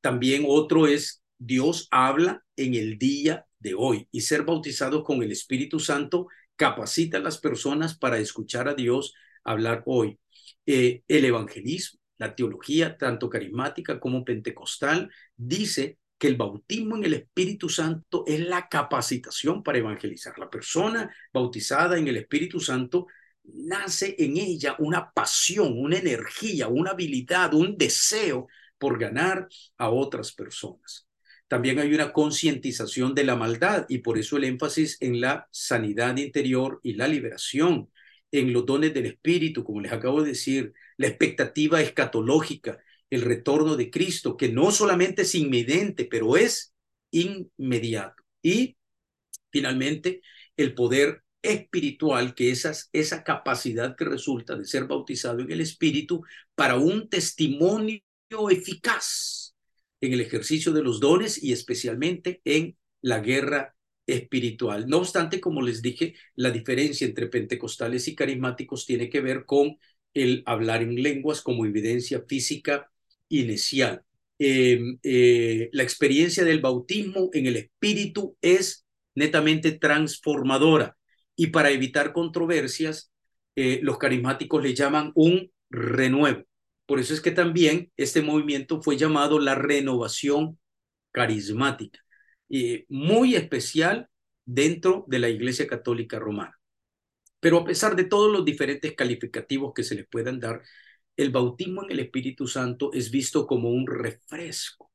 También 0.00 0.44
otro 0.46 0.86
es 0.86 1.22
Dios 1.38 1.88
habla 1.90 2.42
en 2.56 2.74
el 2.74 2.98
día 2.98 3.46
de 3.58 3.74
hoy 3.74 4.08
y 4.10 4.22
ser 4.22 4.42
bautizados 4.44 5.04
con 5.04 5.22
el 5.22 5.32
Espíritu 5.32 5.78
Santo 5.78 6.28
capacita 6.56 7.18
a 7.18 7.20
las 7.20 7.38
personas 7.38 7.98
para 7.98 8.18
escuchar 8.18 8.68
a 8.68 8.74
Dios 8.74 9.14
hablar 9.44 9.82
hoy. 9.86 10.18
Eh, 10.64 11.02
el 11.06 11.24
evangelismo, 11.24 12.00
la 12.18 12.34
teología, 12.34 12.96
tanto 12.96 13.28
carismática 13.28 14.00
como 14.00 14.24
pentecostal, 14.24 15.10
dice 15.36 15.98
que 16.18 16.28
el 16.28 16.36
bautismo 16.36 16.96
en 16.96 17.04
el 17.04 17.14
Espíritu 17.14 17.68
Santo 17.68 18.24
es 18.26 18.40
la 18.40 18.68
capacitación 18.68 19.62
para 19.62 19.78
evangelizar. 19.78 20.38
La 20.38 20.48
persona 20.48 21.14
bautizada 21.32 21.98
en 21.98 22.08
el 22.08 22.16
Espíritu 22.16 22.58
Santo 22.58 23.06
nace 23.54 24.14
en 24.18 24.36
ella 24.36 24.76
una 24.78 25.10
pasión, 25.12 25.78
una 25.78 25.98
energía, 25.98 26.68
una 26.68 26.90
habilidad, 26.92 27.54
un 27.54 27.76
deseo 27.76 28.48
por 28.78 28.98
ganar 28.98 29.48
a 29.78 29.90
otras 29.90 30.32
personas. 30.32 31.06
También 31.48 31.78
hay 31.78 31.94
una 31.94 32.12
concientización 32.12 33.14
de 33.14 33.24
la 33.24 33.36
maldad 33.36 33.86
y 33.88 33.98
por 33.98 34.18
eso 34.18 34.36
el 34.36 34.44
énfasis 34.44 34.96
en 35.00 35.20
la 35.20 35.48
sanidad 35.50 36.16
interior 36.16 36.80
y 36.82 36.94
la 36.94 37.06
liberación, 37.06 37.90
en 38.32 38.52
los 38.52 38.66
dones 38.66 38.92
del 38.92 39.06
Espíritu, 39.06 39.62
como 39.62 39.80
les 39.80 39.92
acabo 39.92 40.22
de 40.22 40.30
decir, 40.30 40.72
la 40.96 41.06
expectativa 41.06 41.80
escatológica, 41.80 42.78
el 43.10 43.22
retorno 43.22 43.76
de 43.76 43.90
Cristo, 43.90 44.36
que 44.36 44.48
no 44.48 44.72
solamente 44.72 45.22
es 45.22 45.34
inminente, 45.36 46.06
pero 46.06 46.36
es 46.36 46.74
inmediato. 47.12 48.24
Y 48.42 48.76
finalmente, 49.50 50.22
el 50.56 50.74
poder 50.74 51.22
espiritual, 51.42 52.34
que 52.34 52.50
esas, 52.50 52.88
esa 52.92 53.22
capacidad 53.24 53.96
que 53.96 54.04
resulta 54.04 54.56
de 54.56 54.64
ser 54.64 54.86
bautizado 54.86 55.40
en 55.40 55.50
el 55.50 55.60
Espíritu 55.60 56.22
para 56.54 56.76
un 56.76 57.08
testimonio 57.08 58.00
eficaz 58.50 59.54
en 60.00 60.12
el 60.12 60.20
ejercicio 60.20 60.72
de 60.72 60.82
los 60.82 61.00
dones 61.00 61.42
y 61.42 61.52
especialmente 61.52 62.40
en 62.44 62.76
la 63.00 63.20
guerra 63.20 63.74
espiritual. 64.06 64.86
No 64.88 64.98
obstante, 64.98 65.40
como 65.40 65.62
les 65.62 65.82
dije, 65.82 66.14
la 66.34 66.50
diferencia 66.50 67.06
entre 67.06 67.28
pentecostales 67.28 68.06
y 68.08 68.14
carismáticos 68.14 68.86
tiene 68.86 69.08
que 69.08 69.20
ver 69.20 69.44
con 69.44 69.78
el 70.14 70.42
hablar 70.46 70.82
en 70.82 71.02
lenguas 71.02 71.42
como 71.42 71.66
evidencia 71.66 72.22
física 72.26 72.90
inicial. 73.28 74.02
Em, 74.38 74.98
eh, 75.02 75.70
la 75.72 75.82
experiencia 75.82 76.44
del 76.44 76.60
bautismo 76.60 77.30
en 77.32 77.46
el 77.46 77.56
Espíritu 77.56 78.36
es 78.40 78.84
netamente 79.14 79.72
transformadora 79.72 80.95
y 81.36 81.48
para 81.48 81.70
evitar 81.70 82.12
controversias, 82.12 83.12
eh, 83.54 83.80
los 83.82 83.98
carismáticos 83.98 84.62
le 84.62 84.74
llaman 84.74 85.12
un 85.14 85.52
renuevo. 85.70 86.44
Por 86.86 87.00
eso 87.00 87.14
es 87.14 87.20
que 87.20 87.30
también 87.30 87.92
este 87.96 88.22
movimiento 88.22 88.80
fue 88.80 88.96
llamado 88.96 89.38
la 89.38 89.54
renovación 89.54 90.58
carismática, 91.12 92.00
y 92.48 92.84
muy 92.88 93.34
especial 93.34 94.08
dentro 94.44 95.04
de 95.08 95.18
la 95.18 95.28
Iglesia 95.28 95.66
Católica 95.66 96.18
Romana. 96.18 96.58
Pero 97.40 97.58
a 97.58 97.64
pesar 97.64 97.96
de 97.96 98.04
todos 98.04 98.32
los 98.32 98.44
diferentes 98.44 98.94
calificativos 98.94 99.72
que 99.74 99.84
se 99.84 99.94
le 99.94 100.04
puedan 100.04 100.40
dar, 100.40 100.62
el 101.16 101.30
bautismo 101.30 101.84
en 101.84 101.90
el 101.92 102.00
Espíritu 102.00 102.46
Santo 102.46 102.92
es 102.92 103.10
visto 103.10 103.46
como 103.46 103.70
un 103.70 103.86
refresco, 103.86 104.92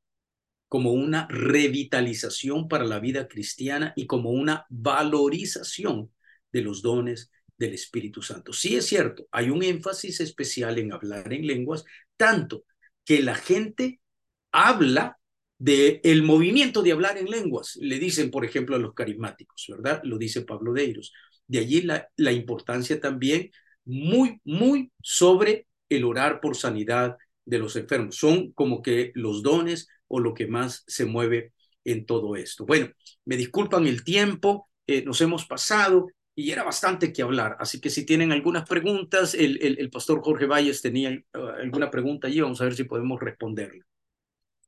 como 0.67 0.91
una 0.91 1.27
revitalización 1.29 2.67
para 2.67 2.85
la 2.85 2.99
vida 2.99 3.27
cristiana 3.27 3.93
y 3.95 4.07
como 4.07 4.29
una 4.31 4.65
valorización 4.69 6.11
de 6.51 6.61
los 6.61 6.81
dones 6.81 7.31
del 7.57 7.73
Espíritu 7.73 8.21
Santo. 8.21 8.53
Sí 8.53 8.75
es 8.75 8.85
cierto, 8.87 9.27
hay 9.31 9.49
un 9.49 9.63
énfasis 9.63 10.19
especial 10.19 10.77
en 10.79 10.93
hablar 10.93 11.31
en 11.31 11.45
lenguas, 11.45 11.85
tanto 12.17 12.65
que 13.05 13.21
la 13.21 13.35
gente 13.35 14.01
habla 14.51 15.17
del 15.57 15.99
el 16.03 16.23
movimiento 16.23 16.81
de 16.81 16.91
hablar 16.91 17.17
en 17.17 17.29
lenguas. 17.29 17.77
Le 17.79 17.99
dicen, 17.99 18.31
por 18.31 18.45
ejemplo, 18.45 18.75
a 18.75 18.79
los 18.79 18.93
carismáticos, 18.93 19.67
¿verdad? 19.69 20.01
Lo 20.03 20.17
dice 20.17 20.41
Pablo 20.41 20.73
Deiros. 20.73 21.13
De 21.47 21.59
allí 21.59 21.81
la, 21.81 22.09
la 22.15 22.31
importancia 22.31 22.99
también 22.99 23.51
muy, 23.85 24.39
muy 24.43 24.91
sobre 25.01 25.67
el 25.89 26.03
orar 26.05 26.39
por 26.41 26.55
sanidad 26.55 27.17
de 27.45 27.59
los 27.59 27.75
enfermos. 27.75 28.15
Son 28.15 28.51
como 28.53 28.81
que 28.81 29.11
los 29.15 29.43
dones 29.43 29.87
o 30.07 30.19
lo 30.19 30.33
que 30.33 30.47
más 30.47 30.83
se 30.87 31.05
mueve 31.05 31.53
en 31.83 32.05
todo 32.05 32.35
esto. 32.35 32.65
Bueno, 32.65 32.89
me 33.25 33.37
disculpan 33.37 33.87
el 33.87 34.03
tiempo, 34.03 34.69
eh, 34.87 35.03
nos 35.03 35.21
hemos 35.21 35.45
pasado, 35.45 36.07
y 36.35 36.51
era 36.51 36.63
bastante 36.63 37.11
que 37.11 37.21
hablar. 37.21 37.57
Así 37.59 37.79
que 37.81 37.89
si 37.89 38.05
tienen 38.05 38.31
algunas 38.31 38.67
preguntas, 38.67 39.33
el, 39.33 39.59
el, 39.61 39.89
pastor 39.89 40.21
Jorge 40.23 40.45
Valles 40.45 40.81
tenía 40.81 41.09
eh, 41.11 41.23
alguna 41.61 41.91
pregunta 41.91 42.27
allí, 42.27 42.41
vamos 42.41 42.61
a 42.61 42.65
ver 42.65 42.75
si 42.75 42.83
podemos 42.85 43.19
responderle. 43.19 43.83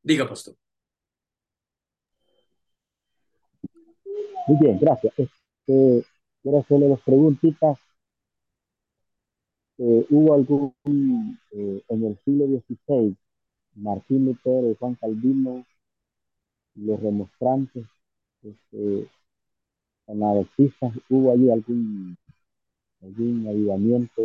Diga, 0.02 0.28
pastor. 0.28 0.56
Muy 4.48 4.58
bien, 4.60 4.78
gracias. 4.80 5.14
Este, 5.18 6.06
quiero 6.42 6.60
hacerle 6.60 6.90
dos 6.90 7.02
preguntitas. 7.02 7.78
Eh, 9.78 10.06
¿Hubo 10.10 10.34
algún, 10.34 11.40
eh, 11.52 11.82
en 11.88 12.06
el 12.06 12.20
siglo 12.24 12.46
XVI, 12.46 13.16
Martín 13.76 14.26
Lutero 14.26 14.70
y 14.70 14.76
Juan 14.76 14.96
Calvino, 14.96 15.66
los 16.76 17.00
remonstrantes, 17.00 17.86
este, 18.44 19.08
anabaptistas, 20.08 20.94
¿hubo 21.10 21.32
allí 21.32 21.50
algún, 21.50 22.18
algún 23.02 23.48
avivamiento? 23.48 24.22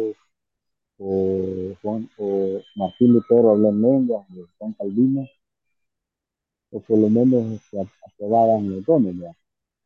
O, 1.00 1.74
Juan, 1.80 2.10
o 2.18 2.60
Martín 2.74 3.12
Lutero 3.12 3.50
habló 3.50 3.68
en 3.68 3.82
lenguas, 3.82 4.26
o 4.30 4.46
Juan 4.58 4.72
Calvino, 4.72 5.28
o 6.72 6.80
por 6.80 6.98
lo 6.98 7.08
menos 7.08 7.60
se 7.70 7.80
aprobaban 7.80 8.70
los 8.70 8.84
dones, 8.84 9.14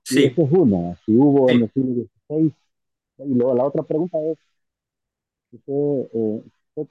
Sí. 0.05 0.25
esa 0.25 0.43
es 0.43 0.51
una, 0.51 0.97
si 1.05 1.15
hubo 1.15 1.49
en 1.49 1.63
el 1.63 1.73
siglo 1.73 2.05
XVI. 2.29 2.53
Y 3.19 3.35
luego 3.35 3.55
la 3.55 3.65
otra 3.65 3.83
pregunta 3.83 4.19
es, 4.21 4.39
usted, 5.53 6.09
eh, 6.13 6.43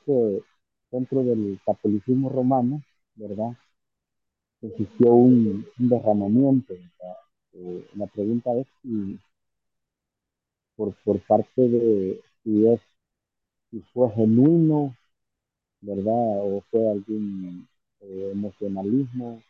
que 0.05 0.41
dentro 0.91 1.23
del 1.23 1.59
catolicismo 1.65 2.29
romano, 2.29 2.81
¿verdad? 3.15 3.57
Existió 4.61 5.13
un, 5.13 5.65
derramamiento. 5.77 6.73
Eh, 7.53 7.87
la 7.95 8.07
pregunta 8.07 8.51
es 8.55 8.67
si 8.81 9.19
por, 10.75 10.93
por 11.03 11.19
parte 11.21 11.61
de 11.61 12.21
si 12.43 12.67
es 12.67 12.81
si 13.69 13.81
fue 13.93 14.09
genuino, 14.11 14.95
¿verdad? 15.81 16.41
O 16.41 16.63
fue 16.69 16.91
algún 16.91 17.67
eh, 18.01 18.29
emocionalismo 18.33 19.41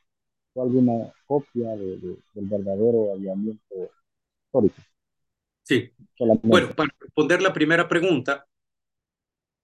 o 0.53 0.63
alguna 0.63 1.13
copia 1.25 1.75
de, 1.75 1.97
del 2.33 2.47
verdadero 2.47 3.13
avivamiento 3.13 3.91
histórico. 4.45 4.81
Sí. 5.63 5.89
Bueno, 6.43 6.69
para 6.75 6.93
responder 6.99 7.41
la 7.41 7.53
primera 7.53 7.87
pregunta, 7.87 8.45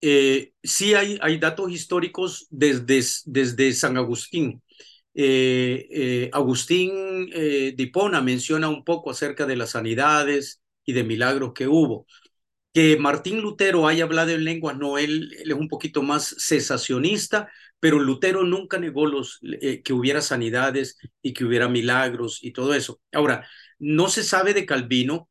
eh, 0.01 0.53
sí 0.63 0.93
hay, 0.93 1.17
hay 1.21 1.37
datos 1.37 1.71
históricos 1.71 2.47
desde, 2.49 3.01
desde 3.25 3.73
San 3.73 3.97
Agustín. 3.97 4.61
Eh, 5.19 5.87
eh, 5.89 6.29
Agustín 6.31 7.27
de 7.31 7.75
Hipona 7.77 8.21
menciona 8.21 8.69
un 8.69 8.83
poco 8.83 9.09
acerca 9.11 9.45
de 9.47 9.55
las 9.55 9.71
sanidades 9.71 10.61
y 10.85 10.93
de 10.93 11.03
milagros 11.03 11.53
que 11.53 11.67
hubo. 11.67 12.05
Que 12.73 12.97
Martín 12.97 13.41
Lutero 13.41 13.87
haya 13.87 14.03
hablado 14.05 14.31
en 14.31 14.43
lenguas, 14.43 14.77
no, 14.77 14.97
él, 14.97 15.33
él 15.39 15.51
es 15.51 15.57
un 15.57 15.67
poquito 15.67 16.03
más 16.03 16.35
cesacionista, 16.39 17.49
pero 17.79 17.99
Lutero 17.99 18.43
nunca 18.43 18.79
negó 18.79 19.05
los, 19.05 19.39
eh, 19.61 19.81
que 19.83 19.93
hubiera 19.93 20.21
sanidades 20.21 20.97
y 21.21 21.33
que 21.33 21.45
hubiera 21.45 21.67
milagros 21.67 22.39
y 22.43 22.51
todo 22.51 22.73
eso. 22.73 23.01
Ahora, 23.11 23.47
no 23.79 24.09
se 24.09 24.23
sabe 24.23 24.53
de 24.53 24.65
Calvino, 24.65 25.29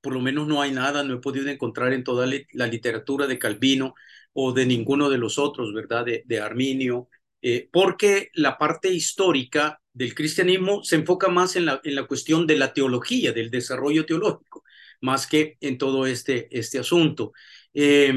por 0.00 0.14
lo 0.14 0.20
menos 0.20 0.46
no 0.48 0.60
hay 0.62 0.72
nada, 0.72 1.02
no 1.04 1.14
he 1.14 1.20
podido 1.20 1.48
encontrar 1.48 1.92
en 1.94 2.04
toda 2.04 2.26
la 2.52 2.66
literatura 2.66 3.26
de 3.26 3.38
Calvino 3.38 3.94
o 4.32 4.52
de 4.52 4.66
ninguno 4.66 5.08
de 5.10 5.18
los 5.18 5.38
otros, 5.38 5.72
¿verdad? 5.72 6.04
De, 6.04 6.40
Arminio, 6.40 7.08
eh, 7.46 7.68
porque 7.70 8.30
la 8.32 8.56
parte 8.56 8.88
histórica 8.88 9.78
del 9.92 10.14
cristianismo 10.14 10.82
se 10.82 10.96
enfoca 10.96 11.28
más 11.28 11.56
en 11.56 11.66
la, 11.66 11.78
en 11.84 11.94
la 11.94 12.06
cuestión 12.06 12.46
de 12.46 12.56
la 12.56 12.72
teología, 12.72 13.32
del 13.32 13.50
desarrollo 13.50 14.06
teológico, 14.06 14.64
más 15.02 15.26
que 15.26 15.58
en 15.60 15.76
todo 15.76 16.06
este, 16.06 16.48
este 16.58 16.78
asunto. 16.78 17.32
Eh, 17.74 18.14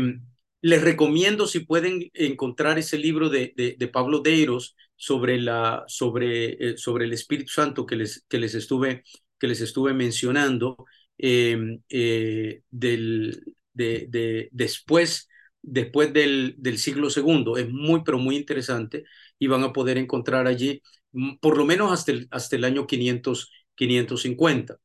les 0.62 0.82
recomiendo 0.82 1.46
si 1.46 1.60
pueden 1.60 2.10
encontrar 2.14 2.80
ese 2.80 2.98
libro 2.98 3.28
de, 3.30 3.54
de, 3.78 3.88
Pablo 3.90 4.20
Deiros 4.20 4.78
sobre, 4.96 5.42
la, 5.42 5.84
sobre, 5.88 6.72
eh, 6.72 6.78
sobre 6.78 7.04
el 7.04 7.12
Espíritu 7.12 7.52
Santo 7.52 7.86
que 7.86 7.98
les, 7.98 8.24
que 8.30 8.40
les, 8.40 8.56
estuve, 8.56 9.04
que 9.38 9.48
les 9.48 9.60
estuve 9.60 9.94
mencionando 9.94 10.78
em, 11.18 11.82
eh, 11.90 12.62
del, 12.72 13.44
de, 13.74 14.08
de, 14.08 14.48
después, 14.54 15.27
después 15.68 16.14
del, 16.14 16.56
del 16.58 16.78
siglo 16.80 17.10
segundo. 17.10 17.58
Es 17.58 17.70
muy, 17.70 18.04
pero 18.04 18.20
muy 18.20 18.36
interesante 18.38 19.06
y 19.40 19.48
van 19.48 19.64
a 19.64 19.74
poder 19.74 19.98
encontrar 19.98 20.48
allí 20.48 20.82
mm, 21.12 21.38
por 21.38 21.58
lo 21.58 21.66
menos 21.66 21.92
hasta 21.92 22.12
el, 22.12 22.28
hasta 22.32 22.56
el 22.56 22.64
año 22.66 22.88
500, 22.88 23.52
550. 23.76 24.78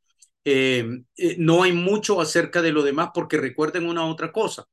Em, 0.45 1.05
eh, 1.17 1.37
no 1.39 1.63
hay 1.63 1.73
mucho 1.73 2.21
acerca 2.21 2.63
de 2.63 2.73
lo 2.73 2.83
demás 2.83 3.11
porque 3.15 3.37
recuerden 3.39 3.87
una 3.87 4.07
otra 4.07 4.33
cosa 4.33 4.67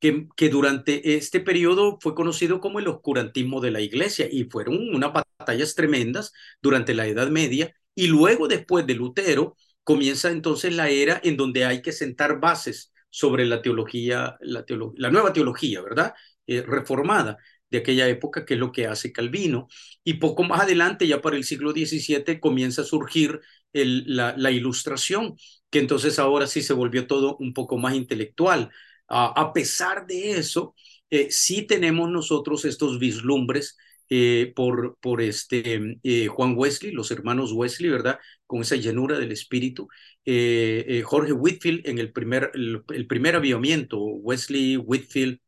que, 0.00 0.48
durante 0.50 1.16
este 1.16 1.40
periodo 1.40 1.98
fue 2.00 2.14
conocido 2.14 2.60
como 2.60 2.78
el 2.78 2.88
oscurantismo 2.88 3.60
de 3.60 3.70
la 3.70 3.80
iglesia 3.80 4.28
y 4.30 4.44
fueron 4.44 4.76
unas 4.94 5.12
batallas 5.38 5.74
tremendas 5.74 6.32
durante 6.60 6.94
la 6.94 7.06
Edad 7.06 7.28
Media 7.30 7.74
y 7.94 8.08
luego 8.08 8.48
después 8.48 8.86
de 8.86 8.94
Lutero 8.94 9.56
comienza 9.82 10.30
entonces 10.30 10.74
la 10.74 10.88
era 10.90 11.20
en 11.24 11.36
donde 11.36 11.64
hay 11.64 11.82
que 11.82 11.92
sentar 11.92 12.40
bases 12.40 12.92
sobre 13.14 13.46
la 13.46 13.62
teología, 13.62 14.36
la, 14.40 14.64
la 14.96 15.10
nueva 15.10 15.32
teología, 15.32 15.80
¿verdad? 15.82 16.14
Eh, 16.46 16.62
reformada 16.62 17.38
de 17.70 17.78
aquella 17.78 18.08
época, 18.08 18.44
que 18.44 18.54
es 18.54 18.60
lo 18.60 18.72
que 18.72 18.86
hace 18.86 19.12
Calvino. 19.12 19.68
Y 20.02 20.14
poco 20.14 20.42
más 20.42 20.62
adelante, 20.62 21.06
ya 21.06 21.20
para 21.20 21.36
el 21.36 21.44
siglo 21.44 21.70
XVII, 21.70 22.40
comienza 22.40 22.82
a 22.82 22.84
surgir 22.84 23.40
la, 23.72 24.50
ilustración, 24.50 25.36
que 25.70 25.78
entonces 25.80 26.18
ahora 26.18 26.46
sí 26.46 26.62
se 26.62 26.72
volvió 26.72 27.06
todo 27.06 27.36
un 27.38 27.52
poco 27.52 27.78
más 27.78 27.94
intelectual 27.94 28.70
a 29.08 29.52
pesar 29.52 30.06
de 30.06 30.32
eso, 30.32 30.74
eh, 31.10 31.28
sí 31.30 31.62
tenemos 31.66 32.10
nosotros 32.10 32.64
estos 32.64 32.98
vislumbres 32.98 33.76
eh, 34.10 34.52
por, 34.54 34.98
por 35.00 35.22
este, 35.22 35.98
eh, 36.02 36.26
Juan 36.28 36.54
Wesley, 36.56 36.92
los 36.92 37.10
hermanos 37.10 37.52
Wesley, 37.52 37.90
¿verdad? 37.90 38.18
Con 38.46 38.62
esa 38.62 38.76
llenura 38.76 39.18
del 39.18 39.32
espíritu. 39.32 39.88
Jorge 40.26 41.32
Whitfield 41.32 41.86
en 41.86 41.98
el 41.98 42.12
primer, 42.12 42.50
el, 42.54 43.06
primer 43.06 43.36
avivamiento, 43.36 43.98
Wesley, 43.98 44.76
Whitfield, 44.76 45.38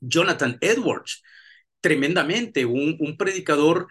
Jonathan 0.00 0.58
Edwards, 0.60 1.22
tremendamente, 1.80 2.66
un, 2.66 3.16
predicador 3.16 3.88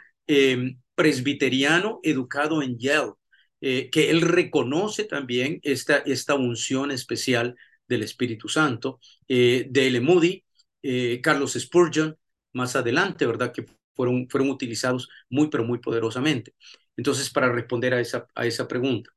presbiteriano 0.96 2.00
educado 2.04 2.62
en 2.62 2.78
Yale, 2.78 3.14
que 3.60 4.10
él 4.12 4.22
reconoce 4.22 5.06
también 5.06 5.60
esta, 5.64 5.98
esta 5.98 6.36
unción 6.36 6.92
especial 6.92 7.56
del 7.88 8.04
Espíritu 8.04 8.48
Santo, 8.50 9.00
eh, 9.28 9.68
de 9.70 9.88
L. 9.88 10.02
Moody, 10.02 10.44
eh, 10.82 11.22
Carlos 11.22 11.54
Spurgeon, 11.54 12.18
más 12.54 12.76
adelante, 12.76 13.26
¿verdad? 13.26 13.52
Que 13.52 13.66
fueron, 13.96 14.28
fueron 14.30 14.50
utilizados 14.50 15.10
muy, 15.30 15.50
pero 15.50 15.64
muy 15.64 15.80
poderosamente. 15.80 16.54
Entonces, 16.98 17.30
para 17.30 17.52
responder 17.52 17.94
a 17.94 18.02
esa, 18.02 18.28
a 18.36 18.46
esa 18.46 18.68
pregunta. 18.68 19.12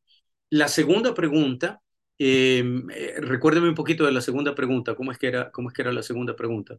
La 0.51 0.69
segunda 0.69 1.15
pregunta, 1.15 1.81
em, 2.19 2.89
eh, 2.91 3.15
recuérdeme 3.21 3.69
un 3.69 3.75
poquito 3.75 4.05
de 4.05 4.13
la 4.13 4.21
segunda 4.21 4.55
pregunta, 4.55 4.95
¿cómo 4.95 5.13
es 5.13 5.19
que 5.19 5.29
era, 5.29 5.51
cómo 5.51 5.69
es 5.69 5.75
que 5.75 5.83
era 5.83 5.93
la 5.93 6.03
segunda 6.03 6.35
pregunta? 6.35 6.79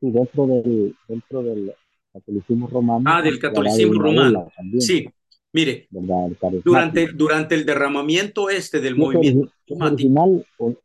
Sí, 0.00 0.10
dentro 0.10 0.46
del, 0.46 0.96
dentro 1.08 1.42
del 1.42 1.74
catolicismo 2.12 2.66
romano. 2.66 3.04
Ah, 3.06 3.22
del 3.22 3.38
catolicismo 3.38 4.02
romano. 4.02 4.52
Sí, 4.78 5.08
Mire, 5.54 5.86
durante, 6.64 7.12
durante 7.12 7.54
el 7.54 7.64
derramamiento 7.64 8.50
este 8.50 8.80
del 8.80 8.96
movimiento 8.96 9.52
carismático, 9.78 10.82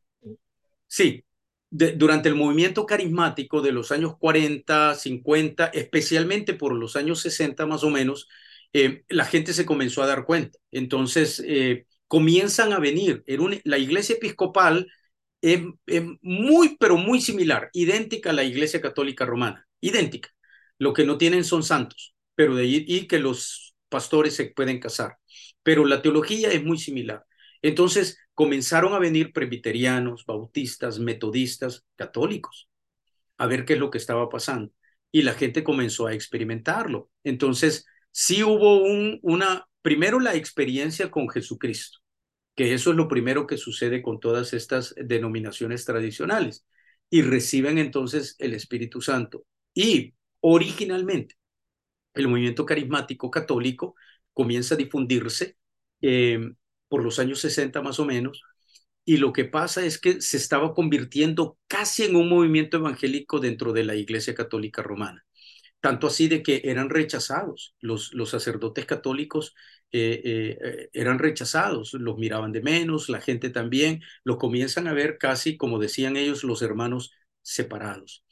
sí, 0.85 1.23
durante 1.71 2.29
el 2.29 2.35
movimiento 2.35 2.85
carismático 2.85 3.61
de 3.61 3.71
los 3.71 3.91
años 3.91 4.17
40, 4.17 4.95
50, 4.95 5.67
especialmente 5.67 6.53
por 6.53 6.73
los 6.73 6.95
años 6.95 7.21
60 7.21 7.65
más 7.65 7.83
o 7.83 7.89
menos, 7.89 8.27
eh, 8.73 9.03
la 9.09 9.25
gente 9.25 9.53
se 9.53 9.65
comenzó 9.65 10.03
a 10.03 10.07
dar 10.07 10.25
cuenta. 10.25 10.57
Entonces, 10.71 11.41
eh, 11.45 11.85
comienzan 12.07 12.73
a 12.73 12.79
venir. 12.79 13.23
En 13.27 13.61
la 13.63 13.77
iglesia 13.77 14.15
episcopal 14.15 14.87
es, 15.41 15.61
muy, 16.21 16.77
pero 16.79 16.97
muy 16.97 17.21
similar, 17.21 17.69
idéntica 17.73 18.31
a 18.31 18.33
la 18.33 18.43
iglesia 18.43 18.81
católica 18.81 19.25
romana, 19.25 19.67
idéntica. 19.81 20.29
Lo 20.79 20.93
que 20.93 21.05
no 21.05 21.17
tienen 21.17 21.43
son 21.43 21.63
santos, 21.63 22.15
pero 22.35 22.55
de 22.55 22.63
ahí 22.63 23.07
que 23.07 23.19
los 23.19 23.75
pastores 23.89 24.35
se 24.35 24.45
pueden 24.47 24.79
casar, 24.79 25.17
pero 25.63 25.85
la 25.85 26.01
teología 26.01 26.51
es 26.51 26.63
muy 26.63 26.77
similar. 26.77 27.25
Entonces 27.61 28.17
comenzaron 28.33 28.93
a 28.93 28.99
venir 28.99 29.33
presbiterianos, 29.33 30.25
bautistas, 30.25 30.99
metodistas, 30.99 31.85
católicos, 31.95 32.69
a 33.37 33.47
ver 33.47 33.65
qué 33.65 33.73
es 33.73 33.79
lo 33.79 33.89
que 33.91 33.97
estaba 33.97 34.29
pasando. 34.29 34.71
Y 35.11 35.23
la 35.23 35.33
gente 35.33 35.63
comenzó 35.63 36.07
a 36.07 36.13
experimentarlo. 36.13 37.09
Entonces, 37.23 37.85
sí 38.11 38.43
hubo 38.43 38.83
un, 38.83 39.19
una, 39.23 39.67
primero 39.81 40.19
la 40.19 40.35
experiencia 40.35 41.09
con 41.11 41.29
Jesucristo, 41.29 41.99
que 42.55 42.73
eso 42.73 42.91
es 42.91 42.97
lo 42.97 43.07
primero 43.07 43.47
que 43.47 43.57
sucede 43.57 44.01
con 44.01 44.19
todas 44.19 44.53
estas 44.53 44.93
denominaciones 44.97 45.85
tradicionales. 45.85 46.65
Y 47.09 47.23
reciben 47.23 47.77
entonces 47.77 48.35
el 48.39 48.53
Espíritu 48.53 49.01
Santo. 49.01 49.45
Y 49.73 50.13
originalmente, 50.41 51.35
el 52.13 52.27
movimiento 52.27 52.65
carismático 52.65 53.31
católico 53.31 53.95
comienza 54.33 54.75
a 54.75 54.77
difundirse 54.77 55.57
eh, 56.01 56.39
por 56.89 57.03
los 57.03 57.19
años 57.19 57.39
60 57.41 57.81
más 57.81 57.99
o 57.99 58.05
menos, 58.05 58.43
y 59.05 59.17
lo 59.17 59.33
que 59.33 59.45
pasa 59.45 59.83
es 59.85 59.99
que 59.99 60.21
se 60.21 60.37
estaba 60.37 60.73
convirtiendo 60.73 61.57
casi 61.67 62.03
en 62.03 62.15
un 62.15 62.29
movimiento 62.29 62.77
evangélico 62.77 63.39
dentro 63.39 63.73
de 63.73 63.83
la 63.83 63.95
Iglesia 63.95 64.35
Católica 64.35 64.83
Romana. 64.83 65.25
Tanto 65.81 66.07
así 66.07 66.27
de 66.27 66.43
que 66.43 66.61
eran 66.65 66.89
rechazados, 66.89 67.75
los, 67.79 68.13
los 68.13 68.29
sacerdotes 68.31 68.85
católicos 68.85 69.55
eh, 69.91 70.21
eh, 70.23 70.89
eran 70.93 71.19
rechazados, 71.19 71.93
los 71.93 72.17
miraban 72.17 72.51
de 72.51 72.61
menos, 72.61 73.09
la 73.09 73.21
gente 73.21 73.49
también, 73.49 74.01
lo 74.23 74.37
comienzan 74.37 74.87
a 74.87 74.93
ver 74.93 75.17
casi, 75.17 75.57
como 75.57 75.79
decían 75.79 76.17
ellos, 76.17 76.43
los 76.43 76.61
hermanos 76.61 77.11
separados. 77.41 78.23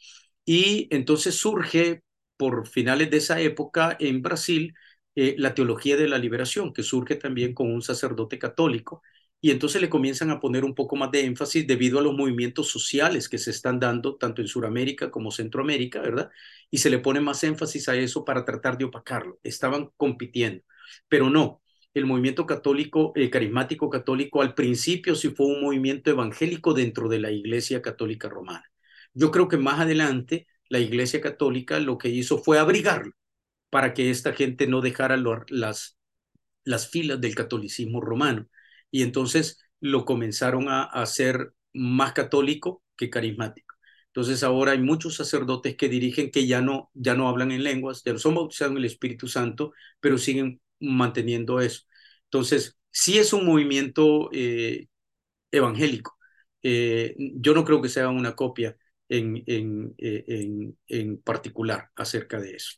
Y 0.45 0.87
entonces 0.91 1.35
surge 1.35 2.03
por 2.37 2.67
finales 2.67 3.09
de 3.09 3.17
esa 3.17 3.39
época 3.41 3.97
en 3.99 4.21
Brasil 4.21 4.73
eh, 5.17 5.35
la 5.39 5.55
teología 5.55 5.97
de 5.97 6.07
la 6.07 6.19
liberación, 6.19 6.71
que 6.73 6.83
surge 6.83 7.15
también 7.15 7.55
con 7.55 7.73
un 7.73 7.81
sacerdote 7.81 8.37
católico, 8.37 9.01
y 9.41 9.49
entonces 9.49 9.81
le 9.81 9.89
comienzan 9.89 10.29
a 10.29 10.39
poner 10.39 10.63
un 10.63 10.75
poco 10.75 10.95
más 10.95 11.09
de 11.11 11.25
énfasis 11.25 11.65
debido 11.65 11.97
a 11.97 12.03
los 12.03 12.13
movimientos 12.13 12.69
sociales 12.69 13.27
que 13.27 13.39
se 13.39 13.49
están 13.49 13.79
dando 13.79 14.15
tanto 14.17 14.41
en 14.41 14.47
Sudamérica 14.47 15.09
como 15.09 15.31
Centroamérica, 15.31 16.01
¿verdad? 16.01 16.29
Y 16.69 16.77
se 16.79 16.91
le 16.91 16.99
pone 16.99 17.19
más 17.19 17.43
énfasis 17.43 17.89
a 17.89 17.95
eso 17.95 18.25
para 18.25 18.45
tratar 18.45 18.77
de 18.77 18.85
opacarlo. 18.85 19.39
Estaban 19.43 19.89
compitiendo, 19.97 20.63
pero 21.07 21.29
no. 21.31 21.63
El 21.95 22.05
movimiento 22.05 22.45
católico, 22.45 23.11
eh, 23.15 23.29
carismático 23.31 23.89
católico, 23.89 24.41
al 24.43 24.53
principio 24.53 25.15
sí 25.15 25.29
fue 25.29 25.47
un 25.47 25.61
movimiento 25.61 26.11
evangélico 26.11 26.73
dentro 26.75 27.09
de 27.09 27.19
la 27.19 27.31
Iglesia 27.31 27.81
Católica 27.81 28.29
Romana. 28.29 28.65
Yo 29.13 29.31
creo 29.31 29.47
que 29.47 29.57
más 29.57 29.79
adelante 29.79 30.47
la 30.69 30.79
Iglesia 30.79 31.21
Católica 31.21 31.79
lo 31.79 31.97
que 31.97 32.09
hizo 32.09 32.37
fue 32.37 32.59
abrigarlo 32.59 33.13
para 33.69 33.93
que 33.93 34.09
esta 34.09 34.33
gente 34.33 34.67
no 34.67 34.81
dejara 34.81 35.17
las, 35.49 35.97
las 36.63 36.89
filas 36.89 37.21
del 37.21 37.35
catolicismo 37.35 38.01
romano. 38.01 38.47
Y 38.91 39.03
entonces 39.03 39.59
lo 39.79 40.05
comenzaron 40.05 40.69
a, 40.69 40.83
hacer 40.83 41.53
más 41.73 42.13
católico 42.13 42.83
que 42.97 43.09
carismático. 43.09 43.75
Entonces 44.07 44.43
ahora 44.43 44.71
hay 44.73 44.79
muchos 44.79 45.15
sacerdotes 45.15 45.75
que 45.77 45.89
dirigen 45.89 46.31
que 46.31 46.47
ya 46.47 46.61
no, 46.61 46.89
ya 46.93 47.15
no 47.15 47.29
hablan 47.29 47.51
en 47.51 47.63
lenguas, 47.63 48.03
ya 48.03 48.13
no 48.13 48.19
son 48.19 48.35
bautizados 48.35 48.71
en 48.71 48.77
el 48.79 48.85
Espíritu 48.85 49.27
Santo, 49.27 49.73
pero 49.99 50.17
siguen 50.17 50.61
manteniendo 50.79 51.59
eso. 51.61 51.83
Entonces, 52.25 52.77
sí 52.91 53.17
es 53.19 53.33
un 53.33 53.45
movimiento 53.45 54.29
eh, 54.33 54.87
evangélico. 55.51 56.17
Eh, 56.63 57.15
yo 57.17 57.53
no 57.53 57.63
creo 57.65 57.81
que 57.81 57.89
sea 57.89 58.09
una 58.09 58.35
copia 58.35 58.77
en, 59.09 59.43
en, 59.47 59.95
eh, 59.97 60.25
en, 60.27 60.77
en 60.87 61.21
particular 61.21 61.91
acerca 61.95 62.39
de 62.39 62.55
eso. 62.55 62.77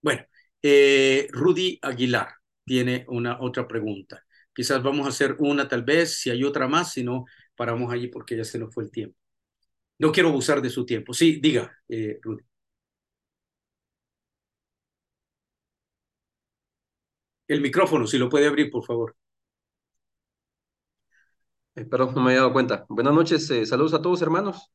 Bueno, 0.00 0.22
eh, 0.62 1.28
Rudy 1.32 1.78
Aguilar 1.82 2.28
tiene 2.64 3.04
una 3.08 3.40
otra 3.40 3.66
pregunta. 3.66 4.24
Quizás 4.54 4.82
vamos 4.82 5.06
a 5.06 5.10
hacer 5.10 5.36
una 5.38 5.68
tal 5.68 5.82
vez, 5.84 6.18
si 6.20 6.30
hay 6.30 6.44
otra 6.44 6.68
más, 6.68 6.92
si 6.92 7.04
no, 7.04 7.24
paramos 7.56 7.92
allí 7.92 8.08
porque 8.08 8.36
ya 8.36 8.44
se 8.44 8.58
nos 8.58 8.72
fue 8.74 8.84
el 8.84 8.90
tiempo. 8.90 9.16
No 9.98 10.12
quiero 10.12 10.30
abusar 10.30 10.62
de 10.62 10.70
su 10.70 10.86
tiempo. 10.86 11.14
Sí, 11.14 11.40
diga, 11.42 11.72
eh, 11.88 12.18
Rudy. 12.22 12.44
El 17.46 17.60
micrófono, 17.60 18.06
si 18.06 18.16
lo 18.16 18.30
puede 18.30 18.46
abrir, 18.46 18.70
por 18.70 18.86
favor. 18.86 19.14
Eh, 21.74 21.84
perdón, 21.84 22.14
no 22.14 22.22
me 22.22 22.30
había 22.30 22.40
dado 22.40 22.52
cuenta. 22.52 22.84
Buenas 22.88 23.14
noches, 23.14 23.48
eh, 23.50 23.64
saludos 23.66 23.94
a 23.94 24.02
todos, 24.02 24.20
hermanos. 24.22 24.70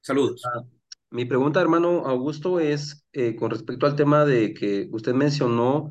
Saludos. 0.00 0.42
Ah, 0.46 0.64
mi 1.10 1.24
pregunta, 1.24 1.60
hermano 1.60 2.06
Augusto, 2.06 2.60
es 2.60 3.04
eh, 3.12 3.34
con 3.36 3.50
respecto 3.50 3.86
al 3.86 3.96
tema 3.96 4.24
de 4.24 4.54
que 4.54 4.88
usted 4.92 5.12
mencionó 5.14 5.90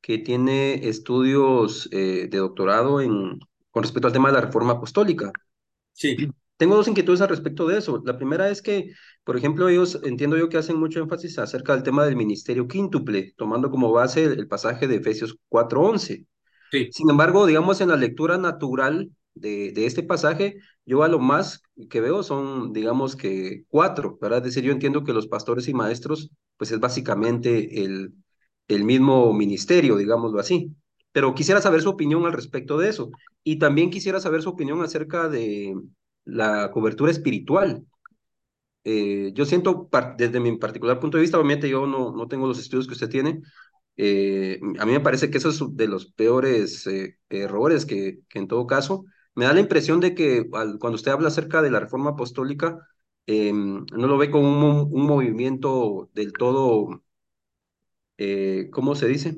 que 0.00 0.18
tiene 0.18 0.88
estudios 0.88 1.88
eh, 1.92 2.28
de 2.30 2.38
doctorado 2.38 3.00
en, 3.00 3.38
con 3.70 3.82
respecto 3.82 4.06
al 4.06 4.12
tema 4.12 4.28
de 4.28 4.34
la 4.34 4.40
reforma 4.42 4.74
apostólica. 4.74 5.32
Sí. 5.92 6.16
Tengo 6.56 6.76
dos 6.76 6.88
inquietudes 6.88 7.20
al 7.20 7.28
respecto 7.28 7.66
de 7.66 7.78
eso. 7.78 8.02
La 8.04 8.16
primera 8.16 8.50
es 8.50 8.62
que, 8.62 8.92
por 9.24 9.36
ejemplo, 9.36 9.68
ellos 9.68 10.00
entiendo 10.02 10.36
yo 10.36 10.48
que 10.48 10.58
hacen 10.58 10.76
mucho 10.78 11.00
énfasis 11.00 11.38
acerca 11.38 11.74
del 11.74 11.82
tema 11.82 12.04
del 12.04 12.16
ministerio 12.16 12.68
quíntuple, 12.68 13.32
tomando 13.36 13.70
como 13.70 13.92
base 13.92 14.24
el, 14.24 14.32
el 14.40 14.48
pasaje 14.48 14.88
de 14.88 14.96
Efesios 14.96 15.36
4.11. 15.48 16.26
Sí. 16.70 16.88
Sin 16.92 17.08
embargo, 17.10 17.46
digamos, 17.46 17.80
en 17.80 17.88
la 17.88 17.96
lectura 17.96 18.38
natural 18.38 19.10
de, 19.34 19.72
de, 19.72 19.86
este 19.86 20.02
pasaje, 20.02 20.58
yo 20.84 21.02
a 21.02 21.08
lo 21.08 21.18
más 21.18 21.62
que 21.90 22.00
veo 22.00 22.22
son, 22.22 22.72
digamos 22.72 23.16
que 23.16 23.64
cuatro, 23.68 24.18
¿verdad? 24.20 24.38
Es 24.38 24.54
decir, 24.54 24.64
yo 24.64 24.72
entiendo 24.72 25.04
que 25.04 25.12
los 25.12 25.28
pastores 25.28 25.68
y 25.68 25.74
maestros, 25.74 26.30
pues 26.56 26.72
es 26.72 26.80
básicamente 26.80 27.84
el, 27.84 28.14
el 28.68 28.84
mismo 28.84 29.32
ministerio, 29.32 29.96
digámoslo 29.96 30.40
así. 30.40 30.74
Pero 31.12 31.34
quisiera 31.34 31.60
saber 31.60 31.82
su 31.82 31.90
opinión 31.90 32.26
al 32.26 32.32
respecto 32.32 32.78
de 32.78 32.88
eso. 32.90 33.10
Y 33.42 33.58
también 33.58 33.90
quisiera 33.90 34.20
saber 34.20 34.42
su 34.42 34.50
opinión 34.50 34.82
acerca 34.82 35.28
de 35.28 35.74
la 36.24 36.70
cobertura 36.70 37.10
espiritual. 37.10 37.84
Eh, 38.84 39.32
yo 39.34 39.44
siento, 39.44 39.88
desde 40.16 40.40
mi 40.40 40.56
particular 40.56 40.98
punto 41.00 41.18
de 41.18 41.22
vista, 41.22 41.36
obviamente 41.38 41.68
yo 41.68 41.86
no, 41.86 42.12
no 42.12 42.28
tengo 42.28 42.46
los 42.46 42.58
estudios 42.58 42.86
que 42.86 42.94
usted 42.94 43.08
tiene, 43.08 43.42
eh, 43.96 44.60
a 44.78 44.86
mí 44.86 44.92
me 44.92 45.00
parece 45.00 45.30
que 45.30 45.38
eso 45.38 45.50
es 45.50 45.60
de 45.76 45.88
los 45.88 46.12
peores 46.12 46.86
eh, 46.86 47.18
errores 47.28 47.84
que, 47.84 48.20
que, 48.28 48.38
en 48.38 48.48
todo 48.48 48.66
caso 48.66 49.04
me 49.38 49.44
da 49.44 49.52
la 49.54 49.60
impresión 49.60 50.00
de 50.00 50.14
que 50.16 50.48
cuando 50.50 50.96
usted 50.96 51.12
habla 51.12 51.28
acerca 51.28 51.62
de 51.62 51.70
la 51.70 51.78
reforma 51.78 52.10
apostólica, 52.10 52.88
eh, 53.26 53.52
no 53.52 53.86
lo 54.08 54.18
ve 54.18 54.30
como 54.32 54.82
un, 54.82 55.06
movimiento 55.06 56.10
del 56.12 56.32
todo, 56.32 57.04
eh, 58.16 58.68
¿cómo 58.72 58.94
se 58.96 59.06
dice? 59.06 59.36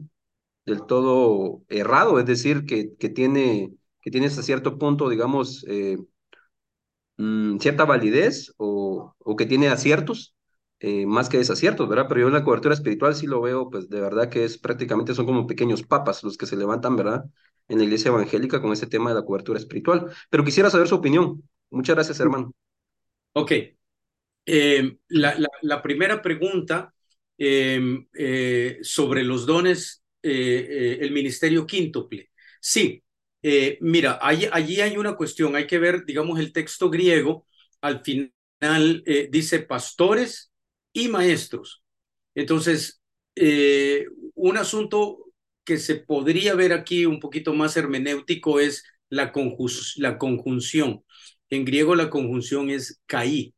Del 0.67 0.87
todo 0.87 1.63
errado, 1.69 2.21
es 2.21 2.27
decir, 2.27 2.67
que, 2.67 2.85
tiene, 3.11 3.75
que 4.03 4.27
hasta 4.27 4.43
cierto 4.43 4.79
punto, 4.79 5.09
digamos, 5.11 5.65
eh, 5.69 5.99
mmm, 7.17 7.59
cierta 7.59 7.85
validez 7.85 8.53
o, 8.57 9.15
o, 9.19 9.37
que 9.37 9.47
tiene 9.47 9.69
aciertos. 9.69 10.35
Más 11.07 11.29
que 11.29 11.37
desaciertos, 11.37 11.89
¿verdad? 11.91 12.07
Pero 12.09 12.23
yo 12.23 12.29
en 12.29 12.33
la 12.33 12.43
cobertura 12.45 12.73
espiritual 12.75 13.15
sí 13.15 13.27
lo 13.27 13.43
veo, 13.43 13.69
pues 13.69 13.91
de 13.91 14.01
verdad 14.01 14.31
que 14.31 14.45
es 14.45 14.57
prácticamente 14.57 15.15
son 15.15 15.27
como 15.27 15.47
pequeños 15.47 15.83
papas 15.83 16.25
los 16.25 16.39
que 16.39 16.47
se 16.47 16.57
levantan, 16.57 16.97
¿verdad? 16.97 17.27
En 17.71 17.79
la 17.79 17.85
iglesia 17.85 18.09
evangélica 18.09 18.61
con 18.61 18.73
ese 18.73 18.89
tema 18.89 19.11
de 19.11 19.21
la 19.21 19.25
cobertura 19.25 19.59
espiritual. 19.59 20.13
Pero 20.29 20.45
quisiera 20.45 20.69
saber 20.71 20.89
su 20.89 20.97
opinión. 20.97 21.43
Muchas 21.71 21.95
gracias, 21.95 22.19
hermano. 22.21 22.53
Ok. 23.33 23.53
Eh, 24.47 24.99
la, 25.09 25.39
la, 25.39 25.49
la, 25.63 25.83
primera 25.83 26.21
pregunta 26.21 26.93
eh, 27.39 27.81
eh, 28.13 28.79
sobre 28.83 29.23
los 29.23 29.47
dones, 29.47 30.03
el 30.23 31.13
ministerio 31.13 31.67
quíntuple. 31.67 32.31
Sí, 32.61 33.03
mira, 33.81 34.19
allí, 34.21 34.47
allí 34.53 34.81
hay 34.81 34.99
una 34.99 35.17
cuestión, 35.17 35.57
hay 35.57 35.67
que 35.67 35.79
ver, 35.79 36.05
digamos, 36.05 36.39
el 36.39 36.53
texto 36.53 36.91
griego, 36.91 37.47
al 37.81 38.03
final 38.03 39.03
dice 39.31 39.61
pastores 39.61 40.53
y 40.93 41.09
maestros. 41.09 41.83
Entonces, 42.35 43.01
un 44.35 44.57
asunto 44.59 45.30
que 45.65 45.78
se 45.78 45.97
podría 45.97 46.55
ver 46.55 46.73
aquí 46.73 47.07
un 47.07 47.20
poquito 47.20 47.55
más 47.55 47.77
hermenéutico 47.77 48.61
es 48.61 48.85
la, 49.09 49.32
la 49.97 50.19
conjunción. 50.19 51.05
En 51.49 51.65
griego 51.65 51.95
la 51.95 52.11
conjunción 52.11 52.70
es 52.70 53.01
caí. 53.07 53.55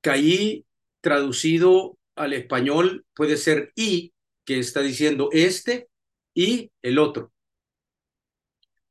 Caí 0.00 0.64
traducido 1.00 1.98
al 2.14 2.32
español 2.32 3.06
puede 3.14 3.36
ser 3.36 3.72
y, 3.76 4.12
que 4.44 4.58
está 4.58 4.80
diciendo 4.80 5.28
este 5.32 5.88
y 6.34 6.70
el 6.82 6.98
otro. 6.98 7.32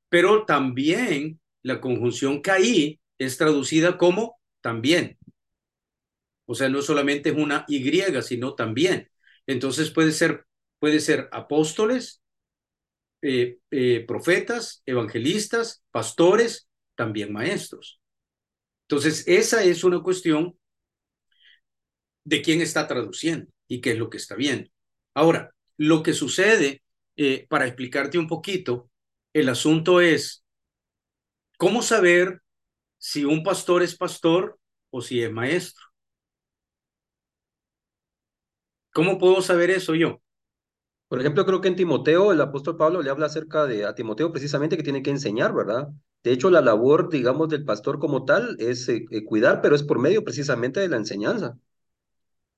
Pero 0.09 0.45
también 0.45 1.39
la 1.63 1.81
conjunción 1.81 2.41
caí 2.41 2.99
es 3.17 3.37
traducida 3.37 3.97
como 3.97 4.39
también. 4.61 5.17
O 6.45 6.53
sea, 6.53 6.69
no 6.69 6.81
solamente 6.81 7.29
es 7.29 7.35
una 7.35 7.65
Y, 7.67 8.21
sino 8.21 8.53
también. 8.55 9.09
Entonces 9.47 9.91
puede 9.91 10.11
ser 10.11 10.45
puede 10.85 10.99
ser 10.99 11.29
apóstoles, 11.31 12.21
eh, 13.23 13.57
eh, 13.71 14.05
profetas, 14.07 14.83
evangelistas, 14.85 15.83
pastores, 15.89 16.69
también 16.93 17.33
maestros. 17.33 17.99
Entonces, 18.83 19.23
esa 19.27 19.63
es 19.63 19.83
una 19.83 20.03
cuestión 20.03 20.55
de 22.23 22.43
quién 22.43 22.61
está 22.61 22.87
traduciendo 22.87 23.51
y 23.67 23.81
qué 23.81 23.93
es 23.93 23.97
lo 23.97 24.11
que 24.11 24.17
está 24.17 24.35
viendo. 24.35 24.69
Ahora, 25.15 25.55
lo 25.75 26.03
que 26.03 26.13
sucede, 26.13 26.83
eh, 27.15 27.47
para 27.49 27.65
explicarte 27.65 28.19
un 28.19 28.27
poquito, 28.27 28.91
el 29.33 29.49
asunto 29.49 30.01
es 30.01 30.45
cómo 31.57 31.81
saber 31.81 32.43
si 32.99 33.25
un 33.25 33.41
pastor 33.41 33.81
es 33.81 33.97
pastor 33.97 34.59
o 34.91 35.01
si 35.01 35.23
es 35.23 35.31
maestro. 35.31 35.83
¿Cómo 38.93 39.17
puedo 39.17 39.41
saber 39.41 39.71
eso 39.71 39.95
yo? 39.95 40.21
Por 41.15 41.21
ejemplo, 41.21 41.45
creo 41.45 41.61
que 41.61 41.69
en 41.69 41.77
Timoteo 41.77 42.33
el 42.33 42.41
apóstol 42.41 42.75
Pablo 42.75 43.01
le 43.01 43.09
habla 43.09 43.27
acerca 43.27 43.65
de 43.65 43.85
a 43.85 43.95
Timoteo 43.95 44.33
precisamente 44.33 44.75
que 44.75 44.83
tiene 44.83 45.01
que 45.01 45.11
enseñar, 45.11 45.53
¿verdad? 45.55 45.87
De 46.25 46.33
hecho, 46.33 46.49
la 46.49 46.59
labor, 46.59 47.09
digamos, 47.09 47.47
del 47.47 47.63
pastor 47.63 47.99
como 47.99 48.25
tal 48.25 48.57
es 48.59 48.89
eh, 48.89 49.05
eh, 49.09 49.23
cuidar, 49.23 49.61
pero 49.61 49.77
es 49.77 49.83
por 49.83 49.97
medio 49.97 50.25
precisamente 50.25 50.81
de 50.81 50.89
la 50.89 50.97
enseñanza. 50.97 51.57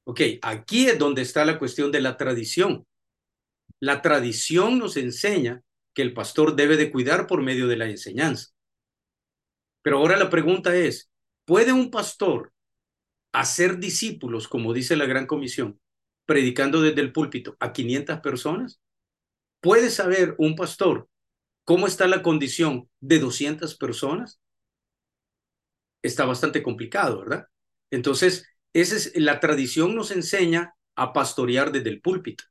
Ok, 0.06 0.22
aquí 0.42 0.88
es 0.88 0.98
donde 0.98 1.22
está 1.22 1.46
la 1.46 1.60
cuestión 1.60 1.92
de 1.92 2.02
la 2.02 2.18
tradición. 2.18 2.88
La 3.80 4.02
tradición 4.02 4.80
nos 4.80 4.98
enseña 4.98 5.62
que 5.94 6.02
el 6.02 6.16
pastor 6.16 6.56
debe 6.56 6.78
de 6.78 6.92
cuidar 6.92 7.28
por 7.28 7.44
medio 7.44 7.68
de 7.68 7.78
la 7.78 7.88
enseñanza. 7.88 8.48
Pero 9.84 10.00
ahora 10.00 10.18
la 10.18 10.32
pregunta 10.32 10.76
es, 10.76 11.12
¿puede 11.46 11.74
un 11.74 11.92
pastor 11.92 12.54
hacer 13.34 13.78
discípulos, 13.78 14.48
como 14.48 14.74
dice 14.74 14.96
la 14.96 15.06
Gran 15.06 15.28
Comisión, 15.28 15.80
predicando 16.28 16.82
desde 16.82 17.02
el 17.02 17.12
púlpito 17.12 17.58
a 17.60 17.74
500 17.74 18.20
personas? 18.20 18.80
¿Puede 19.62 19.90
saber 19.90 20.36
un 20.38 20.56
pastor 20.56 21.10
cómo 21.64 21.88
está 21.88 22.08
la 22.08 22.22
condición 22.22 22.88
de 23.00 23.18
200 23.18 23.76
personas? 23.78 24.40
Está 26.04 26.26
bastante 26.26 26.62
complicado, 26.62 27.22
¿verdad? 27.22 27.48
Entonces, 27.90 28.46
esa 28.74 28.96
es, 28.96 29.16
la 29.16 29.40
tradición 29.40 29.96
nos 29.96 30.12
enseña 30.12 30.76
a 30.96 31.14
pastorear 31.14 31.72
desde 31.72 31.90
el 31.90 32.02
púlpito. 32.02 32.44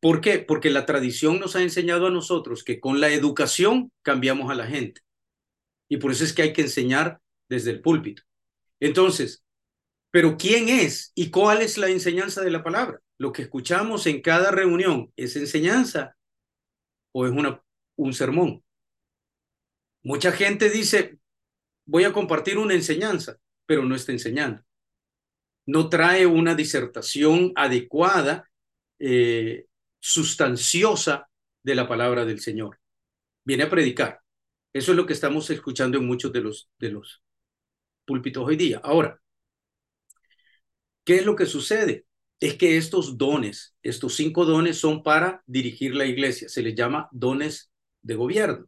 ¿Por 0.00 0.20
qué? 0.20 0.38
Porque 0.38 0.70
la 0.70 0.86
tradición 0.86 1.38
nos 1.38 1.54
ha 1.54 1.62
enseñado 1.62 2.06
a 2.06 2.10
nosotros 2.10 2.64
que 2.64 2.80
con 2.80 3.00
la 3.00 3.10
educación 3.10 3.92
cambiamos 4.02 4.50
a 4.50 4.54
la 4.54 4.66
gente. 4.66 5.02
Y 5.88 5.98
por 5.98 6.10
eso 6.12 6.24
es 6.24 6.32
que 6.32 6.42
hay 6.42 6.52
que 6.52 6.62
enseñar 6.62 7.20
desde 7.48 7.70
el 7.70 7.80
púlpito. 7.82 8.22
Entonces, 8.80 9.41
pero 10.12 10.36
¿quién 10.36 10.68
es 10.68 11.10
y 11.14 11.30
cuál 11.30 11.62
es 11.62 11.78
la 11.78 11.88
enseñanza 11.88 12.42
de 12.42 12.50
la 12.50 12.62
palabra? 12.62 13.00
Lo 13.18 13.32
que 13.32 13.42
escuchamos 13.42 14.06
en 14.06 14.20
cada 14.20 14.50
reunión, 14.50 15.10
¿es 15.16 15.36
enseñanza 15.36 16.14
o 17.12 17.26
es 17.26 17.32
un 17.96 18.12
sermón? 18.12 18.62
Mucha 20.02 20.30
gente 20.30 20.68
dice, 20.68 21.18
voy 21.86 22.04
a 22.04 22.12
compartir 22.12 22.58
una 22.58 22.74
enseñanza, 22.74 23.38
pero 23.64 23.84
no 23.84 23.94
está 23.94 24.12
enseñando. 24.12 24.62
No 25.64 25.88
trae 25.88 26.26
una 26.26 26.54
disertación 26.54 27.52
adecuada, 27.56 28.50
eh, 28.98 29.64
sustanciosa 29.98 31.30
de 31.62 31.74
la 31.74 31.88
palabra 31.88 32.26
del 32.26 32.40
Señor. 32.40 32.80
Viene 33.44 33.62
a 33.62 33.70
predicar. 33.70 34.20
Eso 34.74 34.90
es 34.90 34.96
lo 34.96 35.06
que 35.06 35.14
estamos 35.14 35.48
escuchando 35.48 35.96
en 35.96 36.06
muchos 36.06 36.32
de 36.34 36.40
los, 36.42 36.68
de 36.78 36.90
los 36.90 37.22
púlpitos 38.04 38.46
hoy 38.46 38.56
día. 38.56 38.78
Ahora, 38.82 39.21
¿qué 41.04 41.16
es 41.16 41.26
lo 41.26 41.36
que 41.36 41.46
sucede? 41.46 42.06
Es 42.40 42.54
que 42.54 42.76
estos 42.76 43.18
dones, 43.18 43.76
estos 43.82 44.14
cinco 44.16 44.44
dones 44.44 44.78
son 44.78 45.02
para 45.02 45.42
dirigir 45.46 45.94
la 45.94 46.06
iglesia. 46.06 46.48
Se 46.48 46.62
les 46.62 46.74
llama 46.74 47.08
dones 47.12 47.70
de 48.02 48.14
gobierno. 48.16 48.66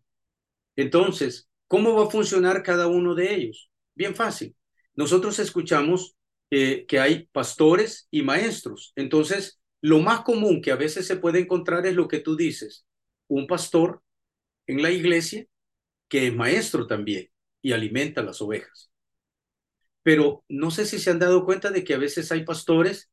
Entonces, 0.77 1.49
¿cómo 1.69 1.95
va 1.95 2.05
a 2.07 2.11
funcionar 2.11 2.63
cada 2.63 2.87
uno 2.87 3.15
de 3.15 3.35
ellos? 3.35 3.71
Bien 3.95 4.15
fácil. 4.15 4.57
Nosotros 4.95 5.39
escuchamos 5.39 6.17
eh, 6.51 6.85
que 6.87 7.01
hay 7.01 7.27
pastores 7.33 8.09
y 8.11 8.23
maestros. 8.23 8.93
Entonces, 8.97 9.61
lo 9.81 10.01
más 10.01 10.23
común 10.23 10.63
que 10.63 10.73
a 10.73 10.77
veces 10.77 11.07
se 11.07 11.17
puede 11.17 11.41
encontrar 11.41 11.87
es 11.87 11.95
lo 11.95 12.09
que 12.09 12.21
tú 12.21 12.37
dices, 12.37 12.87
un 13.29 13.47
pastor 13.47 14.03
en 14.67 14.83
la 14.83 14.91
iglesia 14.91 15.47
que 16.09 16.29
es 16.29 16.35
maestro 16.35 16.87
también 16.87 17.31
y 17.63 17.73
alimenta 17.73 18.23
las 18.23 18.41
ovejas. 18.43 18.91
Pero 20.05 20.45
no 20.49 20.71
sé 20.71 20.87
si 20.87 21.01
se 21.01 21.11
han 21.11 21.19
dado 21.19 21.45
cuenta 21.45 21.71
de 21.71 21.83
que 21.83 21.95
a 21.95 21.99
veces 21.99 22.31
hay 22.31 22.45
pastores 22.45 23.11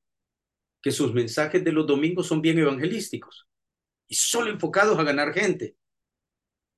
que 0.84 0.92
sus 0.92 1.14
mensajes 1.14 1.64
de 1.64 1.72
los 1.72 1.88
domingos 1.88 2.28
son 2.28 2.42
bien 2.42 2.60
evangelísticos 2.60 3.48
y 4.08 4.16
solo 4.16 4.52
enfocados 4.52 5.00
a 5.00 5.04
ganar 5.04 5.34
gente. 5.34 5.76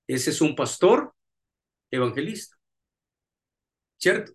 Ese 0.07 0.29
es 0.29 0.39
un 0.39 0.55
pastor 0.55 1.13
evangelista. 1.91 2.55
¿Cierto? 3.97 4.33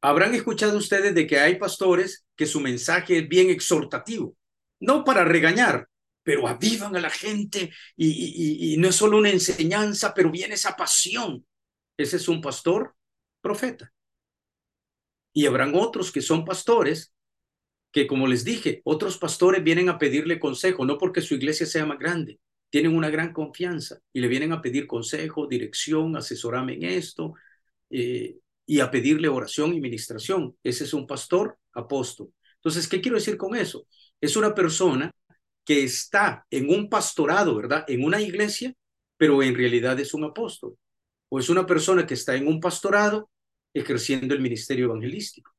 Habrán 0.00 0.34
escuchado 0.34 0.78
ustedes 0.78 1.14
de 1.14 1.26
que 1.26 1.40
hay 1.40 1.56
pastores 1.58 2.24
que 2.36 2.46
su 2.46 2.60
mensaje 2.60 3.18
es 3.18 3.28
bien 3.28 3.50
exhortativo, 3.50 4.36
no 4.78 5.02
para 5.02 5.24
regañar, 5.24 5.88
pero 6.22 6.46
avivan 6.46 6.94
a 6.94 7.00
la 7.00 7.10
gente 7.10 7.72
y, 7.96 8.76
no 8.78 8.88
es 8.88 8.94
solo 8.94 9.16
una 9.16 9.30
enseñanza, 9.30 10.12
pero 10.14 10.30
viene 10.30 10.54
esa 10.54 10.76
pasión. 10.76 11.46
Ese 11.96 12.16
es 12.16 12.28
un 12.28 12.40
pastor 12.40 12.94
profeta. 13.40 13.92
Y 15.36 15.44
habrán 15.44 15.74
otros 15.74 16.10
que 16.10 16.22
son 16.22 16.46
pastores 16.46 17.12
que, 17.92 18.06
como 18.06 18.26
les 18.26 18.42
dije, 18.42 18.80
otros 18.84 19.18
pastores 19.18 19.62
vienen 19.62 19.90
a 19.90 19.98
pedirle 19.98 20.40
consejo, 20.40 20.86
no 20.86 20.96
porque 20.96 21.20
su 21.20 21.34
iglesia 21.34 21.66
sea 21.66 21.84
más 21.84 21.98
grande, 21.98 22.40
tienen 22.70 22.96
una 22.96 23.10
gran 23.10 23.34
confianza 23.34 23.98
y 24.14 24.20
le 24.20 24.28
vienen 24.28 24.54
a 24.54 24.62
pedir 24.62 24.86
consejo, 24.86 25.46
dirección, 25.46 26.16
asesorame 26.16 26.76
en 26.76 26.84
esto, 26.84 27.34
eh, 27.90 28.38
y 28.64 28.80
a 28.80 28.90
pedirle 28.90 29.28
oración 29.28 29.74
y 29.74 29.80
ministración. 29.82 30.56
Ese 30.64 30.84
es 30.84 30.94
un 30.94 31.06
pastor 31.06 31.58
apóstol. 31.74 32.32
Entonces, 32.54 32.88
¿qué 32.88 33.02
quiero 33.02 33.18
decir 33.18 33.36
con 33.36 33.54
eso? 33.54 33.86
Es 34.18 34.38
una 34.38 34.54
persona 34.54 35.10
que 35.66 35.84
está 35.84 36.46
en 36.50 36.70
un 36.70 36.88
pastorado, 36.88 37.54
¿verdad? 37.56 37.84
En 37.88 38.02
una 38.04 38.22
iglesia, 38.22 38.72
pero 39.18 39.42
en 39.42 39.54
realidad 39.54 40.00
es 40.00 40.14
un 40.14 40.24
apóstol. 40.24 40.78
O 41.28 41.38
es 41.38 41.50
una 41.50 41.66
persona 41.66 42.06
que 42.06 42.14
está 42.14 42.36
en 42.36 42.48
un 42.48 42.58
pastorado 42.58 43.28
ejerciendo 43.78 44.34
el 44.34 44.40
ministerio 44.40 44.86
evangelístico. 44.86 45.52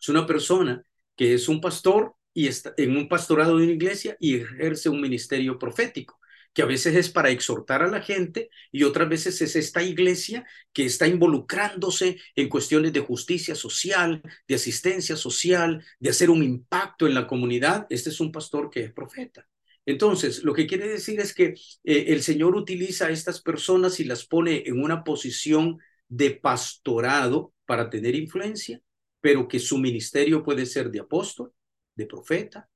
Es 0.00 0.08
una 0.08 0.26
persona 0.26 0.82
que 1.16 1.34
es 1.34 1.48
un 1.48 1.60
pastor 1.60 2.14
y 2.34 2.48
está 2.48 2.74
en 2.76 2.96
un 2.96 3.08
pastorado 3.08 3.56
de 3.56 3.64
una 3.64 3.72
iglesia 3.72 4.16
y 4.20 4.36
ejerce 4.36 4.88
un 4.88 5.00
ministerio 5.00 5.58
profético 5.58 6.18
que 6.56 6.62
a 6.62 6.66
veces 6.66 6.94
es 6.94 7.10
para 7.10 7.28
exhortar 7.28 7.82
a 7.82 7.86
la 7.86 8.00
gente 8.00 8.48
y 8.72 8.84
otras 8.84 9.10
veces 9.10 9.42
es 9.42 9.56
esta 9.56 9.82
iglesia 9.82 10.46
que 10.72 10.86
está 10.86 11.06
involucrándose 11.06 12.16
en 12.34 12.48
cuestiones 12.48 12.94
de 12.94 13.00
justicia 13.00 13.54
social, 13.54 14.22
de 14.48 14.54
asistencia 14.54 15.16
social, 15.16 15.84
de 16.00 16.08
hacer 16.08 16.30
un 16.30 16.42
impacto 16.42 17.06
en 17.06 17.12
la 17.12 17.26
comunidad. 17.26 17.86
Este 17.90 18.08
es 18.08 18.20
un 18.20 18.32
pastor 18.32 18.70
que 18.70 18.84
es 18.84 18.90
profeta. 18.90 19.46
Entonces, 19.84 20.44
lo 20.44 20.54
que 20.54 20.66
quiere 20.66 20.88
decir 20.88 21.20
es 21.20 21.34
que 21.34 21.54
eh, 21.84 22.04
el 22.08 22.22
Señor 22.22 22.56
utiliza 22.56 23.08
a 23.08 23.10
estas 23.10 23.42
personas 23.42 24.00
y 24.00 24.04
las 24.04 24.24
pone 24.24 24.62
en 24.64 24.82
una 24.82 25.04
posición 25.04 25.78
de 26.08 26.30
pastorado 26.30 27.52
para 27.64 27.90
tener 27.90 28.14
influencia, 28.14 28.80
pero 29.20 29.48
que 29.48 29.58
su 29.58 29.78
ministerio 29.78 30.42
puede 30.42 30.66
ser 30.66 30.90
de 30.90 31.00
apóstol, 31.00 31.52
de 31.94 32.06
profeta, 32.06 32.68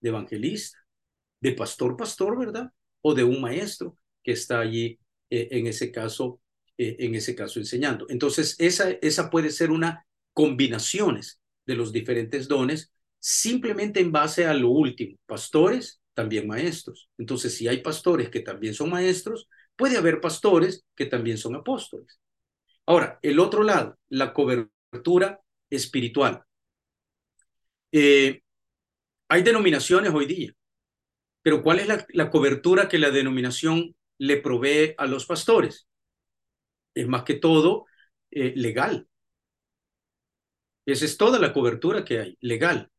de 0.00 0.08
evangelista, 0.08 0.78
de 1.40 1.52
pastor, 1.52 1.96
pastor, 1.96 2.38
¿verdad? 2.38 2.72
o 3.00 3.14
de 3.14 3.24
un 3.24 3.40
maestro 3.40 3.96
que 4.22 4.32
está 4.32 4.60
allí 4.60 4.98
eh, 5.30 5.48
en 5.52 5.66
ese 5.66 5.92
caso 5.92 6.40
eh, 6.76 6.96
en 7.00 7.14
ese 7.16 7.34
caso 7.34 7.58
enseñando. 7.58 8.06
Entonces, 8.08 8.54
esa, 8.58 8.90
esa 8.90 9.30
puede 9.30 9.50
ser 9.50 9.72
una 9.72 10.06
combinaciones 10.32 11.40
de 11.66 11.74
los 11.74 11.92
diferentes 11.92 12.46
dones 12.46 12.92
simplemente 13.18 13.98
en 13.98 14.12
base 14.12 14.46
a 14.46 14.54
lo 14.54 14.70
último, 14.70 15.18
pastores, 15.26 16.00
también 16.14 16.46
maestros. 16.46 17.08
Entonces, 17.18 17.54
si 17.56 17.66
hay 17.66 17.78
pastores 17.82 18.30
que 18.30 18.40
también 18.40 18.74
son 18.74 18.90
maestros, 18.90 19.48
puede 19.74 19.96
haber 19.96 20.20
pastores 20.20 20.84
que 20.94 21.06
también 21.06 21.36
son 21.36 21.56
apóstoles. 21.56 22.20
Ahora, 22.88 23.18
el 23.22 23.38
otro 23.38 23.62
lado, 23.62 23.98
la 24.08 24.32
cobertura 24.32 25.40
espiritual. 25.70 26.42
Eh, 27.92 28.42
hay 29.28 29.42
denominaciones 29.42 30.12
hoy 30.12 30.26
día 30.26 30.58
pero 31.48 31.62
¿cuál 31.62 31.80
es 31.80 31.88
la, 32.12 32.30
cobertura 32.30 32.90
que 32.90 32.98
la 32.98 33.10
denominación 33.10 33.96
le 34.18 34.36
provee 34.36 34.94
a 34.98 35.06
los 35.06 35.24
pastores? 35.24 35.88
Es 36.92 37.08
más 37.08 37.22
que 37.22 37.34
todo 37.34 37.86
eh, 38.30 38.52
legal. 38.54 39.08
Esa 40.84 41.06
es 41.06 41.16
toda 41.16 41.38
la 41.38 41.54
cobertura 41.54 42.04
que 42.04 42.18
hay, 42.18 42.36
legal. 42.40 42.90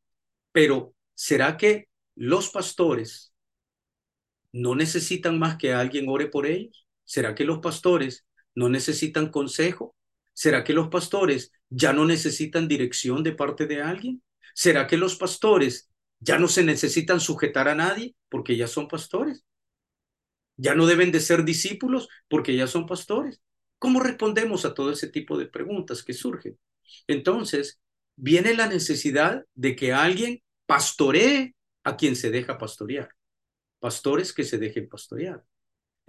Pero 0.52 0.96
¿será 1.14 1.58
que 1.58 1.90
los 2.16 2.50
pastores 2.50 3.36
no 4.52 4.74
necesitan 4.74 5.38
más 5.38 5.58
que 5.58 5.74
alguien 5.74 6.10
ore 6.10 6.26
por 6.26 6.48
ellos? 6.48 6.88
¿Será 7.04 7.36
que 7.36 7.46
los 7.46 7.60
pastores 7.60 8.26
no 8.60 8.70
necesitan 8.70 9.32
consejo? 9.32 9.96
¿Será 10.34 10.64
que 10.64 10.74
los 10.74 10.90
pastores 10.90 11.52
ya 11.70 11.94
no 11.94 12.06
necesitan 12.06 12.68
dirección 12.68 13.24
de 13.24 13.34
parte 13.34 13.66
de 13.68 13.82
alguien? 13.82 14.22
¿Será 14.54 14.88
que 14.88 14.98
los 14.98 15.16
pastores 15.16 15.90
ya 16.20 16.38
no 16.38 16.48
se 16.48 16.64
necesitan 16.64 17.20
sujetar 17.20 17.68
a 17.68 17.76
nadie 17.76 18.16
porque 18.30 18.58
ya 18.58 18.68
son 18.68 18.88
pastores. 18.88 19.46
Ya 20.58 20.76
no 20.76 20.86
deben 20.86 21.12
de 21.12 21.22
ser 21.22 21.46
discípulos 21.46 22.10
porque 22.28 22.56
ya 22.56 22.68
son 22.68 22.86
pastores. 22.86 23.42
¿Cómo 23.78 24.02
respondemos 24.02 24.66
a 24.66 24.74
todo 24.74 24.92
ese 24.92 25.08
tipo 25.08 25.38
de 25.38 25.46
preguntas 25.46 26.04
que 26.04 26.14
surgen? 26.14 26.60
Entonces, 27.08 27.80
viene 28.18 28.54
la 28.54 28.68
necesidad 28.68 29.46
de 29.56 29.76
que 29.78 29.94
alguien 29.94 30.44
pastoree 30.66 31.56
a 31.86 31.96
quien 31.96 32.18
se 32.18 32.30
deja 32.30 32.58
pastorear. 32.58 33.10
Pastores 33.80 34.34
que 34.34 34.44
se 34.44 34.58
dejen 34.58 34.90
pastorear. 34.90 35.46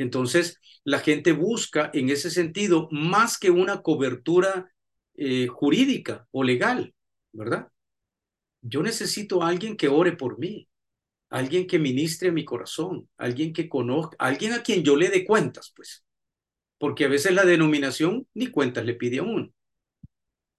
Entonces, 0.01 0.59
la 0.85 1.01
gente 1.01 1.33
busca 1.33 1.91
en 1.93 2.09
ese 2.09 2.31
sentido 2.31 2.89
más 2.91 3.39
que 3.39 3.51
una 3.51 3.83
cobertura 3.83 4.73
eh, 5.15 5.47
jurídica 5.47 6.27
o 6.31 6.43
legal, 6.43 6.95
¿verdad? 7.33 7.69
yo 8.63 8.83
necesito 8.83 9.43
a 9.43 9.49
alguien 9.49 9.77
que 9.77 9.89
ore 9.89 10.13
por 10.13 10.39
mí, 10.39 10.69
alguien 11.31 11.67
que 11.67 11.79
ministre 11.79 12.33
mi 12.33 12.45
corazón, 12.45 13.09
alguien 13.17 13.53
que 13.53 13.69
conozca, 13.69 14.17
alguien 14.19 14.53
a 14.53 14.63
quien 14.63 14.83
yo 14.83 14.97
le 14.97 15.09
dé 15.09 15.25
cuentas, 15.25 15.73
pues. 15.75 16.05
Porque 16.79 17.05
a 17.05 17.09
veces 17.09 17.33
la 17.33 17.45
denominación 17.45 18.27
ni 18.35 18.49
cuentas 18.49 18.85
le 18.85 18.95
pide 18.95 19.19
a 19.19 19.23
uno. 19.23 19.53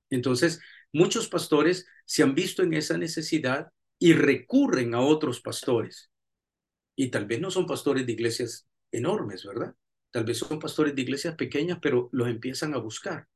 Entonces, 0.09 0.61
muchos 0.93 1.27
pastores 1.27 1.87
se 2.05 2.23
han 2.23 2.35
visto 2.35 2.63
en 2.63 2.73
esa 2.73 2.97
necesidad 2.97 3.71
y 3.97 4.13
recurren 4.13 4.93
a 4.93 5.01
otros 5.01 5.41
pastores. 5.41 6.11
Y 6.95 7.09
tal 7.09 7.25
vez 7.25 7.39
no 7.39 7.51
son 7.51 7.65
pastores 7.65 8.05
de 8.05 8.11
iglesias 8.11 8.67
enormes, 8.91 9.45
¿verdad? 9.45 9.75
Tal 10.11 10.25
vez 10.25 10.39
son 10.39 10.59
pastores 10.59 10.93
de 10.95 11.01
iglesias 11.01 11.35
pequeñas, 11.35 11.79
pero 11.81 12.09
los 12.11 12.27
empiezan 12.27 12.73
a 12.73 12.77
buscar. 12.77 13.27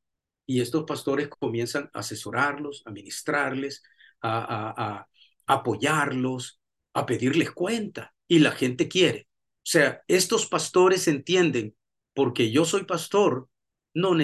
Y 0.46 0.62
estos 0.62 0.84
pastores 0.84 1.30
comienzan 1.30 1.90
a 1.94 2.00
asesorarlos, 2.00 2.84
a 2.86 2.92
ministrarles, 2.92 3.84
a, 4.22 5.08
apoyarlos, 5.48 6.60
a 6.94 7.06
pedirles 7.06 7.52
cuenta. 7.52 8.14
Y 8.28 8.40
la 8.40 8.52
gente 8.52 8.88
quiere. 8.88 9.28
O 9.58 9.68
sea, 9.68 10.02
estos 10.08 10.48
pastores 10.48 11.08
entienden, 11.08 11.76
porque 12.14 12.52
yo 12.52 12.66
soy 12.66 12.84
pastor, 12.86 13.50
no, 13.94 14.16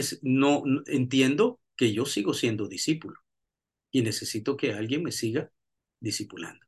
entiendo 0.88 1.60
que 1.76 1.94
yo 1.94 2.06
sigo 2.06 2.34
siendo 2.34 2.68
discípulo 2.68 3.20
y 3.92 4.02
necesito 4.02 4.58
que 4.58 4.74
alguien 4.74 5.04
me 5.04 5.12
siga 5.12 5.52
discipulando. 6.00 6.66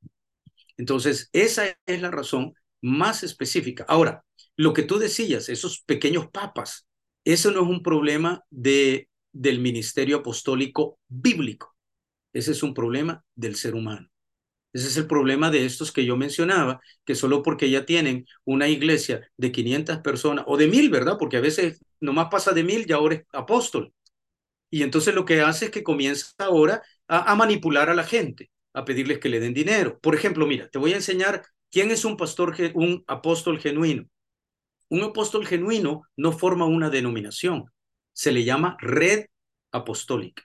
Entonces, 0.78 1.30
esa 1.34 1.78
es 1.86 2.02
la 2.02 2.12
razón 2.12 2.54
más 2.82 3.24
específica. 3.24 3.86
Ahora, 3.88 4.26
lo 4.56 4.74
que 4.74 4.84
tú 4.84 5.00
decías, 5.00 5.50
esos 5.50 5.82
pequeños 5.82 6.28
papas, 6.30 6.88
eso 7.26 7.52
no 7.52 7.64
es 7.64 7.68
un 7.68 7.84
problema 7.84 8.44
de, 8.50 9.10
del 9.32 9.60
ministerio 9.60 10.18
apostólico 10.18 11.00
bíblico. 11.08 11.76
Ese 12.34 12.52
es 12.52 12.64
un 12.64 12.74
problema 12.74 13.24
del 13.36 13.56
ser 13.56 13.76
humano. 13.76 14.10
Ese 14.74 14.88
es 14.88 14.98
el 14.98 15.06
problema 15.06 15.52
de 15.52 15.66
estos 15.66 15.92
que 15.92 16.04
yo 16.04 16.18
mencionaba, 16.18 16.82
que 17.06 17.14
solo 17.14 17.44
porque 17.44 17.70
ya 17.70 17.86
tienen 17.86 18.26
una 18.44 18.68
iglesia 18.68 19.30
de 19.38 19.52
500 19.52 20.00
personas 20.00 20.46
o 20.48 20.58
de 20.58 20.68
mil, 20.68 20.90
¿verdad? 20.90 21.18
Porque 21.20 21.38
a 21.38 21.42
veces 21.42 21.80
nomás 22.00 22.28
pasa 22.32 22.54
de 22.54 22.64
mil 22.64 22.86
y 22.88 22.92
ahora 22.92 23.16
es 23.16 23.24
apóstol. 23.32 23.94
Y 24.72 24.82
entonces 24.82 25.14
lo 25.14 25.26
que 25.26 25.42
hace 25.42 25.66
es 25.66 25.72
que 25.72 25.84
comienza 25.84 26.34
ahora 26.40 26.82
a, 27.08 27.36
manipular 27.36 27.90
a 27.92 27.94
la 27.94 28.04
gente, 28.04 28.50
a 28.74 28.84
pedirles 28.86 29.20
que 29.20 29.30
le 29.30 29.40
den 29.40 29.54
dinero. 29.54 30.00
Por 30.00 30.16
ejemplo, 30.16 30.48
mira, 30.48 30.68
te 30.70 30.80
voy 30.80 30.94
a 30.94 30.96
enseñar 30.96 31.44
quién 31.72 31.92
es 31.92 32.04
un 32.06 32.18
pastor, 32.18 32.56
un 32.74 33.04
apóstol 33.08 33.60
genuino. 33.60 34.08
Un 34.94 35.02
apóstol 35.02 35.48
genuino 35.48 36.04
no 36.16 36.32
forma 36.32 36.66
una 36.66 36.92
denominación, 36.92 37.66
se 38.12 38.32
le 38.32 38.44
llama 38.44 38.78
red 38.80 39.26
apostólica, 39.72 40.44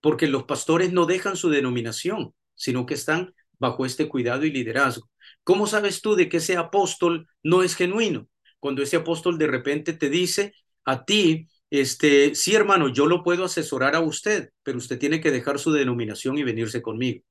porque 0.00 0.26
los 0.26 0.44
pastores 0.44 0.90
no 0.90 1.04
dejan 1.04 1.36
su 1.36 1.50
denominación, 1.50 2.32
sino 2.54 2.86
que 2.86 2.94
están 2.94 3.34
bajo 3.58 3.84
este 3.84 4.08
cuidado 4.08 4.46
y 4.46 4.52
liderazgo. 4.52 5.10
¿Cómo 5.44 5.66
sabes 5.66 6.00
tú 6.00 6.14
de 6.14 6.30
que 6.30 6.38
ese 6.38 6.56
apóstol 6.56 7.28
no 7.42 7.62
es 7.62 7.76
genuino? 7.76 8.26
Cuando 8.58 8.82
ese 8.82 8.96
apóstol 8.96 9.36
de 9.36 9.48
repente 9.48 9.92
te 9.92 10.08
dice 10.08 10.54
a 10.86 11.04
ti, 11.04 11.46
este, 11.68 12.34
sí, 12.34 12.54
hermano, 12.54 12.88
yo 12.88 13.04
lo 13.04 13.22
puedo 13.22 13.44
asesorar 13.44 13.94
a 13.94 14.00
usted, 14.00 14.48
pero 14.62 14.78
usted 14.78 14.98
tiene 14.98 15.20
que 15.20 15.30
dejar 15.30 15.58
su 15.58 15.72
denominación 15.72 16.38
y 16.38 16.42
venirse 16.42 16.80
conmigo. 16.80 17.22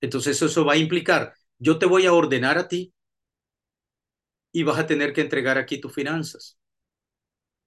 Entonces 0.00 0.40
eso 0.40 0.64
va 0.64 0.74
a 0.74 0.76
implicar, 0.76 1.34
yo 1.58 1.76
te 1.80 1.86
voy 1.86 2.06
a 2.06 2.12
ordenar 2.12 2.56
a 2.56 2.68
ti 2.68 2.93
y 4.54 4.62
vas 4.62 4.78
a 4.78 4.86
tener 4.86 5.12
que 5.12 5.20
entregar 5.20 5.58
aquí 5.58 5.80
tus 5.80 5.92
finanzas. 5.92 6.56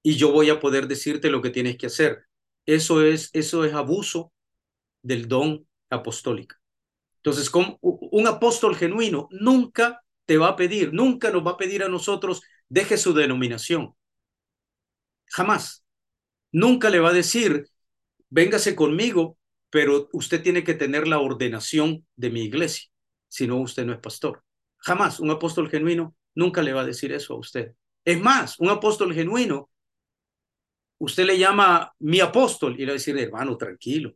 Y 0.01 0.15
yo 0.15 0.31
voy 0.31 0.49
a 0.49 0.61
poder 0.61 0.87
decirte 0.87 1.29
lo 1.29 1.41
que 1.41 1.49
tienes 1.49 1.77
que 1.77 1.87
hacer. 1.87 2.23
Eso 2.65 3.03
es, 3.03 3.29
eso 3.33 3.65
es 3.65 3.73
abuso 3.73 4.31
del 5.01 5.27
don 5.27 5.67
apostólico. 5.89 6.55
Entonces, 7.17 7.51
un 7.81 8.27
apóstol 8.27 8.77
genuino 8.77 9.27
nunca 9.31 10.01
te 10.25 10.37
va 10.37 10.47
a 10.47 10.55
pedir, 10.55 10.93
nunca 10.93 11.29
nos 11.29 11.45
va 11.45 11.51
a 11.51 11.57
pedir 11.57 11.83
a 11.83 11.89
nosotros, 11.89 12.41
deje 12.69 12.97
su 12.97 13.13
denominación. 13.13 13.93
Jamás. 15.25 15.83
Nunca 16.53 16.89
le 16.89 17.01
va 17.01 17.09
a 17.09 17.13
decir, 17.13 17.67
véngase 18.29 18.77
conmigo, 18.77 19.37
pero 19.69 20.07
usted 20.13 20.41
tiene 20.41 20.63
que 20.63 20.73
tener 20.73 21.05
la 21.05 21.19
ordenación 21.19 22.07
de 22.15 22.29
mi 22.29 22.43
iglesia, 22.43 22.89
si 23.27 23.45
no 23.45 23.57
usted 23.57 23.85
no 23.85 23.91
es 23.91 23.99
pastor. 23.99 24.41
Jamás 24.77 25.19
un 25.19 25.31
apóstol 25.31 25.69
genuino 25.69 26.15
nunca 26.37 26.61
le 26.61 26.71
va 26.71 26.81
a 26.81 26.85
decir 26.85 27.11
eso 27.11 27.33
a 27.33 27.39
usted. 27.39 27.73
Es 28.05 28.21
más, 28.21 28.59
un 28.59 28.69
apóstol 28.69 29.13
genuino, 29.13 29.69
usted 30.99 31.25
le 31.25 31.37
llama 31.37 31.91
mi 31.99 32.19
apóstol 32.19 32.75
y 32.75 32.79
le 32.79 32.87
va 32.87 32.91
a 32.91 32.93
decir, 32.93 33.17
hermano, 33.17 33.57
tranquilo, 33.57 34.13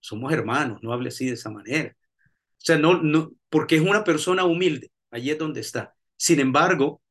somos 0.00 0.32
hermanos, 0.32 0.80
no 0.82 0.92
hable 0.92 1.08
así 1.10 1.26
de 1.26 1.34
esa 1.34 1.50
manera. 1.50 1.94
O 2.00 2.60
sea, 2.60 2.78
no, 2.78 3.02
no, 3.02 3.30
porque 3.50 3.76
es 3.76 3.82
una 3.82 4.04
persona 4.04 4.44
humilde, 4.44 4.90
allí 5.10 5.30
es 5.30 5.38
donde 5.38 5.60
está. 5.60 5.94
Sin 6.16 6.40
embargo, 6.40 7.02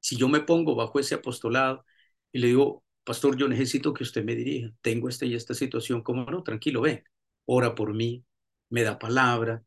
si 0.00 0.16
yo 0.16 0.28
me 0.28 0.40
pongo 0.40 0.74
bajo 0.74 1.00
ese 1.00 1.14
apostolado 1.14 1.84
y 2.32 2.40
le 2.40 2.48
digo, 2.48 2.84
pastor, 3.02 3.36
yo 3.36 3.48
necesito 3.48 3.94
que 3.94 4.04
usted 4.04 4.24
me 4.24 4.34
dirija, 4.34 4.70
tengo 4.82 5.08
esta 5.08 5.24
y 5.26 5.34
esta 5.34 5.54
situación, 5.54 6.02
¿cómo 6.02 6.24
no? 6.30 6.42
Tranquilo, 6.42 6.82
ven, 6.82 7.02
ora 7.46 7.74
por 7.74 7.94
mí, 7.94 8.24
me 8.68 8.82
da 8.82 8.98
palabra, 8.98 9.64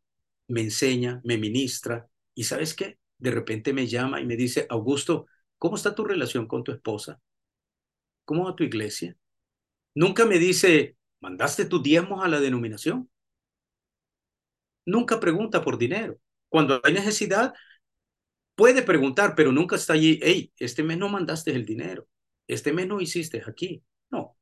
me 0.47 0.61
enseña, 0.61 1.19
me 1.23 1.37
ministra, 1.37 2.07
y 2.35 2.43
¿sabes 2.43 2.75
qué? 2.75 3.00
De 3.21 3.31
repente 3.31 3.71
me 3.71 3.87
llama 3.87 4.19
y 4.19 4.25
me 4.25 4.35
dice, 4.35 4.65
Augusto, 4.69 5.27
¿cómo 5.59 5.75
está 5.75 5.95
tu 5.95 6.03
relación 6.03 6.47
con 6.47 6.63
tu 6.63 6.71
esposa? 6.71 7.21
¿Cómo 8.25 8.45
va 8.45 8.55
tu 8.55 8.63
iglesia? 8.63 9.15
Nunca 9.93 10.25
me 10.25 10.39
dice, 10.39 10.97
¿mandaste 11.19 11.65
tus 11.65 11.83
diezmos 11.83 12.25
a 12.25 12.27
la 12.27 12.39
denominación? 12.39 13.09
Nunca 14.85 15.19
pregunta 15.19 15.61
por 15.63 15.77
dinero. 15.77 16.17
Cuando 16.49 16.81
hay 16.83 16.93
necesidad, 16.93 17.53
puede 18.55 18.81
preguntar, 18.81 19.35
pero 19.35 19.51
nunca 19.51 19.75
está 19.75 19.93
allí, 19.93 20.19
hey, 20.23 20.51
este 20.57 20.81
mes 20.83 20.97
no 20.97 21.09
mandaste 21.09 21.51
el 21.51 21.65
dinero, 21.65 22.07
este 22.47 22.73
mes 22.73 22.87
no 22.87 22.99
hiciste 22.99 23.43
aquí. 23.45 23.83
No. 24.09 24.35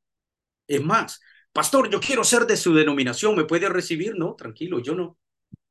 Es 0.68 0.82
más, 0.84 1.20
pastor, 1.52 1.90
yo 1.90 2.00
quiero 2.00 2.24
ser 2.24 2.46
de 2.46 2.58
su 2.58 2.74
denominación, 2.74 3.36
¿me 3.36 3.46
puede 3.46 3.68
recibir? 3.70 4.16
No, 4.16 4.36
tranquilo, 4.36 4.80
yo 4.80 4.96
no. 4.96 5.18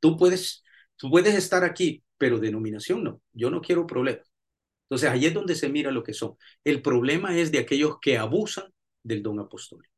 Tú 0.00 0.16
puedes, 0.16 0.62
tú 0.98 1.10
puedes 1.10 1.34
estar 1.34 1.64
aquí, 1.64 2.04
pero 2.18 2.38
denominación 2.38 3.02
no. 3.02 3.22
Yo 3.32 3.50
no 3.50 3.62
quiero 3.62 3.86
problemas. 3.86 4.30
Entonces, 4.88 5.10
ahí 5.10 5.26
es 5.26 5.34
donde 5.34 5.54
se 5.54 5.68
mira 5.68 5.90
lo 5.90 6.02
que 6.02 6.14
son. 6.14 6.36
El 6.64 6.82
problema 6.82 7.36
es 7.36 7.52
de 7.52 7.58
aquellos 7.58 7.98
que 8.00 8.18
abusan 8.18 8.72
del 9.02 9.22
don 9.22 9.38
apostólico. 9.38 9.92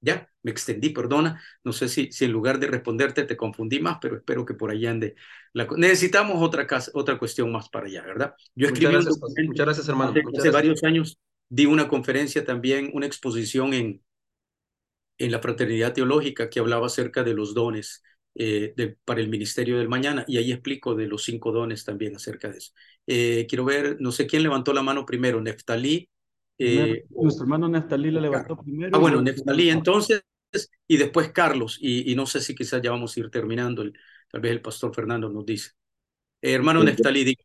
Ya, 0.00 0.28
me 0.42 0.50
extendí, 0.50 0.90
perdona. 0.90 1.40
No 1.62 1.72
sé 1.72 1.88
si, 1.88 2.10
si 2.10 2.24
en 2.24 2.32
lugar 2.32 2.58
de 2.58 2.66
responderte 2.66 3.22
te 3.22 3.36
confundí 3.36 3.78
más, 3.78 3.98
pero 4.00 4.16
espero 4.16 4.44
que 4.44 4.54
por 4.54 4.70
allá 4.70 4.90
ande. 4.90 5.14
La... 5.52 5.68
Necesitamos 5.76 6.42
otra, 6.42 6.66
otra 6.94 7.18
cuestión 7.18 7.52
más 7.52 7.68
para 7.68 7.86
allá, 7.86 8.02
¿verdad? 8.02 8.34
Yo 8.56 8.66
escribí 8.66 8.86
muchas 8.86 9.04
gracias, 9.04 9.46
muchas 9.46 9.66
gracias 9.66 9.88
hermano. 9.88 10.14
Hace, 10.36 10.50
varios 10.50 10.82
años 10.82 11.18
di 11.48 11.66
una 11.66 11.86
conferencia 11.86 12.44
también, 12.44 12.90
una 12.94 13.06
exposición 13.06 13.74
en, 13.74 14.02
en 15.18 15.30
la 15.30 15.38
Fraternidad 15.38 15.92
Teológica 15.92 16.50
que 16.50 16.58
hablaba 16.58 16.86
acerca 16.86 17.22
de 17.22 17.34
los 17.34 17.54
dones 17.54 18.02
eh, 18.34 18.72
de, 18.76 18.96
para 19.04 19.20
el 19.20 19.28
Ministerio 19.28 19.78
del 19.78 19.88
Mañana 19.88 20.24
y 20.26 20.38
ahí 20.38 20.52
explico 20.52 20.94
de 20.94 21.06
los 21.06 21.22
cinco 21.22 21.52
dones 21.52 21.84
también 21.84 22.16
acerca 22.16 22.48
de 22.48 22.58
eso. 22.58 22.72
Eh, 23.06 23.46
quiero 23.48 23.64
ver, 23.64 23.96
no 24.00 24.12
sé 24.12 24.26
quién 24.26 24.42
levantó 24.42 24.72
la 24.72 24.82
mano 24.82 25.04
primero, 25.04 25.40
Neftalí, 25.40 26.08
eh, 26.58 27.04
Nuestro 27.10 27.44
hermano 27.44 27.68
Neftalí 27.68 28.10
le 28.10 28.20
levantó 28.20 28.56
primero. 28.56 28.96
Ah, 28.96 29.00
bueno, 29.00 29.20
Neftalí 29.20 29.70
entonces, 29.70 30.24
y 30.86 30.96
después 30.96 31.32
Carlos, 31.32 31.78
y, 31.80 32.14
no 32.14 32.26
sé 32.26 32.40
si 32.40 32.54
quizás 32.54 32.80
ya 32.82 32.90
vamos 32.90 33.16
a 33.16 33.20
ir 33.20 33.30
terminando, 33.30 33.84
tal 34.30 34.40
vez 34.40 34.52
el 34.52 34.62
pastor 34.62 34.94
Fernando 34.94 35.28
nos 35.28 35.44
dice. 35.44 35.70
Eh, 36.40 36.52
hermano 36.52 36.82
Neftalí, 36.84 37.36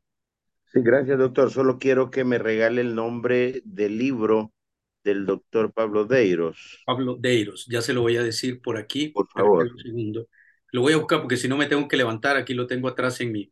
Sí, 0.73 0.81
gracias, 0.83 1.17
doctor. 1.17 1.49
Solo 1.49 1.79
quiero 1.79 2.11
que 2.11 2.25
me 2.25 2.37
regale 2.37 2.81
el 2.81 2.93
nombre 2.93 3.61
del 3.63 3.97
libro 3.97 4.51
del 5.01 5.25
doctor 5.25 5.71
Pablo 5.71 6.03
Deiros. 6.03 6.83
Pablo 6.85 7.15
Deiros, 7.17 7.65
ya 7.69 7.81
se 7.81 7.93
lo 7.93 8.01
voy 8.01 8.17
a 8.17 8.23
decir 8.23 8.61
por 8.61 8.77
aquí. 8.77 9.07
Por 9.09 9.29
favor. 9.29 9.69
segundo. 9.81 10.27
Lo 10.71 10.81
voy 10.81 10.93
a 10.93 10.97
buscar 10.97 11.21
porque 11.21 11.37
si 11.37 11.47
no 11.47 11.57
me 11.57 11.67
tengo 11.67 11.87
que 11.87 11.97
levantar, 11.97 12.37
aquí 12.37 12.53
lo 12.53 12.67
tengo 12.67 12.87
atrás 12.87 13.21
en 13.21 13.31
mi. 13.31 13.51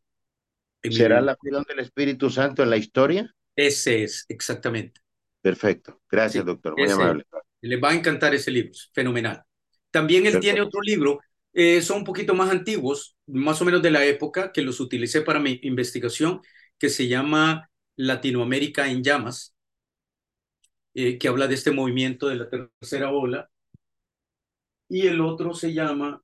¿Será 0.84 1.22
la 1.22 1.34
acción 1.34 1.64
del 1.68 1.80
Espíritu 1.80 2.30
Santo 2.30 2.64
en 2.64 2.70
la 2.70 2.78
historia? 2.78 3.34
Ese 3.56 4.04
es, 4.04 4.26
exactamente. 4.28 5.02
Perfecto. 5.42 6.02
Gracias, 6.10 6.46
doctor. 6.46 6.74
Muy 6.78 6.90
amable. 6.90 7.26
Le 7.62 7.78
va 7.78 7.92
a 7.92 7.96
encantar 7.96 8.36
ese 8.36 8.52
libro. 8.52 8.74
Fenomenal. 8.94 9.44
También 9.92 10.26
él 10.26 10.40
tiene 10.40 10.62
otro 10.62 10.82
libro. 10.82 11.20
Eh, 11.54 11.82
son 11.82 12.00
un 12.00 12.04
poquito 12.04 12.34
más 12.34 12.52
antiguos, 12.52 13.16
más 13.28 13.62
o 13.62 13.66
menos 13.66 13.82
de 13.82 13.92
la 13.92 14.04
época, 14.06 14.52
que 14.52 14.62
los 14.62 14.80
utilicé 14.80 15.22
para 15.22 15.40
mi 15.40 15.60
investigación, 15.64 16.42
que 16.78 16.90
se 16.90 17.08
llama 17.08 17.70
Latinoamérica 17.96 18.90
en 18.90 19.04
llamas, 19.04 19.56
eh, 20.94 21.18
que 21.18 21.28
habla 21.30 21.48
de 21.48 21.56
este 21.56 21.72
movimiento 21.72 22.28
de 22.28 22.36
la 22.36 22.50
tercera 22.50 23.12
ola. 23.12 23.50
Y 24.90 25.08
el 25.08 25.22
otro 25.22 25.54
se 25.54 25.74
llama, 25.74 26.22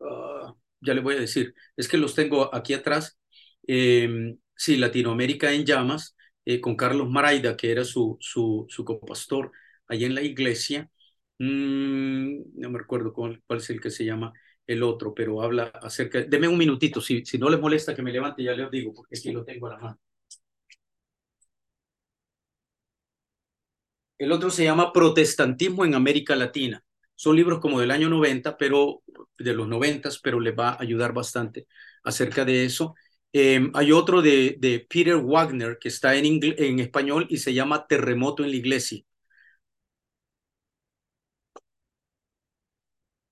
ah, 0.00 0.54
ya 0.80 0.94
le 0.94 1.00
voy 1.00 1.16
a 1.16 1.20
decir, 1.20 1.54
es 1.76 1.88
que 1.88 1.96
los 1.98 2.14
tengo 2.14 2.54
aquí 2.54 2.74
atrás. 2.74 3.18
Eh, 3.66 4.36
sí, 4.56 4.76
Latinoamérica 4.76 5.52
en 5.52 5.64
llamas, 5.64 6.16
eh, 6.44 6.60
con 6.60 6.76
Carlos 6.76 7.08
Maraida, 7.10 7.56
que 7.56 7.70
era 7.72 7.84
su, 7.84 8.16
su, 8.20 8.66
su 8.68 8.84
copastor 8.84 9.52
allá 9.86 10.06
en 10.06 10.14
la 10.14 10.22
iglesia. 10.22 10.90
Mm, 11.38 12.58
no 12.60 12.70
me 12.70 12.78
recuerdo 12.78 13.12
cuál, 13.12 13.42
cuál, 13.46 13.60
es 13.60 13.70
el 13.70 13.80
que 13.80 13.90
se 13.90 14.04
llama 14.04 14.32
el 14.66 14.82
otro, 14.82 15.14
pero 15.14 15.42
habla 15.42 15.64
acerca. 15.82 16.22
Deme 16.22 16.48
un 16.48 16.58
minutito, 16.58 17.00
si, 17.00 17.24
si 17.24 17.38
no 17.38 17.48
les 17.50 17.60
molesta 17.60 17.94
que 17.94 18.02
me 18.02 18.12
levante, 18.12 18.42
ya 18.42 18.52
les 18.54 18.70
digo, 18.70 18.92
porque 18.94 19.16
aquí 19.18 19.32
lo 19.32 19.44
tengo 19.44 19.66
a 19.68 19.70
la 19.70 19.78
mano. 19.78 20.00
El 24.16 24.30
otro 24.30 24.48
se 24.50 24.62
llama 24.62 24.92
Protestantismo 24.92 25.84
en 25.84 25.96
América 25.96 26.36
Latina. 26.36 26.84
Son 27.18 27.36
libros 27.36 27.60
como 27.60 27.80
del 27.80 27.90
año 27.90 28.08
90, 28.08 28.56
pero 28.56 29.02
de 29.38 29.52
los 29.54 29.68
90, 29.68 30.10
pero 30.22 30.40
les 30.40 30.54
va 30.58 30.70
a 30.70 30.82
ayudar 30.82 31.12
bastante 31.12 31.66
acerca 32.04 32.44
de 32.44 32.64
eso. 32.64 32.94
Em, 33.32 33.70
hay 33.74 33.92
otro 33.92 34.22
de, 34.22 34.56
de, 34.60 34.86
Peter 34.88 35.16
Wagner 35.16 35.78
que 35.80 35.88
está 35.88 36.14
en, 36.14 36.24
en 36.42 36.78
español 36.80 37.26
y 37.30 37.38
se 37.38 37.52
llama 37.54 37.86
Terremoto 37.88 38.44
en 38.44 38.50
la 38.50 38.56
Iglesia. 38.56 39.02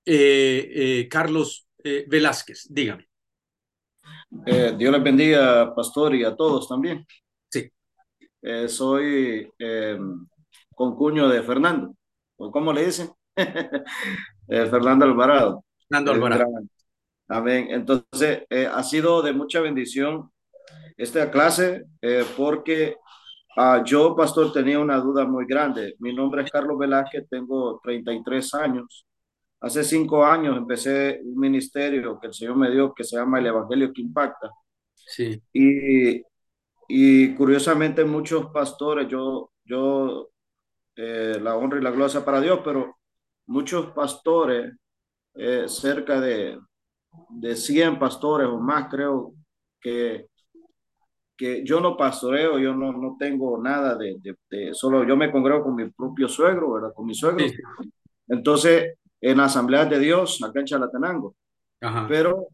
Eh, 0.05 1.01
eh, 1.01 1.09
Carlos 1.09 1.67
eh, 1.85 2.05
Velázquez, 2.09 2.67
dígame. 2.71 3.09
Dios 4.31 4.93
les 4.93 5.03
bendiga, 5.03 5.75
pastor, 5.75 6.15
y 6.15 6.25
a 6.25 6.37
todos 6.37 6.69
también. 6.69 7.07
Sí. 7.51 7.71
soy 8.69 9.51
em, 9.59 10.27
concuño 10.75 11.29
de 11.29 11.43
Fernando, 11.43 11.95
o 12.37 12.51
cómo 12.53 12.73
le 12.73 12.87
dicen, 12.87 13.11
Fernando 14.49 15.05
Alvarado. 15.05 15.65
Fernando 15.89 16.13
Alvarado. 16.13 16.47
Amén. 17.29 17.69
Entonces, 17.71 18.45
ha 18.73 18.83
sido 18.83 19.23
de 19.23 19.33
mucha 19.33 19.61
bendición 19.61 20.31
esta 20.97 21.31
clase 21.31 21.85
porque 22.37 22.97
uh, 23.57 23.85
yo, 23.85 24.15
pastor, 24.15 24.53
tenía 24.53 24.79
una 24.79 24.99
duda 24.99 25.25
muy 25.25 25.45
grande. 25.47 25.97
Mi 25.99 26.15
nombre 26.15 26.43
es 26.43 26.51
Carlos 26.51 26.79
Velázquez, 26.79 27.29
tengo 27.29 27.81
33 27.83 28.55
años 28.55 29.07
Hace 29.61 29.85
cinco 29.85 30.25
años 30.25 30.57
empecé 30.57 31.21
un 31.25 31.39
ministerio 31.39 32.19
que 32.21 32.29
el 32.29 32.35
Señor 32.35 32.57
me 32.57 32.71
dio 32.71 32.95
que 32.95 33.05
se 33.05 33.17
llama 33.17 33.39
el 33.39 33.47
Evangelio 33.47 33.93
que 33.93 34.03
Impacta. 34.03 34.51
Sí. 34.95 35.43
Y, 35.53 36.23
y 36.89 37.35
curiosamente 37.35 38.05
muchos 38.05 38.51
pastores, 38.51 39.09
yo, 39.09 39.51
yo, 39.65 40.29
eh, 40.95 41.39
la 41.43 41.57
honra 41.57 41.79
y 41.79 41.83
la 41.83 41.91
gloria 41.91 42.25
para 42.25 42.41
Dios, 42.41 42.61
pero 42.65 42.96
muchos 43.47 43.87
pastores, 43.93 44.75
eh, 45.35 45.65
cerca 45.69 46.21
de, 46.21 46.59
de 47.31 47.57
100 47.57 47.99
pastores 47.99 48.49
o 48.49 48.59
más, 48.59 48.89
creo 48.91 49.35
que 49.81 50.27
que 51.37 51.63
yo 51.65 51.81
no 51.81 51.97
pastoreo, 51.97 52.59
yo 52.59 52.75
no, 52.75 52.93
no 52.93 53.17
tengo 53.19 53.59
nada 53.59 53.95
de, 53.95 54.17
de, 54.51 54.75
solo 54.75 55.05
yo 55.05 55.17
me 55.17 55.31
congrego 55.31 55.65
con 55.65 55.75
mi 55.75 55.89
propio 55.91 56.29
suegro, 56.29 56.73
¿verdad? 56.73 56.95
Con 56.95 57.07
mi 57.07 57.15
suegro. 57.15 57.45
Entonces, 58.29 58.95
en 59.21 59.41
asambleas 59.41 59.89
de 59.91 59.99
Dios, 59.99 60.43
acá 60.43 60.61
en 60.61 60.67
Chalatenango. 60.67 61.35
Pero 62.09 62.49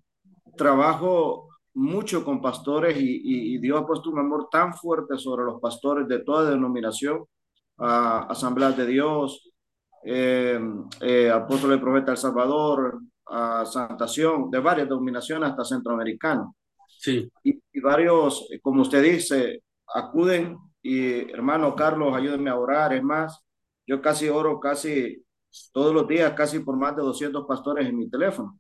trabajo 0.56 1.48
mucho 1.74 2.24
con 2.24 2.42
pastores 2.42 2.96
y, 2.98 3.56
Dios 3.58 3.80
ha 3.80 3.86
puesto 3.86 4.10
un 4.10 4.18
amor 4.18 4.48
tan 4.50 4.74
fuerte 4.74 5.16
sobre 5.16 5.44
los 5.44 5.60
pastores 5.60 6.08
de 6.08 6.18
toda 6.18 6.50
denominación, 6.50 7.24
a 7.78 8.26
asambleas 8.28 8.76
de 8.76 8.86
Dios, 8.86 9.51
eh, 10.04 10.60
eh, 11.00 11.30
apóstol 11.30 11.74
y 11.74 11.78
profeta 11.78 12.12
El 12.12 12.16
Salvador, 12.16 13.00
a 13.26 13.64
Santación, 13.64 14.50
de 14.50 14.58
varias 14.58 14.88
denominaciones 14.88 15.50
hasta 15.50 15.64
centroamericano. 15.64 16.56
Sí. 16.86 17.30
Y, 17.42 17.60
y, 17.72 17.80
varios, 17.80 18.48
como 18.62 18.82
usted 18.82 19.02
dice, 19.02 19.62
acuden 19.94 20.56
y 20.82 21.30
hermano 21.30 21.74
Carlos, 21.74 22.14
ayúdenme 22.14 22.50
a 22.50 22.58
orar. 22.58 22.92
Es 22.92 23.02
más, 23.02 23.40
yo 23.86 24.00
casi 24.02 24.28
oro 24.28 24.58
casi 24.60 25.24
todos 25.72 25.94
los 25.94 26.08
días 26.08 26.32
casi 26.32 26.60
por 26.60 26.76
más 26.76 26.96
de 26.96 27.02
200 27.02 27.46
pastores 27.46 27.86
en 27.86 27.96
mi 27.96 28.08
teléfono. 28.10 28.58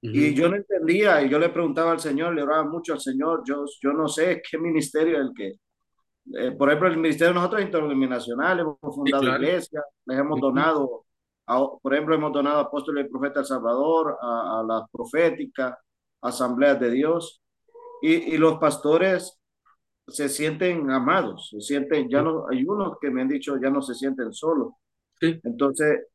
Y 0.00 0.32
yo 0.32 0.48
no 0.48 0.56
entendía, 0.56 1.20
y 1.22 1.28
yo 1.28 1.40
le 1.40 1.48
preguntaba 1.48 1.90
al 1.90 1.98
Señor, 1.98 2.32
le 2.32 2.42
oraba 2.42 2.62
mucho 2.64 2.92
al 2.92 3.00
Señor, 3.00 3.42
yo, 3.44 3.64
yo 3.82 3.92
no 3.92 4.06
sé 4.06 4.40
qué 4.48 4.56
ministerio 4.56 5.16
es 5.16 5.22
el 5.22 5.32
que, 5.34 5.52
eh, 6.34 6.52
por 6.52 6.68
ejemplo, 6.68 6.88
el 6.88 6.96
ministerio 6.96 7.28
de 7.28 7.34
nosotros 7.34 7.62
interdenominacional, 7.62 8.60
hemos 8.60 8.78
fundado 8.80 9.24
iglesias, 9.24 9.84
les 10.06 10.18
hemos 10.18 10.40
donado, 10.40 11.04
por 11.82 11.94
ejemplo, 11.94 12.14
hemos 12.14 12.32
donado 12.32 12.58
a 12.58 12.62
apóstoles 12.62 13.06
y 13.06 13.08
profetas 13.08 13.42
El 13.42 13.56
Salvador, 13.56 14.16
a, 14.20 14.60
a 14.60 14.62
las 14.62 14.90
proféticas, 14.90 15.76
asambleas 16.20 16.78
de 16.80 16.90
Dios, 16.90 17.42
y, 18.02 18.34
y, 18.34 18.38
los 18.38 18.58
pastores 18.58 19.40
se 20.06 20.28
sienten 20.28 20.90
amados, 20.90 21.48
se 21.50 21.60
sienten, 21.60 22.08
ya 22.08 22.22
no, 22.22 22.46
hay 22.48 22.64
unos 22.64 22.98
que 23.00 23.10
me 23.10 23.22
han 23.22 23.28
dicho, 23.28 23.56
ya 23.60 23.70
no 23.70 23.82
se 23.82 23.94
sienten 23.94 24.32
solos, 24.32 24.72
entonces, 25.20 26.06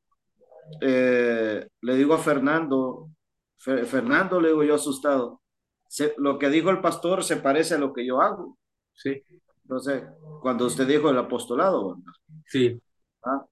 eh, 0.81 1.67
le 1.81 1.95
digo 1.95 2.13
a 2.13 2.19
Fernando, 2.19 3.09
Fernando, 3.57 4.41
le 4.41 4.49
digo 4.49 4.63
yo 4.63 4.75
asustado, 4.75 5.41
lo 6.17 6.39
que 6.39 6.49
dijo 6.49 6.69
el 6.69 6.81
pastor 6.81 7.23
se 7.23 7.37
parece 7.37 7.75
a 7.75 7.79
lo 7.79 7.93
que 7.93 8.05
yo 8.05 8.21
hago. 8.21 8.57
Sí. 8.93 9.23
Entonces, 9.63 10.03
cuando 10.41 10.65
usted 10.65 10.87
dijo 10.87 11.09
el 11.09 11.17
apostolado, 11.17 11.97
Sí. 12.47 12.79
¿Ah? 13.23 13.45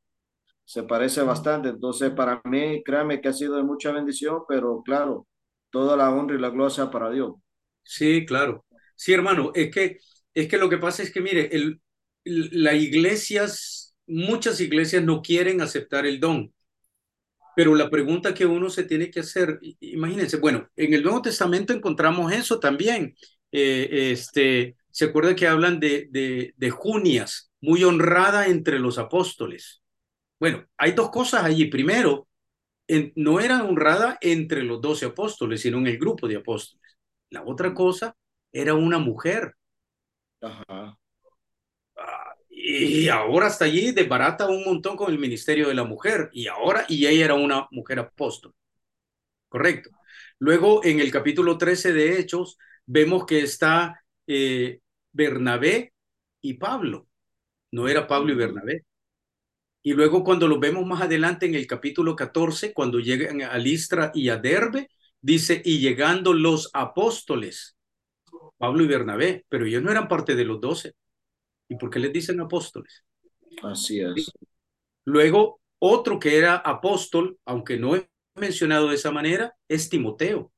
Se 0.66 0.84
parece 0.84 1.22
bastante. 1.24 1.70
Entonces, 1.70 2.12
para 2.12 2.42
mí, 2.46 2.84
créame 2.84 3.22
que 3.22 3.30
ha 3.30 3.34
sido 3.34 3.58
de 3.58 3.64
mucha 3.64 3.92
bendición, 3.92 4.44
pero 4.48 4.82
claro, 4.84 5.28
toda 5.72 5.98
la 5.98 6.12
honra 6.12 6.36
y 6.36 6.40
la 6.40 6.50
gloria 6.50 6.90
para 6.92 7.10
Dios. 7.12 7.36
Sí, 7.84 8.26
claro. 8.26 8.66
Sí, 8.96 9.14
hermano, 9.14 9.52
es 9.56 9.72
que, 9.74 9.98
es 10.34 10.48
que 10.48 10.58
lo 10.58 10.70
que 10.70 10.78
pasa 10.78 11.04
es 11.04 11.12
que, 11.12 11.22
mire, 11.22 11.50
el, 11.56 11.82
la 12.26 12.74
iglesia 12.76 13.48
muchas 14.08 14.60
iglesias 14.62 15.04
no 15.04 15.22
quieren 15.22 15.62
aceptar 15.62 16.06
el 16.06 16.20
don. 16.20 16.54
Pero 17.56 17.76
la 17.76 17.90
pregunta 17.90 18.34
que 18.34 18.46
uno 18.46 18.70
se 18.70 18.84
tiene 18.84 19.12
que 19.12 19.20
hacer, 19.22 19.60
imagínense, 19.82 20.38
bueno, 20.38 20.68
en 20.76 20.94
el 20.94 21.04
Nuevo 21.04 21.22
Testamento 21.22 21.74
encontramos 21.74 22.32
eso 22.32 22.60
también. 22.60 23.14
Eh, 23.52 24.12
este, 24.14 24.78
se 24.92 25.06
acuerda 25.06 25.36
que 25.36 25.48
hablan 25.48 25.80
de, 25.80 26.08
de, 26.12 26.54
de 26.58 26.70
Junias, 26.70 27.52
muy 27.62 27.84
honrada 27.84 28.48
entre 28.48 28.80
los 28.80 28.98
apóstoles. 28.98 29.82
Bueno, 30.40 30.66
hay 30.78 30.94
dos 30.94 31.12
cosas 31.12 31.44
allí. 31.44 31.66
Primero, 31.66 32.28
no 33.16 33.40
era 33.40 33.64
honrada 33.64 34.18
entre 34.22 34.64
los 34.64 34.82
doce 34.82 35.06
apóstoles, 35.06 35.62
sino 35.62 35.78
en 35.78 35.88
el 35.88 35.98
grupo 35.98 36.28
de 36.28 36.38
apóstoles. 36.38 36.98
La 37.30 37.44
otra 37.44 37.74
cosa 37.74 38.16
era 38.52 38.74
una 38.76 39.00
mujer. 39.00 39.56
Ajá 40.42 40.98
y 42.50 43.10
ahora 43.10 43.48
está 43.48 43.66
allí 43.66 43.92
desbarata 43.92 44.48
un 44.48 44.64
montón 44.64 44.96
con 44.96 45.12
el 45.12 45.20
ministerio 45.20 45.68
de 45.68 45.74
la 45.74 45.84
mujer 45.84 46.30
y 46.32 46.48
ahora 46.48 46.86
y 46.88 47.08
ella 47.08 47.26
era 47.26 47.34
una 47.34 47.68
mujer 47.72 48.00
apóstol. 48.00 48.54
Correcto. 49.50 49.90
Luego 50.40 50.84
en 50.84 51.00
el 51.00 51.12
capítulo 51.12 51.58
13 51.58 51.94
de 51.94 52.20
Hechos 52.20 52.58
vemos 52.86 53.26
que 53.26 53.42
está 53.42 54.01
eh, 54.28 54.80
Bernabé 55.12 55.94
y 56.42 56.56
Pablo. 56.56 57.08
No 57.72 57.88
era 57.88 58.08
Pablo 58.08 58.34
y 58.34 58.36
Bernabé. 58.36 58.86
Y 59.84 59.94
luego 59.94 60.24
cuando 60.24 60.48
lo 60.48 60.60
vemos 60.60 60.86
más 60.86 61.02
adelante 61.02 61.46
en 61.46 61.56
el 61.56 61.66
capítulo 61.66 62.16
14, 62.16 62.74
cuando 62.74 63.00
llegan 63.00 63.42
a 63.42 63.58
Listra 63.58 64.12
y 64.14 64.30
a 64.30 64.38
Derbe, 64.38 64.90
dice, 65.22 65.62
y 65.66 65.80
llegando 65.80 66.34
los 66.34 66.70
apóstoles, 66.74 67.76
Pablo 68.58 68.84
y 68.84 68.88
Bernabé, 68.88 69.46
pero 69.50 69.66
ellos 69.66 69.82
no 69.82 69.92
eran 69.92 70.08
parte 70.08 70.36
de 70.36 70.46
los 70.46 70.62
doce. 70.62 70.94
¿Y 71.68 71.78
por 71.78 71.90
qué 71.90 72.00
les 72.00 72.14
dicen 72.14 72.40
apóstoles? 72.42 73.04
Así 73.64 74.02
es. 74.02 74.32
Luego, 75.06 75.62
otro 75.80 76.20
que 76.20 76.38
era 76.38 76.58
apóstol, 76.58 77.40
aunque 77.46 77.78
no 77.78 77.96
he 77.96 78.08
mencionado 78.36 78.90
de 78.90 78.96
esa 78.96 79.12
manera, 79.12 79.56
es 79.68 79.90
Timoteo. 79.90 80.52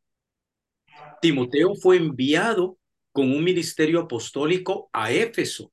Timoteo 1.21 1.75
fue 1.75 1.97
enviado 1.97 2.77
con 3.13 3.31
un 3.31 3.43
ministerio 3.43 4.01
apostólico 4.01 4.89
a 4.91 5.13
Éfeso 5.13 5.71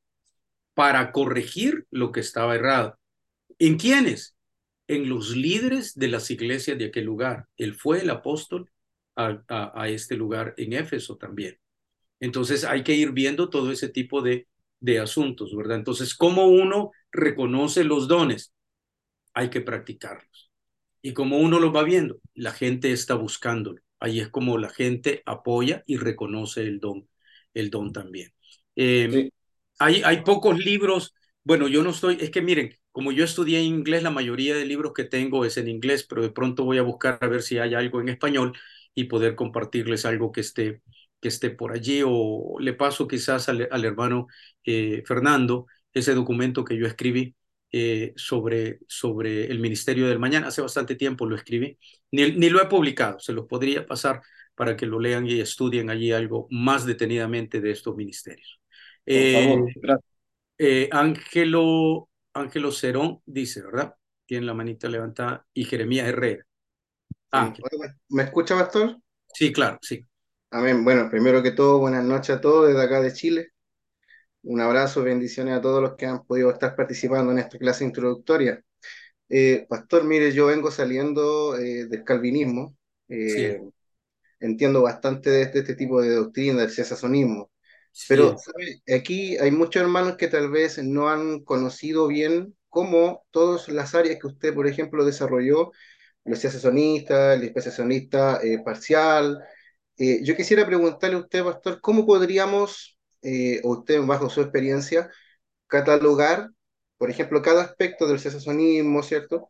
para 0.75 1.11
corregir 1.11 1.87
lo 1.91 2.13
que 2.13 2.21
estaba 2.21 2.55
errado. 2.55 2.97
¿En 3.59 3.77
quiénes? 3.77 4.37
En 4.87 5.09
los 5.09 5.35
líderes 5.35 5.97
de 5.97 6.07
las 6.07 6.31
iglesias 6.31 6.79
de 6.79 6.87
aquel 6.87 7.05
lugar. 7.05 7.49
Él 7.57 7.75
fue 7.75 8.03
el 8.03 8.11
apóstol 8.11 8.71
a, 9.17 9.89
este 9.89 10.17
lugar 10.17 10.55
en 10.57 10.75
Éfeso 10.75 11.17
también. 11.17 11.59
Entonces 12.21 12.63
hay 12.63 12.85
que 12.85 12.95
ir 12.95 13.11
viendo 13.11 13.51
todo 13.51 13.73
ese 13.73 13.89
tipo 13.89 14.23
de 14.23 14.47
de 14.81 14.99
asuntos, 14.99 15.55
¿verdad? 15.55 15.77
Entonces, 15.77 16.15
¿cómo 16.15 16.47
uno 16.49 16.91
reconoce 17.13 17.85
los 17.85 18.09
dones? 18.09 18.53
Hay 19.35 19.51
que 19.51 19.61
practicarlos. 19.61 20.51
Y 21.03 21.13
como 21.13 21.39
uno 21.39 21.61
lo 21.61 21.73
va 21.73 21.85
viendo, 21.85 22.21
la 22.35 22.53
gente 22.53 22.91
está 22.93 23.15
buscándolo. 23.15 23.81
Ahí 24.01 24.21
es 24.21 24.29
como 24.29 24.59
la 24.59 24.71
gente 24.71 25.23
apoya 25.27 25.85
y 25.87 25.99
reconoce 25.99 26.63
el 26.63 26.81
don, 26.81 27.09
el 27.55 27.71
don 27.71 27.93
también. 27.93 28.33
Eh, 28.77 29.31
hay, 29.79 30.03
hay 30.05 30.23
pocos 30.23 30.59
libros, 30.59 31.15
bueno, 31.45 31.69
yo 31.69 31.83
no 31.83 31.91
estoy, 31.91 32.19
es 32.21 32.31
que 32.31 32.43
miren, 32.43 32.75
como 32.93 33.13
yo 33.13 33.25
estudié 33.25 33.61
inglés, 33.63 34.03
la 34.03 34.11
mayoría 34.11 34.55
de 34.55 34.65
libros 34.65 34.93
que 34.95 35.05
tengo 35.05 35.45
es 35.45 35.57
en 35.57 35.69
inglés, 35.69 36.05
pero 36.09 36.23
de 36.23 36.31
pronto 36.31 36.65
voy 36.65 36.79
a 36.79 36.83
buscar 36.83 37.19
a 37.21 37.29
ver 37.29 37.43
si 37.43 37.59
hay 37.59 37.75
algo 37.75 38.01
en 38.01 38.09
español 38.09 38.53
y 38.95 39.05
poder 39.05 39.35
compartirles 39.37 40.05
algo 40.05 40.33
que 40.33 40.41
esté, 40.41 40.83
que 41.21 41.29
esté 41.29 41.51
por 41.51 41.73
allí 41.73 42.03
o 42.05 42.57
le 42.61 42.75
paso 42.75 43.07
quizás 43.09 43.49
al, 43.49 43.85
hermano 43.85 44.27
eh, 44.65 45.03
Fernando 45.07 45.67
ese 45.93 46.15
documento 46.15 46.65
que 46.65 46.77
yo 46.77 46.87
escribí 46.87 47.35
eh, 47.73 48.13
sobre, 48.17 48.81
sobre 48.89 49.47
el 49.47 49.61
Ministerio 49.61 50.09
del 50.09 50.19
Mañana. 50.19 50.49
Hace 50.49 50.63
bastante 50.63 50.97
tiempo 50.97 51.27
lo 51.27 51.37
escribí, 51.37 51.79
ni, 52.11 52.33
ni 52.33 52.51
lo 52.51 52.61
he 52.63 52.67
publicado, 52.67 53.21
se 53.21 53.33
los 53.33 53.47
podría 53.47 53.87
pasar 53.87 54.21
para 54.61 54.77
que 54.77 54.85
lo 54.85 55.01
lean 55.01 55.27
y 55.27 55.41
estudien 55.41 55.89
allí 55.89 56.13
algo 56.13 56.47
más 56.51 56.85
detenidamente 56.85 57.63
de 57.63 57.71
estos 57.71 57.97
ministerios. 57.97 58.61
Eh, 59.07 59.57
Ángelo, 60.93 62.11
Ángelo 62.35 62.71
Cerón 62.71 63.23
dice, 63.25 63.63
¿verdad? 63.63 63.95
tiene 64.27 64.45
la 64.45 64.53
manita 64.53 64.87
levantada, 64.87 65.47
y 65.55 65.65
Jeremías 65.65 66.09
Herrera. 66.09 66.45
Ah, 67.33 67.55
¿Me 68.11 68.25
escucha, 68.25 68.55
Pastor? 68.55 68.99
Sí, 69.33 69.51
claro, 69.51 69.79
sí. 69.81 70.07
Amén. 70.51 70.85
Bueno, 70.85 71.09
primero 71.09 71.43
que 71.43 71.53
todo, 71.53 71.79
buenas 71.79 72.05
noches 72.05 72.37
a 72.37 72.41
todos 72.43 72.69
desde 72.69 72.83
acá 72.83 73.01
de 73.01 73.15
Chile. 73.15 73.49
Un 74.43 74.61
abrazo, 74.61 75.03
bendiciones 75.03 75.55
a 75.55 75.63
todos 75.63 75.81
los 75.81 75.97
que 75.97 76.05
han 76.05 76.23
podido 76.27 76.51
estar 76.51 76.77
participando 76.77 77.33
en 77.33 77.39
esta 77.39 77.57
clase 77.57 77.83
introductoria. 77.83 78.63
Eh, 79.31 79.65
pastor, 79.71 80.05
mire, 80.05 80.33
yo 80.33 80.45
vengo 80.49 80.71
saliendo 80.71 81.57
eh, 81.57 81.87
del 81.87 82.05
calvinismo. 82.05 82.77
Eh, 83.09 83.59
entiendo 84.41 84.83
bastante 84.83 85.31
de 85.31 85.43
este, 85.43 85.61
este, 85.61 85.75
tipo 85.75 86.01
de 86.03 86.15
doctrina, 86.15 86.63
del 86.63 86.71
cesasonismo. 86.71 87.51
Pero 88.09 88.37
aquí 88.95 89.37
hay 89.39 89.51
muchos 89.51 89.83
hermanos 89.83 90.17
que 90.17 90.29
tal 90.29 90.51
vez 90.51 90.83
no 90.83 91.09
han 91.09 91.41
conocido 91.41 92.07
bien 92.07 92.57
cómo 92.69 93.25
todas 93.31 93.69
las 93.69 93.95
áreas 93.95 94.19
que 94.21 94.29
usted, 94.29 94.55
por 94.55 94.67
ejemplo, 94.67 95.05
desarrolló, 95.05 95.73
los 96.25 96.41
cesasonistas, 96.41 97.37
el 97.37 97.45
especiacionista 97.45 98.41
parcial. 98.65 99.43
yo 99.97 100.37
quisiera 100.37 100.67
preguntarle 100.67 101.17
a 101.17 101.21
usted, 101.21 101.45
pastor, 101.45 101.81
¿cómo 101.81 102.07
podríamos, 102.07 102.99
o 103.65 103.71
usted 103.71 104.01
bajo 104.03 104.31
su 104.31 104.41
experiencia, 104.41 105.11
catalogar 105.67 106.51
por 107.01 107.11
ejemplo, 107.11 107.41
cada 107.41 107.63
aspecto 107.63 108.07
del 108.07 108.21
cesasonismo, 108.21 109.03
¿cierto? 109.03 109.49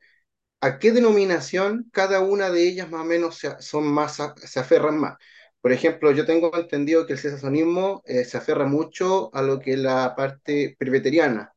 ¿A 0.61 0.79
qué 0.79 0.93
denominación 0.93 1.89
cada 1.93 2.21
una 2.21 2.51
de 2.51 2.69
ellas 2.69 2.91
más 2.91 3.03
o 3.03 3.05
menos 3.05 3.39
se, 3.39 3.61
son 3.63 3.87
más, 3.87 4.19
se 4.37 4.61
aferran 4.61 4.99
más? 4.99 5.17
Por 5.61 5.73
ejemplo, 5.73 6.11
yo 6.13 6.25
tengo 6.25 6.55
entendido 6.57 7.07
que 7.07 7.15
el 7.15 7.19
cesasonismo 7.19 8.03
eh, 8.07 8.25
se 8.25 8.39
aferra 8.39 8.67
mucho 8.67 9.35
a 9.35 9.43
lo 9.43 9.59
que 9.59 9.73
es 9.73 9.79
la 9.79 10.15
parte 10.17 10.77
presbiteriana. 10.79 11.55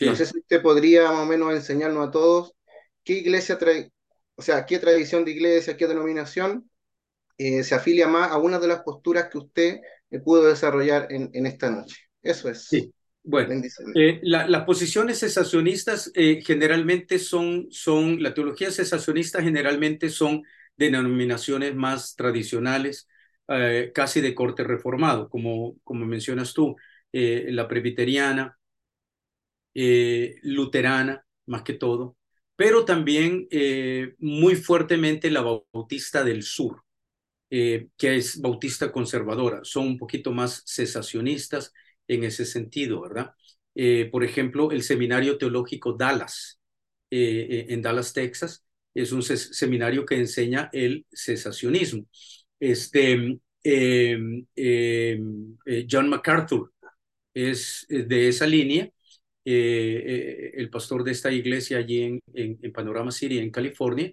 No 0.00 0.14
sé 0.14 0.26
si 0.26 0.38
usted 0.38 0.60
podría 0.62 1.10
más 1.10 1.22
o 1.22 1.26
menos 1.26 1.54
enseñarnos 1.54 2.08
a 2.08 2.10
todos 2.10 2.52
qué 3.02 3.14
iglesia 3.14 3.56
trae, 3.58 3.90
o 4.34 4.42
sea, 4.42 4.66
qué 4.66 4.78
tradición 4.78 5.24
de 5.24 5.30
iglesia, 5.30 5.76
qué 5.76 5.86
denominación 5.86 6.70
eh, 7.38 7.62
se 7.64 7.74
afilia 7.74 8.08
más 8.08 8.30
a 8.30 8.38
una 8.38 8.58
de 8.58 8.68
las 8.68 8.82
posturas 8.82 9.28
que 9.30 9.38
usted 9.38 9.80
eh, 10.10 10.18
pudo 10.20 10.44
desarrollar 10.44 11.06
en, 11.10 11.30
en, 11.32 11.46
esta 11.46 11.70
noche. 11.70 11.96
Eso 12.22 12.50
es. 12.50 12.64
Sí. 12.64 12.92
Bueno, 13.28 13.60
eh, 13.96 14.20
las 14.22 14.64
posiciones 14.64 15.18
cesacionistas 15.18 16.12
eh, 16.14 16.40
generalmente 16.46 17.18
son, 17.18 17.66
son, 17.70 18.22
la 18.22 18.32
teología 18.32 18.70
cesacionista 18.70 19.42
generalmente 19.42 20.10
son 20.10 20.44
denominaciones 20.76 21.74
más 21.74 22.14
tradicionales, 22.14 23.08
eh, 23.48 23.90
casi 23.92 24.20
de 24.20 24.32
corte 24.32 24.62
reformado, 24.62 25.28
como, 25.28 25.76
como 25.82 26.06
mencionas 26.06 26.54
tú, 26.54 26.76
la 27.12 27.66
presbiteriana, 27.66 28.58
luterana, 29.74 31.24
más 31.46 31.62
que 31.62 31.72
todo, 31.72 32.16
pero 32.56 32.84
también 32.84 33.48
muy 34.18 34.54
fuertemente 34.54 35.30
la 35.30 35.40
bautista 35.72 36.22
del 36.22 36.42
sur, 36.42 36.82
que 37.48 37.88
es 38.00 38.40
bautista 38.40 38.92
conservadora, 38.92 39.60
son 39.62 39.86
un 39.86 39.98
poquito 39.98 40.30
más 40.30 40.62
cesacionistas 40.66 41.72
en 42.08 42.24
ese 42.24 42.44
sentido, 42.44 43.00
¿verdad? 43.02 43.32
Eh, 43.74 44.08
por 44.10 44.24
ejemplo, 44.24 44.70
el 44.72 44.82
Seminario 44.82 45.36
Teológico 45.38 45.92
Dallas, 45.92 46.58
eh, 47.10 47.46
eh, 47.50 47.66
en 47.68 47.82
Dallas, 47.82 48.12
Texas, 48.14 48.64
es 48.94 49.12
un 49.12 49.22
seminario 49.22 50.06
que 50.06 50.16
enseña 50.16 50.70
el 50.72 51.06
cesacionismo. 51.12 52.06
Este, 52.58 53.12
em, 53.62 54.46
em, 54.56 55.56
John 55.90 56.08
MacArthur 56.08 56.72
es 57.34 57.86
de 57.88 58.28
esa 58.28 58.46
línea, 58.46 58.90
el 59.44 60.70
pastor 60.70 61.04
de 61.04 61.12
esta 61.12 61.30
iglesia 61.30 61.78
allí 61.78 62.02
en, 62.02 62.20
en, 62.34 62.72
Panorama 62.72 63.10
City, 63.12 63.38
en 63.38 63.50
California, 63.50 64.10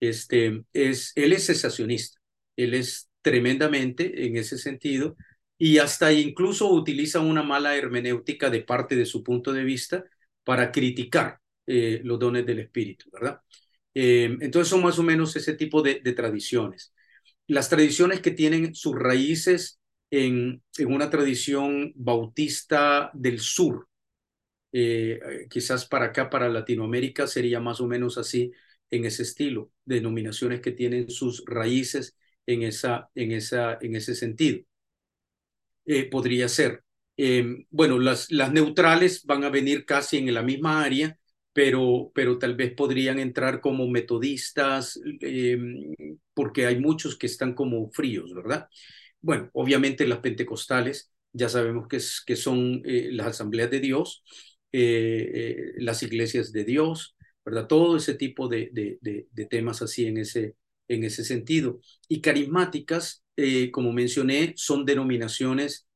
este, 0.00 0.64
es, 0.72 1.12
él 1.14 1.32
es 1.34 1.46
cesacionista, 1.46 2.18
él 2.56 2.74
es 2.74 3.10
tremendamente 3.20 4.26
en 4.26 4.36
ese 4.36 4.58
sentido 4.58 5.16
y 5.62 5.78
hasta 5.78 6.12
incluso 6.12 6.68
utiliza 6.72 7.20
una 7.20 7.44
mala 7.44 7.76
hermenéutica 7.76 8.50
de 8.50 8.62
parte 8.62 8.96
de 8.96 9.06
su 9.06 9.22
punto 9.22 9.52
de 9.52 9.62
vista 9.62 10.04
para 10.42 10.72
criticar 10.72 11.38
eh, 11.68 12.00
los 12.02 12.18
dones 12.18 12.44
del 12.44 12.58
Espíritu, 12.58 13.08
¿verdad? 13.12 13.40
Eh, 13.94 14.36
entonces 14.40 14.66
son 14.68 14.82
más 14.82 14.98
o 14.98 15.04
menos 15.04 15.36
ese 15.36 15.54
tipo 15.54 15.80
de, 15.80 16.00
tradiciones. 16.16 16.92
Las 17.46 17.68
tradiciones 17.68 18.20
que 18.20 18.32
tienen 18.32 18.74
sus 18.74 18.96
raíces 18.96 19.78
en, 20.10 20.64
en 20.78 20.92
una 20.92 21.10
tradición 21.10 21.92
bautista 21.94 23.12
del 23.14 23.38
sur, 23.38 23.86
eh, 24.72 25.46
quizás 25.48 25.86
para 25.86 26.06
acá, 26.06 26.28
para 26.28 26.48
Latinoamérica, 26.48 27.28
sería 27.28 27.60
más 27.60 27.80
o 27.80 27.86
menos 27.86 28.18
así 28.18 28.50
en 28.90 29.04
ese 29.04 29.22
estilo, 29.22 29.70
denominaciones 29.84 30.60
que 30.60 30.72
tienen 30.72 31.08
sus 31.08 31.44
raíces 31.46 32.16
en, 32.46 32.64
esa, 32.64 33.10
en, 33.14 33.30
esa, 33.30 33.78
en 33.80 33.94
ese 33.94 34.16
sentido. 34.16 34.64
Eh, 35.84 36.08
podría 36.10 36.48
ser. 36.48 36.82
Em, 37.16 37.66
bueno, 37.70 37.98
las, 37.98 38.30
las 38.30 38.52
neutrales 38.52 39.24
van 39.24 39.44
a 39.44 39.50
venir 39.50 39.84
casi 39.84 40.18
en 40.18 40.32
la 40.32 40.42
misma 40.42 40.82
área, 40.84 41.18
pero, 41.52 42.10
pero 42.14 42.38
tal 42.38 42.56
vez 42.56 42.72
podrían 42.74 43.18
entrar 43.18 43.60
como 43.60 43.86
metodistas, 43.88 44.98
em, 45.20 45.94
porque 46.34 46.66
hay 46.66 46.78
muchos 46.78 47.16
que 47.18 47.26
están 47.26 47.54
como 47.54 47.90
fríos, 47.92 48.32
¿verdad? 48.34 48.68
Bueno, 49.20 49.50
obviamente 49.52 50.06
las 50.06 50.20
pentecostales, 50.20 51.12
ya 51.32 51.48
sabemos 51.48 51.88
que, 51.88 51.96
es, 51.96 52.22
que 52.24 52.36
son 52.36 52.82
eh, 52.84 53.10
las 53.12 53.28
asambleas 53.28 53.70
de 53.70 53.80
Dios, 53.80 54.24
eh, 54.72 55.72
las 55.78 56.02
iglesias 56.02 56.52
de 56.52 56.64
Dios, 56.64 57.16
¿verdad? 57.44 57.66
Todo 57.66 57.96
ese 57.96 58.14
tipo 58.14 58.48
de, 58.48 58.70
de, 58.72 58.98
de, 59.00 59.46
temas 59.46 59.82
así 59.82 60.06
en 60.06 60.18
ese, 60.18 60.56
en 60.88 61.04
ese 61.04 61.24
sentido. 61.24 61.80
Y 62.08 62.20
carismáticas, 62.20 63.21
eh, 63.36 63.70
como 63.70 63.92
mencioné, 63.92 64.54
son 64.56 64.84
denominaciones 64.84 65.88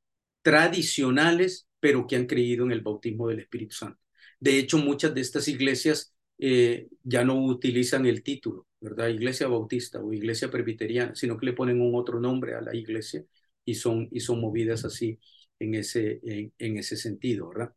tradicionales, 0.43 1.69
pero 1.81 2.07
que 2.07 2.17
han 2.17 2.27
creído 2.27 2.65
en 2.65 2.73
el 2.73 2.81
bautismo 2.81 3.29
del 3.29 3.41
Espíritu 3.41 3.77
Santo. 3.77 4.01
De 4.41 4.59
hecho, 4.59 4.79
muchas 4.79 5.15
de 5.15 5.21
estas 5.21 5.49
iglesias 5.49 6.15
eh, 6.39 6.89
ya 7.03 7.25
no 7.25 7.37
utilizan 7.45 8.07
el 8.07 8.23
título, 8.23 8.67
¿verdad? 8.81 9.09
Iglesia 9.09 9.49
bautista 9.49 10.01
o 10.03 10.13
iglesia 10.13 10.51
presbiteriana, 10.51 11.15
sino 11.15 11.37
que 11.37 11.47
le 11.47 11.53
ponen 11.53 11.81
un 11.81 11.95
otro 11.95 12.21
nombre 12.21 12.55
a 12.55 12.61
la 12.61 12.75
iglesia 12.75 13.25
y 13.65 13.75
son, 13.75 14.09
y 14.13 14.21
son 14.21 14.41
movidas 14.41 14.85
así 14.85 15.19
en 15.59 15.75
ese, 15.75 16.21
en, 16.59 16.79
ese 16.79 16.97
sentido, 16.97 17.49
¿verdad? 17.49 17.75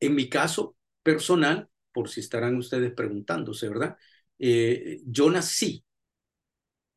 En 0.00 0.14
mi 0.14 0.28
caso 0.28 0.76
personal, 1.02 1.68
por 1.92 2.08
si 2.08 2.20
estarán 2.20 2.56
ustedes 2.56 2.92
preguntándose, 2.92 3.68
¿verdad? 3.68 3.96
Eh, 4.38 5.00
yo 5.06 5.30
nací 5.30 5.84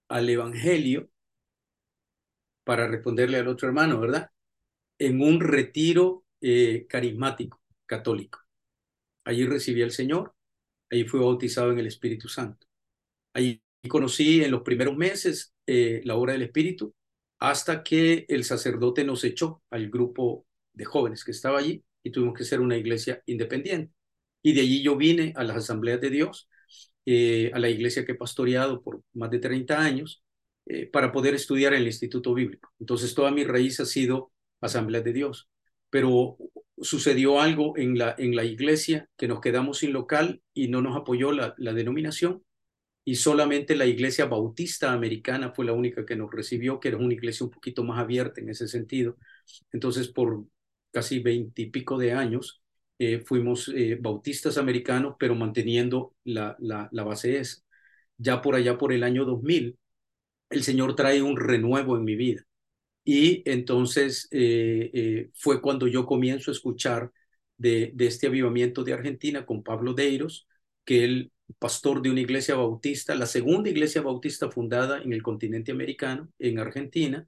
al 0.09 0.29
Evangelio 0.29 1.09
para 2.63 2.87
responderle 2.87 3.37
al 3.37 3.47
otro 3.47 3.67
hermano, 3.67 3.99
¿verdad? 3.99 4.29
En 4.99 5.21
un 5.21 5.41
retiro 5.41 6.25
eh, 6.41 6.85
carismático 6.89 7.61
católico. 7.85 8.39
Allí 9.25 9.45
recibí 9.45 9.81
al 9.83 9.91
Señor, 9.91 10.33
allí 10.89 11.05
fui 11.05 11.19
bautizado 11.19 11.71
en 11.71 11.79
el 11.79 11.87
Espíritu 11.87 12.27
Santo. 12.29 12.67
Allí 13.33 13.61
conocí 13.89 14.43
en 14.43 14.51
los 14.51 14.61
primeros 14.63 14.95
meses 14.97 15.53
eh, 15.67 16.01
la 16.05 16.15
obra 16.15 16.33
del 16.33 16.43
Espíritu 16.43 16.93
hasta 17.39 17.83
que 17.83 18.25
el 18.29 18.43
sacerdote 18.43 19.03
nos 19.03 19.23
echó 19.23 19.63
al 19.71 19.89
grupo 19.89 20.45
de 20.73 20.85
jóvenes 20.85 21.23
que 21.23 21.31
estaba 21.31 21.59
allí 21.59 21.83
y 22.03 22.11
tuvimos 22.11 22.35
que 22.37 22.43
ser 22.45 22.61
una 22.61 22.77
iglesia 22.77 23.21
independiente. 23.25 23.93
Y 24.43 24.53
de 24.53 24.61
allí 24.61 24.83
yo 24.83 24.95
vine 24.97 25.33
a 25.35 25.43
las 25.43 25.57
asambleas 25.57 26.01
de 26.01 26.09
Dios, 26.09 26.49
eh, 27.05 27.51
a 27.53 27.59
la 27.59 27.69
iglesia 27.69 28.05
que 28.05 28.13
he 28.13 28.15
pastoreado 28.15 28.81
por 28.83 29.01
más 29.13 29.31
de 29.31 29.39
30 29.39 29.79
años, 29.79 30.20
eh, 30.65 30.87
para 30.87 31.11
poder 31.11 31.33
estudiar 31.35 31.73
en 31.73 31.81
el 31.81 31.87
Instituto 31.87 32.33
Bíblico. 32.33 32.71
Entonces, 32.79 33.13
toda 33.15 33.31
mi 33.31 33.43
raíz 33.43 33.79
ha 33.79 33.85
sido 33.85 34.31
Asamblea 34.61 35.01
de 35.01 35.13
Dios. 35.13 35.49
Pero 35.89 36.37
sucedió 36.81 37.41
algo 37.41 37.77
en 37.77 37.97
la, 37.97 38.15
en 38.17 38.35
la 38.35 38.43
iglesia 38.45 39.09
que 39.17 39.27
nos 39.27 39.41
quedamos 39.41 39.79
sin 39.79 39.93
local 39.93 40.41
y 40.53 40.67
no 40.69 40.81
nos 40.81 40.95
apoyó 40.97 41.31
la, 41.31 41.53
la 41.57 41.73
denominación 41.73 42.43
y 43.03 43.15
solamente 43.15 43.75
la 43.75 43.85
iglesia 43.85 44.25
bautista 44.25 44.93
americana 44.93 45.51
fue 45.51 45.65
la 45.65 45.73
única 45.73 46.05
que 46.05 46.15
nos 46.15 46.31
recibió, 46.31 46.79
que 46.79 46.89
era 46.89 46.97
una 46.97 47.13
iglesia 47.13 47.45
un 47.45 47.51
poquito 47.51 47.83
más 47.83 47.99
abierta 47.99 48.41
en 48.41 48.49
ese 48.49 48.67
sentido. 48.67 49.17
Entonces, 49.71 50.07
por 50.09 50.45
casi 50.91 51.19
veintipico 51.19 51.97
de 51.97 52.13
años, 52.13 52.61
eh, 52.99 53.19
fuimos 53.25 53.69
eh, 53.69 53.97
bautistas 53.99 54.57
americanos, 54.57 55.15
pero 55.19 55.33
manteniendo 55.35 56.15
la, 56.23 56.55
la, 56.59 56.89
la, 56.91 57.03
base 57.03 57.39
esa. 57.39 57.61
Ya 58.17 58.41
por 58.41 58.55
allá, 58.55 58.77
por 58.77 58.93
el 58.93 59.03
año 59.03 59.25
2000, 59.25 59.77
el 60.51 60.63
Señor 60.63 60.95
trae 60.95 61.21
un 61.21 61.37
renuevo 61.37 61.97
en 61.97 62.03
mi 62.03 62.15
vida. 62.15 62.45
Y 63.03 63.43
entonces 63.49 64.27
eh, 64.31 64.91
eh, 64.93 65.29
fue 65.33 65.61
cuando 65.61 65.87
yo 65.87 66.05
comienzo 66.05 66.51
a 66.51 66.53
escuchar 66.53 67.11
de, 67.57 67.91
de, 67.95 68.07
este 68.07 68.27
avivamiento 68.27 68.83
de 68.83 68.93
Argentina 68.93 69.45
con 69.45 69.63
Pablo 69.63 69.93
Deiros, 69.93 70.47
que 70.85 71.03
el 71.03 71.31
pastor 71.59 72.01
de 72.01 72.11
una 72.11 72.21
iglesia 72.21 72.55
bautista, 72.55 73.15
la 73.15 73.25
segunda 73.25 73.69
iglesia 73.69 74.01
bautista 74.01 74.51
fundada 74.51 75.01
en 75.01 75.13
el 75.13 75.23
continente 75.23 75.71
americano, 75.71 76.29
en 76.39 76.59
Argentina, 76.59 77.27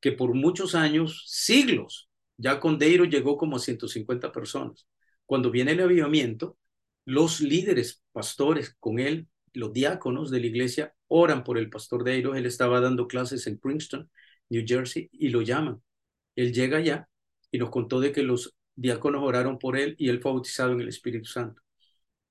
que 0.00 0.12
por 0.12 0.34
muchos 0.34 0.74
años, 0.74 1.24
siglos, 1.26 2.08
ya 2.36 2.60
con 2.60 2.78
Deiros 2.78 3.08
llegó 3.08 3.36
como 3.38 3.56
a 3.56 3.60
150 3.60 4.32
personas. 4.32 4.86
Cuando 5.26 5.50
viene 5.50 5.72
el 5.72 5.80
avivamiento, 5.80 6.58
los 7.06 7.40
líderes 7.40 8.02
pastores 8.12 8.74
con 8.80 8.98
él, 8.98 9.28
los 9.52 9.72
diáconos 9.72 10.30
de 10.30 10.40
la 10.40 10.46
iglesia 10.46 10.93
oran 11.08 11.44
por 11.44 11.58
el 11.58 11.70
pastor 11.70 12.04
Deiros. 12.04 12.36
Él 12.36 12.46
estaba 12.46 12.80
dando 12.80 13.06
clases 13.08 13.46
en 13.46 13.58
Princeton, 13.58 14.10
New 14.50 14.64
Jersey, 14.66 15.08
y 15.12 15.28
lo 15.28 15.42
llaman. 15.42 15.82
Él 16.36 16.52
llega 16.52 16.78
allá 16.78 17.08
y 17.50 17.58
nos 17.58 17.70
contó 17.70 18.00
de 18.00 18.12
que 18.12 18.22
los 18.22 18.54
diáconos 18.76 19.22
oraron 19.22 19.58
por 19.58 19.76
él 19.76 19.94
y 19.98 20.08
él 20.08 20.20
fue 20.20 20.32
bautizado 20.32 20.72
en 20.72 20.80
el 20.80 20.88
Espíritu 20.88 21.26
Santo. 21.26 21.62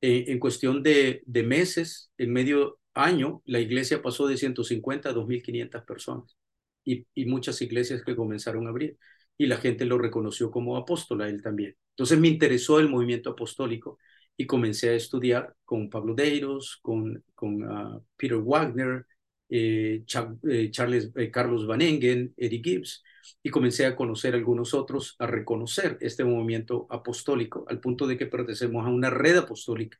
Eh, 0.02 0.26
en 0.28 0.40
cuestión 0.40 0.84
de, 0.84 1.24
de 1.26 1.44
meses, 1.44 2.12
en 2.18 2.34
medio 2.34 2.80
año, 2.94 3.42
la 3.46 3.60
iglesia 3.60 4.02
pasó 4.02 4.28
de 4.28 4.38
150 4.38 5.10
a 5.10 5.14
2.500 5.14 5.84
personas 5.86 6.38
y, 6.84 7.06
y 7.16 7.26
muchas 7.26 7.62
iglesias 7.62 8.04
que 8.04 8.16
comenzaron 8.16 8.68
a 8.68 8.70
abrir 8.70 8.98
y 9.38 9.48
la 9.48 9.58
gente 9.58 9.86
lo 9.86 9.98
reconoció 9.98 10.52
como 10.52 10.78
apóstol 10.78 11.22
a 11.22 11.30
él 11.30 11.42
también. 11.42 11.76
Entonces 11.92 12.20
me 12.20 12.28
interesó 12.28 12.80
el 12.80 12.90
movimiento 12.90 13.32
apostólico 13.32 13.98
y 14.38 14.46
comencé 14.46 14.90
a 14.90 14.94
estudiar 14.96 15.56
con 15.66 15.90
Pablo 15.90 16.16
Deiros, 16.16 16.80
con, 16.82 17.24
con 17.36 17.64
ah, 17.64 18.00
Peter 18.16 18.38
Wagner, 18.38 19.06
eh, 19.50 20.04
eh, 20.50 20.72
Charles, 20.72 21.12
eh, 21.16 21.30
Carlos 21.32 21.68
Van 21.68 21.82
Engen, 21.82 22.34
Eric 22.38 22.64
Gibbs, 22.64 23.04
y 23.44 23.50
comencé 23.50 23.86
a 23.86 23.96
conocer 23.96 24.34
a 24.34 24.38
algunos 24.38 24.74
otros, 24.74 25.16
a 25.20 25.28
reconocer 25.28 25.98
este 26.02 26.24
movimiento 26.24 26.88
apostólico, 26.90 27.66
al 27.70 27.80
punto 27.80 28.08
de 28.08 28.18
que 28.18 28.26
pertenecemos 28.26 28.86
a 28.86 28.90
una 28.90 29.10
red 29.10 29.38
apostólica 29.38 30.00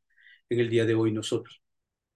en 0.50 0.60
el 0.60 0.70
día 0.70 0.86
de 0.86 0.96
hoy 0.96 1.12
nosotros. 1.12 1.62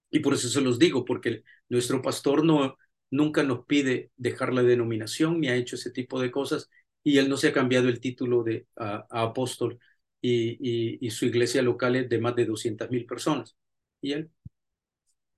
Y 0.09 0.19
por 0.19 0.33
eso 0.33 0.49
se 0.49 0.61
los 0.61 0.79
digo, 0.79 1.05
porque 1.05 1.43
nuestro 1.69 2.01
pastor 2.01 2.43
no, 2.43 2.77
nunca 3.11 3.43
nos 3.43 3.65
pide 3.65 4.11
dejar 4.17 4.53
la 4.53 4.63
denominación, 4.63 5.39
ni 5.39 5.49
ha 5.49 5.55
hecho 5.55 5.75
ese 5.75 5.91
tipo 5.91 6.19
de 6.19 6.31
cosas, 6.31 6.69
y 7.03 7.19
él 7.19 7.29
no 7.29 7.37
se 7.37 7.49
ha 7.49 7.53
cambiado 7.53 7.87
el 7.89 7.99
título 7.99 8.43
de 8.43 8.67
apóstol 9.09 9.79
y, 10.21 11.09
su 11.11 11.25
iglesia 11.25 11.61
local 11.61 11.95
es 11.95 12.09
de 12.09 12.19
más 12.19 12.35
de 12.35 12.45
200 12.45 12.89
mil 12.89 13.05
personas. 13.05 13.55
Y 14.01 14.13
él 14.13 14.31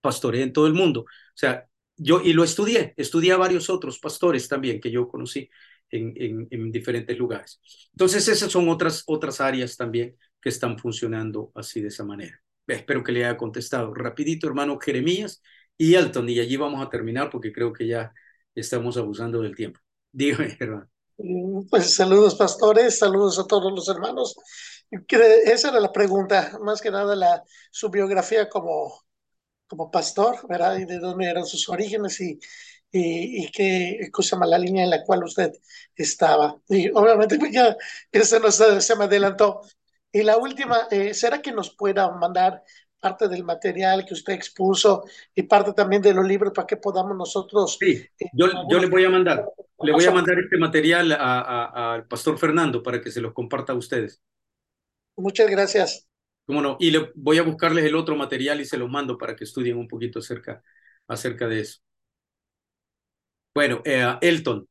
pastorea 0.01 0.43
en 0.43 0.53
todo 0.53 0.67
el 0.67 0.73
mundo. 0.73 1.01
O 1.01 1.07
sea, 1.35 1.67
yo, 1.97 2.21
y 2.21 2.33
lo 2.33 2.43
estudié, 2.43 2.93
estudié 2.97 3.33
a 3.33 3.37
varios 3.37 3.69
otros 3.69 3.99
pastores 3.99 4.47
también 4.47 4.79
que 4.79 4.91
yo 4.91 5.07
conocí 5.07 5.49
en, 5.89 6.13
en, 6.15 6.47
en, 6.51 6.71
diferentes 6.71 7.17
lugares. 7.17 7.59
Entonces, 7.91 8.27
esas 8.27 8.51
son 8.51 8.69
otras, 8.69 9.03
otras 9.07 9.41
áreas 9.41 9.75
también 9.77 10.15
que 10.41 10.49
están 10.49 10.77
funcionando 10.77 11.51
así 11.55 11.81
de 11.81 11.89
esa 11.89 12.05
manera. 12.05 12.41
Espero 12.67 13.03
que 13.03 13.11
le 13.11 13.25
haya 13.25 13.37
contestado 13.37 13.93
rapidito, 13.93 14.47
hermano 14.47 14.79
Jeremías 14.79 15.41
y 15.77 15.95
Elton, 15.95 16.29
y 16.29 16.39
allí 16.39 16.55
vamos 16.57 16.85
a 16.85 16.89
terminar 16.89 17.29
porque 17.29 17.51
creo 17.51 17.73
que 17.73 17.87
ya 17.87 18.13
estamos 18.55 18.97
abusando 18.97 19.41
del 19.41 19.55
tiempo. 19.55 19.79
Dígame, 20.11 20.55
hermano. 20.59 20.89
Pues 21.69 21.95
saludos 21.95 22.35
pastores, 22.35 22.97
saludos 22.99 23.37
a 23.39 23.45
todos 23.45 23.71
los 23.73 23.87
hermanos. 23.89 24.35
Esa 25.45 25.69
era 25.69 25.79
la 25.79 25.91
pregunta, 25.91 26.57
más 26.61 26.81
que 26.81 26.91
nada 26.91 27.15
la, 27.15 27.43
su 27.71 27.89
biografía 27.89 28.47
como, 28.49 29.03
como 29.67 29.91
pastor, 29.91 30.47
¿verdad? 30.49 30.77
Y 30.79 30.85
de 30.85 30.99
dónde 30.99 31.27
eran 31.29 31.45
sus 31.45 31.69
orígenes 31.69 32.21
y, 32.21 32.39
y, 32.91 33.45
y 33.45 33.51
qué 33.51 34.09
cosa 34.11 34.37
la 34.45 34.57
línea 34.59 34.83
en 34.85 34.91
la 34.91 35.03
cual 35.03 35.23
usted 35.25 35.51
estaba. 35.95 36.61
Y 36.69 36.89
obviamente 36.91 37.39
pues 37.39 37.51
ya 37.53 37.75
eso 38.11 38.39
no 38.39 38.51
se, 38.51 38.81
se 38.81 38.95
me 38.95 39.05
adelantó. 39.05 39.61
Y 40.11 40.23
la 40.23 40.37
última, 40.37 40.87
eh, 40.91 41.13
¿será 41.13 41.41
que 41.41 41.51
nos 41.53 41.75
pueda 41.75 42.11
mandar 42.11 42.63
parte 42.99 43.27
del 43.27 43.43
material 43.43 44.05
que 44.05 44.13
usted 44.13 44.33
expuso 44.33 45.05
y 45.33 45.43
parte 45.43 45.73
también 45.73 46.01
de 46.01 46.13
los 46.13 46.25
libros 46.25 46.53
para 46.53 46.67
que 46.67 46.77
podamos 46.77 47.15
nosotros... 47.15 47.77
Sí, 47.79 48.05
yo, 48.33 48.47
yo 48.69 48.79
le 48.79 48.87
voy 48.87 49.05
a 49.05 49.09
mandar, 49.09 49.45
le 49.81 49.91
voy 49.91 50.05
a 50.05 50.11
mandar 50.11 50.37
este 50.39 50.57
material 50.57 51.11
al 51.11 52.07
pastor 52.07 52.37
Fernando 52.37 52.83
para 52.83 53.01
que 53.01 53.11
se 53.11 53.21
los 53.21 53.33
comparta 53.33 53.73
a 53.73 53.75
ustedes. 53.75 54.21
Muchas 55.15 55.49
gracias. 55.49 56.07
Cómo 56.45 56.61
no, 56.61 56.77
y 56.79 56.91
le 56.91 57.11
voy 57.15 57.37
a 57.37 57.43
buscarles 57.43 57.85
el 57.85 57.95
otro 57.95 58.15
material 58.15 58.59
y 58.59 58.65
se 58.65 58.77
los 58.77 58.89
mando 58.89 59.17
para 59.17 59.35
que 59.35 59.43
estudien 59.43 59.77
un 59.77 59.87
poquito 59.87 60.19
acerca, 60.19 60.63
acerca 61.07 61.47
de 61.47 61.61
eso. 61.61 61.79
Bueno, 63.53 63.81
eh, 63.85 64.17
Elton. 64.21 64.67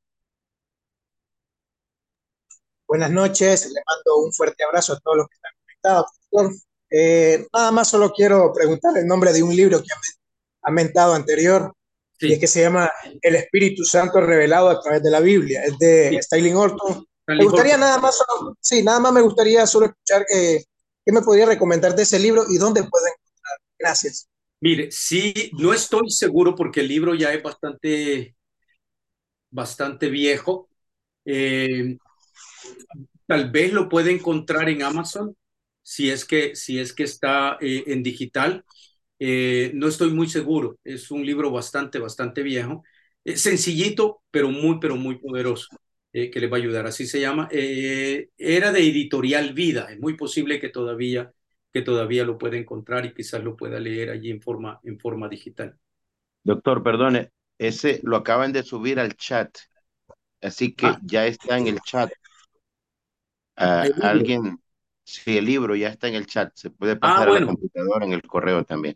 Buenas 2.86 3.10
noches, 3.10 3.66
le 3.66 3.80
mando 3.86 4.24
un 4.24 4.32
fuerte 4.32 4.64
abrazo 4.64 4.94
a 4.94 5.00
todos 5.00 5.18
los 5.18 5.28
que 5.28 5.34
están 5.34 5.52
conectados. 5.60 6.66
Eh, 6.90 7.46
nada 7.52 7.70
más 7.70 7.88
solo 7.88 8.12
quiero 8.12 8.52
preguntar 8.52 8.96
el 8.96 9.06
nombre 9.06 9.32
de 9.32 9.42
un 9.42 9.54
libro 9.54 9.82
que 9.82 9.88
ha 10.62 10.70
mentado 10.70 11.14
anterior, 11.14 11.72
y 12.20 12.32
es 12.32 12.38
que 12.38 12.46
se 12.46 12.62
llama 12.62 12.90
El 13.22 13.36
Espíritu 13.36 13.84
Santo 13.84 14.20
revelado 14.20 14.68
a 14.68 14.80
través 14.80 15.02
de 15.02 15.10
la 15.10 15.20
Biblia, 15.20 15.62
es 15.64 15.78
de 15.78 16.18
Styling 16.22 16.56
Orton. 16.56 17.06
Me 17.26 17.44
gustaría 17.44 17.76
nada 17.76 17.98
más, 17.98 18.16
solo, 18.16 18.56
sí, 18.60 18.82
nada 18.82 19.00
más 19.00 19.12
me 19.12 19.20
gustaría 19.20 19.66
solo 19.66 19.86
escuchar 19.86 20.24
que, 20.26 20.64
qué 21.04 21.12
me 21.12 21.20
podría 21.20 21.46
recomendar 21.46 21.94
de 21.94 22.02
ese 22.02 22.18
libro 22.18 22.44
y 22.48 22.56
dónde 22.56 22.82
pueden 22.82 23.12
encontrar. 23.12 23.58
Gracias. 23.78 24.28
Mire, 24.60 24.90
sí, 24.90 25.50
no 25.58 25.72
estoy 25.72 26.10
seguro 26.10 26.54
porque 26.56 26.80
el 26.80 26.88
libro 26.88 27.14
ya 27.14 27.32
es 27.32 27.42
bastante, 27.42 28.34
bastante 29.50 30.08
viejo. 30.08 30.68
Eh, 31.24 31.98
tal 33.26 33.50
vez 33.50 33.72
lo 33.72 33.88
puede 33.88 34.10
encontrar 34.10 34.68
en 34.70 34.82
Amazon 34.82 35.36
si 35.88 36.10
es 36.10 36.26
que, 36.26 36.54
si 36.54 36.78
es 36.78 36.92
que 36.92 37.04
está 37.04 37.56
eh, 37.62 37.84
en 37.86 38.02
digital. 38.02 38.62
Eh, 39.18 39.70
no 39.74 39.88
estoy 39.88 40.10
muy 40.12 40.28
seguro, 40.28 40.78
es 40.84 41.10
un 41.10 41.24
libro 41.24 41.50
bastante, 41.50 41.98
bastante 41.98 42.42
viejo, 42.42 42.84
eh, 43.24 43.38
sencillito, 43.38 44.20
pero 44.30 44.50
muy, 44.50 44.78
pero 44.80 44.96
muy 44.96 45.18
poderoso, 45.18 45.68
que 46.12 46.30
le 46.34 46.46
va 46.46 46.58
a 46.58 46.60
ayudar. 46.60 46.86
Así 46.86 47.06
se 47.06 47.20
llama. 47.20 47.48
era 47.50 48.70
de 48.70 48.80
editorial 48.80 49.54
Vida, 49.54 49.88
es 49.90 49.98
muy 49.98 50.14
posible 50.14 50.60
que 50.60 50.68
todavía, 50.68 51.32
que 51.72 51.80
todavía 51.80 52.24
lo 52.24 52.36
pueda 52.36 52.58
encontrar 52.58 53.06
y 53.06 53.14
quizás 53.14 53.42
lo 53.42 53.56
pueda 53.56 53.80
leer 53.80 54.10
allí 54.10 54.30
en 54.30 54.42
forma, 54.42 54.80
en 54.84 55.00
forma 55.00 55.26
digital. 55.26 55.74
Doctor, 56.44 56.82
perdone, 56.82 57.30
ese 57.56 58.00
lo 58.02 58.16
acaban 58.16 58.52
de 58.52 58.62
subir 58.62 59.00
al 59.00 59.16
chat, 59.16 59.56
así 60.42 60.74
que 60.74 60.86
ah. 60.86 61.00
ya 61.02 61.26
está 61.26 61.56
en 61.56 61.66
el 61.66 61.80
chat. 61.80 62.12
Ah, 63.56 63.88
alguien 64.02 64.60
Sí, 65.08 65.38
el 65.38 65.46
libro 65.46 65.74
ya 65.74 65.88
está 65.88 66.06
en 66.06 66.16
el 66.16 66.26
chat, 66.26 66.52
se 66.54 66.68
puede 66.68 66.92
ah, 66.92 67.00
pasar 67.00 67.30
a 67.30 67.40
la 67.40 67.46
computadora 67.46 68.04
en 68.04 68.12
el 68.12 68.20
correo 68.20 68.62
también. 68.62 68.94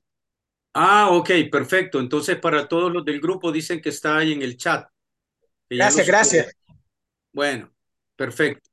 Ah, 0.75 1.09
ok, 1.11 1.31
perfecto. 1.51 2.01
Entonces, 2.01 2.37
para 2.37 2.69
todos 2.69 2.93
los 2.93 3.03
del 3.03 3.19
grupo 3.19 3.51
dicen 3.51 3.81
que 3.81 3.89
está 3.89 4.19
ahí 4.19 4.35
en 4.35 4.43
el 4.43 4.59
chat. 4.59 4.87
Gracias, 5.71 6.07
gracias. 6.07 6.55
Bueno, 7.33 7.73
perfecto. 8.15 8.69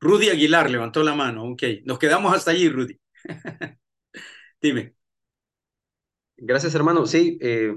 Rudy 0.00 0.30
Aguilar 0.30 0.68
levantó 0.68 1.04
la 1.04 1.14
mano. 1.14 1.44
Ok, 1.44 1.62
nos 1.84 1.96
quedamos 2.00 2.34
hasta 2.34 2.50
allí, 2.50 2.68
Rudy. 2.68 2.98
Dime. 4.60 4.96
Gracias, 6.38 6.74
hermano. 6.74 7.06
Sí, 7.06 7.38
eh, 7.40 7.72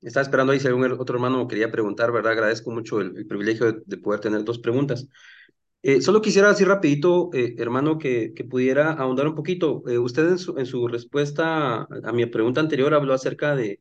estaba 0.00 0.24
esperando 0.24 0.52
ahí 0.52 0.58
si 0.58 0.66
algún 0.66 0.90
otro 0.90 1.14
hermano 1.14 1.46
quería 1.46 1.70
preguntar, 1.70 2.10
¿verdad? 2.10 2.32
Agradezco 2.32 2.72
mucho 2.72 3.00
el, 3.00 3.24
privilegio 3.28 3.72
de, 3.86 3.96
poder 3.98 4.18
tener 4.18 4.42
dos 4.42 4.58
preguntas. 4.58 5.06
Eh, 5.88 6.02
solo 6.02 6.20
quisiera 6.20 6.50
decir 6.50 6.68
rapidito, 6.68 7.30
eh, 7.32 7.54
hermano, 7.56 7.96
que, 7.96 8.34
que, 8.34 8.44
pudiera 8.44 8.92
ahondar 8.92 9.26
un 9.26 9.34
poquito. 9.34 9.82
Eh, 9.88 9.96
usted 9.96 10.28
en 10.28 10.38
su, 10.38 10.58
en 10.58 10.66
su 10.66 10.86
respuesta 10.86 11.84
a, 11.84 12.12
mi 12.12 12.26
pregunta 12.26 12.60
anterior 12.60 12.92
habló 12.92 13.14
acerca 13.14 13.56
de, 13.56 13.80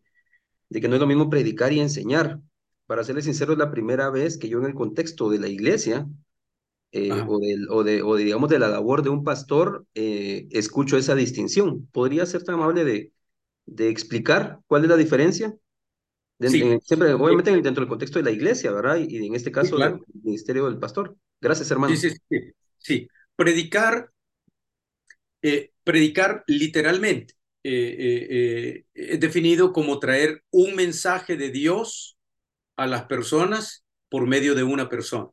de 0.70 0.80
que 0.80 0.88
no 0.88 0.96
es 0.96 1.02
lo 1.02 1.08
mismo 1.08 1.30
predicar 1.30 1.74
y 1.74 1.82
enseñar. 1.82 2.40
Para 2.86 3.04
serle 3.04 3.22
sincero, 3.24 3.52
es 3.52 3.60
la 3.60 3.72
primera 3.72 4.10
vez 4.10 4.38
que 4.38 4.48
yo 4.48 4.60
en 4.60 4.68
el 4.68 4.74
contexto 4.74 5.30
de 5.30 5.40
la 5.40 5.50
iglesia 5.50 6.08
o, 6.94 7.40
del, 7.40 7.68
o, 7.70 7.84
de, 7.84 8.02
o 8.02 8.16
digamos 8.16 8.50
de 8.50 8.60
la 8.60 8.70
labor 8.70 9.04
de 9.04 9.10
un 9.10 9.26
pastor 9.26 9.86
escucho 9.94 10.96
esa 10.96 11.14
distinción. 11.14 11.90
¿Podría 11.92 12.26
ser 12.26 12.42
tan 12.44 12.56
amable 12.56 12.86
de, 12.86 13.12
de 13.66 13.90
explicar 13.90 14.62
cuál 14.68 14.84
es 14.84 14.90
la 14.90 14.96
diferencia? 14.96 15.54
sí. 16.40 16.64
siempre, 16.84 17.12
obviamente 17.16 17.52
dentro 17.52 17.82
del 17.82 17.90
contexto 17.90 18.20
de 18.20 18.24
la 18.24 18.32
iglesia, 18.32 18.72
¿verdad? 18.72 18.96
Y, 18.96 19.28
en 19.28 19.36
este 19.36 19.52
caso 19.52 19.76
del 19.76 20.00
ministerio 20.24 20.68
del 20.68 20.80
pastor. 20.80 21.18
Gracias, 21.42 21.70
hermano. 21.72 21.96
Sí. 22.80 23.08
Predicar, 23.36 24.12
eh, 25.42 25.72
predicar 25.84 26.44
literalmente 26.48 27.36
eh, 27.64 28.28
eh, 28.30 28.86
es 28.94 29.20
definido 29.20 29.74
como 29.74 30.00
traer 30.00 30.44
un 30.52 30.76
mensaje 30.76 31.38
de 31.38 31.50
Dios 31.50 32.18
a 32.78 32.88
las 32.88 33.04
personas 33.06 33.84
por 34.10 34.26
medio 34.28 34.56
de 34.56 34.64
una 34.64 34.90
persona. 34.90 35.30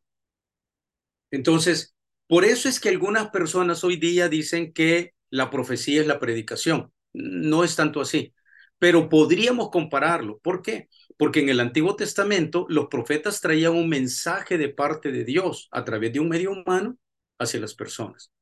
Entonces, 1.31 1.95
por 2.27 2.45
eso 2.45 2.69
es 2.69 2.81
que 2.81 2.89
algunas 2.89 3.31
personas 3.31 3.85
hoy 3.85 3.97
día 3.97 4.29
dicen 4.29 4.73
que 4.73 5.15
la 5.31 5.51
profecía 5.51 6.01
es 6.01 6.07
la 6.07 6.21
predicación. 6.21 6.93
No 7.13 7.65
es 7.65 7.77
tanto 7.77 8.01
así, 8.01 8.35
pero 8.79 9.09
podríamos 9.09 9.71
compararlo. 9.71 10.39
¿Por 10.39 10.63
qué? 10.63 10.89
Porque 11.17 11.41
en 11.41 11.49
el 11.49 11.61
Antiguo 11.61 11.97
Testamento 11.97 12.67
los 12.69 12.89
profetas 12.89 13.41
traían 13.41 13.75
un 13.75 13.89
mensaje 13.89 14.59
de 14.59 14.69
parte 14.69 15.13
de 15.13 15.25
Dios 15.25 15.69
a 15.71 15.85
través 15.85 16.13
de 16.13 16.21
un 16.21 16.29
medio 16.29 16.53
humano 16.53 16.97
hacia 17.39 17.61
las 17.61 17.75
personas. 17.75 18.33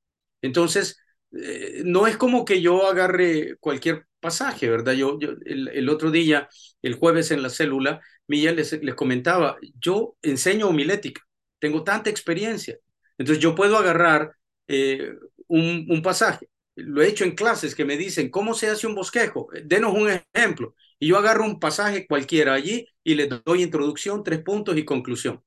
Entonces, 0.41 0.99
eh, 1.33 1.83
no 1.85 2.07
es 2.07 2.17
como 2.17 2.45
que 2.45 2.61
yo 2.61 2.87
agarre 2.87 3.57
cualquier 3.61 4.07
pasaje, 4.21 4.69
¿verdad? 4.69 4.93
Yo, 4.93 5.19
el, 5.45 5.89
otro 5.89 6.11
día, 6.11 6.49
el 6.83 6.95
jueves 6.95 7.31
en 7.31 7.43
la 7.43 7.51
célula, 7.51 8.01
Milla 8.27 8.53
les, 8.53 8.79
comentaba, 8.95 9.59
yo 9.81 10.17
enseño 10.23 10.69
homilética, 10.69 11.23
tengo 11.59 11.83
tanta 11.85 12.11
experiencia, 12.11 12.79
entonces 13.19 13.43
yo 13.43 13.55
puedo 13.55 13.77
agarrar 13.77 14.33
eh, 14.69 15.15
un 15.49 16.03
pasaje, 16.03 16.49
lo 16.75 17.03
he 17.03 17.09
hecho 17.09 17.25
en 17.25 17.35
clases 17.35 17.75
que 17.75 17.85
me 17.85 17.97
dicen, 17.97 18.31
¿cómo 18.31 18.55
se 18.55 18.69
hace 18.69 18.87
un 18.87 18.95
bosquejo? 18.95 19.49
Denos 19.65 19.93
un 19.95 20.09
ejemplo. 20.35 20.75
Y 21.03 21.09
yo 21.09 21.19
agarro 21.19 21.45
un 21.45 21.59
pasaje 21.59 22.07
cualquiera 22.07 22.55
allí 22.55 22.87
y 23.03 23.17
le 23.17 23.27
doy 23.27 23.65
introducción, 23.65 24.23
tres 24.23 24.41
puntos 24.41 24.79
y 24.79 24.85
conclusión. 24.85 25.43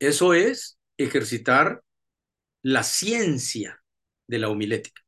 Eso 0.00 0.34
es 0.34 0.76
ejercitar 0.96 1.84
la 2.62 2.82
ciencia 2.82 3.80
de 4.26 4.38
la 4.40 4.48
homilética. 4.48 5.02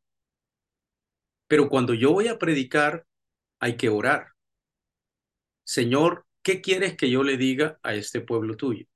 Pero 1.49 1.69
cuando 1.69 1.93
yo 1.93 2.12
voy 2.12 2.29
a 2.29 2.39
predicar, 2.39 3.05
hay 3.59 3.77
que 3.77 3.89
orar. 3.89 4.29
Señor, 5.65 6.25
¿qué 6.45 6.61
quieres 6.61 6.97
que 6.97 7.11
yo 7.11 7.25
le 7.25 7.37
diga 7.37 7.81
a 7.83 7.97
este 7.97 8.21
pueblo 8.21 8.57
tuyo? 8.57 8.87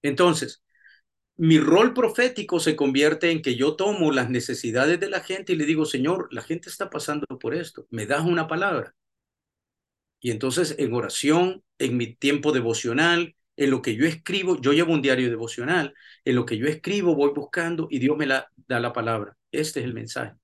Entonces, 0.00 0.62
mi 1.36 1.58
rol 1.60 1.92
profético 1.92 2.60
se 2.60 2.76
convierte 2.76 3.30
en 3.30 3.42
que 3.42 3.56
yo 3.56 3.76
tomo 3.76 4.10
las 4.10 4.30
necesidades 4.30 4.98
de 4.98 5.10
la 5.10 5.20
gente 5.20 5.52
y 5.52 5.56
le 5.56 5.66
digo, 5.66 5.84
Señor, 5.84 6.32
la 6.32 6.40
gente 6.40 6.70
está 6.70 6.88
pasando 6.88 7.26
por 7.38 7.54
esto, 7.54 7.86
me 7.90 8.06
das 8.06 8.24
una 8.24 8.48
palabra. 8.48 8.94
Y 10.20 10.30
entonces 10.30 10.74
en 10.78 10.92
oración, 10.94 11.62
en 11.78 11.96
mi 11.96 12.14
tiempo 12.14 12.52
devocional, 12.52 13.36
en 13.56 13.70
lo 13.70 13.82
que 13.82 13.96
yo 13.96 14.06
escribo, 14.06 14.60
yo 14.60 14.72
llevo 14.72 14.92
un 14.92 15.02
diario 15.02 15.28
devocional, 15.28 15.94
en 16.24 16.36
lo 16.36 16.46
que 16.46 16.56
yo 16.56 16.66
escribo 16.66 17.14
voy 17.14 17.32
buscando 17.34 17.88
y 17.90 17.98
Dios 17.98 18.16
me 18.16 18.26
la, 18.26 18.50
da 18.68 18.80
la 18.80 18.92
palabra. 18.92 19.36
Este 19.50 19.80
es 19.80 19.86
el 19.86 19.94
mensaje. 19.94 20.34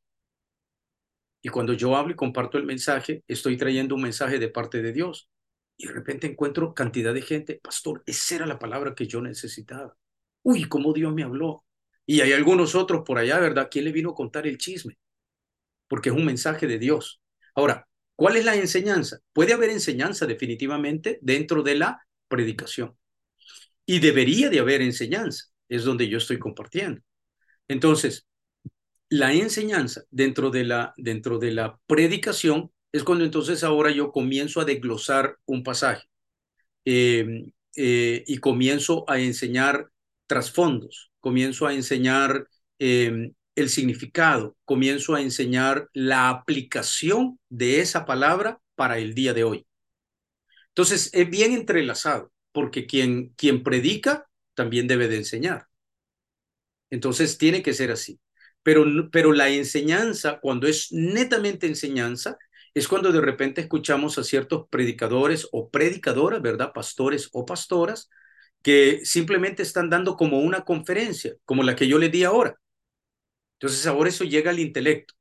Y 1.43 1.49
cuando 1.51 1.75
yo 1.75 1.95
hablo 1.95 2.13
y 2.13 2.17
comparto 2.17 2.59
el 2.59 2.65
mensaje, 2.65 3.23
estoy 3.29 3.57
trayendo 3.57 3.95
un 3.95 4.03
mensaje 4.03 4.39
de 4.39 4.49
parte 4.49 4.83
de 4.83 4.93
Dios. 4.93 5.29
Y 5.77 5.87
de 5.87 5.93
repente 5.93 6.27
encuentro 6.27 6.75
cantidad 6.75 7.13
de 7.13 7.23
gente, 7.23 7.61
pastor, 7.63 8.03
esa 8.07 8.37
era 8.37 8.47
la 8.47 8.59
palabra 8.59 8.95
que 8.95 9.07
yo 9.07 9.21
necesitaba. 9.21 9.97
Uy, 10.43 10.65
cómo 10.69 10.93
Dios 10.93 11.13
me 11.13 11.23
habló. 11.23 11.65
Y 12.07 12.21
hay 12.21 12.33
algunos 12.33 12.75
otros 12.75 13.03
por 13.05 13.19
allá, 13.19 13.39
¿verdad? 13.39 13.69
¿Quién 13.71 13.85
le 13.85 13.93
vino 13.93 14.11
a 14.11 14.15
contar 14.15 14.47
el 14.47 14.59
chisme? 14.59 14.99
Porque 15.87 16.09
es 16.09 16.17
un 16.17 16.25
mensaje 16.25 16.67
de 16.67 16.79
Dios. 16.79 17.21
Ahora, 17.55 17.87
¿cuál 18.17 18.37
es 18.37 18.45
la 18.45 18.55
enseñanza? 18.57 19.19
Puede 19.33 19.53
haber 19.53 19.71
enseñanza 19.71 20.27
definitivamente 20.27 21.19
dentro 21.23 21.63
de 21.63 21.75
la 21.77 22.07
predicación. 22.29 22.97
Y 23.87 23.99
debería 24.01 24.51
de 24.51 24.61
haber 24.61 24.83
enseñanza. 24.83 25.47
Es 25.69 25.85
donde 25.85 26.09
yo 26.09 26.19
estoy 26.19 26.39
compartiendo. 26.39 27.01
Entonces, 27.69 28.27
la 29.09 29.33
enseñanza 29.33 30.03
dentro 30.11 30.51
de 30.51 30.65
la, 30.65 30.95
dentro 30.97 31.39
de 31.39 31.53
la 31.53 31.79
predicación 31.87 32.71
es 32.93 33.05
cuando 33.05 33.25
entonces 33.25 33.65
ahora 33.65 33.91
yo 33.91 34.13
comienzo 34.13 34.61
a 34.61 34.65
desglosar 34.65 35.37
un 35.47 35.63
pasaje 35.63 36.07
eh, 36.85 37.47
eh, 37.77 38.25
y 38.27 38.39
comienzo 38.39 39.05
a 39.09 39.19
enseñar 39.19 39.91
trasfondos, 40.27 41.11
comienzo 41.21 41.67
a 41.67 41.75
enseñar 41.75 42.47
em, 42.79 43.35
el 43.55 43.71
significado, 43.71 44.57
comienzo 44.65 45.15
a 45.15 45.21
enseñar 45.21 45.89
la 45.93 46.29
aplicación 46.29 47.39
de 47.49 47.81
esa 47.81 48.05
palabra 48.05 48.61
para 48.75 48.99
el 48.99 49.15
día 49.15 49.33
de 49.35 49.45
hoy. 49.45 49.67
Entonces, 50.69 51.11
es 51.13 51.31
bien 51.31 51.53
entrelazado, 51.53 52.33
porque 52.53 52.87
quien, 52.87 53.29
quien 53.37 53.63
predica 53.63 54.27
también 54.55 54.89
debe 54.89 55.09
de 55.09 55.17
enseñar. 55.19 55.67
Entonces, 56.91 57.39
tiene 57.39 57.63
que 57.63 57.75
ser 57.75 57.91
así. 57.91 58.21
Pero, 58.63 58.85
pero 59.13 59.33
la 59.33 59.51
enseñanza, 59.51 60.41
cuando 60.41 60.67
es 60.67 60.91
netamente 60.91 61.67
enseñanza, 61.67 62.39
es 62.73 62.89
cuando 62.89 63.13
de 63.13 63.21
repente 63.21 63.61
escuchamos 63.61 64.19
a 64.19 64.25
ciertos 64.25 64.67
predicadores 64.69 65.49
o 65.53 65.71
predicadoras, 65.71 66.43
¿verdad? 66.43 66.73
Pastores 66.73 67.29
o 67.33 67.47
pastoras, 67.47 68.11
que 68.63 69.05
simplemente 69.05 69.63
están 69.63 69.91
dando 69.91 70.17
como 70.17 70.41
una 70.41 70.65
conferencia, 70.65 71.35
como 71.45 71.63
la 71.63 71.77
que 71.77 71.87
yo 71.87 71.99
le 71.99 72.09
di 72.09 72.25
ahora. 72.25 72.59
Entonces 73.65 73.87
ahora 73.87 74.11
eso 74.11 74.25
llega 74.25 74.51
al 74.51 74.59
intelecto, 74.59 75.15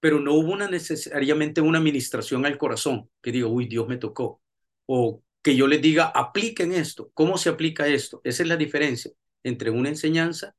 pero 0.00 0.18
no 0.18 0.34
hubo 0.34 0.56
necesariamente 0.56 1.60
una 1.60 1.78
administración 1.78 2.44
al 2.44 2.58
corazón, 2.58 3.08
que 3.22 3.30
diga, 3.30 3.46
uy, 3.46 3.66
Dios 3.68 3.86
me 3.86 3.96
tocó, 3.96 4.42
o 4.86 5.22
que 5.40 5.54
yo 5.54 5.68
le 5.68 5.78
diga, 5.78 6.06
apliquen 6.06 6.72
esto, 6.72 7.12
¿cómo 7.14 7.38
se 7.38 7.48
aplica 7.48 7.86
esto? 7.86 8.20
Esa 8.24 8.42
es 8.42 8.48
la 8.48 8.56
diferencia 8.56 9.12
entre 9.44 9.70
una 9.70 9.88
enseñanza 9.88 10.56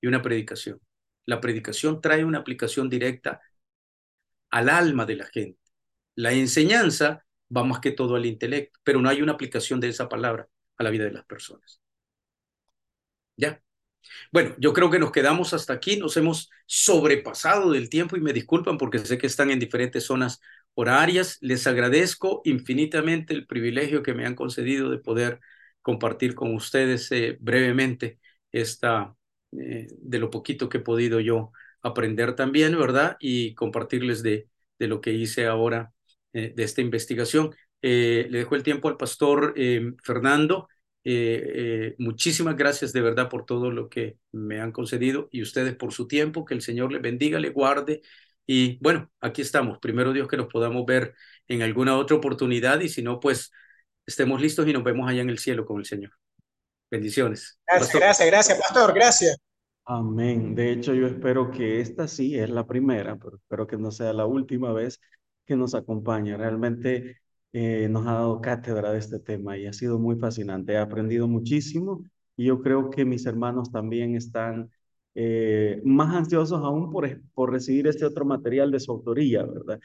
y 0.00 0.08
una 0.08 0.22
predicación. 0.22 0.80
La 1.24 1.40
predicación 1.40 2.00
trae 2.00 2.24
una 2.24 2.40
aplicación 2.40 2.90
directa 2.90 3.40
al 4.50 4.70
alma 4.70 5.06
de 5.06 5.14
la 5.14 5.26
gente. 5.26 5.60
La 6.16 6.32
enseñanza 6.32 7.24
va 7.56 7.62
más 7.62 7.78
que 7.78 7.92
todo 7.92 8.16
al 8.16 8.26
intelecto, 8.26 8.80
pero 8.82 9.00
no 9.00 9.08
hay 9.08 9.22
una 9.22 9.34
aplicación 9.34 9.78
de 9.78 9.90
esa 9.90 10.08
palabra 10.08 10.48
a 10.78 10.82
la 10.82 10.90
vida 10.90 11.04
de 11.04 11.12
las 11.12 11.26
personas. 11.26 11.80
¿Ya? 13.36 13.63
Bueno, 14.32 14.54
yo 14.58 14.72
creo 14.72 14.90
que 14.90 14.98
nos 14.98 15.12
quedamos 15.12 15.52
hasta 15.54 15.72
aquí, 15.72 15.96
nos 15.96 16.16
hemos 16.16 16.50
sobrepasado 16.66 17.70
del 17.72 17.88
tiempo 17.88 18.16
y 18.16 18.20
me 18.20 18.32
disculpan 18.32 18.78
porque 18.78 18.98
sé 18.98 19.18
que 19.18 19.26
están 19.26 19.50
en 19.50 19.58
diferentes 19.60 20.04
zonas 20.04 20.40
horarias. 20.74 21.38
Les 21.40 21.66
agradezco 21.66 22.42
infinitamente 22.44 23.34
el 23.34 23.46
privilegio 23.46 24.02
que 24.02 24.14
me 24.14 24.26
han 24.26 24.34
concedido 24.34 24.90
de 24.90 24.98
poder 24.98 25.40
compartir 25.82 26.34
con 26.34 26.54
ustedes 26.54 27.10
eh, 27.12 27.36
brevemente 27.40 28.18
esta, 28.52 29.14
eh, 29.52 29.88
de 29.90 30.18
lo 30.18 30.30
poquito 30.30 30.68
que 30.68 30.78
he 30.78 30.80
podido 30.80 31.20
yo 31.20 31.52
aprender 31.82 32.34
también, 32.34 32.78
¿verdad? 32.78 33.16
Y 33.20 33.54
compartirles 33.54 34.22
de, 34.22 34.48
de 34.78 34.88
lo 34.88 35.00
que 35.00 35.12
hice 35.12 35.46
ahora 35.46 35.92
eh, 36.32 36.52
de 36.54 36.62
esta 36.64 36.80
investigación. 36.80 37.54
Le 37.82 38.28
dejo 38.30 38.54
el 38.54 38.62
tiempo 38.62 38.88
al 38.88 38.96
pastor 38.96 39.54
Fernando. 40.02 40.68
Eh, 41.04 41.94
muchísimas 41.98 42.56
gracias 42.56 42.92
de 42.92 43.02
verdad 43.02 43.28
por 43.28 43.44
todo 43.44 43.70
lo 43.70 43.88
que 43.88 44.16
me 44.32 44.60
han 44.60 44.72
concedido 44.72 45.28
y 45.30 45.42
ustedes 45.42 45.76
por 45.76 45.92
su 45.92 46.08
tiempo. 46.08 46.44
Que 46.44 46.54
el 46.54 46.62
Señor 46.62 46.92
les 46.92 47.02
bendiga, 47.02 47.38
le 47.38 47.50
guarde. 47.50 48.02
Y 48.46 48.78
bueno, 48.82 49.10
aquí 49.20 49.42
estamos. 49.42 49.78
Primero 49.78 50.12
Dios 50.12 50.28
que 50.28 50.36
nos 50.36 50.48
podamos 50.48 50.84
ver 50.86 51.14
en 51.48 51.62
alguna 51.62 51.96
otra 51.96 52.16
oportunidad 52.16 52.80
y 52.80 52.88
si 52.88 53.02
no, 53.02 53.20
pues 53.20 53.52
estemos 54.06 54.40
listos 54.40 54.66
y 54.66 54.72
nos 54.72 54.84
vemos 54.84 55.08
allá 55.08 55.22
en 55.22 55.30
el 55.30 55.38
cielo 55.38 55.64
con 55.64 55.78
el 55.78 55.86
Señor. 55.86 56.12
Bendiciones. 56.90 57.58
Gracias, 57.66 57.94
gracias, 57.94 58.28
gracias, 58.28 58.58
pastor. 58.58 58.94
Gracias. 58.94 59.36
Amén. 59.86 60.54
De 60.54 60.72
hecho, 60.72 60.94
yo 60.94 61.06
espero 61.06 61.50
que 61.50 61.80
esta 61.80 62.08
sí 62.08 62.38
es 62.38 62.48
la 62.48 62.66
primera, 62.66 63.16
pero 63.16 63.36
espero 63.36 63.66
que 63.66 63.76
no 63.76 63.90
sea 63.90 64.12
la 64.12 64.26
última 64.26 64.72
vez 64.72 65.00
que 65.44 65.56
nos 65.56 65.74
acompañe. 65.74 66.36
Realmente 66.36 67.18
eh, 67.54 67.88
nos 67.90 68.06
ha 68.08 68.14
dado 68.14 68.42
cátedra 68.42 68.92
de 68.92 69.00
este 69.00 69.20
tema 69.20 69.58
y 69.58 69.66
ha 69.68 69.74
sido 69.74 69.98
muy 70.00 70.16
fascinante. 70.18 70.74
He 70.74 70.78
aprendido 70.78 71.28
muchísimo 71.28 72.04
y 72.36 72.46
yo 72.46 72.62
creo 72.62 72.90
que 72.90 73.06
mis 73.06 73.26
hermanos 73.26 73.72
también 73.72 74.16
están 74.16 74.70
eh, 75.16 75.82
más 75.86 76.14
ansiosos 76.16 76.60
aún 76.62 76.92
por, 76.92 77.22
por 77.34 77.52
recibir 77.52 77.88
este 77.88 78.06
otro 78.06 78.26
material 78.26 78.72
de 78.72 78.80
su 78.80 78.92
autoría, 78.92 79.44
¿verdad? 79.44 79.80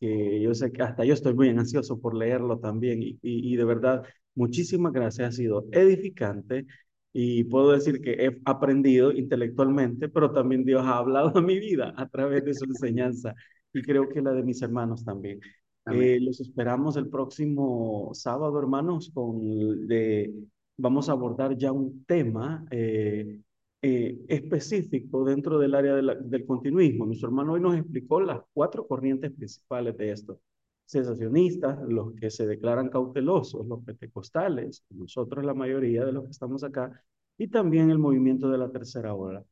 Que 0.00 0.40
yo 0.40 0.54
sé 0.54 0.72
que 0.72 0.82
hasta 0.82 1.04
yo 1.04 1.14
estoy 1.14 1.34
muy 1.34 1.48
ansioso 1.50 2.00
por 2.00 2.14
leerlo 2.16 2.58
también 2.58 3.02
y, 3.02 3.18
y, 3.22 3.52
y 3.54 3.56
de 3.56 3.64
verdad, 3.64 4.04
muchísimas 4.34 4.92
gracias. 4.92 5.28
Ha 5.28 5.32
sido 5.32 5.66
edificante 5.72 6.66
y 7.12 7.44
puedo 7.44 7.72
decir 7.72 8.00
que 8.00 8.12
he 8.12 8.40
aprendido 8.46 9.12
intelectualmente, 9.12 10.08
pero 10.08 10.32
también 10.32 10.64
Dios 10.64 10.82
ha 10.86 10.96
hablado 10.98 11.36
a 11.38 11.42
mi 11.42 11.58
vida 11.58 11.92
a 11.96 12.08
través 12.08 12.44
de 12.44 12.54
su 12.54 12.64
enseñanza 12.64 13.34
y 13.74 13.82
creo 13.82 14.08
que 14.08 14.22
la 14.22 14.32
de 14.32 14.42
mis 14.42 14.62
hermanos 14.62 15.04
también. 15.04 15.40
Eh, 15.86 16.20
los 16.20 16.40
esperamos 16.40 16.96
el 16.96 17.08
próximo 17.08 18.10
sábado, 18.12 18.58
hermanos, 18.58 19.10
con 19.12 19.86
de, 19.86 20.32
vamos 20.76 21.08
a 21.08 21.12
abordar 21.12 21.56
ya 21.56 21.72
un 21.72 22.04
tema 22.04 22.64
eh, 22.70 23.40
eh, 23.82 24.18
específico 24.28 25.24
dentro 25.24 25.58
del 25.58 25.74
área 25.74 25.94
del 25.94 26.46
continuismo. 26.46 27.06
Nuestro 27.06 27.28
hermano 27.28 27.52
hoy 27.54 27.60
nos 27.60 27.76
explicó 27.76 28.20
las 28.20 28.40
cuatro 28.52 28.86
corrientes 28.86 29.32
principales 29.32 29.96
de 29.96 30.12
esto. 30.12 30.40
Cesacionistas, 30.86 31.78
los 31.88 32.14
que 32.14 32.30
se 32.30 32.46
declaran 32.46 32.88
cautelosos, 32.88 33.66
los 33.66 33.82
pentecostales, 33.84 34.84
nosotros 34.90 35.44
la 35.44 35.54
mayoría 35.54 36.04
de 36.04 36.12
los 36.12 36.24
que 36.24 36.30
estamos 36.30 36.62
acá, 36.64 37.02
y 37.38 37.48
también 37.48 37.90
el 37.90 37.98
movimiento 37.98 38.50
de 38.50 38.58
la 38.58 38.70
tercera 38.70 39.14
hora. 39.14 39.42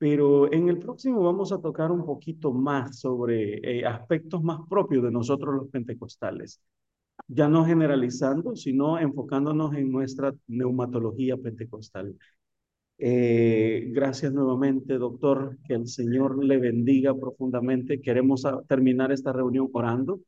Pero 0.00 0.50
en 0.50 0.70
el 0.70 0.78
próximo 0.78 1.22
vamos 1.22 1.52
a 1.52 1.60
tocar 1.60 1.92
un 1.92 2.06
poquito 2.06 2.52
más 2.52 3.00
sobre 3.00 3.80
eh, 3.80 3.84
aspectos 3.84 4.42
más 4.42 4.60
propios 4.66 5.04
de 5.04 5.10
nosotros 5.10 5.54
los 5.54 5.68
pentecostales. 5.68 6.58
Ya 7.28 7.48
no 7.48 7.66
generalizando, 7.66 8.56
sino 8.56 8.98
enfocándonos 8.98 9.74
en 9.74 9.92
nuestra 9.92 10.34
neumatología 10.48 11.36
pentecostal. 11.36 12.16
Eh, 12.96 13.88
gracias 13.92 14.32
nuevamente, 14.32 14.96
doctor. 14.96 15.58
Que 15.66 15.74
el 15.74 15.86
Señor 15.86 16.42
le 16.42 16.56
bendiga 16.56 17.14
profundamente. 17.14 18.00
Queremos 18.00 18.42
terminar 18.68 19.12
esta 19.12 19.34
reunión 19.34 19.68
orando 19.74 20.20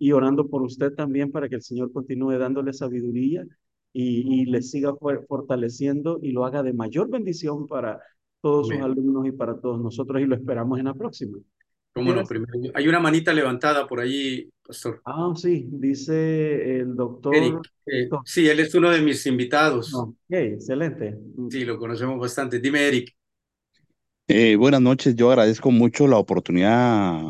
y 0.00 0.10
orando 0.10 0.48
por 0.48 0.62
usted 0.62 0.94
también 0.94 1.30
para 1.30 1.48
que 1.48 1.54
el 1.56 1.62
Señor 1.62 1.92
continúe 1.92 2.38
dándole 2.38 2.72
sabiduría 2.72 3.46
y, 3.92 4.42
y 4.42 4.46
le 4.46 4.62
siga 4.62 4.94
fortaleciendo 5.28 6.18
y 6.20 6.32
lo 6.32 6.44
haga 6.44 6.64
de 6.64 6.72
mayor 6.72 7.08
bendición 7.08 7.68
para 7.68 8.00
todos 8.42 8.68
sus 8.68 8.76
alumnos 8.78 9.26
y 9.26 9.32
para 9.32 9.58
todos 9.58 9.80
nosotros 9.80 10.20
y 10.20 10.26
lo 10.26 10.34
esperamos 10.34 10.78
en 10.78 10.86
la 10.86 10.94
próxima. 10.94 11.38
¿Cómo 11.94 12.12
no? 12.12 12.24
Primero, 12.24 12.72
hay 12.74 12.88
una 12.88 13.00
manita 13.00 13.32
levantada 13.32 13.86
por 13.86 14.00
allí, 14.00 14.50
pastor. 14.66 15.00
Ah, 15.04 15.32
sí, 15.36 15.68
dice 15.70 16.80
el 16.80 16.96
doctor. 16.96 17.34
Eric, 17.34 17.60
eh, 17.86 18.08
sí, 18.24 18.48
él 18.48 18.60
es 18.60 18.74
uno 18.74 18.90
de 18.90 19.00
mis 19.02 19.24
invitados. 19.26 19.94
Ok, 19.94 20.12
excelente. 20.30 21.18
Sí, 21.50 21.64
lo 21.64 21.78
conocemos 21.78 22.18
bastante. 22.18 22.58
Dime, 22.58 22.88
Eric. 22.88 23.14
Eh, 24.26 24.56
buenas 24.56 24.80
noches, 24.80 25.14
yo 25.14 25.30
agradezco 25.30 25.70
mucho 25.70 26.08
la 26.08 26.16
oportunidad, 26.16 27.20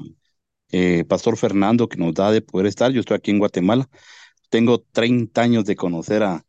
eh, 0.70 1.04
Pastor 1.08 1.36
Fernando, 1.36 1.88
que 1.88 1.96
nos 1.96 2.14
da 2.14 2.30
de 2.30 2.40
poder 2.40 2.66
estar. 2.66 2.92
Yo 2.92 3.00
estoy 3.00 3.16
aquí 3.16 3.32
en 3.32 3.40
Guatemala. 3.40 3.88
Tengo 4.48 4.80
30 4.92 5.42
años 5.42 5.64
de 5.64 5.74
conocer 5.74 6.22
a, 6.22 6.44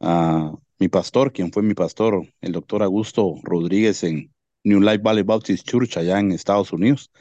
a 0.00 0.52
mi 0.82 0.88
pastor, 0.88 1.32
quien 1.32 1.52
fue 1.52 1.62
mi 1.62 1.74
pastor, 1.74 2.26
el 2.40 2.50
doctor 2.50 2.82
Augusto 2.82 3.36
Rodríguez 3.44 4.02
en 4.02 4.32
New 4.64 4.80
Life 4.80 4.98
Valley 4.98 5.22
Baptist 5.22 5.64
Church 5.64 5.96
allá 5.96 6.18
en 6.18 6.32
Estados 6.32 6.72
Unidos. 6.72 7.12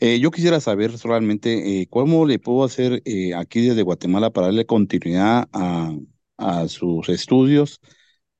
Eh, 0.00 0.18
yo 0.18 0.32
quisiera 0.32 0.58
saber 0.58 0.98
solamente 0.98 1.82
eh, 1.82 1.86
cómo 1.88 2.26
le 2.26 2.40
puedo 2.40 2.64
hacer 2.64 3.00
eh, 3.04 3.34
aquí 3.36 3.60
desde 3.60 3.82
Guatemala 3.82 4.30
para 4.30 4.48
darle 4.48 4.66
continuidad 4.66 5.48
a, 5.52 5.92
a 6.38 6.66
sus 6.66 7.08
estudios 7.08 7.80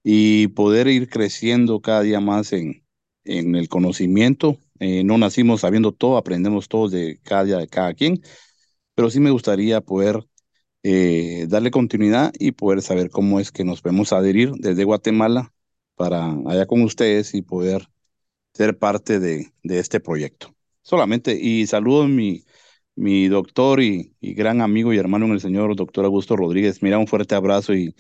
y 0.03 0.49
poder 0.49 0.89
ir 0.89 1.09
creciendo 1.09 1.81
cada 1.81 2.03
día 2.03 2.19
más 2.19 2.53
en, 2.53 2.85
en 3.25 3.55
el 3.55 3.69
conocimiento. 3.69 4.59
no 4.81 5.19
nacimos 5.19 5.61
sabiendo 5.61 5.93
todo, 5.93 6.17
aprendemos 6.17 6.67
todo 6.69 6.89
de 6.89 7.21
cada 7.23 7.45
día 7.45 7.59
de 7.59 7.69
cada 7.69 7.95
quien, 7.95 8.21
pero 8.97 9.11
sí 9.11 9.21
me 9.21 9.31
gustaría 9.31 9.81
poder 9.81 10.27
darle 10.83 11.71
continuidad 11.71 12.33
y 12.39 12.53
poder 12.53 12.83
saber 12.83 13.11
cómo 13.11 13.41
es 13.41 13.53
que 13.53 13.65
nos 13.65 13.83
podemos 13.83 14.13
adherir 14.13 14.53
desde 14.53 14.85
Guatemala 14.85 15.53
para 15.97 16.33
allá 16.47 16.67
con 16.67 16.83
ustedes 16.83 17.35
y 17.35 17.43
poder 17.43 17.89
ser 18.55 18.79
parte 18.79 19.21
de, 19.21 19.53
este 19.65 20.01
proyecto 20.01 20.55
solamente. 20.83 21.35
Y 21.41 21.67
saludo 21.67 22.05
a 22.05 22.09
mi, 22.09 23.29
doctor 23.29 23.83
y, 23.83 24.15
gran 24.21 24.61
amigo 24.61 24.93
y 24.93 24.99
hermano 24.99 25.33
el 25.33 25.41
Señor, 25.41 25.77
doctor 25.77 26.05
Augusto 26.05 26.37
Rodríguez. 26.37 26.83
Mira, 26.83 26.99
un 26.99 27.07
fuerte 27.07 27.35
abrazo 27.35 27.75
y, 27.75 27.95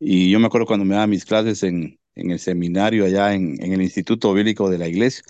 yo 0.00 0.40
me 0.40 0.46
acuerdo 0.46 0.66
cuando 0.66 0.84
me 0.84 0.94
daba 0.94 1.06
mis 1.06 1.24
clases 1.24 1.62
en, 1.62 1.98
el 2.14 2.38
seminario 2.38 3.04
allá 3.04 3.34
en, 3.34 3.62
en 3.62 3.72
el 3.72 3.82
Instituto 3.82 4.32
Bíblico 4.34 4.70
de 4.70 4.78
la 4.78 4.88
Iglesia. 4.88 5.22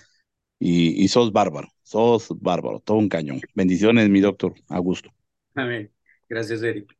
Y, 0.59 1.03
y 1.03 1.07
sos 1.09 1.33
bárbaro, 1.33 1.67
sos 1.83 2.29
bárbaro, 2.39 2.79
todo 2.79 2.97
un 2.97 3.09
cañón. 3.09 3.41
Bendiciones, 3.53 4.09
mi 4.09 4.21
doctor 4.21 4.53
Augusto. 4.69 5.11
Amén. 5.55 5.91
Gracias, 6.33 6.63
Eric. 6.63 6.97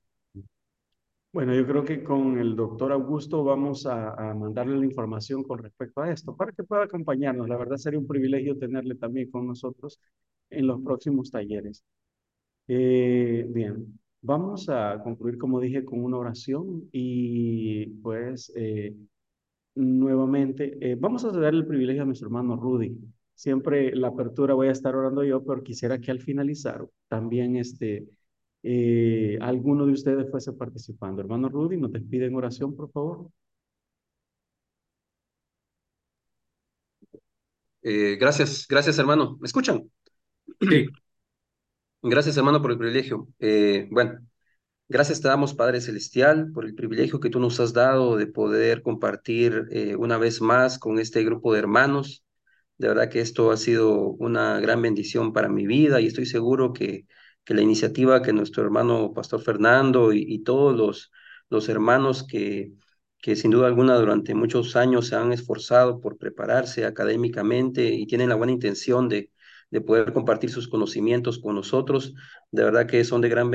Bueno, 1.31 1.55
yo 1.55 1.65
creo 1.65 1.83
que 1.83 2.03
con 2.03 2.37
el 2.37 2.55
doctor 2.55 2.91
Augusto 2.91 3.43
vamos 3.43 3.87
a, 3.87 4.35
mandarle 4.35 4.77
la 4.77 4.85
información 4.85 5.41
con 5.43 5.57
respecto 5.57 6.01
a 6.01 6.11
esto 6.11 6.35
para 6.35 6.51
que 6.51 6.63
pueda 6.63 6.83
acompañarnos. 6.83 7.49
La 7.49 7.57
verdad 7.57 7.77
sería 7.77 7.99
un 7.99 8.05
privilegio 8.05 8.59
tenerle 8.59 8.93
también 8.93 9.31
con 9.31 9.47
nosotros 9.47 9.99
en 10.51 10.67
los 10.67 10.79
próximos 10.83 11.31
talleres. 11.31 11.83
Eh, 12.67 13.47
bien, 13.49 13.99
vamos 14.21 14.69
a 14.69 15.01
concluir, 15.03 15.39
como 15.39 15.59
dije, 15.59 15.83
con 15.83 16.03
una 16.03 16.17
oración 16.17 16.87
y 16.91 17.87
pues 18.03 18.53
eh, 18.55 18.95
nuevamente 19.73 20.77
eh, 20.79 20.95
vamos 20.95 21.25
a 21.25 21.31
darle 21.31 21.61
el 21.61 21.67
privilegio 21.67 22.03
a 22.03 22.05
nuestro 22.05 22.27
hermano 22.27 22.55
Rudy. 22.55 22.95
Siempre 23.33 23.95
la 23.95 24.09
apertura 24.09 24.53
voy 24.53 24.67
a 24.67 24.71
estar 24.71 24.95
orando 24.95 25.23
yo, 25.23 25.43
pero 25.43 25.63
quisiera 25.63 25.99
que 25.99 26.11
al 26.11 26.19
finalizar 26.21 26.87
también 27.07 27.55
este 27.57 28.07
eh, 28.63 29.37
alguno 29.41 29.85
de 29.85 29.93
ustedes 29.93 30.29
fuese 30.31 30.53
participando. 30.53 31.21
Hermano 31.21 31.49
Rudy, 31.49 31.77
nos 31.77 31.91
despide 31.91 32.27
en 32.27 32.35
oración, 32.35 32.75
por 32.75 32.91
favor. 32.91 33.29
Eh, 37.81 38.17
gracias, 38.19 38.65
gracias 38.67 38.97
hermano. 38.97 39.37
¿Me 39.39 39.47
escuchan? 39.47 39.89
Sí. 40.61 40.87
Gracias 42.01 42.37
hermano 42.37 42.61
por 42.61 42.71
el 42.71 42.77
privilegio. 42.77 43.27
Eh, 43.39 43.87
bueno, 43.91 44.19
gracias 44.89 45.21
te 45.21 45.27
damos 45.29 45.53
Padre 45.53 45.81
Celestial 45.81 46.51
por 46.53 46.65
el 46.65 46.75
privilegio 46.75 47.19
que 47.19 47.29
tú 47.29 47.39
nos 47.39 47.59
has 47.59 47.73
dado 47.73 48.17
de 48.17 48.27
poder 48.27 48.81
compartir 48.83 49.67
eh, 49.71 49.95
una 49.95 50.17
vez 50.17 50.41
más 50.41 50.79
con 50.79 50.99
este 50.99 51.23
grupo 51.23 51.53
de 51.53 51.59
hermanos. 51.59 52.23
De 52.77 52.87
verdad 52.89 53.09
que 53.09 53.21
esto 53.21 53.51
ha 53.51 53.57
sido 53.57 54.09
una 54.11 54.59
gran 54.59 54.81
bendición 54.81 55.33
para 55.33 55.49
mi 55.49 55.67
vida 55.67 56.01
y 56.01 56.07
estoy 56.07 56.25
seguro 56.25 56.73
que 56.73 57.05
que 57.45 57.53
la 57.53 57.61
iniciativa 57.61 58.21
que 58.21 58.33
nuestro 58.33 58.63
hermano 58.63 59.13
Pastor 59.13 59.41
Fernando 59.41 60.13
y, 60.13 60.39
todos 60.43 60.75
los, 60.75 61.11
los 61.49 61.69
hermanos 61.69 62.25
que, 62.27 62.73
que 63.19 63.35
sin 63.35 63.51
duda 63.51 63.67
alguna 63.67 63.95
durante 63.95 64.35
muchos 64.35 64.75
años 64.75 65.07
se 65.07 65.15
han 65.15 65.33
esforzado 65.33 65.99
por 66.01 66.17
prepararse 66.17 66.85
académicamente 66.85 67.85
y 67.93 68.07
tienen 68.07 68.29
la 68.29 68.35
buena 68.35 68.53
intención 68.53 69.09
de, 69.09 69.31
de 69.73 69.81
poder 69.81 70.13
compartir 70.13 70.51
sus 70.51 70.67
conocimientos 70.67 71.39
con 71.39 71.55
nosotros, 71.55 72.13
de 72.51 72.63
verdad 72.63 72.85
que 72.85 73.03
son 73.03 73.21
de 73.21 73.29
gran, 73.29 73.49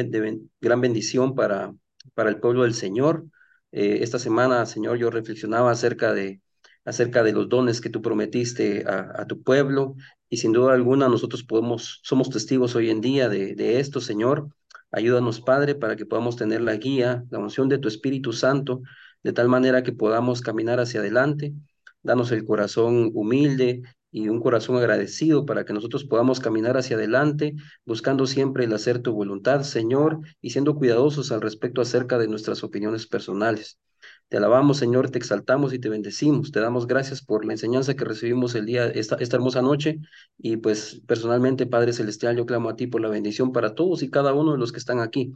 gran 0.61 0.81
bendición 0.81 1.37
para, 1.37 1.73
para 2.15 2.31
el 2.31 2.41
pueblo 2.41 2.65
del 2.65 2.75
Señor. 2.75 3.25
Eh, 3.71 3.99
esta 4.03 4.19
semana, 4.19 4.67
Señor, 4.67 4.99
yo 4.99 5.11
reflexionaba 5.11 5.71
acerca 5.71 6.13
de, 6.13 6.41
acerca 6.89 7.23
de 7.23 7.33
los 7.33 7.51
dones 7.51 7.83
que 7.83 7.91
tú 7.91 8.01
prometiste 8.01 8.83
a, 8.87 9.27
tu 9.27 9.43
pueblo 9.43 9.95
y 10.31 10.39
sin 10.39 10.53
duda 10.53 10.73
alguna 10.73 11.09
nosotros 11.09 11.45
podemos, 11.45 12.01
somos 12.03 12.31
testigos 12.31 12.75
hoy 12.77 12.89
en 12.89 13.03
día 13.03 13.29
de, 13.29 13.55
de 13.55 13.79
esto, 13.79 14.01
Señor. 14.01 14.49
Ayúdanos, 14.91 15.43
Padre, 15.43 15.75
para 15.75 15.97
que 15.97 16.07
podamos 16.07 16.37
tener 16.37 16.63
la 16.63 16.77
guía, 16.77 17.25
la 17.29 17.41
unción 17.41 17.69
de 17.69 17.77
tu 17.77 17.89
Espíritu 17.89 18.33
Santo, 18.33 18.81
de 19.23 19.35
tal 19.35 19.49
manera 19.49 19.83
que 19.83 19.93
podamos 19.93 20.41
caminar 20.41 20.81
hacia 20.81 21.01
adelante. 21.01 21.53
Danos 22.03 22.33
el 22.33 22.47
corazón 22.47 23.11
humilde 23.13 23.83
y 24.11 24.31
un 24.31 24.41
corazón 24.41 24.77
agradecido 24.77 25.45
para 25.45 25.67
que 25.67 25.75
nosotros 25.75 26.05
podamos 26.05 26.41
caminar 26.41 26.79
hacia 26.79 26.97
adelante, 26.97 27.55
buscando 27.85 28.27
siempre 28.27 28.65
el 28.65 28.73
hacer 28.73 29.01
tu 29.01 29.13
voluntad, 29.13 29.63
Señor, 29.63 30.21
y 30.41 30.51
siendo 30.51 30.75
cuidadosos 30.75 31.33
al 31.33 31.43
respecto 31.43 31.83
acerca 31.83 32.17
de 32.17 32.29
nuestras 32.29 32.65
opiniones 32.65 33.07
personales. 33.07 33.79
Te 34.29 34.37
alabamos, 34.37 34.77
Señor, 34.77 35.11
te 35.11 35.17
exaltamos 35.19 35.73
y 35.73 35.79
te 35.79 35.89
bendecimos. 35.89 36.53
Te 36.53 36.61
damos 36.61 36.87
gracias 36.87 37.23
por 37.23 37.47
la 37.47 37.53
enseñanza 37.53 37.95
que 37.95 38.05
recibimos 38.05 38.55
el 38.55 38.67
día, 38.67 38.87
esta, 38.87 39.17
hermosa 39.19 39.63
noche. 39.63 40.01
Y 40.37 40.59
pues 40.59 41.01
personalmente, 41.07 41.65
Padre 41.67 41.95
Celestial, 41.95 42.37
yo 42.37 42.45
clamo 42.45 42.69
a 42.69 42.77
ti 42.77 42.87
por 42.87 43.01
la 43.01 43.09
bendición 43.09 43.53
para 43.53 43.75
todos 43.75 44.03
y 44.03 44.11
cada 44.11 44.35
uno 44.35 44.53
de 44.53 44.59
los 44.59 44.71
que 44.71 44.79
están 44.79 45.01
aquí. 45.01 45.35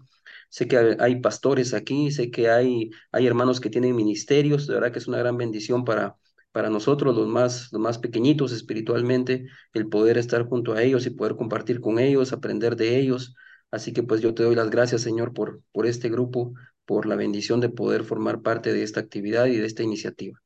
Sé 0.51 0.69
que 0.69 0.97
hay 0.99 1.21
pastores 1.21 1.73
aquí, 1.73 2.11
sé 2.11 2.31
que 2.31 2.51
hay, 2.51 2.91
hay 3.13 3.27
hermanos 3.27 3.61
que 3.61 3.71
tienen 3.71 3.97
ministerios. 3.97 4.67
De 4.67 4.75
verdad 4.75 4.93
que 4.93 4.99
es 4.99 5.09
una 5.09 5.19
gran 5.19 5.39
bendición 5.39 5.85
para, 5.87 6.17
para 6.53 6.69
nosotros, 6.69 7.17
los 7.17 7.29
más, 7.29 7.73
más 7.73 7.99
pequeñitos 7.99 8.53
espiritualmente, 8.53 9.47
el 9.73 9.89
poder 9.89 10.19
estar 10.19 10.47
junto 10.47 10.75
a 10.75 10.83
ellos 10.83 11.07
y 11.07 11.11
poder 11.11 11.37
compartir 11.37 11.81
con 11.81 11.99
ellos, 11.99 12.33
aprender 12.35 12.77
de 12.77 12.99
ellos. 12.99 13.35
Así 13.71 13.95
que 13.95 14.03
pues 14.03 14.21
yo 14.21 14.35
te 14.35 14.43
doy 14.43 14.55
las 14.55 14.69
gracias, 14.69 15.01
Señor, 15.01 15.33
por, 15.33 15.63
por 15.73 15.87
este 15.87 16.11
grupo, 16.11 16.53
por 16.85 17.07
la 17.07 17.17
bendición 17.17 17.61
de 17.61 17.69
poder 17.69 18.05
formar 18.05 18.43
parte 18.43 18.73
de 18.73 18.83
esta 18.83 19.01
actividad 19.01 19.47
y 19.47 19.57
de 19.57 19.67
esta 19.67 19.83
iniciativa. 19.83 20.39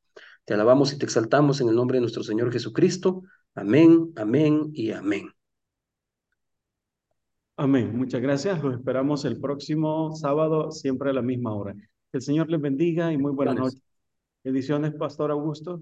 Te 0.45 0.53
alabamos 0.53 0.93
y 0.93 0.97
te 0.97 1.05
exaltamos 1.05 1.59
en 1.61 1.69
el 1.69 1.75
nombre 1.75 1.97
de 1.97 2.01
nuestro 2.01 2.23
Señor 2.23 2.51
Jesucristo. 2.51 3.23
Amén, 3.53 4.13
amén 4.15 4.69
y 4.73 4.91
amén. 4.91 5.29
Amén. 7.57 7.97
Muchas 7.97 8.21
gracias. 8.21 8.63
Los 8.63 8.75
esperamos 8.75 9.25
el 9.25 9.39
próximo 9.39 10.15
sábado, 10.15 10.71
siempre 10.71 11.09
a 11.09 11.13
la 11.13 11.23
misma 11.23 11.55
hora. 11.55 11.73
Que 11.73 12.17
el 12.19 12.21
Señor 12.21 12.49
les 12.49 12.61
bendiga 12.61 13.11
y 13.11 13.17
muy 13.17 13.33
buenas 13.33 13.55
noches. 13.55 13.81
Bendiciones, 14.43 14.93
Pastor 14.93 15.31
Augusto. 15.31 15.81